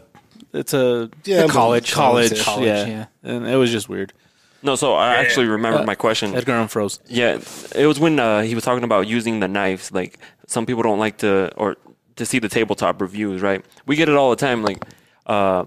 it's 0.55 0.73
a 0.73 1.11
Yeah, 1.25 1.43
but- 1.43 1.51
college, 1.51 1.93
college, 1.93 2.43
College, 2.43 2.67
yeah. 2.67 2.87
yeah. 2.87 3.07
and 3.23 3.47
it 3.47 3.57
was 3.57 3.71
just 3.71 3.89
weird. 3.91 4.13
No, 4.63 4.77
so 4.77 4.95
I 4.95 5.17
actually 5.17 5.47
remembered 5.49 5.83
Uh, 5.83 5.87
my 5.87 5.95
question. 5.97 6.35
Edgar 6.37 6.53
unfroze. 6.53 7.01
Yeah, 7.09 7.39
it 7.75 7.87
was 7.87 7.99
when 8.01 8.19
uh, 8.21 8.43
he 8.43 8.55
was 8.55 8.65
talking 8.65 8.85
about 8.85 9.09
using 9.09 9.41
the 9.41 9.49
knives. 9.49 9.91
Like 9.93 10.19
some 10.47 10.65
people 10.67 10.83
don't 10.85 11.01
like 11.01 11.19
to 11.19 11.51
or 11.57 11.77
to 12.17 12.25
see 12.25 12.39
the 12.39 12.49
tabletop 12.49 13.01
reviews, 13.01 13.43
right? 13.43 13.63
We 13.87 13.97
get 13.97 14.09
it 14.09 14.15
all 14.15 14.31
the 14.31 14.37
time. 14.37 14.63
Like 14.63 14.85
uh, 15.27 15.65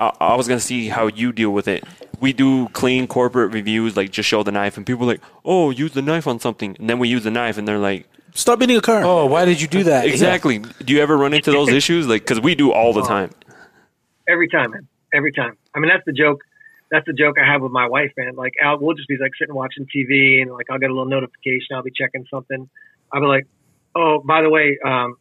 I, 0.00 0.12
I 0.20 0.34
was 0.34 0.48
gonna 0.48 0.60
see 0.60 0.88
how 0.88 1.06
you 1.06 1.32
deal 1.32 1.50
with 1.50 1.68
it. 1.68 1.84
We 2.20 2.32
do 2.32 2.68
clean 2.70 3.06
corporate 3.06 3.52
reviews, 3.52 3.96
like 3.96 4.10
just 4.10 4.28
show 4.28 4.42
the 4.42 4.52
knife, 4.52 4.76
and 4.76 4.84
people 4.86 5.04
are 5.04 5.12
like, 5.14 5.22
"Oh, 5.44 5.70
use 5.70 5.92
the 5.92 6.02
knife 6.02 6.26
on 6.26 6.40
something," 6.40 6.76
and 6.78 6.88
then 6.90 6.98
we 6.98 7.08
use 7.08 7.24
the 7.24 7.30
knife, 7.30 7.56
and 7.58 7.66
they're 7.68 7.78
like, 7.78 8.06
Stop 8.34 8.60
beating 8.60 8.76
a 8.76 8.80
car. 8.80 9.02
oh, 9.04 9.26
why 9.26 9.44
did 9.44 9.60
you 9.60 9.66
do 9.68 9.82
that? 9.84 10.04
"Exactly." 10.12 10.58
Do 10.58 10.92
you 10.94 11.00
ever 11.00 11.16
run 11.16 11.34
into 11.34 11.50
those 11.50 11.68
issues? 11.70 12.06
Like, 12.06 12.22
because 12.22 12.40
we 12.40 12.54
do 12.54 12.72
all 12.72 12.92
the 12.92 13.02
time. 13.02 13.30
every 14.28 14.48
time, 14.48 14.70
man, 14.72 14.86
every 15.12 15.32
time. 15.32 15.56
I 15.74 15.80
mean, 15.80 15.88
that's 15.88 16.04
the 16.06 16.12
joke. 16.12 16.40
That's 16.90 17.06
the 17.06 17.12
joke 17.12 17.36
I 17.40 17.46
have 17.46 17.62
with 17.62 17.72
my 17.72 17.88
wife, 17.88 18.12
man. 18.16 18.34
Like, 18.36 18.54
Al, 18.62 18.78
we'll 18.80 18.96
just 18.96 19.08
be 19.08 19.16
like 19.20 19.32
sitting 19.38 19.54
watching 19.54 19.86
TV, 19.86 20.42
and 20.42 20.50
like 20.52 20.66
I'll 20.70 20.78
get 20.78 20.90
a 20.90 20.94
little 20.94 21.08
notification. 21.08 21.74
I'll 21.74 21.82
be 21.82 21.92
checking 21.92 22.26
something. 22.30 22.68
I'll 23.12 23.20
be 23.20 23.26
like, 23.26 23.46
"Oh, 23.94 24.20
by 24.24 24.42
the 24.42 24.50
way, 24.50 24.78
um, 24.84 25.16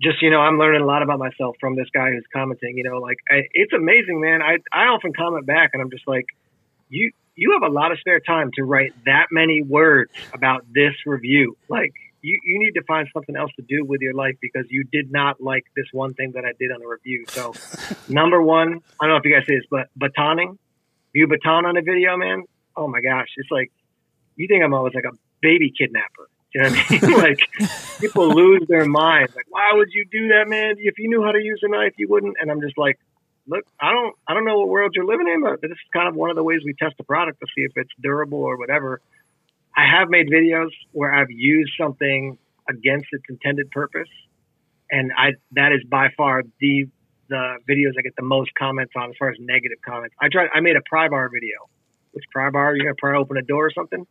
just 0.00 0.22
you 0.22 0.30
know, 0.30 0.40
I'm 0.40 0.58
learning 0.58 0.82
a 0.82 0.86
lot 0.86 1.02
about 1.02 1.18
myself 1.18 1.56
from 1.60 1.76
this 1.76 1.88
guy 1.92 2.10
who's 2.10 2.24
commenting. 2.32 2.76
You 2.76 2.84
know, 2.84 2.98
like 2.98 3.18
I, 3.30 3.42
it's 3.52 3.72
amazing, 3.72 4.20
man. 4.20 4.42
I 4.42 4.58
I 4.72 4.86
often 4.86 5.12
comment 5.12 5.46
back, 5.46 5.70
and 5.72 5.82
I'm 5.82 5.90
just 5.90 6.06
like, 6.06 6.26
you 6.88 7.12
you 7.34 7.52
have 7.52 7.68
a 7.68 7.72
lot 7.72 7.92
of 7.92 7.98
spare 8.00 8.20
time 8.20 8.50
to 8.54 8.64
write 8.64 8.92
that 9.04 9.26
many 9.30 9.62
words 9.62 10.10
about 10.32 10.64
this 10.72 10.94
review. 11.06 11.56
Like, 11.68 11.92
you 12.22 12.38
you 12.44 12.58
need 12.58 12.72
to 12.72 12.82
find 12.82 13.08
something 13.12 13.36
else 13.36 13.50
to 13.56 13.62
do 13.62 13.84
with 13.84 14.00
your 14.00 14.14
life 14.14 14.36
because 14.40 14.66
you 14.70 14.84
did 14.84 15.10
not 15.10 15.40
like 15.40 15.64
this 15.76 15.86
one 15.92 16.14
thing 16.14 16.32
that 16.32 16.44
I 16.44 16.52
did 16.58 16.70
on 16.70 16.82
a 16.82 16.88
review. 16.88 17.24
So, 17.28 17.54
number 18.08 18.40
one, 18.40 18.80
I 19.00 19.06
don't 19.06 19.14
know 19.14 19.16
if 19.16 19.24
you 19.24 19.34
guys 19.34 19.46
say 19.48 19.56
this, 19.56 19.66
but 19.70 19.88
batoning, 19.98 20.58
view 21.12 21.26
baton 21.26 21.66
on 21.66 21.76
a 21.76 21.82
video, 21.82 22.16
man. 22.16 22.44
Oh 22.76 22.86
my 22.86 23.00
gosh, 23.00 23.28
it's 23.36 23.50
like 23.50 23.72
you 24.36 24.46
think 24.46 24.62
I'm 24.62 24.74
always 24.74 24.94
like 24.94 25.04
a 25.04 25.16
baby 25.42 25.72
kidnapper. 25.76 26.28
You 26.54 26.62
know 26.62 26.70
what 26.70 26.90
I 26.90 27.06
mean? 27.06 27.18
like 27.18 27.40
people 28.00 28.28
lose 28.34 28.62
their 28.68 28.86
minds. 28.86 29.34
Like, 29.36 29.46
why 29.50 29.70
would 29.74 29.88
you 29.92 30.06
do 30.10 30.28
that, 30.28 30.48
man? 30.48 30.76
If 30.78 30.98
you 30.98 31.08
knew 31.08 31.22
how 31.22 31.32
to 31.32 31.42
use 31.42 31.60
a 31.62 31.68
knife, 31.68 31.94
you 31.98 32.08
wouldn't. 32.08 32.36
And 32.40 32.50
I'm 32.50 32.60
just 32.60 32.78
like, 32.78 32.98
look, 33.46 33.64
I 33.80 33.92
don't, 33.92 34.14
I 34.26 34.34
don't 34.34 34.44
know 34.44 34.58
what 34.58 34.68
world 34.68 34.92
you're 34.94 35.06
living 35.06 35.28
in, 35.28 35.42
but 35.42 35.60
this 35.60 35.72
is 35.72 35.78
kind 35.92 36.08
of 36.08 36.14
one 36.14 36.30
of 36.30 36.36
the 36.36 36.42
ways 36.42 36.60
we 36.64 36.74
test 36.74 36.94
a 37.00 37.04
product 37.04 37.40
to 37.40 37.46
see 37.54 37.62
if 37.62 37.72
it's 37.76 37.90
durable 38.00 38.38
or 38.42 38.56
whatever. 38.56 39.00
I 39.76 39.86
have 39.86 40.08
made 40.08 40.28
videos 40.28 40.70
where 40.92 41.12
I've 41.12 41.30
used 41.30 41.72
something 41.80 42.38
against 42.68 43.06
its 43.12 43.24
intended 43.28 43.70
purpose, 43.70 44.08
and 44.90 45.12
I 45.16 45.32
that 45.52 45.72
is 45.72 45.84
by 45.88 46.08
far 46.16 46.42
the 46.60 46.88
the 47.28 47.58
videos 47.68 47.92
I 47.98 48.02
get 48.02 48.16
the 48.16 48.24
most 48.24 48.50
comments 48.58 48.92
on 48.96 49.10
as 49.10 49.16
far 49.18 49.30
as 49.30 49.36
negative 49.38 49.78
comments. 49.86 50.14
I 50.20 50.28
tried, 50.28 50.48
I 50.54 50.60
made 50.60 50.76
a 50.76 50.82
pry 50.88 51.08
bar 51.08 51.28
video. 51.28 51.68
Which 52.12 52.24
pry 52.32 52.50
bar? 52.50 52.74
You're 52.74 52.86
gonna 52.86 52.96
pry 52.98 53.16
open 53.16 53.36
a 53.36 53.42
door 53.42 53.66
or 53.66 53.70
something? 53.70 54.06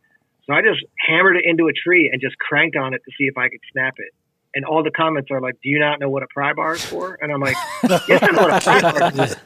So 0.48 0.54
I 0.54 0.62
just 0.62 0.82
hammered 1.06 1.36
it 1.36 1.44
into 1.44 1.68
a 1.68 1.72
tree 1.72 2.08
and 2.10 2.20
just 2.20 2.36
cranked 2.38 2.74
on 2.76 2.94
it 2.94 3.02
to 3.04 3.10
see 3.18 3.24
if 3.24 3.36
I 3.38 3.48
could 3.48 3.60
snap 3.70 3.94
it. 3.98 4.12
And 4.54 4.64
all 4.64 4.82
the 4.82 4.90
comments 4.90 5.30
are 5.30 5.42
like, 5.42 5.54
"Do 5.62 5.68
you 5.68 5.78
not 5.78 6.00
know 6.00 6.08
what 6.08 6.22
a 6.22 6.26
pry 6.32 6.54
bar 6.54 6.72
is 6.74 6.82
for?" 6.84 7.18
And 7.20 7.30
I'm 7.30 7.38
like, 7.40 7.54
"Yes, 8.08 8.22
I 8.22 8.30
know 8.32 8.42
what 8.42 8.56
a 8.56 8.60
pry 8.64 8.80
bar 8.80 9.26
is." 9.26 9.36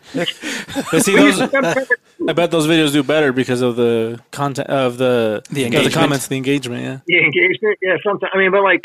But 0.92 1.04
see, 1.04 1.16
those, 1.16 1.40
I 2.28 2.32
bet 2.32 2.52
those 2.52 2.68
videos 2.68 2.92
do 2.92 3.02
better 3.02 3.32
because 3.32 3.62
of 3.62 3.74
the 3.74 4.20
content 4.30 4.68
of 4.68 4.98
the 4.98 5.42
The 5.50 5.62
of 5.62 5.66
engagement. 5.66 5.94
comments, 5.94 6.28
the 6.28 6.36
engagement. 6.36 6.82
Yeah. 6.84 6.98
the 7.06 7.18
engagement. 7.24 7.78
Yeah, 7.82 7.96
sometimes. 8.04 8.30
I 8.32 8.38
mean, 8.38 8.52
but 8.52 8.62
like, 8.62 8.82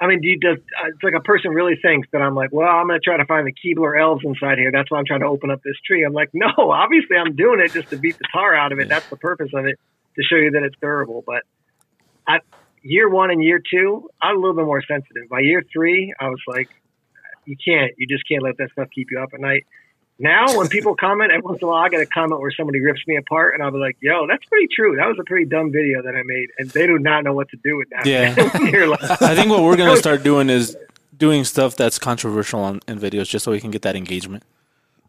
I 0.00 0.06
mean, 0.06 0.20
do 0.20 0.28
you 0.28 0.38
just? 0.38 0.62
uh, 0.80 0.86
It's 0.88 1.02
like 1.02 1.14
a 1.14 1.20
person 1.20 1.50
really 1.50 1.74
thinks 1.82 2.08
that 2.12 2.22
I'm 2.22 2.36
like, 2.36 2.52
well, 2.52 2.68
I'm 2.68 2.86
going 2.86 3.00
to 3.00 3.04
try 3.04 3.16
to 3.16 3.26
find 3.26 3.44
the 3.44 3.52
Keebler 3.52 4.00
elves 4.00 4.24
inside 4.24 4.58
here. 4.58 4.70
That's 4.70 4.88
why 4.90 4.98
I'm 4.98 5.04
trying 5.04 5.20
to 5.20 5.26
open 5.26 5.50
up 5.50 5.62
this 5.64 5.76
tree. 5.84 6.04
I'm 6.04 6.12
like, 6.12 6.30
no, 6.32 6.46
obviously 6.70 7.16
I'm 7.16 7.34
doing 7.34 7.58
it 7.60 7.72
just 7.72 7.90
to 7.90 7.96
beat 7.96 8.16
the 8.18 8.24
tar 8.32 8.54
out 8.54 8.70
of 8.70 8.78
it. 8.78 8.88
That's 8.88 9.08
the 9.10 9.16
purpose 9.16 9.50
of 9.52 9.66
it 9.66 9.80
to 10.14 10.22
show 10.22 10.36
you 10.36 10.52
that 10.52 10.62
it's 10.62 10.76
durable. 10.80 11.24
But 11.26 11.42
I, 12.26 12.40
year 12.82 13.08
one 13.08 13.30
and 13.30 13.42
year 13.42 13.60
two, 13.70 14.10
I'm 14.20 14.36
a 14.36 14.40
little 14.40 14.56
bit 14.56 14.64
more 14.64 14.82
sensitive. 14.82 15.28
By 15.28 15.40
year 15.40 15.62
three, 15.72 16.14
I 16.18 16.28
was 16.28 16.40
like, 16.46 16.68
you 17.44 17.56
can't, 17.56 17.92
you 17.96 18.06
just 18.06 18.28
can't 18.28 18.42
let 18.42 18.56
that 18.58 18.70
stuff 18.72 18.88
keep 18.94 19.08
you 19.10 19.20
up 19.20 19.30
at 19.32 19.40
night. 19.40 19.66
Now, 20.18 20.56
when 20.56 20.68
people 20.68 20.94
comment, 21.00 21.30
every 21.30 21.42
once 21.42 21.60
in 21.60 21.68
a 21.68 21.70
while, 21.70 21.84
I 21.84 21.88
get 21.88 22.00
a 22.00 22.06
comment 22.06 22.40
where 22.40 22.50
somebody 22.50 22.80
rips 22.80 23.00
me 23.06 23.16
apart, 23.16 23.54
and 23.54 23.62
I'll 23.62 23.70
be 23.70 23.78
like, 23.78 23.96
"Yo, 24.00 24.26
that's 24.26 24.44
pretty 24.46 24.68
true. 24.74 24.96
That 24.96 25.06
was 25.06 25.18
a 25.20 25.24
pretty 25.24 25.44
dumb 25.46 25.72
video 25.72 26.02
that 26.02 26.14
I 26.14 26.22
made," 26.24 26.48
and 26.58 26.70
they 26.70 26.86
do 26.86 26.98
not 26.98 27.24
know 27.24 27.34
what 27.34 27.48
to 27.50 27.56
do 27.62 27.76
with 27.76 27.88
that. 27.90 28.06
Yeah. 28.06 28.34
Like, 28.86 29.22
I 29.22 29.34
think 29.34 29.50
what 29.50 29.62
we're 29.62 29.76
gonna 29.76 29.96
start 30.06 30.22
doing 30.22 30.50
is 30.50 30.76
doing 31.16 31.44
stuff 31.44 31.76
that's 31.76 31.98
controversial 31.98 32.60
on 32.60 32.80
in 32.88 32.98
videos, 32.98 33.28
just 33.28 33.44
so 33.44 33.52
we 33.52 33.60
can 33.60 33.70
get 33.70 33.82
that 33.82 33.96
engagement. 33.96 34.42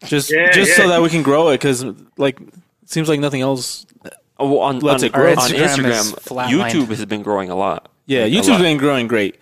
Just 0.05 0.31
Yeah, 0.31 0.51
just 0.51 0.71
yeah. 0.71 0.83
so 0.83 0.87
that 0.89 1.01
we 1.01 1.09
can 1.09 1.23
grow 1.23 1.49
it, 1.49 1.55
because 1.55 1.83
like 2.17 2.39
it 2.39 2.53
seems 2.89 3.09
like 3.09 3.19
nothing 3.19 3.41
else. 3.41 3.85
Oh, 4.39 4.49
well, 4.49 4.59
on, 4.59 4.79
Let's 4.79 5.03
on, 5.03 5.09
on 5.15 5.21
Instagram 5.21 5.89
is 5.89 6.13
Instagram. 6.13 6.47
YouTube 6.47 6.87
has 6.89 7.05
been 7.05 7.23
growing 7.23 7.49
a 7.49 7.55
lot. 7.55 7.89
Yeah, 8.05 8.23
Like, 8.23 8.31
a 8.31 8.35
YouTube's 8.35 8.49
lot. 8.49 8.61
been 8.61 8.77
growing 8.77 9.07
great. 9.07 9.39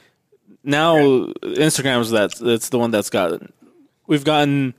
Now 0.63 0.95
Instagram's 1.43 2.11
that 2.11 2.33
that's 2.35 2.69
the 2.69 2.79
one 2.79 2.91
that's 2.91 3.09
got. 3.09 3.41
We've 4.07 4.23
gotten, 4.23 4.73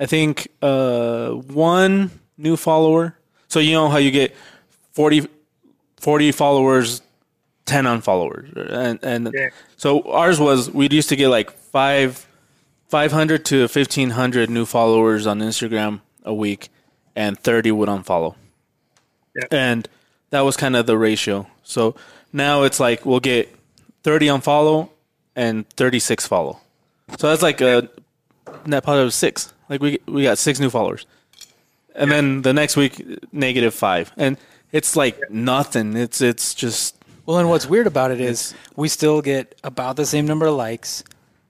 I 0.00 0.06
think, 0.06 0.48
uh, 0.62 1.30
one 1.30 2.10
new 2.38 2.56
follower. 2.56 3.18
So 3.48 3.60
you 3.60 3.72
know 3.72 3.88
how 3.88 3.98
you 3.98 4.10
get 4.10 4.34
40, 4.92 5.28
40 6.00 6.32
followers, 6.32 7.02
ten 7.66 7.84
unfollowers, 7.84 8.54
and 8.72 8.98
and 9.02 9.30
Yeah. 9.34 9.48
so 9.76 10.02
ours 10.10 10.38
was 10.40 10.70
we 10.70 10.88
used 10.90 11.08
to 11.10 11.16
get 11.16 11.28
like 11.28 11.50
five, 11.50 12.26
five 12.88 13.12
hundred 13.12 13.44
to 13.46 13.68
fifteen 13.68 14.10
hundred 14.10 14.48
new 14.50 14.64
followers 14.64 15.26
on 15.26 15.40
Instagram 15.40 16.00
a 16.24 16.32
week, 16.34 16.70
and 17.14 17.38
thirty 17.38 17.70
would 17.72 17.88
unfollow 17.88 18.34
Yeah. 19.36 19.46
and 19.50 19.88
that 20.30 20.40
was 20.40 20.56
kind 20.56 20.74
of 20.76 20.86
the 20.86 20.96
ratio. 20.98 21.46
So 21.62 21.94
now 22.32 22.62
it's 22.64 22.80
like 22.80 23.04
we'll 23.06 23.20
get 23.20 23.54
30 24.02 24.26
unfollow 24.26 24.88
and 25.34 25.68
36 25.70 26.26
follow. 26.26 26.60
So 27.18 27.28
that's 27.28 27.42
like 27.42 27.60
a 27.60 27.88
net 28.64 28.82
positive 28.84 29.12
six. 29.14 29.52
Like 29.68 29.80
we 29.80 29.98
we 30.06 30.22
got 30.22 30.38
six 30.38 30.58
new 30.60 30.70
followers, 30.70 31.06
and 31.94 32.10
then 32.10 32.42
the 32.42 32.52
next 32.52 32.76
week 32.76 33.02
negative 33.32 33.74
five, 33.74 34.12
and 34.16 34.36
it's 34.72 34.94
like 34.96 35.18
nothing. 35.30 35.96
It's 35.96 36.20
it's 36.20 36.54
just 36.54 36.96
Well, 37.26 37.38
and 37.38 37.48
what's 37.48 37.66
weird 37.66 37.86
about 37.86 38.10
it 38.12 38.20
is 38.20 38.54
we 38.76 38.88
still 38.88 39.20
get 39.22 39.58
about 39.64 39.96
the 39.96 40.06
same 40.06 40.26
number 40.26 40.46
of 40.46 40.54
likes. 40.54 41.02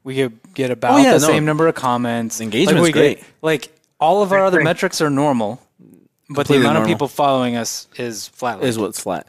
We 0.05 0.15
get, 0.15 0.55
get 0.55 0.71
about 0.71 0.93
Oh, 0.95 0.97
yeah, 0.99 1.15
the 1.15 1.21
no. 1.21 1.27
same 1.27 1.45
number 1.45 1.67
of 1.67 1.75
comments. 1.75 2.41
Engagement's 2.41 2.81
like 2.81 2.83
we 2.83 2.93
great. 2.93 3.19
Get, 3.19 3.27
like 3.43 3.69
all 3.99 4.23
of 4.23 4.31
our 4.33 4.45
other 4.45 4.63
metrics 4.63 5.01
are 5.01 5.11
normal, 5.11 5.61
but 6.29 6.47
the 6.49 6.55
Completely 6.55 6.67
amount 6.67 6.79
of 6.79 6.87
people 6.89 7.09
following 7.09 7.57
us 7.57 7.89
is 7.97 8.29
flat. 8.29 8.63
Is 8.63 8.79
what's 8.79 9.01
flat. 9.01 9.27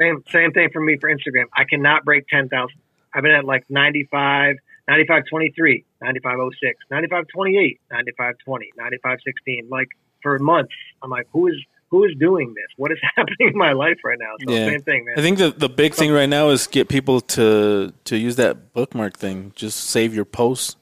Same 0.00 0.22
same 0.30 0.52
thing 0.52 0.68
for 0.72 0.80
me 0.80 0.96
for 0.98 1.08
Instagram. 1.10 1.44
I 1.54 1.64
cannot 1.64 2.04
break 2.04 2.26
ten 2.28 2.48
thousand. 2.48 2.78
I've 3.14 3.22
been 3.22 3.32
at 3.32 3.46
like 3.46 3.64
95, 3.70 4.56
95, 4.88 5.22
23, 5.30 5.84
95, 6.02 6.38
06, 6.60 6.78
95, 6.90 7.24
28, 7.28 7.80
95, 7.90 8.34
20, 8.44 8.72
95, 8.76 9.18
16. 9.24 9.68
Like 9.70 9.88
for 10.22 10.38
months, 10.38 10.74
I'm 11.02 11.08
like, 11.08 11.26
who 11.32 11.46
is 11.46 11.54
who 11.88 12.04
is 12.04 12.14
doing 12.18 12.52
this? 12.54 12.66
What 12.76 12.92
is 12.92 12.98
happening 13.16 13.36
in 13.52 13.56
my 13.56 13.72
life 13.72 13.96
right 14.04 14.18
now? 14.18 14.34
So 14.46 14.52
Yeah. 14.52 14.68
same 14.68 14.82
thing, 14.82 15.04
man. 15.06 15.18
I 15.18 15.22
think 15.22 15.38
the 15.38 15.50
the 15.50 15.68
big 15.70 15.94
thing 15.94 16.12
right 16.12 16.28
now 16.28 16.50
is 16.50 16.66
get 16.66 16.88
people 16.90 17.20
to 17.22 17.92
to 18.04 18.16
use 18.18 18.36
that 18.36 18.74
bookmark 18.74 19.16
thing. 19.16 19.52
Just 19.56 19.78
save 19.84 20.14
your 20.14 20.26
posts. 20.26 20.76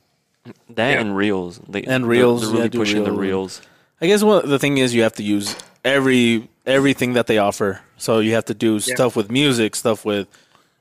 That 0.70 0.94
Yeah. 0.94 1.00
and 1.00 1.16
reels. 1.16 1.60
They, 1.68 1.84
And 1.84 2.04
they're- 2.04 2.10
reels, 2.10 2.42
They're, 2.42 2.50
really 2.50 2.62
yeah, 2.64 2.68
do 2.68 2.78
pushing 2.78 3.04
the 3.04 3.12
reels. 3.12 3.62
I 4.04 4.06
guess 4.06 4.22
what 4.22 4.46
the 4.46 4.58
thing 4.58 4.76
is, 4.76 4.94
you 4.94 5.02
have 5.02 5.14
to 5.14 5.22
use 5.22 5.56
every 5.82 6.50
everything 6.66 7.14
that 7.14 7.26
they 7.26 7.38
offer. 7.38 7.80
So 7.96 8.18
you 8.18 8.34
have 8.34 8.44
to 8.46 8.54
do 8.54 8.78
stuff 8.78 9.16
with 9.16 9.30
music, 9.30 9.74
stuff 9.74 10.04
with 10.04 10.28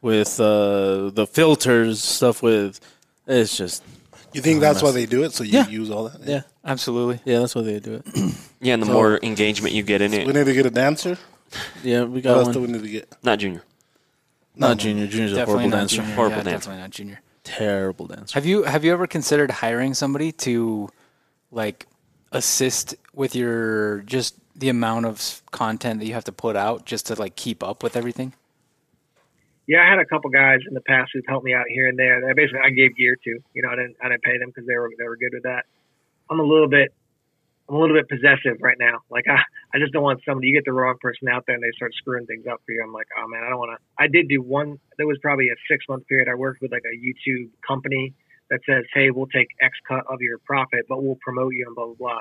with 0.01 0.41
uh, 0.41 1.09
the 1.09 1.25
filters, 1.25 2.03
stuff 2.03 2.43
with. 2.43 2.81
It's 3.25 3.55
just 3.55 3.81
You 4.33 4.41
think 4.41 4.59
that's 4.59 4.81
why 4.83 4.91
they 4.91 5.05
do 5.05 5.23
it? 5.23 5.31
So 5.31 5.45
you 5.45 5.53
Yeah. 5.53 5.67
use 5.69 5.89
all 5.89 6.09
that? 6.09 6.19
yeah, 6.27 6.41
Absolutely. 6.65 7.21
yeah. 7.23 7.39
That's 7.39 7.55
why 7.55 7.61
they 7.61 7.79
do 7.79 7.93
it. 8.03 8.05
Yeah, 8.59 8.73
and 8.75 8.83
the 8.83 8.87
more 8.91 9.19
engagement 9.23 9.73
you 9.73 9.83
get 9.83 10.01
in 10.01 10.13
it. 10.13 10.25
We 10.27 10.31
need 10.33 10.45
to 10.45 10.53
get 10.53 10.65
a 10.65 10.69
dancer. 10.69 11.17
Yeah, 11.81 12.03
we 12.03 12.15
What 12.15 12.23
got 12.23 12.37
else 12.37 12.47
do 12.53 12.61
we 12.61 12.67
need 12.67 12.81
to 12.83 12.89
get? 12.89 13.13
not 13.23 13.39
junior. 13.39 13.61
Not 14.55 14.77
junior. 14.79 15.07
Junior's 15.07 15.33
a 15.33 15.45
horrible 15.45 15.69
not 15.69 15.77
dancer. 15.79 15.97
junior. 15.97 16.15
Horrible 16.15 16.37
yeah, 16.37 16.43
dancer. 16.43 16.57
Definitely 16.69 16.81
not 16.81 16.89
junior. 16.91 17.19
Terrible 17.45 18.07
dancer. 18.07 18.33
Have 18.35 18.45
you 18.45 18.63
have 18.63 18.83
you 18.85 18.91
ever 18.91 19.07
considered 19.07 19.51
hiring 19.51 19.93
somebody 19.93 20.31
to 20.47 20.89
like 21.51 21.87
assist 22.33 22.95
with 23.13 23.35
your 23.35 24.01
just 24.01 24.35
the 24.55 24.69
amount 24.69 25.05
of 25.05 25.41
content 25.51 25.99
that 26.01 26.05
you 26.05 26.13
have 26.13 26.25
to 26.25 26.31
put 26.31 26.55
out 26.55 26.85
just 26.85 27.07
to 27.07 27.15
like 27.15 27.35
keep 27.35 27.63
up 27.63 27.81
with 27.81 27.95
everything? 27.95 28.33
yeah, 29.67 29.83
I 29.85 29.89
had 29.89 29.99
a 29.99 30.05
couple 30.05 30.29
guys 30.29 30.59
in 30.67 30.73
the 30.73 30.81
past 30.81 31.11
who've 31.13 31.23
helped 31.27 31.45
me 31.45 31.53
out 31.53 31.65
here 31.69 31.87
and 31.87 31.97
there. 31.97 32.21
That 32.21 32.35
basically 32.35 32.59
I 32.65 32.69
gave 32.69 32.95
gear 32.97 33.15
to. 33.23 33.39
You 33.53 33.61
know, 33.61 33.69
I 33.69 33.75
didn't 33.75 33.95
I 34.03 34.09
didn't 34.09 34.23
pay 34.23 34.37
them 34.37 34.49
because 34.49 34.67
they 34.67 34.75
were 34.75 34.91
they 34.97 35.07
were 35.07 35.15
good 35.15 35.31
with 35.33 35.43
that. 35.43 35.65
I'm 36.29 36.39
a 36.39 36.43
little 36.43 36.67
bit 36.67 36.93
I'm 37.69 37.75
a 37.75 37.79
little 37.79 37.95
bit 37.95 38.09
possessive 38.09 38.59
right 38.59 38.77
now. 38.77 38.99
Like 39.09 39.25
I 39.27 39.39
I 39.73 39.79
just 39.79 39.93
don't 39.93 40.03
want 40.03 40.21
somebody 40.25 40.47
you 40.47 40.53
get 40.53 40.65
the 40.65 40.73
wrong 40.73 40.95
person 40.99 41.29
out 41.29 41.45
there 41.47 41.55
and 41.55 41.63
they 41.63 41.71
start 41.75 41.93
screwing 41.95 42.25
things 42.25 42.45
up 42.45 42.61
for 42.65 42.73
you. 42.73 42.83
I'm 42.83 42.91
like, 42.91 43.07
oh 43.17 43.27
man, 43.27 43.43
I 43.43 43.49
don't 43.49 43.59
want 43.59 43.79
to. 43.79 44.03
I 44.03 44.07
did 44.07 44.27
do 44.27 44.41
one. 44.41 44.79
There 44.97 45.07
was 45.07 45.17
probably 45.21 45.47
a 45.47 45.55
six 45.71 45.85
month 45.87 46.07
period. 46.07 46.27
I 46.27 46.35
worked 46.35 46.61
with 46.61 46.71
like 46.71 46.83
a 46.83 46.97
YouTube 46.97 47.49
company 47.65 48.13
that 48.49 48.59
says, 48.69 48.83
hey, 48.93 49.09
we'll 49.11 49.27
take 49.27 49.47
X 49.61 49.77
cut 49.87 50.03
of 50.07 50.21
your 50.21 50.37
profit, 50.39 50.85
but 50.89 51.01
we'll 51.03 51.17
promote 51.21 51.53
you 51.53 51.65
and 51.67 51.75
blah 51.75 51.85
blah 51.85 51.95
blah. 51.95 52.19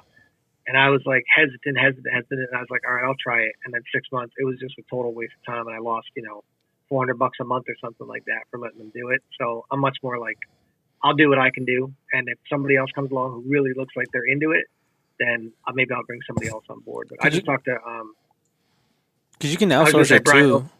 And 0.67 0.77
I 0.79 0.91
was 0.91 1.03
like 1.05 1.25
hesitant, 1.35 1.77
hesitant, 1.79 2.07
hesitant. 2.13 2.41
And 2.49 2.57
I 2.57 2.61
was 2.61 2.69
like, 2.71 2.83
all 2.87 2.95
right, 2.95 3.05
I'll 3.05 3.17
try 3.23 3.41
it. 3.41 3.53
And 3.65 3.75
then 3.75 3.83
six 3.93 4.07
months, 4.13 4.33
it 4.39 4.45
was 4.45 4.59
just 4.61 4.79
a 4.79 4.83
total 4.89 5.13
waste 5.13 5.33
of 5.41 5.53
time. 5.55 5.67
And 5.67 5.75
I 5.75 5.81
lost, 5.81 6.07
you 6.15 6.23
know, 6.23 6.45
400 6.89 7.19
bucks 7.19 7.39
a 7.41 7.45
month 7.45 7.65
or 7.69 7.75
something 7.85 8.07
like 8.07 8.25
that 8.27 8.43
for 8.51 8.59
letting 8.61 8.79
them 8.79 8.93
do 8.95 9.09
it. 9.09 9.23
So 9.41 9.65
I'm 9.73 9.81
much 9.81 9.97
more 10.05 10.19
like, 10.21 10.39
I'll 11.03 11.15
do 11.15 11.29
what 11.29 11.39
I 11.39 11.51
can 11.51 11.65
do. 11.65 11.93
And 12.13 12.29
if 12.29 12.39
somebody 12.49 12.77
else 12.77 12.91
comes 12.95 13.11
along 13.11 13.33
who 13.33 13.51
really 13.51 13.73
looks 13.77 13.95
like 13.97 14.07
they're 14.13 14.25
into 14.25 14.53
it, 14.53 14.67
then 15.19 15.53
uh, 15.67 15.73
maybe 15.75 15.93
I'll 15.95 16.05
bring 16.05 16.21
somebody 16.29 16.49
else 16.49 16.65
on 16.71 16.79
board. 16.81 17.09
But 17.11 17.19
I 17.25 17.29
just 17.29 17.43
you- 17.43 17.47
talked 17.47 17.65
to, 17.65 17.77
um, 17.85 18.15
Because 19.33 19.51
you 19.51 19.59
can 19.59 19.73
I 19.73 19.83
was 19.83 19.91
gonna 19.93 20.05
outsource 20.05 20.11
it 20.17 20.25
Brian. 20.25 20.49
too. 20.49 20.71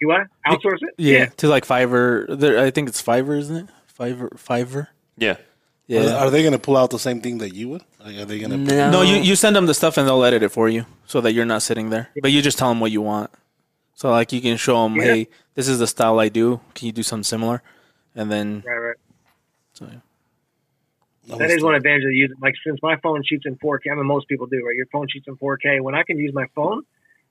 You 0.00 0.08
what? 0.08 0.26
Outsource 0.46 0.78
it? 0.82 0.94
Yeah, 0.98 1.26
to 1.26 1.48
like 1.48 1.66
Fiverr. 1.66 2.38
There, 2.38 2.58
I 2.62 2.70
think 2.70 2.88
it's 2.88 3.02
Fiverr, 3.02 3.38
isn't 3.38 3.56
it? 3.56 3.66
Fiverr. 3.98 4.30
Fiverr. 4.36 4.88
Yeah. 5.16 5.36
Yeah. 5.86 6.14
Are, 6.16 6.26
are 6.26 6.30
they 6.30 6.42
going 6.42 6.52
to 6.52 6.58
pull 6.58 6.76
out 6.76 6.90
the 6.90 6.98
same 6.98 7.20
thing 7.20 7.38
that 7.38 7.54
you 7.54 7.68
would? 7.70 7.82
Like, 8.04 8.16
are 8.16 8.24
they 8.24 8.38
going 8.38 8.50
to? 8.50 8.56
No. 8.56 8.90
No, 8.90 9.02
you, 9.02 9.16
you 9.16 9.36
send 9.36 9.54
them 9.56 9.66
the 9.66 9.74
stuff 9.74 9.96
and 9.96 10.06
they'll 10.06 10.24
edit 10.24 10.42
it 10.42 10.50
for 10.50 10.68
you, 10.68 10.84
so 11.06 11.20
that 11.20 11.32
you're 11.32 11.44
not 11.46 11.62
sitting 11.62 11.90
there. 11.90 12.08
But 12.20 12.32
you 12.32 12.42
just 12.42 12.58
tell 12.58 12.68
them 12.68 12.80
what 12.80 12.90
you 12.90 13.02
want. 13.02 13.30
So 13.94 14.10
like 14.10 14.32
you 14.32 14.40
can 14.42 14.56
show 14.58 14.82
them, 14.82 14.96
Yeah. 14.96 15.04
hey, 15.04 15.28
this 15.54 15.68
is 15.68 15.78
the 15.78 15.86
style 15.86 16.18
I 16.20 16.28
do. 16.28 16.60
Can 16.74 16.86
you 16.86 16.92
do 16.92 17.02
something 17.02 17.24
similar? 17.24 17.62
And 18.14 18.30
then 18.30 18.62
Right, 18.66 18.76
right. 18.76 18.96
so, 19.72 19.88
yeah. 19.90 21.36
That 21.38 21.50
is 21.50 21.62
one 21.62 21.74
advantage 21.74 22.04
of 22.04 22.12
using. 22.12 22.36
Like 22.40 22.54
since 22.64 22.78
my 22.82 22.96
phone 23.02 23.22
shoots 23.24 23.46
in 23.46 23.56
4K, 23.56 23.90
I 23.90 23.94
mean 23.94 24.06
most 24.06 24.28
people 24.28 24.46
do, 24.46 24.62
right? 24.66 24.76
Your 24.76 24.86
phone 24.92 25.08
shoots 25.08 25.26
in 25.26 25.36
4K. 25.36 25.80
When 25.80 25.94
I 25.94 26.02
can 26.02 26.18
use 26.18 26.32
my 26.34 26.46
phone, 26.54 26.82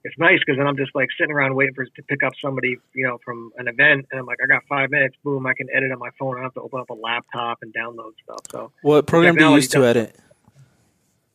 it's 0.05 0.17
nice 0.19 0.37
because 0.39 0.57
then 0.59 0.67
I'm 0.67 0.77
just 0.77 0.93
like 0.93 1.09
sitting 1.19 1.33
around 1.33 1.55
waiting 1.55 1.73
for 1.73 1.83
to 1.83 2.03
pick 2.03 2.21
up 2.23 2.33
somebody, 2.39 2.77
you 2.93 3.07
know, 3.07 3.17
from 3.25 3.51
an 3.57 3.67
event, 3.67 4.05
and 4.11 4.19
I'm 4.19 4.25
like, 4.27 4.37
I 4.41 4.45
got 4.45 4.61
five 4.69 4.91
minutes. 4.91 5.15
Boom, 5.23 5.47
I 5.47 5.53
can 5.55 5.67
edit 5.75 5.91
on 5.91 5.97
my 5.97 6.11
phone. 6.19 6.35
I 6.35 6.37
don't 6.37 6.43
have 6.43 6.53
to 6.53 6.61
open 6.61 6.79
up 6.79 6.91
a 6.91 6.93
laptop 6.93 7.57
and 7.63 7.73
download 7.73 8.11
stuff. 8.23 8.39
So 8.51 8.71
what 8.83 9.07
program 9.07 9.35
do 9.35 9.43
you 9.43 9.55
use 9.55 9.67
to 9.69 9.83
edit 9.83 10.15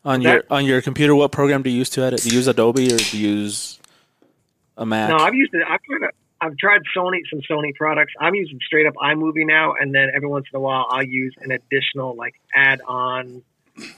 on 0.04 0.22
What's 0.22 0.24
your 0.24 0.44
on 0.50 0.64
your 0.64 0.80
computer? 0.82 1.16
What 1.16 1.32
program 1.32 1.62
do 1.62 1.70
you 1.70 1.78
use 1.78 1.90
to 1.90 2.02
edit? 2.02 2.22
Do 2.22 2.28
you 2.28 2.36
use 2.36 2.46
Adobe 2.46 2.94
or 2.94 2.96
do 2.96 3.18
you 3.18 3.28
use 3.28 3.80
a 4.76 4.86
Mac? 4.86 5.10
no, 5.10 5.16
I've 5.16 5.34
used 5.34 5.52
it. 5.52 5.62
I've 5.68 5.82
tried. 5.82 6.10
I've 6.42 6.56
tried 6.56 6.80
Sony 6.96 7.18
some 7.28 7.40
Sony 7.50 7.74
products. 7.74 8.14
I'm 8.20 8.36
using 8.36 8.60
straight 8.64 8.86
up 8.86 8.94
iMovie 8.94 9.46
now, 9.46 9.74
and 9.78 9.92
then 9.92 10.10
every 10.14 10.28
once 10.28 10.46
in 10.52 10.56
a 10.56 10.60
while 10.60 10.86
I'll 10.90 11.04
use 11.04 11.34
an 11.40 11.50
additional 11.50 12.14
like 12.14 12.34
add-on, 12.54 13.42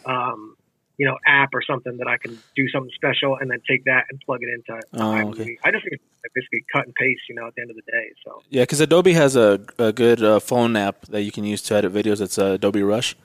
um, 0.07 0.57
you 1.03 1.09
know, 1.09 1.16
app 1.26 1.50
or 1.53 1.62
something 1.70 1.96
that 1.98 2.07
I 2.07 2.16
can 2.24 2.32
do 2.55 2.64
something 2.72 2.92
special, 2.94 3.36
and 3.40 3.50
then 3.50 3.59
take 3.68 3.82
that 3.86 4.05
and 4.09 4.20
plug 4.24 4.38
it 4.46 4.50
into 4.57 4.80
Oh, 4.94 5.00
iMovie. 5.00 5.40
okay. 5.40 5.57
I 5.64 5.72
just 5.72 5.82
think 5.82 5.94
it's 5.94 6.32
basically 6.38 6.64
cut 6.72 6.84
and 6.86 6.94
paste, 6.94 7.22
you 7.28 7.34
know, 7.34 7.48
at 7.48 7.55
the 7.57 7.62
end 7.62 7.70
of 7.70 7.76
the 7.76 7.82
day. 7.90 8.07
So 8.24 8.30
Yeah, 8.50 8.62
because 8.62 8.80
Adobe 8.80 9.12
has 9.14 9.34
a, 9.34 9.59
a 9.80 9.92
good 9.92 10.22
uh, 10.22 10.38
phone 10.38 10.76
app 10.76 10.98
that 11.07 11.22
you 11.22 11.32
can 11.32 11.42
use 11.42 11.61
to 11.62 11.74
edit 11.74 11.92
videos. 11.92 12.20
It's 12.20 12.38
uh, 12.38 12.53
Adobe 12.53 12.84
Rush, 12.84 13.16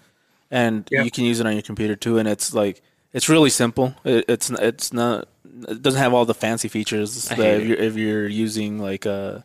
and 0.50 0.88
Yeah. 0.90 1.04
you 1.04 1.12
can 1.12 1.24
use 1.26 1.40
it 1.40 1.46
on 1.46 1.54
your 1.54 1.62
computer 1.62 1.96
too. 1.96 2.18
And 2.18 2.28
it's 2.28 2.52
like 2.52 2.82
it's 3.14 3.30
really 3.30 3.52
simple. 3.52 3.94
It, 4.04 4.26
it's 4.28 4.50
it's 4.50 4.92
not 4.92 5.28
it 5.70 5.84
doesn't 5.84 6.02
have 6.02 6.16
all 6.16 6.26
the 6.26 6.34
fancy 6.34 6.70
features 6.70 7.26
that 7.26 7.40
if 7.40 7.64
you're, 7.68 7.78
if 7.78 7.96
you're 7.96 8.28
using 8.28 8.80
like 8.80 9.06
uh 9.06 9.34
like 9.34 9.44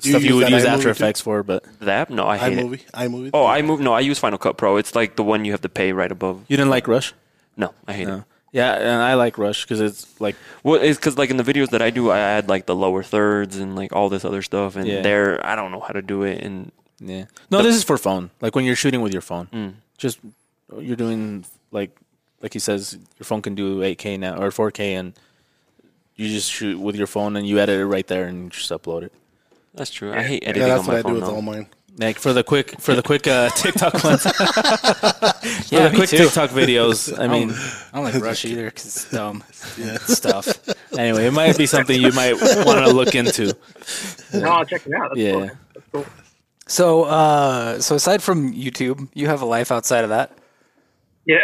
Do 0.00 0.08
you 0.08 0.12
stuff 0.12 0.22
you, 0.24 0.34
use 0.34 0.44
would 0.44 0.50
use 0.52 0.64
iMovie 0.64 0.66
After 0.68 0.82
too? 0.84 0.90
Effects 0.90 1.20
for. 1.20 1.42
But 1.42 1.64
The 1.80 1.90
app? 1.92 2.10
No, 2.10 2.26
I 2.26 2.36
hate 2.36 2.58
it. 2.58 2.66
iMovie. 2.66 2.90
iMovie. 2.92 3.30
Oh, 3.32 3.46
I 3.46 3.62
move. 3.62 3.80
No, 3.80 3.94
I 3.94 4.00
use 4.00 4.18
Final 4.18 4.38
Cut 4.38 4.56
Pro. 4.58 4.76
It's 4.76 4.94
like 4.94 5.16
the 5.16 5.22
one 5.24 5.44
you 5.44 5.52
have 5.52 5.62
to 5.62 5.68
pay 5.70 5.92
right 5.92 6.12
above. 6.12 6.44
you 6.48 6.56
didn't 6.56 6.70
like 6.70 6.86
Rush? 6.86 7.14
No, 7.56 7.72
I 7.88 7.92
hate 7.94 8.06
No. 8.08 8.18
it. 8.18 8.24
Yeah, 8.52 8.74
and 8.74 9.02
I 9.02 9.14
like 9.14 9.36
Rush 9.38 9.64
because 9.64 9.80
it's 9.80 10.18
like 10.20 10.36
Well, 10.62 10.80
it's 10.80 10.98
because 10.98 11.18
like 11.18 11.30
in 11.30 11.36
the 11.36 11.42
videos 11.42 11.70
that 11.70 11.82
I 11.82 11.90
do, 11.90 12.10
I 12.10 12.18
add 12.18 12.48
like 12.48 12.66
the 12.66 12.74
lower 12.76 13.02
thirds 13.02 13.56
and 13.56 13.74
like 13.76 13.92
all 13.94 14.08
this 14.08 14.24
other 14.24 14.40
stuff, 14.42 14.76
and 14.76 14.86
Yeah. 14.86 15.02
there 15.02 15.44
I 15.44 15.54
don't 15.56 15.72
know 15.72 15.80
how 15.80 15.92
to 15.92 16.00
do 16.02 16.22
it. 16.22 16.42
And 16.42 16.72
yeah. 17.00 17.24
No, 17.50 17.62
this 17.62 17.74
is 17.76 17.84
for 17.84 17.98
phone. 17.98 18.30
Like 18.40 18.54
when 18.54 18.64
you're 18.64 18.76
shooting 18.76 19.00
with 19.02 19.12
your 19.12 19.20
phone, 19.22 19.48
Mm. 19.52 19.72
just 19.98 20.18
you're 20.78 20.96
doing 20.96 21.44
like 21.70 21.90
like 22.42 22.52
he 22.52 22.58
says, 22.58 22.98
your 23.18 23.24
phone 23.24 23.40
can 23.42 23.54
do 23.54 23.80
8K 23.82 24.18
now 24.18 24.40
or 24.40 24.50
4K, 24.50 24.94
and 24.98 25.12
you 26.16 26.28
just 26.28 26.50
shoot 26.50 26.78
with 26.78 26.96
your 26.96 27.06
phone 27.06 27.36
and 27.36 27.46
you 27.46 27.58
edit 27.58 27.78
it 27.80 27.86
right 27.86 28.06
there 28.06 28.26
and 28.26 28.50
just 28.52 28.70
upload 28.70 29.02
it. 29.02 29.12
That's 29.76 29.90
true. 29.90 30.12
I 30.12 30.22
hate 30.22 30.42
editing 30.44 30.66
yeah, 30.68 30.78
on 30.78 30.86
that's 30.86 30.88
my 30.88 30.94
what 30.94 30.98
I 30.98 31.02
do 31.02 31.06
phone. 31.08 31.14
with 31.14 31.24
though. 31.24 31.34
all 31.36 31.42
mine. 31.42 31.66
Like 31.98 32.18
for 32.18 32.34
the 32.34 32.44
quick 32.44 32.78
for 32.80 32.94
the 32.94 33.02
quick 33.02 33.26
uh, 33.26 33.48
TikTok 33.56 34.04
ones, 34.04 34.22
for 34.22 35.74
Yeah, 35.74 35.88
the 35.88 35.92
quick 35.94 36.10
too. 36.10 36.18
TikTok 36.18 36.50
videos. 36.50 37.18
I 37.18 37.26
mean, 37.26 37.50
I 37.50 37.96
don't 37.96 38.04
like 38.04 38.22
Rush 38.22 38.44
either 38.50 38.66
because 38.66 38.84
it's 38.86 39.10
dumb 39.10 39.42
stuff. 40.06 40.46
anyway, 40.98 41.26
it 41.26 41.32
might 41.32 41.56
be 41.56 41.64
something 41.66 41.98
you 41.98 42.12
might 42.12 42.34
want 42.66 42.84
to 42.86 42.92
look 42.92 43.14
into. 43.14 43.56
no, 44.34 44.50
I'll 44.50 44.64
check 44.66 44.86
it 44.86 44.92
out. 44.94 45.10
That's 45.14 45.20
Yeah. 45.20 45.32
cool. 45.32 45.46
That's 45.74 45.86
cool. 45.92 46.06
So, 46.68 47.04
uh, 47.04 47.80
so 47.80 47.94
aside 47.94 48.22
from 48.22 48.52
YouTube, 48.52 49.08
you 49.14 49.28
have 49.28 49.40
a 49.40 49.46
life 49.46 49.70
outside 49.72 50.04
of 50.04 50.10
that. 50.10 50.36
Yeah. 51.24 51.38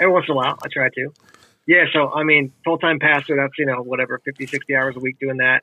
Every 0.00 0.10
once 0.12 0.26
in 0.28 0.32
a 0.32 0.36
while, 0.36 0.58
I 0.64 0.68
try 0.72 0.88
to. 0.88 1.12
Yeah, 1.66 1.84
so 1.92 2.12
I 2.12 2.22
mean, 2.24 2.52
full 2.64 2.78
time 2.78 2.98
pastor, 2.98 3.36
that's, 3.36 3.52
you 3.58 3.66
know, 3.66 3.82
whatever, 3.82 4.20
50, 4.24 4.46
60 4.46 4.74
hours 4.74 4.96
a 4.96 5.00
week 5.00 5.18
doing 5.20 5.36
that. 5.38 5.62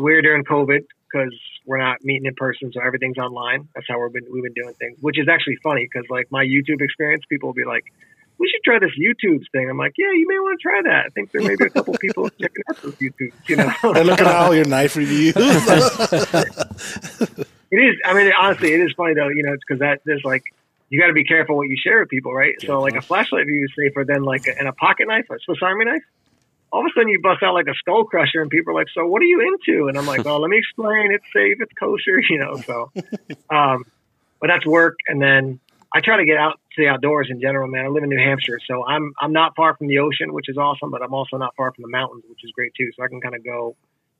It's 0.00 0.04
weird 0.04 0.24
during 0.24 0.44
COVID 0.44 0.86
because 1.12 1.38
we're 1.66 1.76
not 1.76 2.02
meeting 2.02 2.24
in 2.24 2.34
person, 2.34 2.72
so 2.72 2.80
everything's 2.80 3.18
online. 3.18 3.68
That's 3.74 3.86
how 3.86 4.00
we've 4.00 4.12
been, 4.12 4.32
we've 4.32 4.42
been 4.42 4.54
doing 4.54 4.72
things, 4.74 4.96
which 5.02 5.18
is 5.18 5.28
actually 5.28 5.58
funny 5.62 5.86
because, 5.92 6.08
like, 6.08 6.32
my 6.32 6.42
YouTube 6.42 6.80
experience, 6.80 7.22
people 7.28 7.50
will 7.50 7.54
be 7.54 7.66
like, 7.66 7.84
we 8.38 8.48
should 8.48 8.62
try 8.64 8.78
this 8.78 8.92
YouTube 8.98 9.44
thing. 9.52 9.68
I'm 9.68 9.76
like, 9.76 9.92
yeah, 9.98 10.10
you 10.14 10.26
may 10.26 10.38
want 10.38 10.58
to 10.58 10.62
try 10.62 10.80
that. 10.84 11.04
I 11.04 11.08
think 11.10 11.32
there 11.32 11.42
may 11.42 11.54
be 11.54 11.66
a 11.66 11.68
couple 11.68 11.92
people 11.98 12.30
checking 12.40 12.62
out 12.70 12.80
those 12.80 12.94
YouTube. 12.94 13.32
you 13.46 13.56
know? 13.56 13.70
They're 13.92 14.04
looking 14.04 14.26
at 14.26 14.36
all 14.36 14.54
your 14.54 14.64
knife 14.64 14.96
reviews. 14.96 15.34
It 17.72 17.76
is. 17.76 17.94
I 18.04 18.14
mean, 18.14 18.32
honestly, 18.36 18.72
it 18.72 18.80
is 18.80 18.92
funny 18.96 19.14
though. 19.14 19.28
You 19.28 19.44
know, 19.44 19.52
it's 19.52 19.62
because 19.64 19.78
that 19.78 20.00
there's 20.04 20.24
like 20.24 20.42
you 20.88 21.00
got 21.00 21.06
to 21.06 21.12
be 21.12 21.22
careful 21.22 21.56
what 21.56 21.68
you 21.68 21.76
share 21.80 22.00
with 22.00 22.08
people, 22.08 22.34
right? 22.34 22.54
So 22.66 22.80
like 22.80 22.96
a 22.96 23.00
flashlight 23.00 23.46
view 23.46 23.62
is 23.62 23.70
safer 23.76 24.04
than 24.04 24.24
like 24.24 24.48
a, 24.48 24.58
and 24.58 24.66
a 24.66 24.72
pocket 24.72 25.06
knife, 25.06 25.30
a 25.30 25.38
Swiss 25.38 25.58
Army 25.62 25.84
knife. 25.84 26.02
All 26.72 26.80
of 26.80 26.86
a 26.86 26.90
sudden, 26.94 27.08
you 27.08 27.20
bust 27.20 27.42
out 27.42 27.54
like 27.54 27.66
a 27.66 27.74
skull 27.74 28.04
crusher, 28.04 28.40
and 28.40 28.50
people 28.50 28.72
are 28.72 28.74
like, 28.74 28.88
"So 28.94 29.06
what 29.06 29.22
are 29.22 29.26
you 29.26 29.40
into?" 29.40 29.88
And 29.88 29.98
I'm 29.98 30.06
like, 30.06 30.24
"Well, 30.24 30.40
let 30.40 30.48
me 30.50 30.58
explain. 30.64 31.12
It's 31.12 31.26
safe. 31.32 31.58
It's 31.60 31.72
kosher, 31.72 32.20
you 32.28 32.38
know." 32.38 32.56
So, 32.56 32.92
um, 33.50 33.84
but 34.40 34.48
that's 34.48 34.66
work, 34.66 34.96
and 35.08 35.20
then 35.20 35.60
I 35.92 36.00
try 36.00 36.16
to 36.16 36.24
get 36.24 36.36
out 36.36 36.60
to 36.76 36.82
the 36.82 36.88
outdoors 36.88 37.28
in 37.30 37.40
general, 37.40 37.68
man. 37.68 37.84
I 37.84 37.88
live 37.88 38.04
in 38.04 38.10
New 38.10 38.22
Hampshire, 38.22 38.60
so 38.66 38.86
I'm 38.86 39.12
I'm 39.20 39.32
not 39.32 39.56
far 39.56 39.76
from 39.76 39.88
the 39.88 39.98
ocean, 39.98 40.32
which 40.32 40.48
is 40.48 40.56
awesome, 40.56 40.90
but 40.90 41.02
I'm 41.02 41.14
also 41.14 41.36
not 41.36 41.54
far 41.56 41.72
from 41.72 41.82
the 41.82 41.88
mountains, 41.88 42.24
which 42.28 42.44
is 42.44 42.52
great 42.52 42.72
too. 42.74 42.90
So 42.96 43.02
I 43.02 43.08
can 43.08 43.20
kind 43.20 43.34
of 43.34 43.44
go 43.44 43.76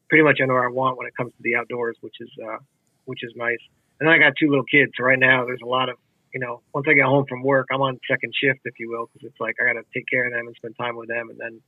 pretty 0.09 0.25
much 0.25 0.39
anywhere 0.41 0.65
I 0.65 0.73
want 0.73 0.99
when 0.99 1.07
it 1.07 1.17
comes 1.17 1.33
to 1.33 1.43
the 1.43 1.55
outdoors, 1.55 1.97
which 2.01 2.17
is 2.21 2.31
uh, 2.45 2.59
which 3.05 3.23
is 3.23 3.33
nice. 3.37 3.61
And 4.01 4.09
then 4.09 4.15
I 4.15 4.19
got 4.19 4.33
two 4.39 4.49
little 4.49 4.65
kids. 4.65 4.93
So 4.97 5.05
right 5.05 5.19
now 5.19 5.45
there's 5.45 5.61
a 5.63 5.67
lot 5.67 5.89
of, 5.89 5.97
you 6.33 6.41
know, 6.41 6.63
once 6.75 6.87
I 6.89 6.95
get 6.95 7.05
home 7.05 7.27
from 7.29 7.43
work, 7.43 7.69
I'm 7.71 7.83
on 7.83 8.01
second 8.09 8.33
shift, 8.35 8.61
if 8.65 8.75
you 8.81 8.91
will, 8.91 9.11
because 9.13 9.29
it's 9.29 9.41
like 9.41 9.57
I 9.61 9.73
got 9.73 9.79
to 9.79 9.85
take 9.95 10.07
care 10.09 10.25
of 10.25 10.33
them 10.33 10.47
and 10.47 10.57
spend 10.57 10.77
time 10.77 10.97
with 10.97 11.09
them. 11.09 11.29
And 11.31 11.39
then 11.39 11.61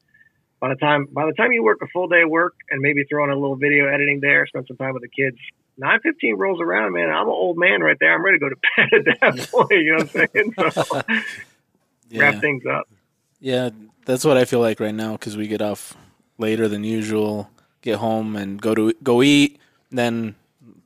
by 0.63 0.69
the 0.69 0.77
time 0.77 1.09
by 1.13 1.27
the 1.27 1.33
time 1.33 1.51
you 1.53 1.63
work 1.65 1.81
a 1.83 1.89
full 1.89 2.07
day 2.07 2.23
of 2.23 2.31
work 2.31 2.55
and 2.71 2.81
maybe 2.81 3.03
throw 3.05 3.25
in 3.25 3.31
a 3.31 3.35
little 3.35 3.57
video 3.57 3.89
editing 3.89 4.21
there, 4.21 4.47
spend 4.47 4.65
some 4.69 4.77
time 4.77 4.95
with 4.95 5.03
the 5.03 5.09
kids, 5.09 5.37
nine 5.77 5.99
fifteen 6.03 6.37
rolls 6.37 6.61
around, 6.61 6.93
man. 6.93 7.11
I'm 7.11 7.27
an 7.27 7.33
old 7.35 7.59
man 7.59 7.81
right 7.83 7.97
there. 7.99 8.15
I'm 8.15 8.25
ready 8.25 8.39
to 8.39 8.41
go 8.41 8.49
to 8.49 8.57
bed 8.77 9.09
at 9.09 9.37
that 9.37 9.51
point. 9.51 9.71
You 9.73 9.97
know 9.99 10.05
what 10.05 10.17
I'm 10.17 10.29
saying? 10.33 10.55
So 10.57 11.03
Yeah. 12.11 12.21
wrap 12.21 12.41
things 12.41 12.63
up. 12.65 12.89
Yeah, 13.41 13.71
that's 14.07 14.25
what 14.25 14.37
I 14.37 14.45
feel 14.45 14.61
like 14.61 14.79
right 14.79 14.95
now 14.95 15.13
because 15.13 15.37
we 15.37 15.49
get 15.49 15.61
off 15.61 15.97
later 16.39 16.69
than 16.69 16.85
usual, 16.85 17.51
get 17.81 17.99
home 17.99 18.37
and 18.37 18.63
go 18.63 18.73
to 18.75 18.93
go 19.03 19.21
eat, 19.23 19.59
then 19.91 20.37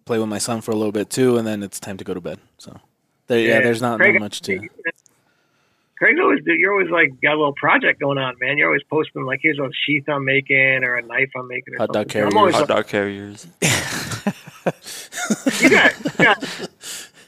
play 0.06 0.18
with 0.18 0.28
my 0.28 0.38
son 0.38 0.62
for 0.62 0.70
a 0.70 0.74
little 0.76 0.92
bit 0.92 1.10
too, 1.10 1.36
and 1.36 1.46
then 1.46 1.62
it's 1.62 1.78
time 1.80 1.98
to 1.98 2.04
go 2.04 2.14
to 2.14 2.20
bed. 2.20 2.38
So, 2.58 2.80
there, 3.26 3.40
yeah, 3.40 3.54
Yeah. 3.56 3.60
there's 3.60 3.82
not, 3.82 3.98
Craig- 3.98 4.14
not 4.14 4.20
much 4.20 4.40
to. 4.42 4.66
Craig's 5.98 6.20
always 6.20 6.40
you're 6.44 6.72
always 6.72 6.90
like 6.90 7.20
got 7.22 7.34
a 7.34 7.38
little 7.38 7.54
project 7.54 8.00
going 8.00 8.18
on, 8.18 8.34
man. 8.40 8.58
You're 8.58 8.68
always 8.68 8.82
posting 8.84 9.24
like 9.24 9.40
here's 9.42 9.58
a 9.58 9.70
sheath 9.86 10.04
I'm 10.08 10.24
making 10.24 10.84
or 10.84 10.96
a 10.96 11.02
knife 11.02 11.30
I'm 11.36 11.48
making 11.48 11.74
or 11.74 11.78
Hot 11.78 11.92
dog 11.92 12.12
something. 12.12 12.22
I'm 12.22 12.36
always 12.36 12.54
Hot 12.54 12.68
dog 12.68 12.86
carriers. 12.86 13.46
you 15.60 15.70
got, 15.70 15.94
you 16.04 16.24
got 16.24 16.44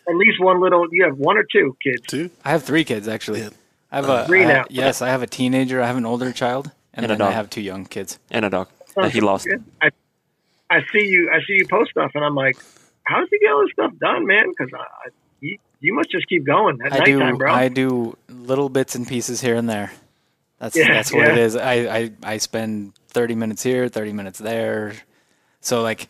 at 0.09 0.15
least 0.15 0.41
one 0.41 0.61
little. 0.61 0.87
You 0.93 1.05
have 1.05 1.17
one 1.17 1.39
or 1.39 1.45
two 1.51 1.77
kids. 1.83 2.03
Two. 2.07 2.31
I 2.45 2.51
have 2.51 2.63
three 2.63 2.85
kids 2.85 3.09
actually. 3.09 3.49
I 3.91 3.97
have 3.97 4.09
a 4.09 4.13
uh, 4.13 4.27
Three 4.27 4.45
I- 4.45 4.53
now. 4.53 4.65
yes, 4.69 5.01
I 5.01 5.09
have 5.09 5.23
a 5.23 5.27
teenager. 5.27 5.81
I 5.81 5.87
have 5.87 5.97
an 5.97 6.05
older 6.05 6.33
child, 6.33 6.71
and, 6.93 7.05
And 7.05 7.13
a 7.13 7.17
then 7.17 7.27
I 7.27 7.31
have 7.31 7.49
two 7.49 7.63
young 7.63 7.87
kids. 7.87 8.19
And 8.31 8.45
a 8.45 8.51
dog 8.51 8.69
oh, 8.97 9.03
that 9.03 9.13
he 9.13 9.21
lost. 9.21 9.49
I 9.81 9.91
I 10.69 10.81
see 10.93 11.07
you. 11.07 11.31
I 11.33 11.39
see 11.47 11.55
you 11.55 11.67
post 11.67 11.93
stuff, 11.93 12.11
and 12.15 12.23
I'm 12.25 12.35
like, 12.35 12.59
how 13.05 13.21
does 13.21 13.29
he 13.31 13.39
get 13.39 13.51
all 13.51 13.63
this 13.63 13.73
stuff 13.73 13.93
done, 13.99 14.27
man? 14.27 14.51
Because 14.51 14.73
I, 14.75 14.83
I- 14.83 15.11
you, 15.41 15.59
you 15.81 15.95
must 15.95 16.11
just 16.11 16.27
keep 16.29 16.45
going 16.45 16.79
at 16.85 16.93
I 16.93 17.05
do 17.05 17.37
bro. 17.37 17.53
I 17.53 17.69
do 17.69 18.17
little 18.29 18.69
bits 18.69 18.95
and 18.95 19.07
pieces 19.07 19.41
here 19.41 19.55
and 19.55 19.69
there. 19.69 19.93
That's 20.59 20.77
Yeah, 20.77 20.93
that's 20.93 21.13
what 21.13 21.27
yeah. 21.27 21.33
it 21.33 21.39
is. 21.39 21.57
I, 21.57 21.73
I 21.73 22.11
I 22.23 22.39
spend 22.39 22.95
thirty 23.09 23.35
minutes 23.35 23.63
here, 23.63 23.89
thirty 23.89 24.13
minutes 24.13 24.39
there. 24.39 24.95
So 25.61 25.83
like 25.83 26.09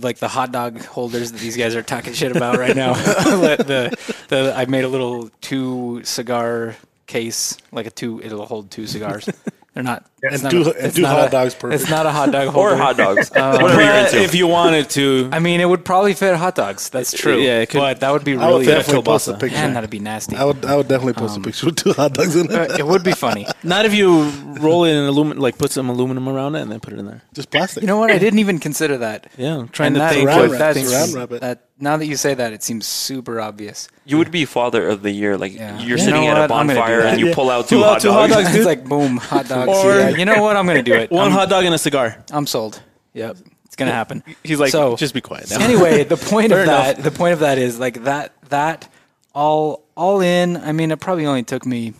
like 0.00 0.18
the 0.18 0.28
hot 0.28 0.50
dog 0.50 0.82
holders 0.84 1.30
that 1.32 1.40
these 1.40 1.56
guys 1.56 1.76
are 1.76 1.82
talking 1.82 2.12
shit 2.12 2.34
about 2.34 2.58
right 2.58 2.74
now. 2.74 2.94
the 2.94 4.14
the 4.28 4.52
I 4.56 4.64
made 4.66 4.84
a 4.84 4.88
little 4.88 5.30
two 5.40 6.02
cigar 6.04 6.74
case, 7.06 7.56
like 7.70 7.86
a 7.86 7.90
two. 7.90 8.20
It'll 8.22 8.46
hold 8.46 8.70
two 8.70 8.86
cigars. 8.86 9.28
They're 9.74 9.82
not. 9.82 10.06
it's 10.22 10.34
And 10.34 10.42
not 10.44 10.50
two- 10.52 10.70
a- 10.70 10.86
it's 10.86 10.94
two 10.94 11.02
not 11.02 11.18
hot 11.18 11.28
a- 11.28 11.30
dogs 11.32 11.54
per- 11.56 11.72
It's 11.72 11.90
not 11.90 12.06
a 12.06 12.10
hot 12.10 12.30
dog 12.30 12.48
holder. 12.54 12.74
Or 12.74 12.76
hot 12.76 12.96
dogs. 12.96 13.30
Uh, 13.34 13.58
Whatever 13.60 13.82
you're 13.82 13.92
into. 13.92 14.22
if 14.22 14.32
you 14.34 14.46
wanted 14.46 14.88
to, 14.90 15.28
I 15.32 15.40
mean, 15.40 15.60
it 15.60 15.64
would 15.68 15.84
probably 15.84 16.14
fit 16.14 16.36
hot 16.36 16.54
dogs. 16.54 16.90
That's 16.90 17.12
true. 17.12 17.38
Yeah, 17.40 17.58
it 17.60 17.70
could- 17.70 17.78
but 17.80 17.98
that 18.00 18.12
would 18.12 18.22
be 18.24 18.34
really. 18.34 18.44
I 18.44 18.50
would 18.52 18.60
really 18.60 18.72
definitely 18.72 19.02
post 19.02 19.26
a 19.26 19.34
picture. 19.34 19.56
Man, 19.56 19.74
that'd 19.74 19.90
be 19.90 19.98
nasty. 19.98 20.36
I 20.36 20.44
would 20.44 20.64
I 20.64 20.76
would 20.76 20.86
definitely 20.86 21.14
post 21.14 21.36
a 21.36 21.40
picture 21.40 21.66
with 21.66 21.76
two 21.76 21.92
hot 21.92 22.12
dogs 22.14 22.36
in 22.36 22.54
Uh, 22.54 22.62
it. 22.70 22.78
it 22.80 22.86
would 22.86 23.02
be 23.02 23.12
funny. 23.12 23.46
not 23.64 23.84
if 23.84 23.92
you 23.94 24.30
roll 24.60 24.84
it 24.84 24.92
in 24.92 25.04
aluminum, 25.04 25.42
like 25.42 25.58
put 25.58 25.72
some 25.72 25.90
aluminum 25.90 26.28
around 26.28 26.54
it 26.54 26.60
and 26.62 26.70
then 26.70 26.78
put 26.78 26.92
it 26.92 27.00
in 27.00 27.06
there. 27.06 27.22
Just 27.34 27.50
plastic. 27.50 27.82
You 27.82 27.88
know 27.88 27.98
what? 27.98 28.12
I 28.12 28.18
didn't 28.18 28.38
even 28.38 28.60
consider 28.60 28.98
that. 28.98 29.26
Yeah, 29.36 29.56
I'm 29.58 29.68
trying 29.70 29.88
And 29.88 29.96
to 29.96 29.98
that, 30.00 30.12
think. 30.14 30.28
Saran 30.30 30.36
what 30.36 30.50
wrap. 30.50 30.58
that's, 30.60 30.78
things- 30.78 30.92
Saran 30.92 31.16
wrap 31.16 31.32
it. 31.32 31.40
that 31.40 31.64
now 31.78 31.96
that 31.96 32.06
you 32.06 32.16
say 32.16 32.34
that, 32.34 32.52
it 32.52 32.62
seems 32.62 32.86
super 32.86 33.40
obvious. 33.40 33.88
You 34.04 34.18
would 34.18 34.30
be 34.30 34.44
father 34.44 34.88
of 34.88 35.02
the 35.02 35.10
year. 35.10 35.36
Like 35.36 35.54
Yeah. 35.54 35.78
you're 35.78 35.98
You 35.98 36.04
sitting 36.04 36.22
know 36.24 36.28
at 36.30 36.36
a 36.36 36.40
what? 36.42 36.50
I'm 36.52 36.66
gonna 36.68 36.74
do 36.74 36.80
bonfire 36.80 37.02
that. 37.02 37.10
and 37.12 37.20
you 37.20 37.26
Yeah. 37.28 37.34
pull 37.34 37.50
out 37.50 37.68
two, 37.68 37.76
Pull 37.76 37.84
out 37.84 37.90
hot, 37.94 38.00
two 38.02 38.12
hot 38.12 38.28
dogs. 38.28 38.32
dogs. 38.42 38.48
dude. 38.48 38.56
it's 38.58 38.66
like 38.66 38.84
boom, 38.84 39.16
hot 39.16 39.48
dogs. 39.48 39.68
Or- 39.68 39.98
yeah. 39.98 40.08
You 40.10 40.24
know 40.24 40.42
what? 40.42 40.56
I'm 40.56 40.66
gonna 40.66 40.82
do 40.82 40.94
it. 40.94 41.10
One 41.12 41.26
I'm, 41.26 41.32
hot 41.32 41.48
dog 41.48 41.64
and 41.64 41.74
a 41.74 41.78
cigar. 41.78 42.24
I'm 42.32 42.46
sold. 42.46 42.80
Yep, 43.14 43.36
it's 43.64 43.76
gonna 43.76 43.92
happen. 43.92 44.22
He's 44.42 44.60
like, 44.60 44.70
So- 44.70 44.96
just 44.96 45.14
be 45.14 45.20
quiet. 45.20 45.50
Now. 45.50 45.60
anyway, 45.64 46.04
the 46.04 46.16
point 46.32 46.52
of 46.52 46.58
Fair 46.58 46.66
that, 46.66 47.02
the 47.02 47.10
point 47.10 47.32
of 47.32 47.40
that 47.40 47.58
is 47.58 47.78
like 47.78 48.04
that, 48.04 48.32
that 48.50 48.88
all, 49.34 49.82
all 49.96 50.20
in. 50.20 50.56
I 50.56 50.72
mean, 50.72 50.90
it 50.92 51.00
probably 51.00 51.26
only 51.26 51.42
took 51.42 51.66
me. 51.66 51.94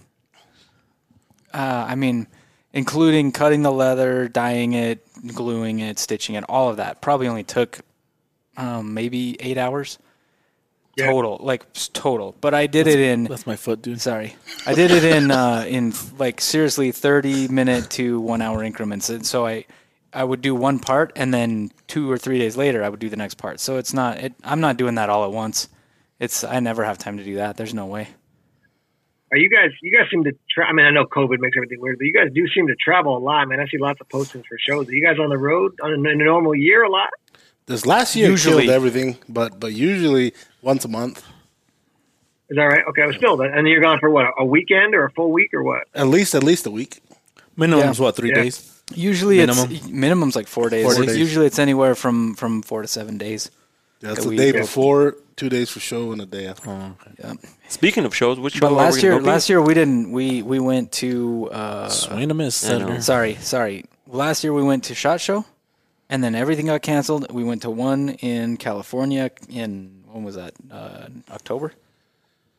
Uh, 1.53 1.87
I 1.89 1.95
mean, 1.95 2.27
including 2.73 3.31
cutting 3.33 3.63
the 3.63 3.71
leather, 3.73 4.29
dyeing 4.29 4.73
it, 4.73 5.07
gluing 5.35 5.79
it, 5.81 5.99
stitching 5.99 6.35
it, 6.35 6.45
all 6.49 6.69
of 6.69 6.79
that 6.79 7.01
probably 7.01 7.29
only 7.29 7.45
took 7.45 7.81
um, 8.57 8.95
maybe 8.95 9.37
eight 9.41 9.59
hours 9.59 9.99
Yeah. 10.97 11.07
total, 11.11 11.39
like 11.41 11.73
total. 11.93 12.35
But 12.41 12.55
I 12.55 12.67
did 12.67 12.87
it 12.87 12.99
in. 13.01 13.25
That's 13.25 13.47
my 13.47 13.57
foot, 13.57 13.83
dude. 13.83 14.01
Sorry, 14.01 14.37
I 14.67 14.75
did 14.75 14.91
it 14.91 15.05
in 15.05 15.31
uh, 15.31 15.65
in 15.69 15.93
like 16.19 16.41
seriously 16.41 16.93
thirty 16.93 17.49
minute 17.49 17.91
to 17.91 18.21
one 18.21 18.41
hour 18.43 18.63
increments, 18.63 19.11
and 19.11 19.27
so 19.27 19.47
I 19.47 19.65
I 20.13 20.23
would 20.23 20.41
do 20.43 20.55
one 20.55 20.79
part, 20.79 21.13
and 21.17 21.35
then 21.35 21.71
two 21.89 22.11
or 22.11 22.17
three 22.19 22.39
days 22.39 22.57
later 22.57 22.85
I 22.85 22.89
would 22.89 23.01
do 23.01 23.09
the 23.09 23.17
next 23.17 23.35
part. 23.35 23.59
So 23.61 23.77
it's 23.79 23.93
not 23.93 24.19
it, 24.19 24.35
I'm 24.45 24.61
not 24.61 24.77
doing 24.77 24.95
that 24.95 25.11
all 25.11 25.25
at 25.25 25.33
once. 25.33 25.69
It's 26.21 26.45
I 26.45 26.61
never 26.61 26.85
have 26.85 26.99
time 26.99 27.19
to 27.19 27.25
do 27.25 27.35
that. 27.37 27.57
There's 27.57 27.75
no 27.75 27.87
way. 27.87 28.09
Are 29.33 29.37
you 29.37 29.51
guys? 29.51 29.71
You 29.83 29.91
guys 29.91 30.07
seem 30.13 30.23
to. 30.25 30.33
Tra- 30.55 30.69
I 30.69 30.73
mean, 30.73 30.87
I 30.87 30.91
know 30.91 31.07
COVID 31.07 31.41
makes 31.41 31.57
everything 31.57 31.81
weird, 31.81 31.99
but 31.99 32.05
you 32.05 32.13
guys 32.13 32.29
do 32.33 32.47
seem 32.55 32.69
to 32.69 32.77
travel 32.77 33.17
a 33.17 33.19
lot, 33.19 33.49
man. 33.49 33.59
I 33.59 33.67
see 33.67 33.79
lots 33.79 34.01
of 34.01 34.09
postings 34.09 34.45
for 34.47 34.57
shows. 34.61 34.87
Are 34.87 34.93
you 34.93 35.05
guys 35.05 35.17
on 35.19 35.29
the 35.29 35.37
road 35.39 35.73
on 35.83 35.91
a, 35.91 35.95
in 35.95 36.21
a 36.21 36.25
normal 36.25 36.55
year 36.55 36.85
a 36.85 36.89
lot? 36.89 37.09
This 37.67 37.87
last 37.87 38.15
year 38.15 38.29
Usually- 38.31 38.65
killed 38.67 38.75
everything, 38.77 39.17
but 39.29 39.59
but 39.59 39.73
usually 39.73 40.35
once 40.63 40.85
a 40.85 40.89
month, 40.89 41.23
Is 42.51 42.57
that 42.57 42.63
right? 42.65 42.85
Okay, 42.91 43.03
I 43.03 43.07
was 43.07 43.17
still. 43.17 43.41
And 43.41 43.67
you're 43.67 43.81
gone 43.81 43.99
for 44.01 44.11
what? 44.11 44.27
A 44.39 44.45
weekend 44.45 44.95
or 44.95 45.07
a 45.07 45.11
full 45.13 45.33
week 45.33 45.55
or 45.55 45.63
what? 45.63 45.85
at 45.95 46.09
least 46.09 46.35
at 46.35 46.45
least 46.45 46.67
a 46.67 46.71
week. 46.71 47.01
minimum 47.57 47.79
Minimum's 47.81 48.01
what 48.01 48.17
three 48.17 48.31
Yeah. 48.31 48.43
days. 48.43 48.71
Usually 48.95 49.39
Minimum. 49.39 49.71
it's 49.73 49.89
minimum's 49.89 50.37
like 50.37 50.47
four 50.47 50.69
days. 50.69 50.85
Four 50.85 51.05
days. 51.07 51.17
Usually 51.17 51.47
it's 51.47 51.59
anywhere 51.59 51.95
from 51.95 52.35
from 52.35 52.61
four 52.63 52.83
to 52.83 52.89
seven 52.89 53.17
days. 53.17 53.51
That's 54.01 54.17
That 54.17 54.23
the 54.25 54.29
we- 54.29 54.37
day 54.37 54.53
yeah. 54.53 54.61
before, 54.61 55.17
two 55.37 55.49
days 55.49 55.71
for 55.71 55.81
show, 55.81 56.13
and 56.13 56.21
a 56.21 56.27
day 56.27 56.47
after. 56.47 56.69
Yeah. 57.19 57.33
Speaking 57.69 58.05
of 58.05 58.15
shows, 58.15 58.39
which 58.39 58.55
show 58.57 58.61
But 58.61 58.73
are 58.73 58.85
last 58.85 59.03
year, 59.03 59.19
last 59.23 59.49
year 59.49 59.63
we 59.63 59.73
didn't. 59.73 60.13
We 60.13 60.43
we 60.43 60.59
went 60.61 60.93
to. 61.01 61.49
Uh, 61.51 61.89
Swing 61.89 62.25
and 62.25 62.33
a 62.33 62.35
miss, 62.35 62.63
I 62.69 62.73
know. 62.73 62.79
Senator. 62.81 63.01
Sorry, 63.01 63.35
sorry. 63.41 63.85
Last 64.07 64.45
year 64.45 64.53
we 64.53 64.63
went 64.63 64.85
to 64.85 64.95
Shot 64.95 65.19
Show, 65.23 65.47
and 66.11 66.23
then 66.23 66.35
everything 66.35 66.67
got 66.67 66.83
canceled. 66.83 67.31
We 67.33 67.45
went 67.45 67.63
to 67.63 67.71
one 67.71 68.11
in 68.11 68.57
California 68.57 69.31
in 69.49 70.03
when 70.11 70.25
was 70.25 70.37
that? 70.37 70.55
Uh, 70.71 71.07
October 71.31 71.73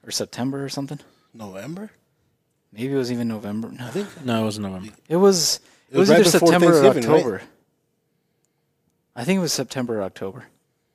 or 0.05 0.11
September 0.11 0.63
or 0.63 0.69
something? 0.69 0.99
November. 1.33 1.89
Maybe 2.73 2.93
it 2.93 2.97
was 2.97 3.11
even 3.11 3.27
November. 3.27 3.69
No, 3.71 3.85
I 3.85 3.89
think 3.89 4.07
No, 4.25 4.41
it 4.41 4.45
was 4.45 4.59
November. 4.59 4.93
it 5.07 5.15
was. 5.17 5.59
It, 5.89 5.95
It 5.95 5.97
was 5.99 6.09
was, 6.09 6.09
right 6.09 6.19
either 6.27 6.31
before 6.31 6.47
September 6.49 6.67
or 6.67 6.81
Thanksgiving, 6.81 7.09
right? 7.09 7.17
October. 7.19 7.41
I 9.15 9.23
think 9.23 9.37
it 9.37 9.41
was 9.41 9.53
September 9.53 9.99
or 9.99 10.03
October. 10.03 10.45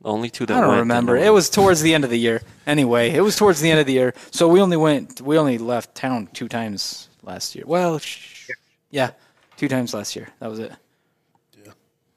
The 0.03 0.09
only 0.09 0.31
two 0.31 0.47
that 0.47 0.57
I 0.57 0.61
don't 0.61 0.69
went, 0.71 0.81
remember. 0.81 1.17
It 1.17 1.33
was 1.33 1.49
towards 1.51 1.83
the 1.83 1.95
end 1.95 2.05
of 2.05 2.11
the 2.11 2.19
year. 2.19 2.43
Anyway, 2.67 3.11
it 3.11 3.21
was 3.21 3.37
towards 3.37 3.61
the 3.61 3.71
end 3.71 3.81
of 3.81 3.87
the 3.87 3.93
year. 3.93 4.15
So 4.31 4.49
we 4.49 4.61
only 4.61 4.77
went. 4.77 5.21
We 5.21 5.39
only 5.39 5.59
left 5.59 5.95
town 5.95 6.29
two 6.33 6.49
times 6.49 7.09
last 7.23 7.55
year. 7.55 7.65
Well, 7.67 7.99
sh- 7.99 8.49
yeah, 8.91 9.11
two 9.57 9.69
times 9.69 9.93
last 9.95 10.17
year. 10.17 10.29
That 10.41 10.49
was 10.51 10.59
it. 10.59 10.73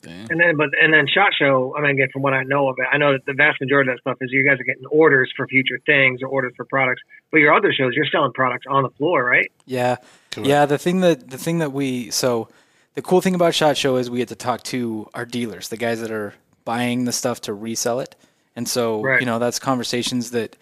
And 0.07 0.39
then, 0.39 0.57
but 0.57 0.69
and 0.81 0.93
then 0.93 1.07
Shot 1.07 1.31
Show. 1.37 1.75
I 1.77 1.81
mean, 1.81 1.91
again, 1.91 2.07
from 2.11 2.21
what 2.21 2.33
I 2.33 2.43
know 2.43 2.67
of 2.69 2.77
it, 2.79 2.85
I 2.91 2.97
know 2.97 3.13
that 3.13 3.25
the 3.25 3.33
vast 3.33 3.61
majority 3.61 3.91
of 3.91 3.97
that 3.97 4.01
stuff 4.01 4.17
is 4.21 4.31
you 4.31 4.43
guys 4.43 4.59
are 4.59 4.63
getting 4.63 4.85
orders 4.87 5.31
for 5.35 5.47
future 5.47 5.79
things 5.85 6.21
or 6.21 6.27
orders 6.27 6.53
for 6.55 6.65
products. 6.65 7.01
But 7.31 7.37
your 7.39 7.53
other 7.53 7.71
shows, 7.73 7.93
you're 7.95 8.05
selling 8.11 8.33
products 8.33 8.65
on 8.69 8.83
the 8.83 8.89
floor, 8.91 9.23
right? 9.23 9.51
Yeah, 9.65 9.97
Correct. 10.31 10.47
yeah. 10.47 10.65
The 10.65 10.77
thing 10.77 11.01
that 11.01 11.29
the 11.29 11.37
thing 11.37 11.59
that 11.59 11.71
we 11.71 12.09
so 12.11 12.49
the 12.95 13.01
cool 13.01 13.21
thing 13.21 13.35
about 13.35 13.55
Shot 13.55 13.77
Show 13.77 13.95
is 13.97 14.09
we 14.09 14.17
get 14.19 14.27
to 14.29 14.35
talk 14.35 14.63
to 14.63 15.09
our 15.13 15.25
dealers, 15.25 15.69
the 15.69 15.77
guys 15.77 15.99
that 16.01 16.11
are 16.11 16.33
buying 16.65 17.05
the 17.05 17.11
stuff 17.11 17.41
to 17.41 17.53
resell 17.53 17.99
it, 17.99 18.15
and 18.55 18.67
so 18.67 19.01
Right. 19.01 19.19
you 19.19 19.25
know 19.25 19.39
that's 19.39 19.59
conversations 19.59 20.31
that 20.31 20.55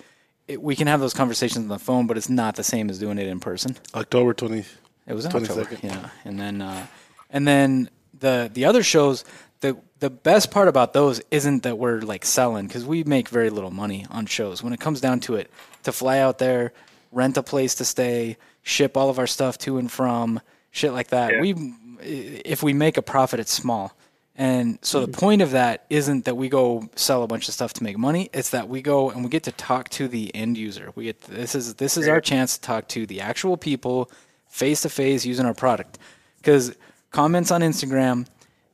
it, 0.47 0.61
we 0.61 0.75
can 0.75 0.87
have 0.87 0.99
those 0.99 1.13
conversations 1.13 1.63
on 1.63 1.67
the 1.69 1.77
phone, 1.79 2.07
but 2.07 2.17
it's 2.17 2.29
not 2.29 2.55
the 2.55 2.63
same 2.63 2.89
as 2.89 2.99
doing 2.99 3.17
it 3.17 3.27
in 3.27 3.39
person. 3.39 3.75
October 3.93 4.33
twenty. 4.33 4.65
It 5.07 5.13
was 5.13 5.25
in 5.25 5.31
22nd. 5.31 5.49
October, 5.61 5.77
yeah. 5.83 6.09
And 6.25 6.39
then, 6.39 6.61
uh, 6.61 6.85
and 7.31 7.47
then 7.47 7.89
the 8.21 8.49
the 8.51 8.65
other 8.65 8.83
shows. 8.83 9.25
The 9.59 9.77
the 9.99 10.09
best 10.09 10.49
part 10.49 10.67
about 10.67 10.93
those 10.93 11.21
isn't 11.29 11.61
that 11.63 11.77
we're 11.77 12.01
like 12.01 12.25
selling 12.25 12.65
because 12.67 12.83
we 12.83 13.03
make 13.03 13.29
very 13.29 13.51
little 13.51 13.69
money 13.69 14.07
on 14.09 14.25
shows. 14.25 14.63
When 14.63 14.73
it 14.73 14.79
comes 14.79 15.01
down 15.01 15.19
to 15.21 15.35
it, 15.35 15.51
to 15.83 15.91
fly 15.91 16.17
out 16.17 16.39
there, 16.39 16.73
rent 17.11 17.37
a 17.37 17.43
place 17.43 17.75
to 17.75 17.85
stay, 17.85 18.37
ship 18.63 18.97
all 18.97 19.09
of 19.11 19.19
our 19.19 19.27
stuff 19.27 19.59
to 19.59 19.77
and 19.77 19.91
from, 19.91 20.39
shit 20.71 20.93
like 20.93 21.09
that. 21.09 21.33
Yeah. 21.33 21.41
We 21.41 21.73
if 22.01 22.63
we 22.63 22.73
make 22.73 22.97
a 22.97 23.03
profit, 23.03 23.39
it's 23.39 23.51
small. 23.51 23.93
And 24.35 24.79
so 24.81 25.01
Mm-hmm. 25.01 25.11
the 25.11 25.17
point 25.17 25.41
of 25.43 25.51
that 25.51 25.85
isn't 25.91 26.25
that 26.25 26.35
we 26.35 26.49
go 26.49 26.89
sell 26.95 27.21
a 27.21 27.27
bunch 27.27 27.47
of 27.47 27.53
stuff 27.53 27.73
to 27.73 27.83
make 27.83 27.97
money. 27.99 28.31
It's 28.33 28.49
that 28.51 28.67
we 28.67 28.81
go 28.81 29.11
and 29.11 29.23
we 29.23 29.29
get 29.29 29.43
to 29.43 29.51
talk 29.51 29.89
to 29.89 30.07
the 30.07 30.33
end 30.33 30.57
user. 30.57 30.89
We 30.95 31.03
get 31.03 31.21
this 31.21 31.53
is 31.53 31.75
this 31.75 31.97
is 31.97 32.07
our 32.07 32.21
chance 32.21 32.55
to 32.57 32.61
talk 32.61 32.87
to 32.89 33.05
the 33.05 33.21
actual 33.21 33.57
people 33.57 34.09
face 34.49 34.81
to 34.81 34.89
face 34.89 35.23
using 35.23 35.45
our 35.45 35.53
product. 35.53 35.99
Because 36.37 36.75
comments 37.11 37.51
on 37.51 37.61
Instagram 37.61 38.27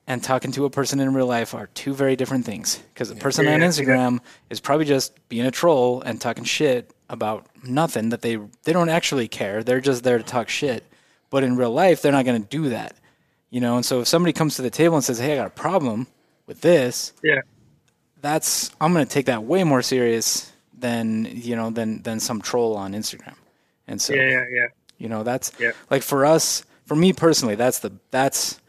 and 0.08 0.24
talking 0.24 0.52
to 0.54 0.66
a 0.66 0.70
person 0.70 1.00
in 1.00 1.14
real 1.14 1.26
life 1.28 1.54
are 1.54 1.68
two 1.74 1.94
very 1.94 2.16
different 2.16 2.46
things. 2.46 2.82
Because 2.94 3.12
a 3.12 3.16
person 3.16 3.46
on 3.48 3.60
Yeah, 3.60 3.68
Instagram 3.68 4.20
is 4.50 4.60
probably 4.60 4.86
just 4.86 5.14
being 5.28 5.46
a 5.46 5.52
troll 5.52 6.02
and 6.02 6.20
talking 6.22 6.44
shit 6.46 6.92
about 7.10 7.46
nothing 7.64 8.10
that 8.10 8.22
they 8.22 8.38
they 8.64 8.74
don't 8.74 8.90
actually 8.90 9.28
care. 9.28 9.64
They're 9.64 9.82
just 9.82 10.04
there 10.04 10.18
to 10.18 10.24
talk 10.24 10.50
shit. 10.50 10.84
But 11.30 11.44
in 11.44 11.58
real 11.58 11.72
life, 11.72 12.02
they're 12.02 12.12
not 12.14 12.24
going 12.26 12.42
to 12.42 12.48
do 12.48 12.70
that. 12.70 12.96
You 13.50 13.60
know, 13.62 13.76
and 13.76 13.86
so 13.86 14.02
if 14.02 14.08
somebody 14.08 14.34
comes 14.34 14.56
to 14.56 14.62
the 14.62 14.70
table 14.70 14.96
and 14.96 15.04
says, 15.04 15.20
"Hey, 15.20 15.34
I 15.34 15.36
got 15.38 15.48
a 15.48 15.50
problem 15.50 16.08
with 16.48 16.62
this," 16.62 17.14
Yeah. 17.24 17.42
that's 18.22 18.72
I'm 18.82 18.92
gonna 18.94 19.06
take 19.06 19.26
that 19.28 19.44
way 19.44 19.64
more 19.64 19.82
serious 19.82 20.52
than 20.78 21.26
you 21.32 21.56
know 21.56 21.70
than 21.70 22.02
than 22.04 22.20
some 22.20 22.42
troll 22.42 22.76
on 22.76 22.94
Instagram. 22.94 23.36
And 23.88 24.02
so 24.02 24.14
Yeah, 24.14 24.30
yeah, 24.30 24.46
yeah. 24.52 24.68
you 24.98 25.08
know 25.10 25.24
that's 25.24 25.52
Yeah. 25.60 25.72
like 25.90 26.04
for 26.04 26.26
us, 26.26 26.64
for 26.88 26.96
me 26.96 27.14
personally, 27.14 27.56
that's 27.56 27.80
the 27.80 27.92
that's 28.10 28.60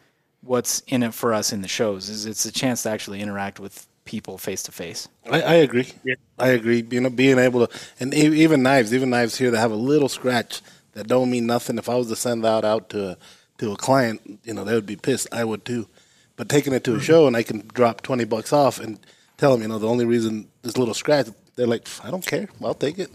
what's 0.43 0.81
in 0.87 1.03
it 1.03 1.15
for 1.15 1.33
us 1.33 1.53
in 1.53 1.63
the 1.63 1.69
shows 1.69 2.09
is 2.09 2.27
it's 2.27 2.45
a 2.45 2.53
chance 2.53 2.83
to 2.83 2.91
actually 2.91 3.21
interact 3.21 3.59
with 3.59 3.87
people 4.05 4.39
face 4.39 4.63
to 4.63 4.73
face. 4.73 5.09
I, 5.31 5.43
I 5.43 5.55
agree. 5.55 5.93
Yeah. 6.05 6.15
I 6.39 6.49
agree. 6.49 6.87
You 6.91 7.01
know, 7.01 7.11
being 7.11 7.39
able 7.39 7.67
to, 7.67 7.79
and 8.01 8.15
e- 8.15 8.43
even 8.43 8.63
knives, 8.63 8.95
even 8.95 9.11
knives 9.11 9.37
here 9.37 9.51
that 9.51 9.59
have 9.59 9.73
a 9.73 9.77
little 9.77 10.09
scratch 10.09 10.63
that 10.93 11.07
don't 11.07 11.31
mean 11.31 11.47
nothing. 11.47 11.79
If 11.79 11.89
I 11.89 11.95
was 11.95 12.09
to 12.09 12.17
send 12.17 12.45
that 12.45 12.65
out 12.65 12.91
to 12.91 13.11
a, 13.11 13.17
to 13.59 13.73
a 13.73 13.77
client, 13.77 14.41
you 14.45 14.55
know, 14.55 14.65
they 14.65 14.75
would 14.75 14.87
be 14.87 14.97
pissed. 14.97 15.29
I 15.33 15.45
would 15.45 15.65
too. 15.65 15.89
But 16.37 16.49
taking 16.49 16.73
it 16.73 16.85
to 16.85 16.93
a 16.93 16.95
mm-hmm. 16.95 17.03
show 17.03 17.27
and 17.27 17.37
I 17.37 17.43
can 17.43 17.69
drop 17.75 18.03
twenty 18.03 18.25
bucks 18.25 18.53
off 18.53 18.81
and 18.81 18.99
tell 19.37 19.53
them, 19.53 19.63
you 19.63 19.69
know, 19.69 19.79
the 19.79 19.89
only 19.89 20.05
reason 20.05 20.49
this 20.63 20.79
little 20.79 20.95
scratch, 20.95 21.27
they're 21.57 21.67
like, 21.67 21.87
I 22.03 22.11
don't 22.11 22.25
care. 22.25 22.49
I'll 22.63 22.75
take 22.75 22.99
it. 22.99 23.11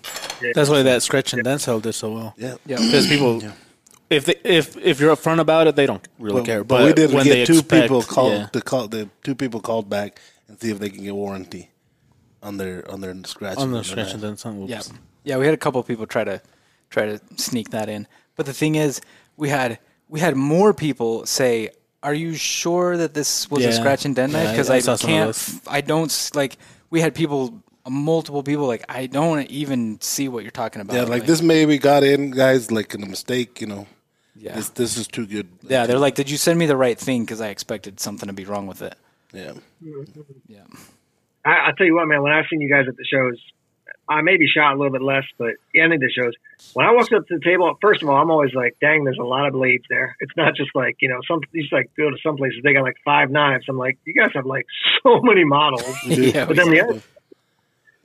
That's 0.54 0.70
why 0.70 0.84
that 0.84 1.02
scratch 1.02 1.34
and 1.34 1.44
dance 1.44 1.66
held 1.66 1.84
did 1.84 1.94
so 1.94 2.14
well. 2.14 2.36
Yeah. 2.38 2.56
Yeah. 2.66 2.78
Because 2.78 3.08
people, 3.08 3.42
if 4.14 4.26
they, 4.26 4.35
if 4.44 4.77
if 4.77 4.99
you're 4.99 5.15
upfront 5.15 5.40
about 5.40 5.68
it, 5.68 5.76
they 5.76 5.85
don't 5.85 6.07
really 6.19 6.35
Well, 6.35 6.45
care. 6.45 6.64
but, 6.64 6.77
But, 6.80 6.85
we 6.85 6.94
did 6.94 7.14
when 7.14 7.23
get 7.26 7.34
they 7.34 7.45
two 7.45 7.60
expect, 7.60 7.84
people 7.84 8.02
called 8.03 8.34
yeah. 8.34 8.45
to 8.48 8.61
call 8.61 8.88
the 8.88 9.10
two 9.23 9.35
people 9.35 9.60
called 9.60 9.90
back 9.90 10.19
and 10.48 10.60
see 10.60 10.69
if 10.72 10.80
they 10.80 10.90
can 10.90 11.03
get 11.03 11.15
warranty 11.15 11.69
on 12.41 12.57
their 12.57 12.90
on 12.91 13.02
their 13.02 13.15
scratch 13.26 13.57
on 13.57 13.69
the 13.72 13.76
their 13.77 13.84
scratch 13.84 14.06
knife. 14.07 14.14
and 14.14 14.22
dance. 14.22 14.45
Whoops. 14.45 14.69
Yeah, 14.69 14.81
yeah. 15.23 15.38
We 15.38 15.45
had 15.45 15.53
a 15.53 15.57
couple 15.65 15.80
of 15.81 15.88
people 15.88 16.06
try 16.07 16.23
to 16.23 16.41
try 16.90 17.06
to 17.06 17.19
sneak 17.38 17.69
that 17.72 17.90
in, 17.90 18.07
but 18.35 18.45
the 18.45 18.53
thing 18.53 18.76
is, 18.76 19.02
we 19.38 19.49
had 19.49 19.80
we 20.10 20.19
had 20.19 20.35
more 20.35 20.73
people 20.73 21.26
say, 21.26 21.69
"Are 22.03 22.14
you 22.14 22.35
sure 22.35 22.98
that 22.98 23.14
this 23.14 23.49
was 23.49 23.64
a 23.65 23.69
Yeah. 23.69 23.72
scratch 23.80 24.06
and 24.06 24.15
dent 24.15 24.31
knife?" 24.34 24.44
Yeah, 24.44 24.49
I- 24.49 24.53
Because 24.53 24.69
I 24.69 24.76
I, 24.76 24.80
saw 24.80 24.95
some 24.95 25.10
of 25.10 25.15
can't, 25.15 25.27
those. 25.27 25.61
I 25.68 25.81
don't 25.81 26.11
s- 26.11 26.35
like. 26.35 26.57
We 26.91 27.02
had 27.02 27.15
people, 27.15 27.64
multiple 27.90 28.44
people, 28.44 28.68
like 28.68 28.84
I 28.88 29.07
don't 29.07 29.49
even 29.49 29.99
see 30.02 30.27
what 30.30 30.44
you're 30.44 30.52
talking 30.52 30.81
about. 30.81 30.95
Yeah, 30.95 31.03
like 31.15 31.26
this 31.26 31.41
maybe 31.41 31.80
got 31.80 32.03
in, 32.03 32.30
guys, 32.31 32.69
like 32.72 32.94
in 32.94 33.02
a 33.02 33.07
mistake, 33.07 33.60
you 33.61 33.68
know. 33.68 33.88
Yeah, 34.44 34.56
This 34.56 34.70
this 34.70 34.98
is 34.98 35.07
too 35.07 35.26
good. 35.26 35.48
yeah. 35.61 35.86
They're 35.88 35.98
like, 35.99 36.15
"Did 36.15 36.30
you 36.30 36.38
send 36.38 36.60
me 36.60 36.65
the 36.65 36.76
right 36.76 36.99
thing?" 36.99 37.24
Because 37.24 37.40
I 37.40 37.48
expected 37.49 37.99
something 37.99 38.28
to 38.28 38.34
be 38.34 38.45
wrong 38.45 38.68
with 38.68 38.82
it. 38.82 38.95
yeah. 39.32 39.53
Yeah, 40.48 40.64
I, 41.45 41.70
I 41.70 41.72
tell 41.78 41.88
you 41.88 41.95
what, 41.95 42.07
man. 42.07 42.22
When 42.22 42.32
I've 42.34 42.45
seen 42.49 42.61
you 42.61 42.70
guys 42.70 42.86
at 42.88 42.95
the 42.98 43.06
shows, 43.06 43.40
I 44.07 44.22
maybe 44.22 44.45
shot 44.48 44.74
a 44.74 44.78
little 44.78 44.91
bit 44.91 45.02
less, 45.02 45.24
but 45.38 45.52
yeah, 45.74 45.84
any 45.86 45.95
of 45.95 46.02
the 46.02 46.11
shows. 46.11 46.34
When 46.74 46.86
I 46.86 46.91
walked 46.91 47.14
up 47.14 47.28
to 47.28 47.38
the 47.38 47.44
table, 47.44 47.74
first 47.82 48.02
of 48.03 48.10
all, 48.10 48.15
I'm 48.18 48.32
always 48.32 48.53
like, 48.53 48.76
"Dang, 48.82 49.03
there's 49.06 49.18
a 49.20 49.24
lot 49.24 49.45
of 49.48 49.53
blades 49.53 49.86
there." 49.90 50.15
It's 50.22 50.36
not 50.38 50.56
just 50.56 50.72
like 50.76 50.98
you 51.02 51.10
know, 51.10 51.20
some 51.28 51.40
you 51.52 51.61
just 51.64 51.74
like 51.74 51.90
go 51.98 52.10
to 52.10 52.18
some 52.24 52.36
places 52.38 52.60
they 52.64 52.74
got 52.74 52.84
like 52.84 52.98
five 53.06 53.32
knives. 53.32 53.65
I'm 53.70 53.78
like, 53.78 53.98
you 54.06 54.14
guys 54.14 54.32
have 54.36 54.45
like 54.45 54.65
so 55.03 55.22
many 55.22 55.44
models. 55.45 55.95
yeah. 56.06 56.45
But 56.45 56.56
then 56.57 56.70
the 56.70 56.82
other, 56.82 57.02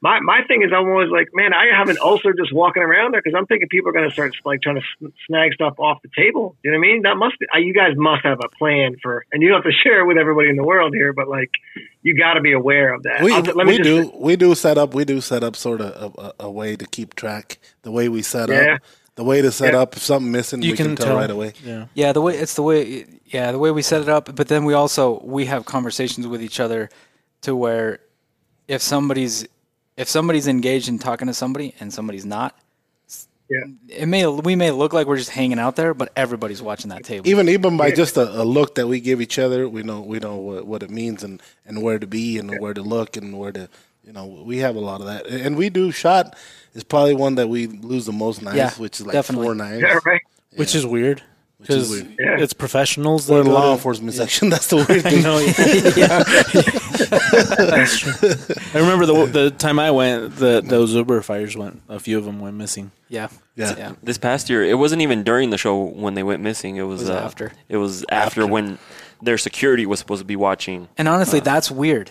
my 0.00 0.20
my 0.20 0.42
thing 0.46 0.62
is, 0.62 0.70
I'm 0.72 0.86
always 0.88 1.10
like, 1.10 1.28
man, 1.34 1.52
I 1.52 1.76
have 1.76 1.88
an 1.88 1.96
ulcer 2.02 2.32
just 2.32 2.52
walking 2.54 2.82
around 2.82 3.12
there 3.14 3.20
because 3.22 3.36
I'm 3.36 3.46
thinking 3.46 3.68
people 3.68 3.90
are 3.90 3.92
going 3.92 4.08
to 4.08 4.12
start 4.12 4.32
like 4.44 4.62
trying 4.62 4.76
to 4.80 5.10
snag 5.26 5.54
stuff 5.54 5.74
off 5.78 5.98
the 6.02 6.10
table. 6.16 6.56
You 6.62 6.70
know 6.70 6.78
what 6.78 6.84
I 6.86 6.92
mean? 6.92 7.02
That 7.02 7.16
must 7.16 7.38
be. 7.38 7.46
uh, 7.54 7.58
You 7.58 7.74
guys 7.74 7.92
must 7.96 8.24
have 8.24 8.38
a 8.44 8.48
plan 8.56 8.96
for, 9.02 9.24
and 9.32 9.42
you 9.42 9.48
don't 9.48 9.62
have 9.62 9.72
to 9.72 9.76
share 9.84 10.00
it 10.00 10.06
with 10.06 10.16
everybody 10.18 10.48
in 10.50 10.56
the 10.56 10.64
world 10.64 10.94
here, 10.94 11.12
but 11.12 11.28
like, 11.28 11.50
you 12.02 12.16
got 12.16 12.34
to 12.34 12.40
be 12.40 12.52
aware 12.52 12.94
of 12.94 13.02
that. 13.02 13.22
We, 13.22 13.32
let 13.32 13.56
me 13.56 13.64
we 13.64 13.76
just- 13.78 13.84
do 13.84 14.12
we 14.18 14.36
do 14.36 14.54
set 14.54 14.78
up 14.78 14.94
we 14.94 15.04
do 15.04 15.20
set 15.20 15.42
up 15.42 15.56
sort 15.56 15.80
of 15.80 16.14
a, 16.16 16.20
a, 16.20 16.32
a 16.46 16.50
way 16.50 16.76
to 16.76 16.86
keep 16.86 17.14
track 17.14 17.58
the 17.82 17.90
way 17.90 18.08
we 18.08 18.22
set 18.22 18.48
Yeah. 18.50 18.74
up 18.76 18.80
the 19.16 19.24
way 19.24 19.42
to 19.42 19.50
set 19.50 19.72
Yeah. 19.74 19.80
up 19.80 19.96
if 19.96 20.02
something 20.02 20.30
missing 20.30 20.62
You 20.62 20.70
we 20.70 20.76
can, 20.76 20.86
can, 20.86 20.96
tell, 20.96 21.06
tell 21.08 21.16
right 21.16 21.30
away 21.30 21.54
Yeah. 21.64 21.86
Yeah, 21.94 22.12
the 22.12 22.20
way 22.20 22.36
it's 22.38 22.54
the 22.54 22.62
way 22.62 23.04
yeah, 23.26 23.50
the 23.50 23.58
way 23.58 23.72
we 23.72 23.82
set 23.82 24.00
it 24.00 24.08
up, 24.08 24.34
but 24.36 24.46
then 24.46 24.64
we 24.64 24.74
also 24.74 25.20
we 25.24 25.46
have 25.46 25.64
conversations 25.64 26.28
with 26.28 26.40
each 26.40 26.60
other 26.60 26.88
to 27.42 27.56
where 27.56 27.98
if 28.68 28.80
somebody's 28.80 29.46
if 29.98 30.08
somebody's 30.08 30.46
engaged 30.48 30.88
in 30.88 30.98
talking 30.98 31.26
to 31.26 31.34
somebody 31.34 31.74
and 31.80 31.92
somebody's 31.92 32.24
not, 32.24 32.56
Yeah. 33.50 33.64
it 33.88 34.06
may 34.06 34.26
we 34.26 34.56
may 34.56 34.70
look 34.70 34.92
like 34.92 35.06
we're 35.06 35.16
just 35.18 35.30
hanging 35.30 35.58
out 35.58 35.74
there, 35.76 35.92
but 35.94 36.12
everybody's 36.16 36.62
watching 36.62 36.90
that 36.90 37.04
table. 37.04 37.28
even 37.28 37.48
even 37.48 37.76
by 37.76 37.90
just 37.90 38.16
a, 38.16 38.42
a 38.42 38.44
look 38.44 38.74
that 38.76 38.86
we 38.86 39.00
give 39.00 39.20
each 39.20 39.38
other 39.38 39.68
we 39.68 39.82
know 39.82 40.00
we 40.02 40.18
know 40.18 40.36
what, 40.36 40.66
what 40.66 40.82
it 40.82 40.90
means 40.90 41.22
and, 41.24 41.42
and 41.66 41.82
where 41.82 41.98
to 41.98 42.06
be 42.06 42.38
and 42.38 42.58
where 42.60 42.74
to 42.74 42.82
look 42.82 43.16
and 43.16 43.38
where 43.38 43.52
to 43.52 43.68
you 44.04 44.12
know 44.12 44.26
we 44.26 44.58
have 44.58 44.76
a 44.76 44.80
lot 44.80 45.00
of 45.00 45.06
that 45.06 45.26
and 45.26 45.56
we 45.56 45.68
do 45.70 45.90
shot 45.90 46.36
is 46.74 46.84
probably 46.84 47.14
one 47.14 47.34
that 47.36 47.48
we 47.48 47.66
lose 47.66 48.04
the 48.06 48.12
most 48.12 48.42
knives 48.42 48.56
Yeah, 48.56 48.70
which 48.76 49.00
is 49.00 49.06
like 49.06 49.14
definitely. 49.14 49.46
four 49.46 49.54
knives 49.54 49.82
Yeah, 49.82 49.98
right. 50.04 50.20
Which 50.56 50.74
is 50.74 50.84
weird. 50.86 51.22
Is 51.60 51.66
Because. 51.66 52.02
Yeah. 52.18 52.38
it's 52.42 52.52
professionals. 52.52 53.26
that 53.26 53.32
we're 53.34 53.40
in 53.40 53.46
go 53.46 53.52
law 53.54 53.66
to- 53.66 53.72
enforcement 53.72 54.14
section 54.14 54.48
that's 54.48 54.68
the 54.68 54.76
weird 54.88 55.02
thing 55.02 55.22
No, 55.22 55.38
yeah. 55.96 56.22
That's 56.98 57.98
true. 57.98 58.12
I 58.74 58.78
remember 58.78 59.06
the 59.06 59.26
the 59.26 59.50
time 59.50 59.78
I 59.78 59.90
went, 59.90 60.36
the 60.36 60.60
those 60.64 60.94
Uber 60.94 61.20
fires 61.22 61.56
went. 61.56 61.82
A 61.88 61.98
few 62.00 62.18
of 62.18 62.24
them 62.24 62.40
went 62.40 62.56
missing. 62.56 62.90
yeah. 63.08 63.28
Yeah. 63.56 63.74
Yeah. 63.76 63.92
This 64.02 64.18
past 64.18 64.48
year, 64.48 64.62
it 64.64 64.78
wasn't 64.78 65.02
even 65.02 65.24
during 65.24 65.50
the 65.50 65.58
show 65.58 65.82
when 65.82 66.14
they 66.14 66.22
went 66.22 66.42
missing. 66.42 66.76
It 66.76 66.82
was, 66.82 67.00
was 67.00 67.10
uh, 67.10 67.14
after. 67.18 67.52
It 67.68 67.76
was 67.78 68.02
after, 68.10 68.42
After. 68.42 68.46
when 68.46 68.78
their 69.20 69.36
security 69.38 69.84
was 69.84 69.98
supposed 69.98 70.20
to 70.20 70.24
be 70.26 70.36
watching. 70.36 70.88
And 70.96 71.08
honestly, 71.08 71.40
that's 71.40 71.70
weird. 71.70 72.10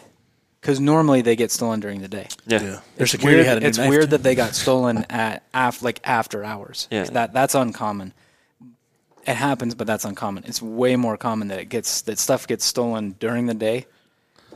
Cuz 0.61 0.79
normally 0.81 1.21
they 1.21 1.35
get 1.37 1.51
stolen 1.51 1.79
during 1.79 2.01
the 2.01 2.07
day. 2.09 2.27
Yeah. 2.47 2.61
yeah 2.61 2.79
Their 2.97 3.07
security 3.07 3.37
weird, 3.37 3.47
had 3.47 3.57
a 3.57 3.61
new 3.61 3.67
it's 3.67 3.77
knife, 3.77 3.89
weird 3.89 4.03
too. 4.03 4.07
that 4.17 4.23
they 4.23 4.35
got 4.35 4.55
stolen 4.55 5.05
at 5.09 5.43
af, 5.53 5.81
like 5.81 6.01
after 6.03 6.43
hours. 6.43 6.87
Yeah. 6.91 7.03
That 7.05 7.31
that's 7.33 7.55
uncommon. 7.55 8.13
It 9.27 9.35
happens, 9.35 9.75
but 9.75 9.87
that's 9.87 10.05
uncommon. 10.05 10.45
It's 10.45 10.61
way 10.61 10.95
more 10.95 11.17
common 11.17 11.49
that 11.49 11.59
it 11.59 11.65
gets 11.69 12.01
that 12.03 12.17
stuff 12.17 12.47
gets 12.47 12.63
stolen 12.65 13.11
during 13.19 13.45
the 13.47 13.53
day, 13.53 13.85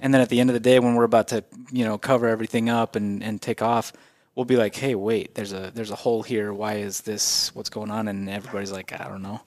and 0.01 0.13
then 0.13 0.21
at 0.21 0.29
the 0.29 0.39
end 0.39 0.49
of 0.49 0.53
the 0.53 0.59
day, 0.61 0.79
when 0.79 0.95
we're 0.95 1.03
about 1.03 1.27
to 1.29 1.43
you 1.71 1.83
know 1.85 1.97
cover 1.97 2.27
everything 2.27 2.69
up 2.69 2.95
and 2.95 3.21
and 3.23 3.41
take 3.41 3.61
off, 3.61 3.91
we'll 4.35 4.45
be 4.45 4.55
like, 4.55 4.75
hey, 4.75 4.95
wait, 4.95 5.35
there's 5.35 5.51
a 5.53 5.71
there's 5.75 5.91
a 5.91 5.95
hole 5.97 6.23
here. 6.23 6.53
Why 6.53 6.75
is 6.75 7.01
this? 7.01 7.53
What's 7.53 7.69
going 7.69 7.91
on? 7.91 8.07
And 8.07 8.29
everybody's 8.29 8.71
like, 8.71 8.93
I 8.99 9.07
don't 9.09 9.21
know. 9.21 9.41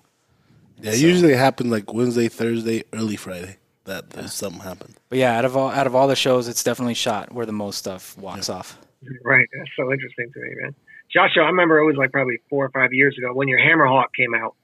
yeah 0.83 0.93
usually 0.93 1.33
it 1.33 1.39
happens 1.39 1.71
like 1.71 1.95
wednesday 1.95 2.29
thursday 2.29 2.83
early 2.93 3.15
friday 3.17 3.57
that 3.85 4.11
that 4.11 4.29
something 4.29 4.61
happened 4.61 4.95
But 5.09 5.19
yeah, 5.19 5.39
out 5.39 5.45
of 5.45 5.57
all 5.57 5.71
out 5.71 5.87
of 5.87 5.95
all 5.95 6.09
the 6.09 6.17
shows, 6.17 6.49
it's 6.49 6.65
definitely 6.65 6.95
shot 6.95 7.33
where 7.33 7.47
the 7.47 7.53
most 7.65 7.79
stuff 7.79 8.19
walks 8.19 8.49
off. 8.49 8.77
Right. 9.23 9.49
That's 9.57 9.71
so 9.77 9.93
interesting 9.93 10.33
to 10.35 10.41
me, 10.41 10.51
man. 10.63 10.75
Joshua, 11.13 11.45
I 11.45 11.47
remember 11.47 11.79
it 11.79 11.85
was 11.87 11.97
like 11.97 12.11
probably 12.11 12.39
four 12.51 12.65
or 12.65 12.71
five 12.71 12.93
years 12.93 13.15
ago 13.19 13.33
when 13.33 13.47
your 13.49 13.61
Hammerhawk 13.61 14.07
came 14.17 14.35
out, 14.35 14.55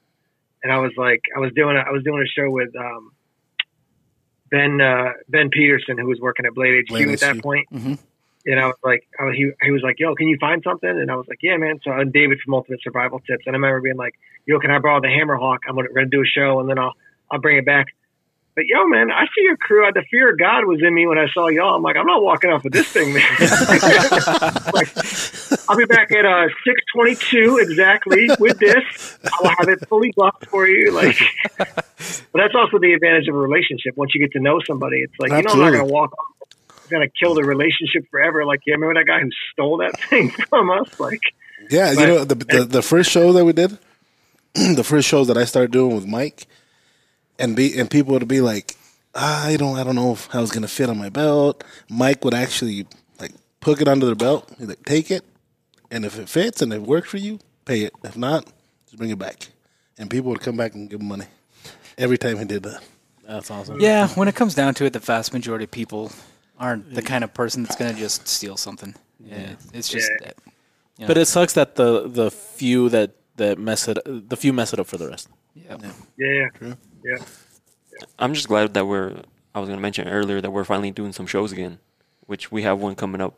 and 0.62 0.72
I 0.72 0.78
was 0.78 0.92
like, 0.96 1.20
I 1.34 1.40
was 1.40 1.52
doing 1.54 1.76
a, 1.76 1.80
I 1.80 1.90
was 1.90 2.02
doing 2.04 2.22
a 2.22 2.28
show 2.28 2.50
with 2.50 2.74
um, 2.76 3.12
Ben 4.50 4.80
uh, 4.80 5.12
Ben 5.28 5.50
Peterson, 5.50 5.98
who 5.98 6.06
was 6.06 6.18
working 6.20 6.46
at 6.46 6.54
Blade 6.54 6.84
HQ 6.84 6.88
Blade 6.88 7.08
at 7.08 7.20
that 7.20 7.36
HQ. 7.36 7.42
point. 7.42 7.68
Mhm. 7.72 7.98
And 8.46 8.58
I 8.58 8.66
was 8.66 8.76
like, 8.82 9.06
I 9.18 9.24
was, 9.24 9.36
he 9.36 9.52
he 9.62 9.70
was 9.70 9.82
like, 9.82 10.00
"Yo, 10.00 10.14
can 10.14 10.26
you 10.28 10.38
find 10.40 10.62
something?" 10.62 10.88
And 10.88 11.10
I 11.10 11.14
was 11.14 11.26
like, 11.28 11.40
"Yeah, 11.42 11.58
man." 11.58 11.78
So 11.84 11.92
and 11.92 12.10
David 12.10 12.38
from 12.42 12.54
Ultimate 12.54 12.82
Survival 12.82 13.20
Tips, 13.20 13.44
and 13.46 13.54
I 13.54 13.58
remember 13.58 13.82
being 13.82 13.98
like, 13.98 14.14
"Yo, 14.46 14.58
can 14.58 14.70
I 14.70 14.78
borrow 14.78 15.00
the 15.00 15.08
Hammerhawk? 15.08 15.58
I'm 15.68 15.74
gonna, 15.74 15.88
gonna 15.94 16.06
do 16.06 16.22
a 16.22 16.24
show, 16.24 16.58
and 16.58 16.68
then 16.68 16.78
I'll 16.78 16.94
I'll 17.30 17.38
bring 17.40 17.58
it 17.58 17.66
back." 17.66 17.88
But 18.56 18.64
yo, 18.66 18.86
man, 18.86 19.10
I 19.10 19.26
see 19.26 19.42
your 19.42 19.58
crew. 19.58 19.86
The 19.92 20.02
fear 20.10 20.30
of 20.30 20.38
God 20.38 20.64
was 20.64 20.80
in 20.82 20.92
me 20.92 21.06
when 21.06 21.18
I 21.18 21.26
saw 21.32 21.48
y'all. 21.48 21.76
I'm 21.76 21.82
like, 21.82 21.96
I'm 21.96 22.06
not 22.06 22.22
walking 22.22 22.50
off 22.50 22.64
with 22.64 22.72
this 22.72 22.88
thing, 22.88 23.12
man. 23.12 23.22
like, 24.74 24.88
I'll 25.68 25.76
be 25.76 25.84
back 25.84 26.12
at 26.12 26.24
uh, 26.24 26.48
622 26.64 27.58
exactly 27.58 28.28
with 28.38 28.58
this. 28.58 29.18
I'll 29.32 29.50
have 29.58 29.68
it 29.68 29.86
fully 29.88 30.12
buffed 30.16 30.46
for 30.46 30.66
you. 30.66 30.92
Like, 30.92 31.16
but 31.58 31.84
that's 32.34 32.54
also 32.54 32.78
the 32.78 32.92
advantage 32.94 33.28
of 33.28 33.34
a 33.34 33.38
relationship. 33.38 33.96
Once 33.96 34.12
you 34.14 34.20
get 34.20 34.32
to 34.32 34.40
know 34.40 34.60
somebody, 34.66 34.98
it's 34.98 35.14
like 35.18 35.30
you 35.30 35.42
know 35.42 35.52
I'm 35.52 35.58
not 35.58 35.70
going 35.72 35.86
to 35.86 35.92
walk. 35.92 36.12
off. 36.12 36.26
I'm 36.84 36.98
going 36.98 37.08
to 37.08 37.12
kill 37.22 37.34
the 37.34 37.44
relationship 37.44 38.04
forever. 38.10 38.44
Like, 38.44 38.60
yeah, 38.66 38.74
remember 38.74 38.94
that 39.00 39.06
guy 39.06 39.20
who 39.20 39.30
stole 39.52 39.76
that 39.78 39.98
thing 40.10 40.30
from 40.30 40.70
us? 40.70 40.98
Like, 40.98 41.20
Yeah, 41.70 41.94
But- 41.94 42.00
you 42.00 42.06
know 42.06 42.24
the, 42.24 42.34
the 42.34 42.64
the 42.64 42.82
first 42.82 43.10
show 43.10 43.32
that 43.32 43.44
we 43.44 43.52
did, 43.52 43.78
the 44.54 44.84
first 44.84 45.06
shows 45.08 45.28
that 45.28 45.36
I 45.36 45.44
started 45.44 45.70
doing 45.70 45.94
with 45.94 46.06
Mike, 46.06 46.46
and 47.38 47.54
be 47.56 47.78
and 47.78 47.88
people 47.90 48.12
would 48.14 48.26
be 48.28 48.40
like, 48.40 48.76
"Ah, 49.14 49.46
I 49.46 49.56
don't 49.56 49.78
I 49.78 49.84
don't 49.84 49.94
know 49.94 50.12
if 50.12 50.34
I 50.34 50.40
was 50.40 50.50
gonna 50.50 50.68
fit 50.68 50.88
on 50.90 50.98
my 50.98 51.08
belt. 51.10 51.62
Mike 51.88 52.24
would 52.24 52.34
actually 52.34 52.86
like 53.20 53.32
hook 53.62 53.80
it 53.80 53.88
under 53.88 54.06
the 54.06 54.16
belt. 54.16 54.50
He'd 54.58 54.66
like 54.66 54.84
take 54.84 55.10
it, 55.12 55.24
and 55.90 56.04
if 56.04 56.18
it 56.18 56.28
fits 56.28 56.62
and 56.62 56.72
it 56.72 56.82
works 56.82 57.08
for 57.10 57.18
you, 57.18 57.38
pay 57.64 57.82
it. 57.82 57.92
If 58.04 58.16
not, 58.16 58.44
just 58.86 58.96
bring 58.98 59.10
it 59.10 59.18
back. 59.18 59.48
And 59.98 60.08
people 60.10 60.30
would 60.30 60.40
come 60.40 60.56
back 60.56 60.74
and 60.74 60.88
give 60.88 61.00
him 61.00 61.08
money 61.08 61.26
every 61.98 62.16
time 62.18 62.38
he 62.38 62.44
did 62.44 62.62
that. 62.62 62.82
That's 63.26 63.50
awesome. 63.50 63.80
Yeah, 63.80 64.08
when 64.08 64.28
it 64.28 64.34
comes 64.34 64.54
down 64.54 64.74
to 64.74 64.84
it, 64.86 64.92
the 64.92 64.98
vast 64.98 65.32
majority 65.32 65.64
of 65.64 65.70
people 65.70 66.10
aren't 66.58 66.94
the 66.94 67.02
kind 67.02 67.22
of 67.24 67.32
person 67.34 67.62
that's 67.62 67.76
going 67.76 67.92
to 67.94 67.98
just 67.98 68.26
steal 68.26 68.56
something. 68.56 68.94
Yeah, 69.22 69.54
it's 69.72 69.88
just 69.88 70.10
Yeah. 70.20 70.26
that. 70.28 70.34
you 70.46 71.02
know, 71.02 71.06
But 71.08 71.18
it 71.18 71.26
sucks 71.26 71.52
that 71.54 71.76
the 71.76 72.08
the 72.08 72.30
few 72.30 72.88
that 72.88 73.12
that 73.36 73.58
mess 73.58 73.86
it 73.88 73.98
the 74.28 74.36
few 74.36 74.52
mess 74.52 74.72
it 74.72 74.80
up 74.80 74.86
for 74.86 74.96
the 74.98 75.08
rest. 75.08 75.28
yeah. 75.54 75.76
yeah, 76.18 76.48
yeah. 77.04 77.18
I'm 78.18 78.34
just 78.34 78.48
glad 78.48 78.74
that 78.74 78.86
we're. 78.86 79.22
I 79.54 79.58
was 79.60 79.68
going 79.68 79.78
to 79.78 79.82
mention 79.82 80.08
earlier 80.08 80.40
that 80.40 80.50
we're 80.50 80.64
finally 80.64 80.90
doing 80.90 81.12
some 81.12 81.26
shows 81.26 81.50
again, 81.52 81.78
which 82.26 82.52
we 82.52 82.62
have 82.62 82.78
one 82.80 82.94
coming 82.94 83.20
up. 83.20 83.34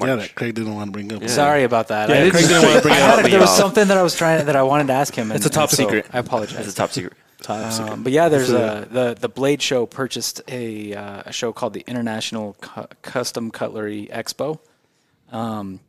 Yeah, 0.00 0.16
that 0.16 0.34
Craig 0.34 0.54
didn't 0.54 0.74
want 0.74 0.88
to 0.88 0.92
bring 0.92 1.12
up. 1.12 1.22
Yeah. 1.22 1.28
Sorry 1.28 1.64
about 1.64 1.88
that. 1.88 2.08
Yeah, 2.08 2.24
I 2.24 2.30
Craig 2.30 2.46
didn't 2.48 2.62
want 2.62 2.76
to 2.76 2.82
bring 2.82 2.94
it 2.94 3.00
up. 3.02 3.24
There 3.30 3.40
was 3.40 3.56
something 3.56 3.88
that 3.88 3.96
I 3.98 4.02
was 4.02 4.14
trying 4.16 4.46
that 4.46 4.56
I 4.56 4.62
wanted 4.62 4.86
to 4.86 4.94
ask 4.94 5.14
him. 5.14 5.30
And, 5.30 5.36
It's 5.36 5.46
a 5.46 5.50
top 5.50 5.68
and 5.68 5.76
so 5.76 5.82
secret. 5.82 6.06
I 6.12 6.18
apologize. 6.18 6.60
It's 6.66 6.72
a 6.74 6.76
top 6.76 6.90
secret. 6.90 7.12
Toxic. 7.40 7.86
Um, 7.92 8.02
but 8.04 8.12
yeah, 8.12 8.28
there's 8.28 8.50
a 8.50 8.86
the 8.90 9.16
the 9.18 9.28
Blade 9.28 9.60
Show 9.60 9.84
purchased 9.84 10.40
a 10.48 10.94
uh, 10.94 11.22
a 11.26 11.32
show 11.32 11.52
called 11.52 11.74
the 11.74 11.84
International 11.88 12.54
Cu- 12.60 12.86
Custom 13.02 13.50
Cutlery 13.50 14.08
Expo. 14.12 14.60
Um, 15.30 15.80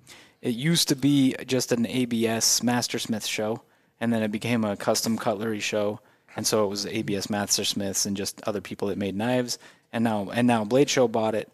it 0.42 0.56
used 0.56 0.88
to 0.90 0.96
be 0.96 1.36
just 1.46 1.72
an 1.72 1.86
ABS 1.86 2.64
Mastersmith 2.64 3.26
show, 3.26 3.62
and 4.02 4.12
then 4.12 4.24
it 4.24 4.32
became 4.32 4.64
a 4.66 4.76
custom 4.76 5.16
cutlery 5.18 5.60
show, 5.60 6.00
and 6.36 6.46
so 6.48 6.66
it 6.66 6.70
was 6.70 6.86
ABS 6.88 7.30
Mastersmiths 7.30 8.06
and 8.08 8.18
just 8.18 8.42
other 8.48 8.60
people 8.62 8.88
that 8.88 8.98
made 8.98 9.16
knives, 9.16 9.60
and 9.92 10.04
now 10.04 10.30
and 10.32 10.48
now 10.48 10.64
Blade 10.66 10.90
Show 10.90 11.08
bought 11.08 11.36
it, 11.36 11.52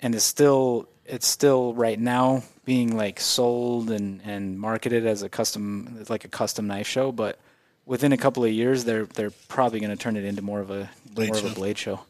and 0.00 0.14
it's 0.14 0.24
still 0.24 0.88
it's 1.08 1.26
still 1.26 1.72
right 1.74 1.98
now 1.98 2.42
being 2.64 2.96
like 2.96 3.18
sold 3.18 3.90
and 3.90 4.20
and 4.24 4.58
marketed 4.60 5.06
as 5.06 5.22
a 5.22 5.28
custom 5.28 6.04
like 6.08 6.24
a 6.24 6.28
custom 6.28 6.66
knife 6.66 6.86
show, 6.86 7.10
but 7.12 7.38
within 7.86 8.12
a 8.12 8.16
couple 8.16 8.44
of 8.44 8.52
years 8.52 8.84
they're 8.84 9.06
they're 9.06 9.32
probably 9.48 9.80
going 9.80 9.90
to 9.90 9.96
turn 9.96 10.16
it 10.16 10.24
into 10.24 10.42
more 10.42 10.60
of 10.60 10.70
a 10.70 10.90
Blade 11.14 11.28
more 11.28 11.36
of 11.38 11.42
show. 11.44 11.50
a 11.50 11.54
blade 11.54 11.78
show. 11.78 12.00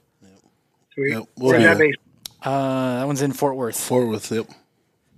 Sweet. 0.95 1.11
Yeah, 1.12 1.20
we'll 1.37 1.51
Where's 1.53 1.62
that 1.79 1.95
Uh, 2.43 2.99
that 3.01 3.07
one's 3.07 3.23
in 3.23 3.33
Fort 3.33 3.57
Worth. 3.57 3.79
Fort 3.81 4.09
Worth, 4.09 4.31
yep. 4.33 4.47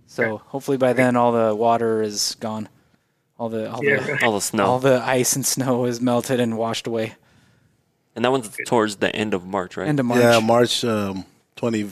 So 0.07 0.39
hopefully 0.47 0.77
by 0.77 0.93
then 0.93 1.17
all 1.17 1.33
the 1.33 1.55
water 1.55 2.03
is 2.03 2.37
gone. 2.41 2.69
All 3.39 3.49
the 3.49 3.71
all, 3.73 3.83
Yeah. 3.85 4.01
the 4.01 4.25
All 4.25 4.33
the 4.35 4.41
snow. 4.41 4.67
all 4.67 4.79
the 4.79 5.01
ice 5.03 5.35
and 5.37 5.47
snow 5.47 5.87
is 5.87 6.01
melted 6.01 6.41
and 6.41 6.59
washed 6.59 6.87
away. 6.87 7.15
and 8.15 8.25
that 8.25 8.31
one's 8.31 8.55
towards 8.67 8.97
the 8.97 9.15
end 9.17 9.33
of 9.35 9.47
March, 9.47 9.77
right? 9.79 9.89
End 9.89 9.99
of 10.01 10.05
March. 10.07 10.21
Yeah, 10.21 10.41
March 10.41 10.85
um, 10.85 11.25
20, 11.57 11.89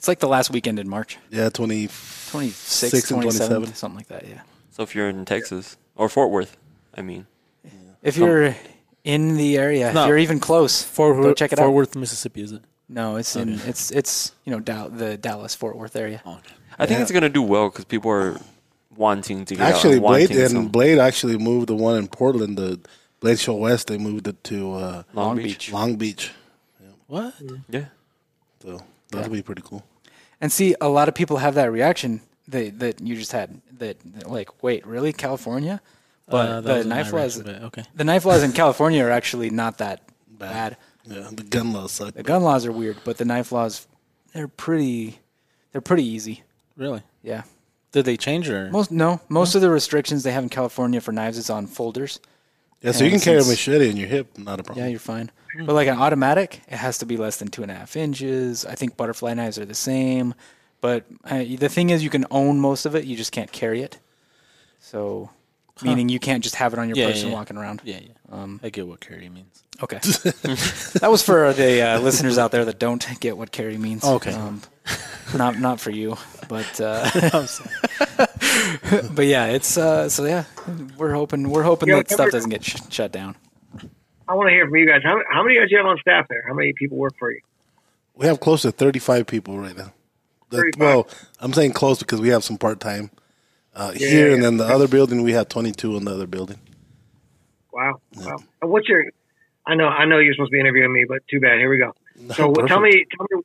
It's 0.00 0.08
like 0.08 0.18
the 0.20 0.28
last 0.28 0.50
weekend 0.50 0.78
in 0.78 0.88
March. 0.88 1.18
yeah, 1.28 1.50
20, 1.50 1.88
26, 2.30 3.08
27, 3.08 3.20
27. 3.22 3.74
something 3.74 3.96
like 3.98 4.08
that, 4.08 4.26
yeah. 4.26 4.40
so 4.70 4.82
if 4.82 4.94
you're 4.94 5.10
in 5.10 5.26
Texas 5.26 5.76
or 5.94 6.08
Fort 6.08 6.30
Worth, 6.30 6.56
I 6.96 7.02
mean, 7.02 7.26
If 8.02 8.16
you're 8.16 8.56
in 9.04 9.36
the 9.36 9.58
area, 9.58 9.92
No. 9.92 10.04
if 10.04 10.08
you're 10.08 10.16
even 10.16 10.40
close, 10.40 10.82
Fort, 10.82 11.16
go 11.16 11.22
Worth, 11.24 11.36
check 11.36 11.52
it 11.52 11.56
Fort 11.56 11.68
out. 11.68 11.74
Worth, 11.74 11.96
Mississippi, 11.96 12.40
is 12.40 12.52
it? 12.52 12.62
No, 12.88 13.16
it's 13.16 13.36
in 13.36 13.60
it's 13.66 13.90
it's 13.90 14.32
you 14.46 14.52
know 14.52 14.58
Dal- 14.58 14.88
the 14.88 15.18
Dallas 15.18 15.54
Fort 15.54 15.76
Worth 15.76 15.94
area. 15.96 16.22
Oh, 16.24 16.40
I 16.78 16.86
think 16.86 17.00
it's 17.00 17.12
gonna 17.12 17.28
do 17.28 17.42
well 17.42 17.68
because 17.68 17.84
people 17.84 18.10
are 18.10 18.40
wanting 18.96 19.44
to 19.44 19.54
get 19.54 19.62
out 19.62 19.74
Actually, 19.74 19.92
and 19.98 20.02
Blade 20.02 20.28
wanting 20.30 20.42
and 20.44 20.50
some 20.50 20.68
Blade 20.68 20.98
actually 20.98 21.36
moved 21.36 21.66
the 21.68 21.76
one 21.76 21.98
in 21.98 22.08
Portland, 22.08 22.56
the 22.56 22.80
Blade 23.20 23.38
Show 23.38 23.54
West. 23.56 23.88
They 23.88 23.98
moved 23.98 24.26
it 24.28 24.42
to 24.44 24.72
uh, 24.72 25.02
Long, 25.12 25.26
Long 25.26 25.36
Beach. 25.36 25.44
Beach. 25.46 25.72
Long 25.72 25.96
Beach. 25.96 26.30
What? 27.06 27.34
Yeah, 27.68 27.84
So 28.62 28.80
that'll 29.10 29.32
be 29.32 29.42
pretty 29.42 29.62
cool. 29.64 29.84
And 30.40 30.50
see, 30.50 30.74
a 30.80 30.88
lot 30.88 31.08
of 31.08 31.14
people 31.14 31.38
have 31.38 31.54
that 31.54 31.70
reaction 31.70 32.20
that 32.48 32.78
that 32.78 33.00
you 33.00 33.16
just 33.16 33.32
had. 33.32 33.60
That 33.78 33.96
like, 34.28 34.62
wait, 34.62 34.86
really, 34.86 35.12
California? 35.12 35.80
But 36.26 36.48
Uh, 36.48 36.60
the 36.60 36.84
knife 36.84 37.12
laws, 37.12 37.40
okay. 37.44 37.84
the 37.94 38.04
knife 38.04 38.24
laws 38.24 38.42
in 38.42 38.52
California 38.62 39.04
are 39.04 39.10
actually 39.10 39.50
not 39.50 39.78
that 39.78 40.02
bad. 40.28 40.76
Yeah, 41.04 41.28
the 41.32 41.42
gun 41.42 41.72
laws 41.72 41.92
suck. 41.92 42.14
The 42.14 42.22
gun 42.22 42.42
laws 42.42 42.66
are 42.66 42.72
weird, 42.72 42.98
but 43.04 43.16
the 43.18 43.24
knife 43.24 43.50
laws, 43.52 43.86
they're 44.32 44.46
pretty, 44.46 45.18
they're 45.72 45.80
pretty 45.80 46.04
easy. 46.04 46.44
Really? 46.76 47.02
Yeah. 47.22 47.42
Did 47.92 48.04
they 48.04 48.16
change 48.16 48.48
or? 48.48 48.70
Most 48.70 48.92
no, 48.92 49.20
most 49.28 49.54
of 49.56 49.60
the 49.60 49.70
restrictions 49.70 50.22
they 50.22 50.30
have 50.30 50.44
in 50.44 50.48
California 50.50 51.00
for 51.00 51.10
knives 51.10 51.36
is 51.36 51.50
on 51.50 51.66
folders. 51.66 52.20
Yeah, 52.82 52.92
so 52.92 53.04
you 53.04 53.10
can 53.10 53.20
carry 53.20 53.38
a 53.40 53.44
machete 53.44 53.90
in 53.90 53.96
your 53.96 54.08
hip, 54.08 54.38
not 54.38 54.58
a 54.58 54.62
problem. 54.62 54.84
Yeah, 54.84 54.90
you're 54.90 54.98
fine. 55.00 55.30
But 55.66 55.74
like 55.74 55.88
an 55.88 55.98
automatic, 55.98 56.62
it 56.68 56.76
has 56.76 56.98
to 56.98 57.06
be 57.06 57.16
less 57.16 57.36
than 57.36 57.48
two 57.48 57.62
and 57.62 57.70
a 57.70 57.74
half 57.74 57.96
inches. 57.96 58.64
I 58.64 58.74
think 58.74 58.96
butterfly 58.96 59.34
knives 59.34 59.58
are 59.58 59.66
the 59.66 59.74
same. 59.74 60.34
But 60.80 61.04
uh, 61.24 61.44
the 61.58 61.68
thing 61.68 61.90
is, 61.90 62.02
you 62.02 62.08
can 62.08 62.24
own 62.30 62.58
most 62.58 62.86
of 62.86 62.94
it. 62.94 63.04
You 63.04 63.16
just 63.16 63.32
can't 63.32 63.52
carry 63.52 63.82
it. 63.82 63.98
So, 64.78 65.28
meaning 65.82 66.08
you 66.08 66.18
can't 66.18 66.42
just 66.42 66.54
have 66.54 66.72
it 66.72 66.78
on 66.78 66.88
your 66.88 66.96
Yeah, 66.96 67.08
person 67.08 67.28
yeah. 67.28 67.34
walking 67.34 67.58
around. 67.58 67.82
Yeah, 67.84 67.98
yeah. 68.00 68.12
Um, 68.32 68.60
I 68.62 68.70
get 68.70 68.86
what 68.86 69.00
carry 69.00 69.28
means. 69.28 69.62
Okay. 69.82 69.98
that 70.02 71.08
was 71.10 71.22
for 71.22 71.52
the 71.52 71.82
uh, 71.82 72.00
listeners 72.00 72.38
out 72.38 72.50
there 72.50 72.64
that 72.64 72.78
don't 72.78 73.06
get 73.20 73.36
what 73.36 73.50
carry 73.52 73.76
means. 73.76 74.04
Okay. 74.04 74.32
Um, 74.32 74.62
not 75.34 75.58
not 75.58 75.80
for 75.80 75.90
you, 75.90 76.16
but 76.48 76.80
uh, 76.80 77.08
but 79.12 79.26
yeah, 79.26 79.46
it's 79.46 79.76
uh, 79.76 80.08
so 80.08 80.24
yeah, 80.24 80.44
we're 81.00 81.14
hoping 81.14 81.48
we're 81.48 81.62
hoping 81.62 81.88
Yeah, 81.88 81.96
that 81.96 82.10
stuff 82.10 82.30
doesn't 82.30 82.50
get 82.50 82.62
sh- 82.62 82.76
shut 82.90 83.10
down. 83.10 83.34
I 84.28 84.34
want 84.34 84.48
to 84.48 84.52
hear 84.52 84.66
from 84.66 84.76
you 84.76 84.86
guys. 84.86 85.00
How, 85.02 85.18
how 85.32 85.42
many 85.42 85.56
guys 85.58 85.68
do 85.70 85.72
you 85.72 85.78
have 85.78 85.86
on 85.86 85.98
staff 85.98 86.26
there? 86.28 86.44
How 86.46 86.54
many 86.54 86.72
people 86.74 86.98
work 86.98 87.14
for 87.18 87.32
you? 87.32 87.40
We 88.14 88.26
have 88.26 88.38
close 88.38 88.62
to 88.62 88.70
35 88.70 89.26
people 89.26 89.58
right 89.58 89.76
now. 89.76 89.92
That- 90.50 90.56
35. 90.76 90.78
well, 90.80 91.08
I'm 91.40 91.52
saying 91.54 91.72
close 91.72 91.98
because 92.00 92.20
we 92.20 92.28
have 92.28 92.44
some 92.44 92.58
part 92.58 92.80
time 92.80 93.10
uh, 93.74 93.92
Yeah, 93.96 94.08
here, 94.08 94.28
yeah, 94.28 94.34
and 94.34 94.42
then 94.42 94.56
the 94.58 94.66
other 94.66 94.86
building 94.88 95.22
we 95.22 95.32
have 95.32 95.48
22 95.48 95.96
in 95.96 96.04
the 96.04 96.12
other 96.12 96.26
building. 96.26 96.58
Wow. 97.72 98.00
Wow. 98.16 98.36
And 98.60 98.70
what's 98.70 98.88
your? 98.88 99.04
I 99.66 99.74
know. 99.74 99.88
I 99.88 100.04
know 100.04 100.18
you're 100.18 100.34
supposed 100.34 100.50
to 100.50 100.54
be 100.56 100.60
interviewing 100.60 100.92
me, 100.92 101.04
but 101.08 101.26
too 101.28 101.40
bad. 101.40 101.58
Here 101.58 101.70
we 101.70 101.78
go. 101.78 101.92
So 102.34 102.52
Perfect. 102.52 102.68
tell 102.68 102.80
me, 102.80 102.90
tell 103.16 103.26
me, 103.30 103.42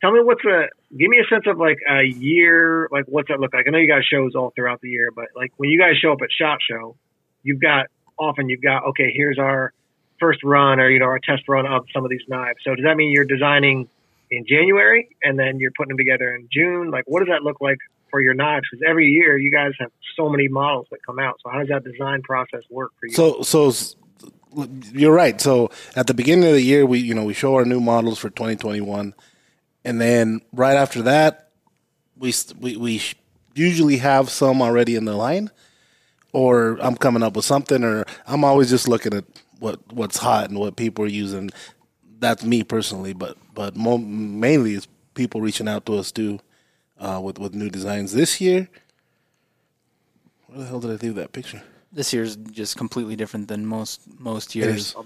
tell 0.00 0.12
me 0.12 0.20
what's 0.22 0.44
a. 0.44 0.68
Give 0.96 1.08
me 1.08 1.18
a 1.18 1.28
sense 1.32 1.44
of 1.46 1.58
like 1.58 1.78
a 1.88 2.04
year. 2.04 2.88
Like 2.90 3.04
what's 3.06 3.28
that 3.28 3.40
look 3.40 3.54
like? 3.54 3.66
I 3.66 3.70
know 3.70 3.78
you 3.78 3.88
got 3.88 4.02
shows 4.04 4.34
all 4.34 4.52
throughout 4.54 4.80
the 4.80 4.88
year, 4.88 5.10
but 5.14 5.26
like 5.36 5.52
when 5.56 5.70
you 5.70 5.78
guys 5.78 5.96
show 6.02 6.12
up 6.12 6.18
at 6.22 6.28
Shot 6.32 6.58
Show, 6.68 6.96
you've 7.42 7.60
got 7.60 7.86
often 8.18 8.48
you've 8.48 8.62
got 8.62 8.84
okay. 8.88 9.12
Here's 9.14 9.38
our 9.38 9.72
first 10.18 10.40
run 10.44 10.80
or 10.80 10.90
you 10.90 10.98
know 10.98 11.06
our 11.06 11.20
test 11.20 11.48
run 11.48 11.66
of 11.66 11.86
some 11.92 12.04
of 12.04 12.10
these 12.10 12.22
knives. 12.28 12.58
So 12.64 12.74
does 12.74 12.84
that 12.84 12.96
mean 12.96 13.10
you're 13.12 13.24
designing 13.24 13.88
in 14.30 14.46
January 14.46 15.08
and 15.22 15.38
then 15.38 15.58
you're 15.58 15.72
putting 15.76 15.90
them 15.90 15.98
together 15.98 16.34
in 16.34 16.48
June? 16.52 16.90
Like 16.90 17.04
what 17.06 17.20
does 17.20 17.28
that 17.28 17.42
look 17.42 17.60
like 17.60 17.78
for 18.10 18.20
your 18.20 18.34
knives? 18.34 18.64
Because 18.70 18.84
every 18.88 19.08
year 19.08 19.38
you 19.38 19.50
guys 19.50 19.72
have 19.78 19.90
so 20.16 20.28
many 20.28 20.48
models 20.48 20.86
that 20.90 20.98
come 21.04 21.18
out. 21.18 21.36
So 21.42 21.50
how 21.50 21.60
does 21.60 21.68
that 21.68 21.84
design 21.84 22.22
process 22.22 22.62
work 22.70 22.92
for 23.00 23.06
you? 23.06 23.14
So, 23.14 23.42
so 23.42 23.72
you're 24.92 25.14
right. 25.14 25.40
So 25.40 25.70
at 25.96 26.06
the 26.06 26.14
beginning 26.14 26.48
of 26.48 26.54
the 26.54 26.62
year, 26.62 26.84
we 26.84 26.98
you 26.98 27.14
know 27.14 27.24
we 27.24 27.34
show 27.34 27.54
our 27.54 27.64
new 27.64 27.80
models 27.80 28.18
for 28.18 28.30
2021, 28.30 29.14
and 29.84 30.00
then 30.00 30.40
right 30.52 30.76
after 30.76 31.02
that, 31.02 31.50
we 32.16 32.32
we 32.58 32.76
we 32.76 33.02
usually 33.54 33.98
have 33.98 34.30
some 34.30 34.62
already 34.62 34.96
in 34.96 35.04
the 35.04 35.14
line, 35.14 35.50
or 36.32 36.78
I'm 36.80 36.96
coming 36.96 37.22
up 37.22 37.36
with 37.36 37.44
something, 37.44 37.82
or 37.84 38.04
I'm 38.26 38.44
always 38.44 38.70
just 38.70 38.88
looking 38.88 39.14
at 39.14 39.24
what 39.58 39.80
what's 39.92 40.18
hot 40.18 40.50
and 40.50 40.58
what 40.58 40.76
people 40.76 41.04
are 41.04 41.08
using. 41.08 41.50
That's 42.18 42.44
me 42.44 42.62
personally, 42.64 43.12
but 43.12 43.36
but 43.54 43.76
mo- 43.76 43.98
mainly 43.98 44.74
it's 44.74 44.88
people 45.14 45.40
reaching 45.40 45.68
out 45.68 45.86
to 45.86 45.96
us 45.96 46.12
too 46.12 46.40
uh, 46.98 47.20
with 47.22 47.38
with 47.38 47.54
new 47.54 47.70
designs 47.70 48.12
this 48.12 48.40
year. 48.40 48.68
Where 50.46 50.58
the 50.58 50.66
hell 50.66 50.80
did 50.80 50.90
I 50.90 50.94
leave 51.06 51.14
that 51.14 51.32
picture? 51.32 51.62
this 51.92 52.12
year's 52.12 52.36
just 52.36 52.76
completely 52.76 53.16
different 53.16 53.48
than 53.48 53.66
most 53.66 54.00
most 54.18 54.54
years. 54.54 54.94
is. 54.94 54.96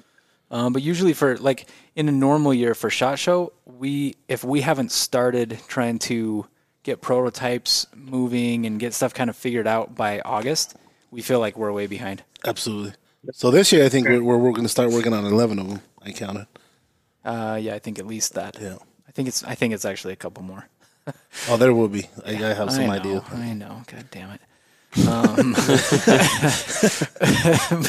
Um, 0.55 0.73
but 0.73 0.83
usually 0.83 1.15
for 1.15 1.37
like 1.39 1.67
in 1.97 2.09
a 2.09 2.13
normal 2.13 2.55
year 2.55 2.77
for 2.77 2.89
Shot 2.89 3.19
Show, 3.19 3.53
we 3.67 4.15
if 4.29 4.45
we 4.45 4.61
haven't 4.61 4.93
started 4.93 5.59
trying 5.67 5.99
to 6.11 6.47
get 6.85 7.01
prototypes 7.01 7.89
moving 7.93 8.65
and 8.65 8.79
get 8.79 8.95
stuff 8.95 9.13
kind 9.13 9.29
of 9.29 9.35
figured 9.35 9.67
out 9.67 9.97
by 9.97 10.21
August, 10.21 10.77
we 11.11 11.23
feel 11.23 11.41
like 11.41 11.59
we're 11.59 11.73
way 11.73 11.89
behind. 11.89 12.23
Absolutely. 12.47 12.93
So 13.33 13.51
this 13.51 13.73
year, 13.73 13.85
I 13.85 13.89
think 13.89 14.07
we're 14.07 14.23
we're, 14.23 14.39
we're 14.39 14.53
going 14.53 14.63
to 14.63 14.69
start 14.69 14.93
working 14.93 15.13
on 15.13 15.25
eleven 15.25 15.59
of 15.59 15.69
them. 15.69 15.81
I 16.01 16.13
counted. 16.13 16.47
Uh, 17.25 17.59
yeah, 17.61 17.75
I 17.75 17.81
think 17.81 17.99
at 17.99 18.07
least 18.07 18.35
that. 18.35 18.57
Yeah. 18.61 18.77
I 19.09 19.11
think 19.11 19.27
it's 19.27 19.43
I 19.43 19.57
think 19.57 19.75
it's 19.75 19.85
actually 19.85 20.13
a 20.13 20.23
couple 20.25 20.45
more. 20.45 20.69
Oh, 21.49 21.57
there 21.57 21.75
will 21.75 21.89
be. 21.89 22.09
I, 22.25 22.31
I 22.51 22.55
have 22.55 22.71
some 22.71 22.85
I 22.85 22.87
know, 22.87 22.93
idea. 22.93 23.25
I 23.33 23.55
know. 23.55 23.83
God 23.89 24.05
damn 24.13 24.31
it. 24.31 24.41
Um, 25.09 25.53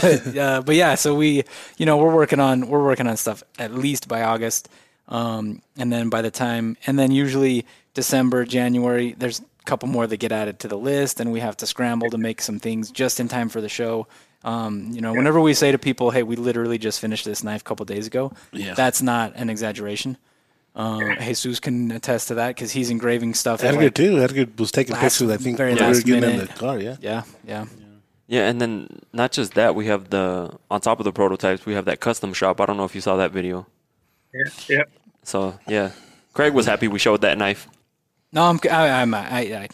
but 0.01 0.37
uh, 0.37 0.61
but 0.65 0.75
yeah, 0.75 0.95
so 0.95 1.15
we 1.15 1.43
you 1.77 1.85
know 1.85 1.97
we're 1.97 2.13
working 2.13 2.39
on 2.39 2.67
we're 2.67 2.83
working 2.83 3.07
on 3.07 3.17
stuff 3.17 3.43
at 3.59 3.73
least 3.73 4.07
by 4.07 4.23
August, 4.23 4.69
um, 5.07 5.61
and 5.77 5.91
then 5.93 6.09
by 6.09 6.21
the 6.21 6.31
time 6.31 6.77
and 6.87 6.97
then 6.97 7.11
usually 7.11 7.65
December 7.93 8.45
January 8.45 9.13
there's 9.17 9.39
a 9.39 9.63
couple 9.65 9.87
more 9.89 10.07
that 10.07 10.17
get 10.17 10.31
added 10.31 10.59
to 10.59 10.67
the 10.67 10.77
list, 10.77 11.19
and 11.19 11.31
we 11.31 11.39
have 11.39 11.55
to 11.57 11.67
scramble 11.67 12.09
to 12.09 12.17
make 12.17 12.41
some 12.41 12.59
things 12.59 12.89
just 12.91 13.19
in 13.19 13.27
time 13.27 13.49
for 13.49 13.61
the 13.61 13.69
show. 13.69 14.07
Um, 14.43 14.91
you 14.91 15.01
know, 15.01 15.13
whenever 15.13 15.39
we 15.41 15.53
say 15.53 15.71
to 15.71 15.77
people, 15.79 16.11
"Hey, 16.11 16.23
we 16.23 16.35
literally 16.35 16.77
just 16.77 16.99
finished 16.99 17.25
this 17.25 17.43
knife 17.43 17.61
a 17.61 17.63
couple 17.63 17.85
days 17.85 18.07
ago," 18.07 18.31
Yeah. 18.51 18.73
that's 18.75 19.01
not 19.01 19.33
an 19.35 19.49
exaggeration. 19.49 20.17
Um, 20.75 21.15
Jesus 21.21 21.59
can 21.59 21.91
attest 21.91 22.27
to 22.27 22.35
that 22.35 22.49
because 22.49 22.71
he's 22.71 22.89
engraving 22.89 23.33
stuff. 23.33 23.63
Edgar 23.63 23.83
like, 23.83 23.93
too. 23.93 24.19
Edgar 24.19 24.45
was 24.57 24.71
taking 24.71 24.93
last- 24.93 25.19
pictures. 25.19 25.31
I 25.31 25.37
think 25.37 25.57
very 25.57 25.73
we 25.73 25.79
were 25.79 25.87
last 25.87 26.05
getting 26.05 26.29
in 26.29 26.37
the 26.39 26.47
car. 26.47 26.77
Yeah. 26.79 26.97
Yeah, 26.99 27.23
yeah. 27.45 27.65
Yeah, 28.27 28.49
and 28.49 28.59
then 28.59 28.87
not 29.13 29.31
just 29.31 29.53
that, 29.53 29.75
we 29.75 29.85
have 29.85 30.09
the 30.09 30.51
on 30.71 30.81
top 30.81 30.99
of 30.99 31.03
the 31.03 31.11
prototypes, 31.13 31.65
we 31.65 31.73
have 31.73 31.85
that 31.85 31.99
custom 31.99 32.33
shop. 32.33 32.59
I 32.59 32.65
don't 32.65 32.75
know 32.75 32.85
if 32.85 32.95
you 32.95 33.01
saw 33.01 33.17
that 33.17 33.31
video. 33.31 33.67
Yeah. 34.33 34.51
Yep. 34.67 34.91
So 35.23 35.59
yeah, 35.67 35.91
Craig 36.33 36.53
was 36.53 36.65
happy 36.65 36.87
we 36.87 36.99
showed 36.99 37.21
that 37.21 37.37
knife. 37.37 37.67
No, 38.33 38.43
I'm 38.43 38.59
I, 38.69 38.89
I'm 38.89 39.13
I, 39.13 39.39
I 39.39 39.67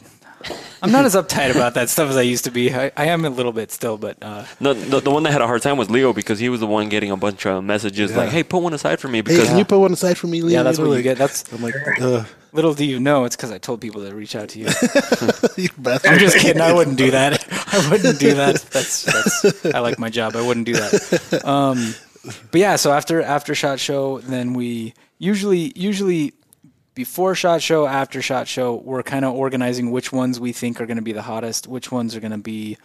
I'm 0.81 0.91
not 0.91 1.05
as 1.05 1.15
uptight 1.15 1.51
about 1.51 1.73
that 1.75 1.89
stuff 1.89 2.09
as 2.09 2.17
I 2.17 2.21
used 2.21 2.45
to 2.45 2.51
be. 2.51 2.73
I, 2.73 2.91
I 2.97 3.05
am 3.05 3.25
a 3.25 3.29
little 3.29 3.51
bit 3.51 3.71
still, 3.71 3.97
but 3.97 4.17
uh, 4.21 4.45
No, 4.59 4.73
the, 4.73 4.99
the 4.99 5.11
one 5.11 5.23
that 5.23 5.31
had 5.31 5.41
a 5.41 5.47
hard 5.47 5.61
time 5.61 5.77
was 5.77 5.89
Leo 5.89 6.13
because 6.13 6.39
he 6.39 6.49
was 6.49 6.59
the 6.59 6.67
one 6.67 6.89
getting 6.89 7.11
a 7.11 7.17
bunch 7.17 7.45
of 7.45 7.63
messages 7.63 8.15
like, 8.15 8.29
"Hey, 8.29 8.43
put 8.43 8.61
one 8.61 8.73
aside 8.73 8.99
for 8.99 9.07
me." 9.07 9.21
Hey, 9.25 9.45
can 9.45 9.57
you 9.57 9.65
put 9.65 9.79
one 9.79 9.93
aside 9.93 10.17
for 10.17 10.27
me, 10.27 10.41
Leo? 10.41 10.57
yeah, 10.57 10.63
that's 10.63 10.79
know, 10.79 10.87
what 10.87 10.95
you 10.95 11.03
get. 11.03 11.17
That's 11.17 11.51
I'm 11.53 11.61
like, 11.61 11.75
uh, 11.99 12.23
little 12.53 12.73
do 12.73 12.85
you 12.85 12.99
know, 12.99 13.25
it's 13.25 13.35
because 13.35 13.51
I 13.51 13.57
told 13.57 13.81
people 13.81 14.01
to 14.01 14.15
reach 14.15 14.35
out 14.35 14.49
to 14.49 14.59
you. 14.59 14.65
you. 15.57 15.69
I'm 15.85 16.19
just 16.19 16.37
kidding. 16.37 16.61
I 16.61 16.73
wouldn't 16.73 16.97
do 16.97 17.11
that. 17.11 17.45
I 17.73 17.89
wouldn't 17.89 18.19
do 18.19 18.33
that. 18.33 18.61
That's 18.71 19.03
that's. 19.03 19.65
I 19.65 19.79
like 19.79 19.99
my 19.99 20.09
job. 20.09 20.35
I 20.35 20.45
wouldn't 20.45 20.65
do 20.65 20.73
that. 20.73 21.45
Um, 21.45 21.93
but 22.51 22.61
yeah, 22.61 22.75
so 22.75 22.91
after 22.91 23.21
after 23.21 23.55
shot 23.55 23.79
show, 23.79 24.19
then 24.19 24.53
we 24.53 24.93
usually 25.17 25.71
usually 25.75 26.33
before 26.93 27.35
shot 27.35 27.61
show, 27.61 27.87
after 27.87 28.21
shot 28.21 28.47
show, 28.47 28.75
we're 28.75 29.03
kind 29.03 29.25
of 29.25 29.33
organizing 29.33 29.91
which 29.91 30.11
ones 30.11 30.39
we 30.39 30.51
think 30.51 30.81
are 30.81 30.85
going 30.85 30.97
to 30.97 31.03
be 31.03 31.13
the 31.13 31.21
hottest, 31.21 31.67
which 31.67 31.91
ones 31.91 32.15
are 32.15 32.19
going 32.19 32.31
to 32.31 32.37
be, 32.37 32.77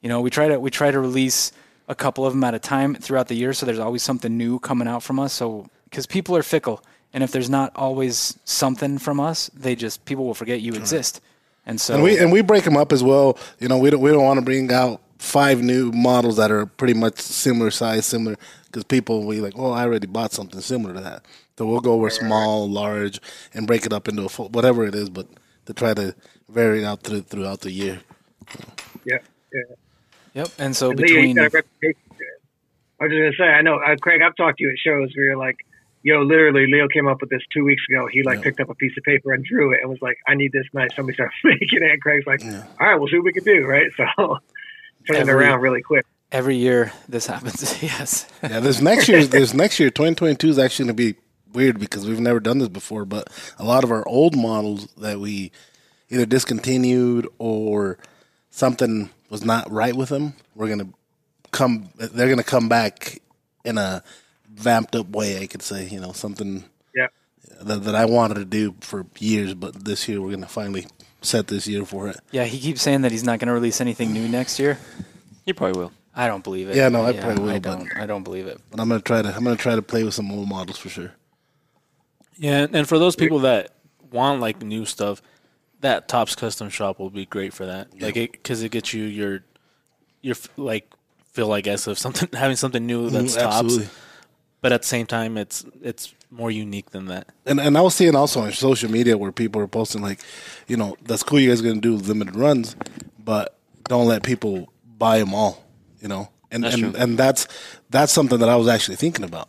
you 0.00 0.08
know, 0.08 0.20
we 0.20 0.30
try 0.30 0.48
to 0.48 0.58
we 0.58 0.70
try 0.70 0.90
to 0.90 1.00
release 1.00 1.52
a 1.88 1.94
couple 1.94 2.24
of 2.24 2.32
them 2.32 2.44
at 2.44 2.54
a 2.54 2.58
time 2.58 2.94
throughout 2.94 3.28
the 3.28 3.34
year, 3.34 3.52
so 3.52 3.66
there's 3.66 3.78
always 3.78 4.02
something 4.02 4.36
new 4.36 4.58
coming 4.58 4.88
out 4.88 5.02
from 5.02 5.18
us. 5.18 5.32
So 5.32 5.68
because 5.84 6.06
people 6.06 6.36
are 6.36 6.42
fickle, 6.42 6.82
and 7.12 7.22
if 7.22 7.30
there's 7.32 7.50
not 7.50 7.72
always 7.76 8.38
something 8.44 8.98
from 8.98 9.20
us, 9.20 9.50
they 9.54 9.74
just 9.74 10.04
people 10.04 10.24
will 10.24 10.34
forget 10.34 10.60
you 10.60 10.72
exist. 10.74 11.20
And 11.66 11.80
so 11.80 11.94
And 11.94 12.02
we 12.02 12.18
and 12.18 12.32
we 12.32 12.42
break 12.42 12.64
them 12.64 12.76
up 12.76 12.92
as 12.92 13.02
well. 13.02 13.38
You 13.60 13.68
know, 13.68 13.78
we 13.78 13.90
don't 13.90 14.00
we 14.00 14.10
don't 14.10 14.24
want 14.24 14.38
to 14.38 14.44
bring 14.44 14.72
out 14.72 15.00
five 15.18 15.62
new 15.62 15.92
models 15.92 16.36
that 16.36 16.50
are 16.50 16.66
pretty 16.66 16.94
much 16.94 17.18
similar 17.20 17.70
size, 17.70 18.06
similar 18.06 18.36
because 18.66 18.82
people 18.82 19.24
we 19.24 19.40
like, 19.40 19.52
oh, 19.56 19.70
I 19.70 19.84
already 19.84 20.06
bought 20.06 20.32
something 20.32 20.60
similar 20.60 20.94
to 20.94 21.00
that. 21.00 21.24
So 21.58 21.66
we'll 21.66 21.80
go 21.80 21.96
with 21.96 22.14
small, 22.14 22.68
large, 22.68 23.20
and 23.52 23.66
break 23.66 23.84
it 23.86 23.92
up 23.92 24.08
into 24.08 24.24
a 24.24 24.28
full, 24.28 24.48
whatever 24.48 24.84
it 24.86 24.94
is, 24.94 25.10
but 25.10 25.26
to 25.66 25.74
try 25.74 25.94
to 25.94 26.14
vary 26.48 26.82
it 26.82 26.84
out 26.84 27.02
through, 27.02 27.22
throughout 27.22 27.60
the 27.60 27.70
year. 27.70 28.00
Yeah, 29.04 29.18
yeah. 29.52 29.74
yep. 30.34 30.48
And 30.58 30.74
so 30.76 30.90
And 30.90 30.98
between 30.98 31.36
got 31.36 31.46
a 31.46 31.50
reputation. 31.50 32.00
I 33.00 33.04
was 33.04 33.12
just 33.12 33.38
gonna 33.38 33.50
say, 33.50 33.52
I 33.52 33.62
know, 33.62 33.76
uh, 33.76 33.96
Craig. 33.96 34.22
I've 34.22 34.36
talked 34.36 34.58
to 34.58 34.64
you 34.64 34.70
at 34.70 34.78
shows 34.78 35.10
where 35.16 35.26
you're 35.26 35.36
like, 35.36 35.56
"Yo, 36.02 36.22
literally, 36.22 36.66
Leo 36.68 36.86
came 36.88 37.08
up 37.08 37.20
with 37.20 37.30
this 37.30 37.42
two 37.52 37.64
weeks 37.64 37.82
ago. 37.90 38.06
He 38.10 38.22
like 38.22 38.42
picked 38.42 38.60
up 38.60 38.70
a 38.70 38.76
piece 38.76 38.92
of 38.96 39.02
paper 39.02 39.32
and 39.32 39.44
drew 39.44 39.72
it, 39.72 39.80
and 39.82 39.90
was 39.90 40.00
like, 40.00 40.18
I 40.28 40.34
need 40.36 40.52
this 40.52 40.66
night." 40.72 40.92
Somebody 40.94 41.16
started 41.16 41.34
making 41.44 41.82
it, 41.82 41.90
and 41.90 42.00
Craig's 42.00 42.26
like, 42.26 42.44
"All 42.44 42.86
right, 42.86 42.94
we'll 42.94 43.08
see 43.08 43.16
what 43.16 43.24
we 43.24 43.32
can 43.32 43.44
do." 43.44 43.66
Right, 43.66 43.90
so 43.96 44.04
turning 45.06 45.28
it 45.28 45.28
around 45.28 45.60
really 45.60 45.82
quick. 45.82 46.06
every 46.30 46.56
year 46.56 46.92
this 47.08 47.26
happens. 47.26 47.60
yes. 47.82 48.26
Yeah, 48.42 48.60
this 48.60 48.80
next 48.80 49.08
year, 49.08 49.24
this 49.24 49.52
next 49.52 49.80
year, 49.80 49.90
2022 49.90 50.48
is 50.48 50.58
actually 50.58 50.84
going 50.86 50.96
to 50.96 51.12
be 51.12 51.18
weird 51.52 51.78
because 51.78 52.06
we've 52.06 52.20
never 52.20 52.40
done 52.40 52.58
this 52.58 52.68
before. 52.68 53.04
But 53.04 53.28
a 53.58 53.64
lot 53.64 53.84
of 53.84 53.90
our 53.90 54.06
old 54.08 54.36
models 54.36 54.88
that 54.98 55.20
we 55.20 55.52
either 56.10 56.26
discontinued 56.26 57.26
or 57.38 57.98
something 58.50 59.10
was 59.30 59.44
not 59.44 59.70
right 59.70 59.94
with 59.94 60.10
them, 60.10 60.34
we're 60.54 60.66
going 60.68 60.80
to 60.80 60.88
come. 61.50 61.88
They're 61.96 62.26
going 62.26 62.38
to 62.38 62.44
come 62.44 62.68
back 62.68 63.20
in 63.64 63.78
a 63.78 64.02
vamped 64.54 64.94
up 64.94 65.08
way. 65.08 65.40
I 65.40 65.46
could 65.46 65.62
say, 65.62 65.88
you 65.88 66.00
know, 66.00 66.12
something 66.12 66.64
Yeah, 66.94 67.08
that, 67.62 67.84
that 67.84 67.94
I 67.94 68.04
wanted 68.04 68.34
to 68.34 68.44
do 68.44 68.74
for 68.80 69.06
years, 69.18 69.54
but 69.54 69.84
this 69.84 70.08
year 70.08 70.20
we're 70.20 70.28
going 70.28 70.42
to 70.42 70.48
finally 70.48 70.86
set 71.22 71.46
this 71.46 71.66
year 71.66 71.84
for 71.84 72.08
it. 72.08 72.16
Yeah, 72.30 72.44
he 72.44 72.58
keeps 72.58 72.82
saying 72.82 73.02
that 73.02 73.12
he's 73.12 73.24
not 73.24 73.38
going 73.38 73.46
to 73.48 73.54
release 73.54 73.80
anything 73.80 74.12
new 74.12 74.28
next 74.28 74.58
year. 74.58 74.78
He 75.46 75.52
probably 75.52 75.80
will. 75.80 75.92
I 76.14 76.26
don't 76.26 76.44
believe 76.44 76.68
it. 76.68 76.76
Yeah, 76.76 76.90
no, 76.90 77.06
I 77.06 77.14
probably 77.14 77.42
will, 77.44 77.50
I 77.50 77.58
don't. 77.58 77.96
I 77.96 78.06
don't 78.06 78.22
believe 78.22 78.46
it. 78.46 78.60
But 78.70 78.80
I'm 78.80 78.88
going 78.88 79.00
to 79.00 79.04
try 79.04 79.22
to. 79.22 79.34
I'm 79.34 79.44
going 79.44 79.56
to 79.56 79.62
try 79.62 79.74
to 79.74 79.82
play 79.82 80.04
with 80.04 80.12
some 80.12 80.30
old 80.30 80.48
models 80.48 80.76
for 80.76 80.90
sure. 80.90 81.12
Yeah, 82.42 82.66
and 82.72 82.88
for 82.88 82.98
those 82.98 83.14
people 83.14 83.38
that 83.40 83.70
want 84.10 84.40
like 84.40 84.62
new 84.62 84.84
stuff, 84.84 85.22
that 85.80 86.08
Tops 86.08 86.34
Custom 86.34 86.68
Shop 86.70 86.98
will 86.98 87.08
be 87.10 87.24
great 87.24 87.52
for 87.54 87.66
that. 87.66 87.88
Like 88.00 88.14
because 88.14 88.62
it 88.64 88.70
gets 88.72 88.92
you 88.92 89.04
your 89.04 89.44
your 90.22 90.34
like 90.56 90.90
feel 91.32 91.52
I 91.52 91.60
guess 91.60 91.86
of 91.86 91.98
something 91.98 92.28
having 92.38 92.56
something 92.56 92.84
new 92.84 93.10
that's 93.10 93.36
Mhm, 93.36 93.42
Tops, 93.42 93.78
but 94.60 94.72
at 94.72 94.82
the 94.82 94.88
same 94.88 95.06
time 95.06 95.38
it's 95.38 95.64
it's 95.82 96.12
more 96.30 96.50
unique 96.50 96.90
than 96.90 97.06
that. 97.06 97.28
and 97.46 97.60
and 97.60 97.78
I 97.78 97.80
was 97.80 97.94
seeing 97.94 98.16
also 98.16 98.40
on 98.40 98.50
social 98.52 98.90
media 98.90 99.16
where 99.16 99.30
people 99.30 99.62
are 99.62 99.68
posting 99.68 100.02
like, 100.02 100.20
you 100.66 100.76
know, 100.76 100.96
that's 101.04 101.22
cool. 101.22 101.38
You 101.38 101.48
guys 101.50 101.60
are 101.60 101.64
gonna 101.64 101.80
do 101.80 101.94
limited 101.96 102.34
runs, 102.34 102.74
but 103.24 103.56
don't 103.84 104.06
let 104.08 104.24
people 104.24 104.72
buy 104.98 105.18
them 105.20 105.32
all. 105.32 105.62
You 106.00 106.08
know, 106.08 106.28
and 106.50 106.64
That's 106.64 106.74
and 106.74 106.92
true. 106.92 107.00
and 107.02 107.16
that's 107.16 107.46
that's 107.90 108.12
something 108.12 108.40
that 108.40 108.48
I 108.48 108.56
was 108.56 108.66
actually 108.66 108.96
thinking 108.96 109.24
about 109.24 109.48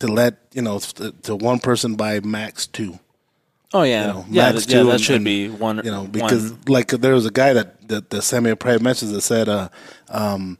to 0.00 0.06
let 0.08 0.36
you 0.52 0.62
know 0.62 0.78
to, 0.78 1.12
to 1.22 1.36
one 1.36 1.58
person 1.58 1.94
buy 1.96 2.20
max 2.20 2.66
two. 2.66 2.98
Oh 3.74 3.82
yeah, 3.82 4.06
You 4.06 4.12
know, 4.12 4.24
yeah, 4.30 4.52
max 4.52 4.64
th- 4.66 4.74
yeah. 4.74 4.80
two 4.82 4.86
That 4.86 4.92
and- 4.94 5.00
should 5.02 5.16
and, 5.16 5.24
be 5.24 5.48
one. 5.48 5.76
You 5.84 5.90
know, 5.90 6.04
because 6.06 6.52
one. 6.52 6.60
like 6.68 6.88
there 6.88 7.14
was 7.14 7.26
a 7.26 7.30
guy 7.30 7.52
that 7.52 7.88
that, 7.88 8.10
that 8.10 8.22
sent 8.22 8.44
me 8.44 8.50
a 8.50 8.56
private 8.56 8.82
message 8.82 9.10
that 9.10 9.20
said, 9.22 9.48
uh, 9.48 9.68
um, 10.08 10.58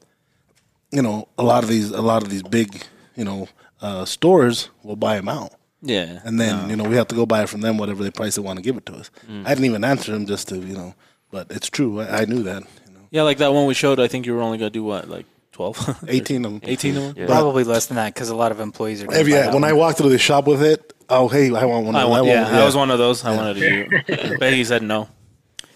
you 0.90 1.02
know, 1.02 1.28
a 1.38 1.42
lot 1.42 1.62
of 1.64 1.68
these 1.70 1.90
a 1.90 2.02
lot 2.02 2.22
of 2.22 2.30
these 2.30 2.42
big 2.42 2.82
you 3.16 3.24
know 3.24 3.48
uh, 3.80 4.04
stores 4.04 4.70
will 4.82 4.96
buy 4.96 5.16
them 5.16 5.28
out. 5.28 5.52
yeah, 5.82 6.20
And 6.24 6.40
then, 6.40 6.70
you 6.70 6.76
know, 6.76 6.84
we 6.84 6.96
have 6.96 7.08
to 7.08 7.14
go 7.14 7.26
buy 7.26 7.42
it 7.42 7.48
from 7.48 7.60
them, 7.60 7.76
whatever 7.78 8.02
the 8.02 8.10
price 8.10 8.34
they 8.36 8.42
want 8.42 8.56
to 8.58 8.62
give 8.62 8.76
it 8.76 8.86
to 8.86 8.94
us. 8.94 9.10
I 9.44 9.50
didn't 9.50 9.66
even 9.66 9.84
answer 9.84 10.14
him 10.14 10.26
just 10.26 10.48
to, 10.48 10.56
you 10.56 10.74
know, 10.74 10.94
but 11.30 11.46
it's 11.50 11.68
true. 11.68 12.00
I, 12.00 12.22
I 12.22 12.24
knew 12.24 12.42
that. 12.44 12.62
You 12.86 12.92
know, 12.94 13.00
yeah, 13.10 13.22
like 13.22 13.38
that 13.38 13.52
one 13.52 13.66
we 13.66 13.74
showed. 13.74 14.00
I 14.00 14.08
think 14.08 14.24
you 14.26 14.34
were 14.34 14.40
only 14.42 14.56
gonna 14.58 14.70
do 14.70 14.82
what, 14.82 15.08
like 15.08 15.26
twelve, 15.56 16.04
18 16.08 16.44
of 16.44 16.52
them. 16.52 16.60
18 16.62 16.96
of 16.96 17.02
them. 17.02 17.14
Yeah. 17.16 17.26
Probably 17.26 17.64
less 17.64 17.86
than 17.86 17.96
that 17.96 18.12
because 18.12 18.28
a 18.28 18.34
lot 18.36 18.52
of 18.52 18.60
employees 18.60 19.02
are. 19.02 19.06
gonna 19.06 19.20
If, 19.20 19.26
buy 19.26 19.30
yeah, 19.32 19.42
that 19.46 19.54
when 19.54 19.64
I 19.64 19.72
walked 19.72 19.96
through 19.98 20.10
the 20.10 20.18
shop 20.18 20.46
with 20.46 20.62
it, 20.62 20.92
oh, 21.08 21.28
hey, 21.28 21.46
I 21.54 21.64
want 21.64 21.86
one 21.86 21.94
of 21.94 22.00
I 22.00 22.02
those. 22.02 22.10
want, 22.10 22.26
I 22.26 22.30
yeah, 22.32 22.42
want, 22.42 22.54
I 22.54 22.64
was 22.64 22.76
one 22.76 22.90
of 22.90 22.98
those. 22.98 23.24
I 23.24 23.34
wanted 23.34 23.54
to 23.56 23.88
do. 24.10 24.38
but 24.38 24.52
he 24.52 24.64
said 24.64 24.82
no. 24.82 25.08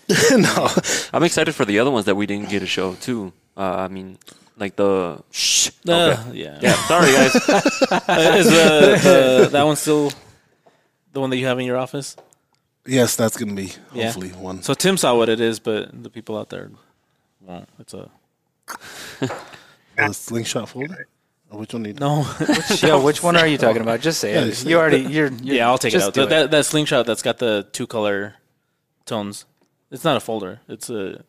no. 0.32 0.68
I'm 1.14 1.22
excited 1.22 1.54
for 1.54 1.64
the 1.64 1.78
other 1.78 1.90
ones 1.90 2.04
that 2.06 2.14
we 2.16 2.26
didn't 2.26 2.50
get 2.50 2.60
to 2.60 2.66
show 2.66 2.94
too. 2.94 3.32
Uh, 3.56 3.60
I 3.62 3.88
mean, 3.88 4.18
like 4.58 4.76
the 4.76 5.22
shh. 5.30 5.70
Uh, 5.88 6.16
Okay. 6.28 6.38
yeah, 6.44 6.58
Yeah, 6.60 6.74
sorry 6.86 7.12
guys. 7.12 7.34
Is 8.40 8.46
the, 8.50 8.98
the 9.02 9.48
that 9.52 9.62
one 9.64 9.76
still 9.76 10.12
the 11.12 11.20
one 11.20 11.30
that 11.30 11.36
you 11.38 11.46
have 11.46 11.58
in 11.58 11.64
your 11.66 11.78
office? 11.78 12.16
Yes, 12.86 13.14
that's 13.16 13.36
going 13.36 13.48
to 13.48 13.54
be 13.54 13.72
Yeah. 13.94 14.04
hopefully 14.04 14.30
one. 14.30 14.62
So 14.62 14.74
Tim 14.74 14.96
saw 14.96 15.16
what 15.16 15.28
it 15.28 15.40
is, 15.40 15.58
but 15.60 16.02
the 16.02 16.10
people 16.10 16.36
out 16.36 16.50
there 16.50 16.70
won't. 17.40 17.68
It's 17.78 17.94
a 17.94 18.10
The 20.08 20.14
slingshot 20.14 20.68
folder? 20.68 21.06
Or 21.50 21.58
which 21.58 21.72
one 21.72 21.82
do 21.82 21.90
you 21.90 21.96
no. 21.96 22.24
yeah, 22.82 22.96
which 22.96 23.22
one 23.22 23.36
are 23.36 23.46
you 23.46 23.58
talking 23.58 23.82
about? 23.82 24.00
Just 24.00 24.20
say 24.20 24.34
Yeah, 24.34 24.44
it. 24.44 24.64
You 24.64 24.78
already. 24.78 24.98
You're, 25.00 25.32
you're 25.42 25.56
yeah, 25.56 25.68
I'll 25.68 25.78
take 25.78 25.94
it 25.94 26.00
out. 26.02 26.14
do 26.14 26.20
That, 26.22 26.28
that 26.30 26.50
that 26.52 26.64
slingshot 26.66 27.06
that's 27.06 27.22
got 27.22 27.38
the 27.38 27.66
two 27.72 27.86
color 27.86 28.34
tones. 29.04 29.46
It's 29.90 30.04
not 30.04 30.16
a 30.16 30.20
folder. 30.20 30.60
It's 30.68 30.88
a 30.90 31.24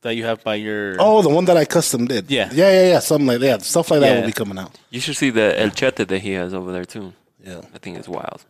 that 0.00 0.14
you 0.14 0.24
have 0.24 0.42
by 0.42 0.54
your. 0.54 0.96
Oh, 0.98 1.20
the 1.20 1.28
one 1.28 1.44
that 1.46 1.56
I 1.58 1.64
custom 1.66 2.06
did. 2.06 2.30
Yeah. 2.30 2.48
Yeah, 2.52 2.70
yeah, 2.72 2.88
yeah. 2.92 2.98
Something 3.00 3.26
like 3.26 3.40
that. 3.40 3.62
Stuff 3.62 3.90
like 3.90 4.00
that 4.00 4.12
Yeah. 4.14 4.20
will 4.20 4.26
be 4.26 4.32
coming 4.32 4.56
out. 4.58 4.72
You 4.90 5.00
should 5.00 5.16
see 5.16 5.28
the 5.30 5.58
El 5.60 5.70
Chete 5.70 6.08
that 6.08 6.20
he 6.22 6.32
has 6.32 6.54
over 6.54 6.72
there 6.72 6.84
too. 6.86 7.12
Yeah. 7.44 7.60
I 7.74 7.78
think 7.78 7.98
it's 7.98 8.08
wild. 8.08 8.44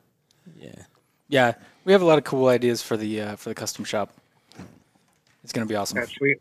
yeah. 0.56 0.82
Yeah, 1.28 1.54
we 1.84 1.92
have 1.92 2.02
a 2.02 2.04
lot 2.04 2.18
of 2.18 2.24
cool 2.24 2.46
ideas 2.46 2.82
for 2.82 2.96
the 2.96 3.20
uh, 3.20 3.36
for 3.36 3.48
the 3.48 3.54
custom 3.56 3.84
shop. 3.84 4.12
It's 5.42 5.52
gonna 5.52 5.66
be 5.66 5.74
awesome. 5.74 5.98
That's 5.98 6.12
sweet. 6.12 6.38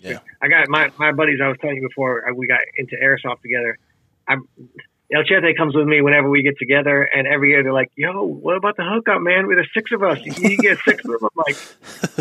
Yeah. 0.00 0.18
I 0.42 0.48
got 0.48 0.68
my 0.68 0.90
my 0.98 1.12
buddies. 1.12 1.40
I 1.42 1.48
was 1.48 1.56
telling 1.60 1.76
you 1.76 1.88
before 1.88 2.28
uh, 2.28 2.34
we 2.34 2.46
got 2.46 2.60
into 2.76 2.96
airsoft 2.96 3.42
together. 3.42 3.78
I'm 4.26 4.48
El 5.12 5.22
Chete 5.22 5.56
comes 5.56 5.74
with 5.74 5.86
me 5.86 6.00
whenever 6.00 6.30
we 6.30 6.42
get 6.42 6.58
together, 6.58 7.02
and 7.02 7.26
every 7.26 7.50
year 7.50 7.62
they're 7.62 7.74
like, 7.74 7.90
"Yo, 7.94 8.24
what 8.24 8.56
about 8.56 8.76
the 8.76 8.84
hookup, 8.84 9.20
man? 9.20 9.48
There's 9.48 9.68
six 9.74 9.92
of 9.92 10.02
us. 10.02 10.18
You, 10.24 10.56
get 10.56 10.78
six 10.84 11.04
of 11.04 11.10
them." 11.10 11.18
I'm 11.22 11.28
like, 11.36 11.56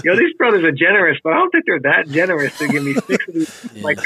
"Yo, 0.04 0.16
these 0.18 0.34
brothers 0.38 0.64
are 0.64 0.72
generous, 0.72 1.18
but 1.24 1.34
I 1.34 1.38
don't 1.38 1.50
think 1.50 1.66
they're 1.66 1.80
that 1.80 2.10
generous 2.10 2.58
to 2.60 2.68
give 2.68 2.84
me 2.84 2.94
six 2.94 3.28
of 3.28 3.34
these." 3.34 3.70
Like, 3.84 4.00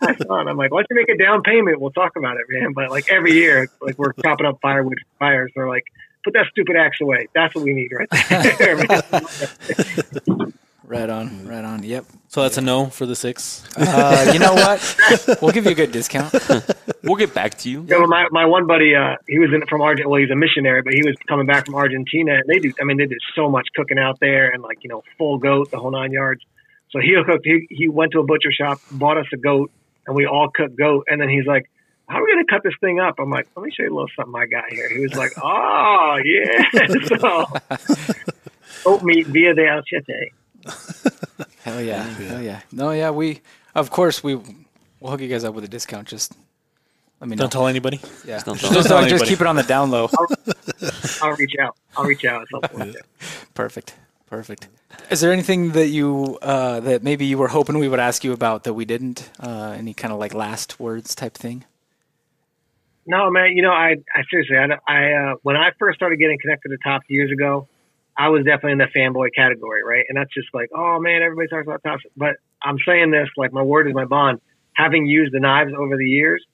I 0.00 0.14
thought, 0.14 0.48
I'm 0.48 0.56
like, 0.56 0.70
"Why 0.70 0.82
don't 0.82 0.86
you 0.90 0.96
make 0.96 1.08
a 1.08 1.18
down 1.18 1.42
payment? 1.42 1.80
We'll 1.80 1.90
talk 1.90 2.16
about 2.16 2.36
it, 2.36 2.46
man." 2.48 2.72
But 2.72 2.90
like 2.90 3.10
every 3.10 3.32
year, 3.32 3.68
like 3.80 3.98
we're 3.98 4.12
chopping 4.12 4.46
up 4.46 4.60
firewood 4.62 4.98
fires. 5.18 5.50
They're 5.54 5.68
like, 5.68 5.84
"Put 6.24 6.34
that 6.34 6.46
stupid 6.50 6.76
axe 6.76 7.00
away. 7.00 7.28
That's 7.34 7.54
what 7.54 7.64
we 7.64 7.74
need 7.74 7.90
right 7.92 8.08
there." 8.10 8.86
man. 10.84 11.00
Right 11.00 11.10
on, 11.10 11.46
right 11.46 11.64
on. 11.64 11.82
Yep. 11.82 12.04
So 12.28 12.42
that's 12.42 12.56
a 12.58 12.60
no 12.60 12.86
for 12.86 13.06
the 13.06 13.16
six. 13.16 13.64
Uh, 13.76 14.30
you 14.32 14.38
know 14.38 14.54
what? 14.54 15.38
We'll 15.40 15.52
give 15.52 15.64
you 15.64 15.72
a 15.72 15.74
good 15.74 15.92
discount. 15.92 16.34
We'll 17.04 17.16
get 17.16 17.34
back 17.34 17.58
to 17.58 17.68
you. 17.68 17.84
Yeah, 17.88 17.98
well, 17.98 18.06
my, 18.06 18.28
my 18.30 18.44
one 18.44 18.68
buddy, 18.68 18.94
uh, 18.94 19.16
he 19.26 19.40
was 19.40 19.50
in 19.52 19.66
from 19.66 19.82
Argentina. 19.82 20.08
Well, 20.08 20.20
he's 20.20 20.30
a 20.30 20.36
missionary, 20.36 20.82
but 20.82 20.94
he 20.94 21.02
was 21.02 21.16
coming 21.26 21.46
back 21.46 21.66
from 21.66 21.74
Argentina. 21.74 22.34
And 22.34 22.44
they 22.46 22.60
do, 22.60 22.72
I 22.80 22.84
mean, 22.84 22.96
they 22.96 23.06
did 23.06 23.18
so 23.34 23.50
much 23.50 23.66
cooking 23.74 23.98
out 23.98 24.20
there 24.20 24.50
and 24.50 24.62
like, 24.62 24.78
you 24.82 24.88
know, 24.88 25.02
full 25.18 25.38
goat, 25.38 25.72
the 25.72 25.78
whole 25.78 25.90
nine 25.90 26.12
yards. 26.12 26.42
So 26.90 27.00
he 27.00 27.16
cooked, 27.26 27.44
he, 27.44 27.66
he 27.70 27.88
went 27.88 28.12
to 28.12 28.20
a 28.20 28.24
butcher 28.24 28.52
shop, 28.52 28.80
bought 28.92 29.18
us 29.18 29.26
a 29.32 29.36
goat, 29.36 29.72
and 30.06 30.14
we 30.14 30.26
all 30.26 30.48
cooked 30.48 30.76
goat. 30.76 31.06
And 31.10 31.20
then 31.20 31.28
he's 31.28 31.44
like, 31.44 31.68
how 32.08 32.18
are 32.18 32.24
we 32.24 32.32
going 32.32 32.46
to 32.46 32.52
cut 32.52 32.62
this 32.62 32.74
thing 32.80 33.00
up? 33.00 33.16
I'm 33.18 33.30
like, 33.30 33.48
let 33.56 33.64
me 33.64 33.72
show 33.72 33.82
you 33.82 33.92
a 33.92 33.94
little 33.94 34.08
something 34.14 34.34
I 34.36 34.46
got 34.46 34.70
here. 34.70 34.88
He 34.88 35.00
was 35.00 35.14
like, 35.14 35.32
oh, 35.42 36.18
yeah. 36.24 36.86
so, 37.18 37.46
goat 38.84 39.02
meat 39.02 39.26
via 39.26 39.54
the 39.54 39.66
El 39.66 39.82
Chete. 39.82 40.32
Hell 41.62 41.80
yeah, 41.80 42.02
hell 42.02 42.42
yeah. 42.42 42.60
No, 42.72 42.90
yeah. 42.90 43.10
We 43.10 43.40
of 43.74 43.90
course 43.90 44.22
we 44.22 44.34
we'll 44.34 45.10
hook 45.10 45.20
you 45.20 45.28
guys 45.28 45.44
up 45.44 45.54
with 45.54 45.64
a 45.64 45.68
discount. 45.68 46.08
Just 46.08 46.32
let 47.20 47.28
me 47.30 47.36
know. 47.36 47.42
Don't 47.42 47.52
tell 47.52 47.66
anybody. 47.68 48.00
yeah. 48.24 48.40
don't 48.44 48.58
Just, 48.58 48.72
tell 48.72 48.82
don't- 48.82 49.04
anybody. 49.04 49.10
just 49.10 49.24
keep 49.26 49.40
it 49.40 49.46
on 49.46 49.56
the 49.56 49.62
down 49.62 49.90
low. 49.90 50.08
I'll 51.22 51.36
reach 51.36 51.54
out. 51.60 51.76
I'll 51.96 52.04
reach 52.04 52.24
out 52.24 52.42
at 52.42 52.48
some 52.48 52.60
point. 52.62 52.96
Perfect. 53.54 53.94
Perfect. 54.26 54.68
Is 55.10 55.20
there 55.20 55.30
anything 55.32 55.72
that 55.72 55.88
you 55.88 56.38
uh, 56.42 56.80
that 56.80 57.02
maybe 57.02 57.26
you 57.26 57.36
were 57.38 57.48
hoping 57.48 57.78
we 57.78 57.86
would 57.88 58.00
ask 58.00 58.24
you 58.24 58.32
about 58.32 58.64
that 58.64 58.74
we 58.74 58.84
didn't? 58.84 59.30
Uh, 59.38 59.74
any 59.76 59.92
kind 59.94 60.12
of 60.12 60.18
like 60.18 60.32
last 60.34 60.80
words 60.80 61.14
type 61.14 61.34
thing? 61.34 61.64
No, 63.06 63.30
man. 63.30 63.52
You 63.56 63.62
know, 63.62 63.72
I, 63.72 63.96
I 64.14 64.22
seriously, 64.30 64.56
I, 64.56 64.66
I 64.88 65.12
uh, 65.12 65.34
when 65.42 65.56
I 65.56 65.70
first 65.78 65.96
started 65.96 66.16
getting 66.18 66.38
connected 66.40 66.70
to 66.70 66.78
Tops 66.78 67.04
years 67.08 67.30
ago, 67.30 67.68
I 68.16 68.28
was 68.28 68.44
definitely 68.44 68.72
in 68.72 68.78
the 68.78 68.88
fanboy 68.94 69.28
category, 69.34 69.82
right? 69.82 70.04
And 70.08 70.16
that's 70.18 70.32
just 70.32 70.48
like, 70.52 70.70
oh 70.74 71.00
man, 71.00 71.22
everybody 71.22 71.48
talks 71.48 71.66
about 71.66 71.82
Tops. 71.82 72.02
But 72.16 72.36
I'm 72.62 72.78
saying 72.86 73.10
this 73.10 73.28
like 73.36 73.52
my 73.52 73.62
word 73.62 73.88
is 73.88 73.94
my 73.94 74.04
bond. 74.04 74.40
Having 74.74 75.06
used 75.06 75.32
the 75.32 75.40
knives 75.40 75.72
over 75.76 75.96
the 75.96 76.08
years, 76.08 76.44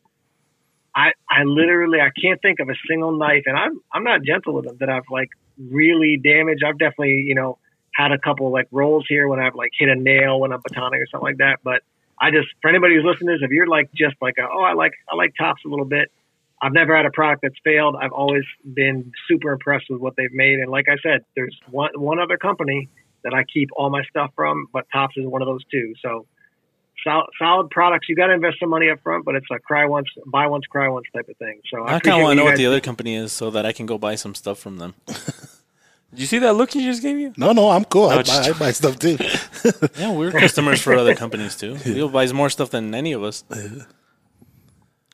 I 0.95 1.13
I 1.31 1.45
literally 1.45 2.01
I 2.01 2.11
can't 2.21 2.41
think 2.43 2.61
of 2.61 2.69
a 2.69 2.75
single 2.89 3.17
knife, 3.17 3.45
and 3.47 3.57
I'm 3.57 3.81
I'm 3.93 4.05
not 4.05 4.23
gentle 4.23 4.55
with 4.55 4.67
them 4.67 4.77
that 4.81 4.89
I've 4.89 5.09
like 5.11 5.29
really 5.59 6.19
damaged. 6.23 6.63
I've 6.65 6.79
definitely 6.79 7.25
you 7.27 7.35
know 7.35 7.59
had 7.95 8.13
a 8.13 8.19
couple 8.19 8.51
like 8.53 8.69
rolls 8.71 9.05
here 9.09 9.29
when 9.29 9.41
I've 9.41 9.55
like 9.55 9.71
hit 9.79 9.89
a 9.89 9.95
nail 9.95 10.41
when 10.41 10.53
I'm 10.53 10.61
batoning 10.63 11.03
or 11.03 11.07
something 11.11 11.27
like 11.27 11.39
that. 11.39 11.59
But 11.63 11.83
I 12.21 12.31
just 12.31 12.49
for 12.63 12.69
anybody 12.69 12.95
who's 12.95 13.05
listening 13.05 13.29
to 13.29 13.33
this, 13.35 13.43
if 13.45 13.51
you're 13.51 13.67
like 13.67 13.91
just 13.95 14.17
like 14.21 14.35
a, 14.39 14.47
oh 14.53 14.63
I 14.63 14.75
like 14.75 14.93
I 15.11 15.17
like 15.17 15.35
tops 15.39 15.63
a 15.65 15.69
little 15.69 15.85
bit. 15.85 16.11
I've 16.61 16.73
never 16.73 16.97
had 16.97 17.07
a 17.07 17.11
product 17.11 17.43
that's 17.43 17.55
failed. 17.63 17.97
I've 18.01 18.13
always 18.13 18.45
been 18.65 19.13
super 19.29 19.53
impressed 19.53 19.87
with 19.91 20.01
what 20.01 20.17
they've 20.17 20.33
made. 20.33 20.59
And 20.59 20.71
like 20.71 20.87
I 20.89 20.97
said, 21.03 21.25
there's 21.37 21.57
one 21.71 21.91
one 21.97 22.19
other 22.19 22.37
company 22.37 22.89
that 23.25 23.35
I 23.35 23.45
keep 23.45 23.69
all 23.77 23.91
my 23.91 24.03
stuff 24.11 24.31
from, 24.35 24.67
but 24.73 24.87
Tops 24.93 25.17
is 25.17 25.27
one 25.27 25.43
of 25.43 25.47
those 25.47 25.65
two. 25.71 25.95
So 26.03 26.27
solid, 27.05 27.27
solid 27.39 27.71
products. 27.71 28.09
You 28.09 28.17
got 28.17 28.27
to 28.29 28.33
invest 28.33 28.59
some 28.61 28.71
money 28.71 28.91
up 28.91 29.01
front, 29.03 29.25
but 29.25 29.35
it's 29.35 29.47
a 29.53 29.59
cry 29.59 29.87
once, 29.87 30.09
buy 30.27 30.47
once, 30.49 30.67
cry 30.67 30.89
once 30.89 31.07
type 31.15 31.29
of 31.29 31.37
thing. 31.37 31.61
So 31.71 31.85
I, 31.85 31.97
I 31.97 32.01
kind 32.01 32.17
of 32.19 32.23
want 32.23 32.33
to 32.33 32.35
know 32.37 32.43
you 32.43 32.49
what 32.51 32.57
the 32.57 32.63
do. 32.65 32.69
other 32.69 32.81
company 32.81 33.15
is 33.15 33.33
so 33.33 33.51
that 33.51 33.65
I 33.67 33.73
can 33.73 33.87
go 33.87 33.99
buy 33.99 34.15
some 34.17 34.35
stuff 34.35 34.59
from 34.59 34.79
them. 34.79 34.95
Did 36.11 36.21
you 36.21 36.27
see 36.27 36.39
that 36.39 36.55
look 36.55 36.71
he 36.73 36.85
just 36.85 37.03
gave 37.03 37.19
you? 37.19 37.35
No, 37.37 37.53
no, 37.53 37.69
I'm 37.71 37.85
cool. 37.85 38.09
I, 38.09 38.17
No, 38.17 38.23
just- 38.23 38.43
buy, 38.43 38.49
I 38.49 38.59
buy 38.59 38.73
stuff 38.73 38.99
too. 38.99 39.19
Yeah, 39.99 40.13
we're 40.13 40.31
customers 40.33 40.81
for 40.81 40.95
other 40.95 41.15
companies 41.15 41.55
too. 41.55 41.75
Leo 41.87 42.09
buys 42.09 42.33
more 42.33 42.49
stuff 42.51 42.71
than 42.71 42.95
any 42.95 43.13
of 43.13 43.23
us. 43.23 43.45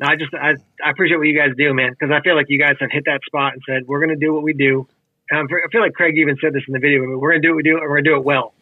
No, 0.04 0.10
I 0.10 0.16
just 0.16 0.34
I, 0.34 0.54
I 0.84 0.90
appreciate 0.90 1.16
what 1.16 1.26
you 1.26 1.36
guys 1.38 1.56
do, 1.56 1.72
man, 1.72 1.92
because 1.92 2.12
I 2.12 2.20
feel 2.20 2.36
like 2.36 2.46
you 2.48 2.58
guys 2.58 2.76
have 2.80 2.90
hit 2.90 3.04
that 3.06 3.20
spot 3.26 3.54
and 3.54 3.62
said 3.66 3.86
we're 3.86 4.00
going 4.00 4.10
to 4.10 4.20
do 4.20 4.34
what 4.34 4.42
we 4.42 4.52
do. 4.52 4.86
And 5.30 5.40
I'm, 5.40 5.46
I 5.46 5.68
feel 5.72 5.80
like 5.80 5.94
Craig 5.94 6.18
even 6.18 6.36
said 6.42 6.52
this 6.52 6.62
in 6.68 6.74
the 6.74 6.78
video. 6.78 7.00
Mean, 7.00 7.18
we're 7.18 7.30
going 7.30 7.40
to 7.40 7.48
do 7.48 7.52
what 7.52 7.56
we 7.56 7.62
do, 7.62 7.78
and 7.78 7.82
we're 7.82 7.96
going 7.96 8.04
to 8.04 8.10
do 8.10 8.16
it 8.16 8.24
well. 8.24 8.52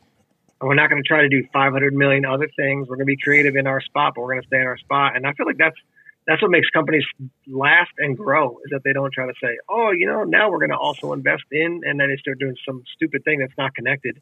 And 0.61 0.69
we're 0.69 0.77
not 0.77 0.89
going 0.89 1.03
to 1.03 1.09
try 1.09 1.23
to 1.23 1.29
do 1.29 1.43
500 1.53 1.95
million 1.95 2.25
other 2.25 2.49
things. 2.55 2.87
We're 2.89 2.95
going 2.95 3.07
to 3.09 3.13
be 3.13 3.17
creative 3.17 3.57
in 3.57 3.67
our 3.67 3.81
spot, 3.81 4.13
but 4.15 4.23
we're 4.23 4.35
going 4.35 4.43
to 4.43 4.47
stay 4.47 4.61
in 4.61 4.67
our 4.69 4.79
spot. 4.79 5.17
And 5.17 5.27
I 5.27 5.33
feel 5.33 5.47
like 5.47 5.59
that's 5.59 5.75
that's 6.29 6.41
what 6.41 6.53
makes 6.53 6.71
companies 6.71 7.03
last 7.49 7.91
and 7.99 8.17
grow 8.17 8.59
is 8.65 8.71
that 8.71 8.85
they 8.85 8.93
don't 8.93 9.13
try 9.13 9.27
to 9.27 9.35
say, 9.43 9.59
oh, 9.69 9.91
you 9.91 10.07
know, 10.07 10.23
now 10.23 10.49
we're 10.49 10.61
going 10.61 10.71
to 10.71 10.79
also 10.79 11.13
invest 11.13 11.43
in, 11.51 11.81
and 11.85 11.99
then 11.99 12.09
they 12.09 12.17
start 12.19 12.39
doing 12.39 12.55
some 12.65 12.85
stupid 12.95 13.25
thing 13.25 13.41
that's 13.41 13.59
not 13.59 13.75
connected. 13.75 14.21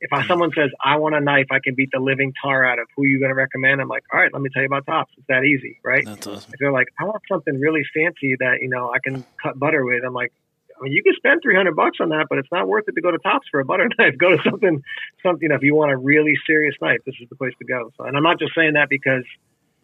If 0.00 0.12
I, 0.12 0.26
someone 0.26 0.50
says, 0.54 0.70
I 0.82 0.96
want 0.96 1.14
a 1.14 1.20
knife, 1.20 1.46
I 1.50 1.58
can 1.62 1.74
beat 1.74 1.90
the 1.92 2.00
living 2.00 2.32
tar 2.40 2.64
out 2.64 2.78
of 2.78 2.86
who 2.96 3.04
you 3.04 3.18
going 3.18 3.30
to 3.30 3.34
recommend. 3.34 3.80
I'm 3.80 3.88
like, 3.88 4.04
all 4.12 4.20
right, 4.20 4.32
let 4.32 4.42
me 4.42 4.48
tell 4.52 4.62
you 4.62 4.66
about 4.66 4.86
Tops. 4.86 5.12
It's 5.16 5.26
that 5.28 5.44
easy, 5.44 5.80
right? 5.84 6.04
That's 6.04 6.26
awesome. 6.26 6.52
if 6.52 6.60
they're 6.60 6.72
like, 6.72 6.88
I 6.98 7.04
want 7.04 7.22
something 7.28 7.58
really 7.58 7.82
fancy 7.94 8.36
that 8.38 8.58
you 8.60 8.68
know 8.68 8.92
I 8.92 8.98
can 9.02 9.24
cut 9.42 9.58
butter 9.58 9.84
with, 9.84 10.04
I'm 10.04 10.14
like, 10.14 10.32
I 10.78 10.84
mean, 10.84 10.92
you 10.92 11.02
can 11.02 11.14
spend 11.16 11.40
three 11.42 11.56
hundred 11.56 11.74
bucks 11.74 11.98
on 12.00 12.10
that, 12.10 12.26
but 12.28 12.38
it's 12.38 12.48
not 12.52 12.68
worth 12.68 12.84
it 12.86 12.92
to 12.92 13.00
go 13.00 13.10
to 13.10 13.18
Tops 13.18 13.46
for 13.50 13.60
a 13.60 13.64
butter 13.64 13.88
knife. 13.98 14.16
Go 14.18 14.30
to 14.30 14.38
something, 14.48 14.82
something. 15.22 15.42
you 15.42 15.48
know, 15.48 15.56
If 15.56 15.62
you 15.62 15.74
want 15.74 15.90
a 15.92 15.96
really 15.96 16.34
serious 16.46 16.74
knife, 16.80 17.00
this 17.04 17.16
is 17.20 17.28
the 17.28 17.36
place 17.36 17.54
to 17.58 17.64
go. 17.64 17.90
So, 17.96 18.04
and 18.04 18.16
I'm 18.16 18.22
not 18.22 18.38
just 18.38 18.54
saying 18.54 18.74
that 18.74 18.88
because 18.88 19.24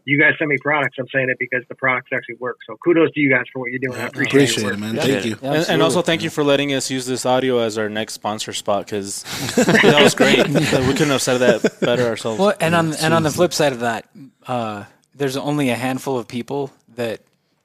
you 0.07 0.21
guys 0.21 0.33
send 0.39 0.51
me 0.51 0.57
products. 0.61 0.97
I'm 0.99 1.07
saying 1.13 1.31
it 1.31 1.39
because 1.39 1.63
the 1.69 1.75
products 1.75 2.11
actually 2.13 2.37
work. 2.37 2.59
So, 2.67 2.77
kudos 2.85 3.11
to 3.13 3.21
you 3.21 3.31
guys 3.31 3.45
for 3.53 3.61
what 3.61 3.71
you're 3.71 3.79
doing. 3.79 3.99
I 3.99 4.07
appreciate, 4.07 4.51
Appreciate 4.51 4.73
it, 4.73 4.79
man. 4.79 4.95
Yeah. 4.97 5.03
Thank 5.03 5.25
you. 5.25 5.39
And, 5.43 5.69
and 5.69 5.83
also 5.83 6.03
thank 6.03 6.23
you 6.23 6.31
for 6.31 6.45
letting 6.45 6.75
us 6.75 6.91
use 6.91 7.07
this 7.07 7.25
audio 7.25 7.59
as 7.59 7.79
our 7.79 7.89
next 7.89 8.15
sponsor 8.15 8.53
spot 8.53 8.87
because 8.87 9.23
that 9.57 10.01
was 10.03 10.15
great. 10.15 10.47
we 10.49 10.55
couldn't 10.55 11.09
have 11.09 11.23
said 11.23 11.39
that 11.39 11.81
better 11.81 12.07
ourselves. 12.07 12.39
Well, 12.39 12.55
and 12.61 12.75
on 12.75 12.95
and 12.95 13.15
on 13.15 13.23
the 13.23 13.31
flip 13.31 13.53
side 13.53 13.73
of 13.73 13.81
that, 13.81 14.09
uh, 14.47 14.85
there's 15.15 15.37
only 15.37 15.71
a 15.71 15.77
handful 15.77 16.19
of 16.19 16.29
people 16.29 16.71
that, 16.97 17.21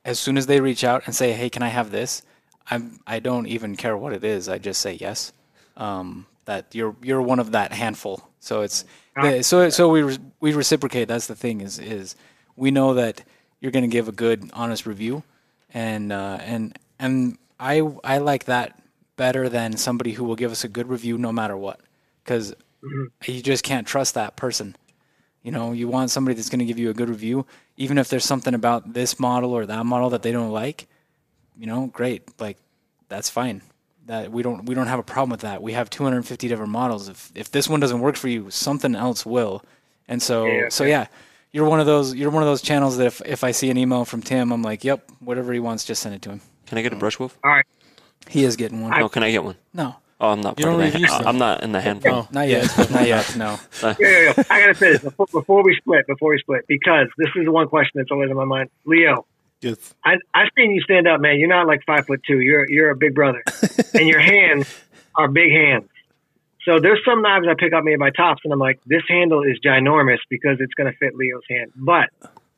as 0.05 0.19
soon 0.19 0.37
as 0.37 0.45
they 0.45 0.61
reach 0.61 0.83
out 0.83 1.03
and 1.05 1.15
say, 1.15 1.33
"Hey, 1.33 1.49
can 1.49 1.63
I 1.63 1.69
have 1.69 1.91
this?" 1.91 2.21
I'm 2.71 2.99
I 3.05 3.19
don't 3.19 3.47
even 3.47 3.75
care 3.75 3.97
what 3.97 4.13
it 4.13 4.23
is. 4.23 4.47
I 4.47 4.57
just 4.59 4.81
say 4.81 4.93
yes. 4.93 5.33
Um, 5.75 6.25
that 6.45 6.73
you're 6.73 6.95
you're 7.01 7.21
one 7.21 7.39
of 7.39 7.51
that 7.51 7.73
handful. 7.73 8.27
So 8.39 8.61
it's 8.61 8.85
so 9.41 9.69
so 9.69 9.89
we 9.89 10.01
re- 10.03 10.17
we 10.39 10.53
reciprocate. 10.53 11.07
That's 11.07 11.27
the 11.27 11.35
thing 11.35 11.61
is 11.61 11.79
is 11.79 12.15
we 12.59 12.71
know 12.71 12.93
that 12.95 13.23
you're 13.59 13.71
going 13.71 13.83
to 13.83 13.89
give 13.89 14.07
a 14.07 14.11
good 14.11 14.49
honest 14.53 14.85
review, 14.85 15.23
and 15.73 16.11
uh, 16.11 16.37
and 16.41 16.77
and 16.99 17.37
I 17.59 17.81
I 18.03 18.19
like 18.19 18.45
that 18.45 18.79
better 19.15 19.49
than 19.49 19.77
somebody 19.77 20.11
who 20.11 20.23
will 20.23 20.35
give 20.35 20.51
us 20.51 20.63
a 20.63 20.67
good 20.67 20.87
review 20.87 21.17
no 21.17 21.31
matter 21.31 21.57
what, 21.57 21.79
because 22.23 22.53
you 23.25 23.41
just 23.41 23.63
can't 23.63 23.87
trust 23.87 24.13
that 24.13 24.35
person. 24.35 24.75
You 25.43 25.51
know, 25.51 25.71
you 25.71 25.87
want 25.87 26.11
somebody 26.11 26.35
that's 26.35 26.49
going 26.49 26.59
to 26.59 26.65
give 26.65 26.77
you 26.77 26.89
a 26.89 26.93
good 26.93 27.09
review, 27.09 27.45
even 27.77 27.97
if 27.97 28.09
there's 28.09 28.25
something 28.25 28.53
about 28.53 28.93
this 28.93 29.19
model 29.19 29.53
or 29.53 29.65
that 29.65 29.85
model 29.85 30.09
that 30.09 30.21
they 30.21 30.31
don't 30.31 30.51
like. 30.51 30.87
You 31.57 31.65
know, 31.65 31.87
great, 31.87 32.23
like 32.39 32.57
that's 33.07 33.29
fine. 33.29 33.61
That 34.05 34.31
we 34.31 34.43
don't 34.43 34.65
we 34.65 34.75
don't 34.75 34.87
have 34.87 34.99
a 34.99 35.03
problem 35.03 35.29
with 35.29 35.41
that. 35.41 35.61
We 35.61 35.73
have 35.73 35.89
250 35.89 36.47
different 36.47 36.71
models. 36.71 37.09
If 37.09 37.31
if 37.35 37.51
this 37.51 37.69
one 37.69 37.79
doesn't 37.79 37.99
work 37.99 38.15
for 38.15 38.27
you, 38.27 38.49
something 38.49 38.95
else 38.95 39.25
will. 39.25 39.63
And 40.07 40.21
so 40.21 40.47
Yeah, 40.47 40.69
so 40.69 40.83
yeah, 40.83 41.07
you're 41.51 41.67
one 41.67 41.79
of 41.79 41.85
those 41.85 42.13
you're 42.15 42.29
one 42.31 42.43
of 42.43 42.47
those 42.47 42.61
channels 42.61 42.97
that 42.97 43.07
if 43.07 43.21
if 43.25 43.43
I 43.43 43.51
see 43.51 43.69
an 43.69 43.77
email 43.77 44.05
from 44.05 44.21
Tim, 44.21 44.51
I'm 44.51 44.61
like, 44.61 44.83
yep, 44.83 45.09
whatever 45.19 45.51
he 45.53 45.59
wants, 45.59 45.83
just 45.85 46.01
send 46.01 46.15
it 46.15 46.21
to 46.23 46.29
him. 46.31 46.41
Can 46.67 46.77
I 46.77 46.81
get 46.81 46.93
a 46.93 46.95
brush 46.97 47.17
wolf? 47.19 47.37
All 47.43 47.51
right. 47.51 47.65
He 48.27 48.43
is 48.43 48.55
getting 48.55 48.81
one. 48.81 48.91
No, 48.99 49.09
can 49.09 49.23
I 49.23 49.31
get 49.31 49.43
one? 49.43 49.55
no, 49.73 49.95
Oh, 50.21 50.29
I'm 50.29 50.41
not 50.41 50.59
You 50.59 50.65
part 50.65 50.77
don't 50.77 50.85
of 50.85 50.91
that. 50.91 50.93
review 50.93 51.07
stuff. 51.07 51.25
I'm 51.25 51.37
not 51.37 51.63
in 51.63 51.71
the 51.71 51.79
handful. 51.81 52.11
Oh. 52.13 52.27
not 52.31 52.47
yet, 52.49 52.67
not 52.91 53.07
yet. 53.07 53.35
No. 53.37 53.57
Yeah, 53.81 53.95
yeah, 53.99 54.33
yeah. 54.37 54.43
I 54.49 54.59
gotta 54.61 54.75
say 54.75 54.91
this 54.91 55.01
before, 55.03 55.27
before 55.31 55.63
we 55.63 55.75
split. 55.75 56.05
Before 56.07 56.31
we 56.31 56.37
split, 56.39 56.65
because 56.67 57.07
this 57.17 57.29
is 57.35 57.45
the 57.45 57.51
one 57.51 57.67
question 57.69 57.93
that's 57.95 58.11
always 58.11 58.29
in 58.29 58.35
my 58.35 58.45
mind. 58.45 58.69
Leo, 58.85 59.25
Yes. 59.61 59.93
I, 60.05 60.15
I've 60.33 60.49
seen 60.57 60.71
you 60.71 60.81
stand 60.81 61.05
up, 61.07 61.19
man. 61.21 61.37
You're 61.39 61.49
not 61.49 61.67
like 61.67 61.81
five 61.85 62.05
foot 62.05 62.21
two. 62.27 62.39
You're 62.39 62.65
you're 62.69 62.91
a 62.91 62.95
big 62.95 63.13
brother, 63.15 63.43
and 63.93 64.07
your 64.07 64.19
hands 64.19 64.67
are 65.15 65.27
big 65.27 65.51
hands. 65.51 65.89
So 66.65 66.79
there's 66.79 66.99
some 67.05 67.21
knives 67.21 67.47
I 67.49 67.53
pick 67.57 67.73
up 67.73 67.83
made 67.83 67.99
by 67.99 68.09
Tops, 68.09 68.41
and 68.43 68.51
I'm 68.51 68.59
like, 68.59 68.79
this 68.85 69.03
handle 69.07 69.43
is 69.43 69.59
ginormous 69.65 70.19
because 70.29 70.57
it's 70.59 70.73
going 70.73 70.91
to 70.91 70.97
fit 70.97 71.15
Leo's 71.15 71.43
hand. 71.49 71.71
But 71.75 72.09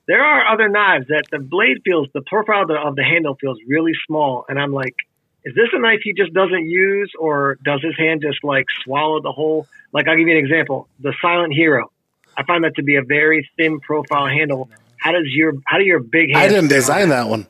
there 0.08 0.24
are 0.24 0.48
other 0.52 0.68
knives 0.70 1.08
that 1.08 1.26
the 1.32 1.40
blade 1.40 1.78
feels, 1.86 2.08
the 2.14 2.22
profile 2.22 2.64
of 2.64 2.68
the, 2.68 2.76
of 2.76 2.96
the 2.96 3.04
handle 3.04 3.36
feels 3.36 3.60
really 3.68 3.94
small, 4.08 4.46
and 4.50 4.60
I'm 4.60 4.74
like, 4.74 4.96
is 5.44 5.56
this 5.56 5.70
a 5.74 5.80
knife 5.80 6.02
he 6.04 6.14
just 6.14 6.34
doesn't 6.34 6.68
use, 6.68 7.12
or 7.18 7.58
does 7.64 7.82
his 7.82 7.98
hand 7.98 8.22
just 8.22 8.44
like 8.44 8.66
swallow 8.84 9.22
the 9.22 9.32
whole? 9.32 9.66
Like 9.92 10.08
I'll 10.08 10.16
give 10.16 10.28
you 10.28 10.38
an 10.38 10.44
example: 10.44 10.88
the 11.00 11.14
Silent 11.22 11.54
Hero. 11.54 11.92
I 12.38 12.44
find 12.44 12.64
that 12.64 12.76
to 12.76 12.84
be 12.84 12.96
a 12.96 13.02
very 13.04 13.50
thin 13.58 13.80
profile 13.80 14.28
handle. 14.28 14.70
How 14.98 15.12
does 15.12 15.26
your 15.28 15.54
how 15.66 15.80
do 15.80 15.84
your 15.84 16.00
big? 16.00 16.36
I 16.36 16.48
didn't 16.48 16.68
design 16.70 17.10
that 17.10 17.28
one. 17.28 17.48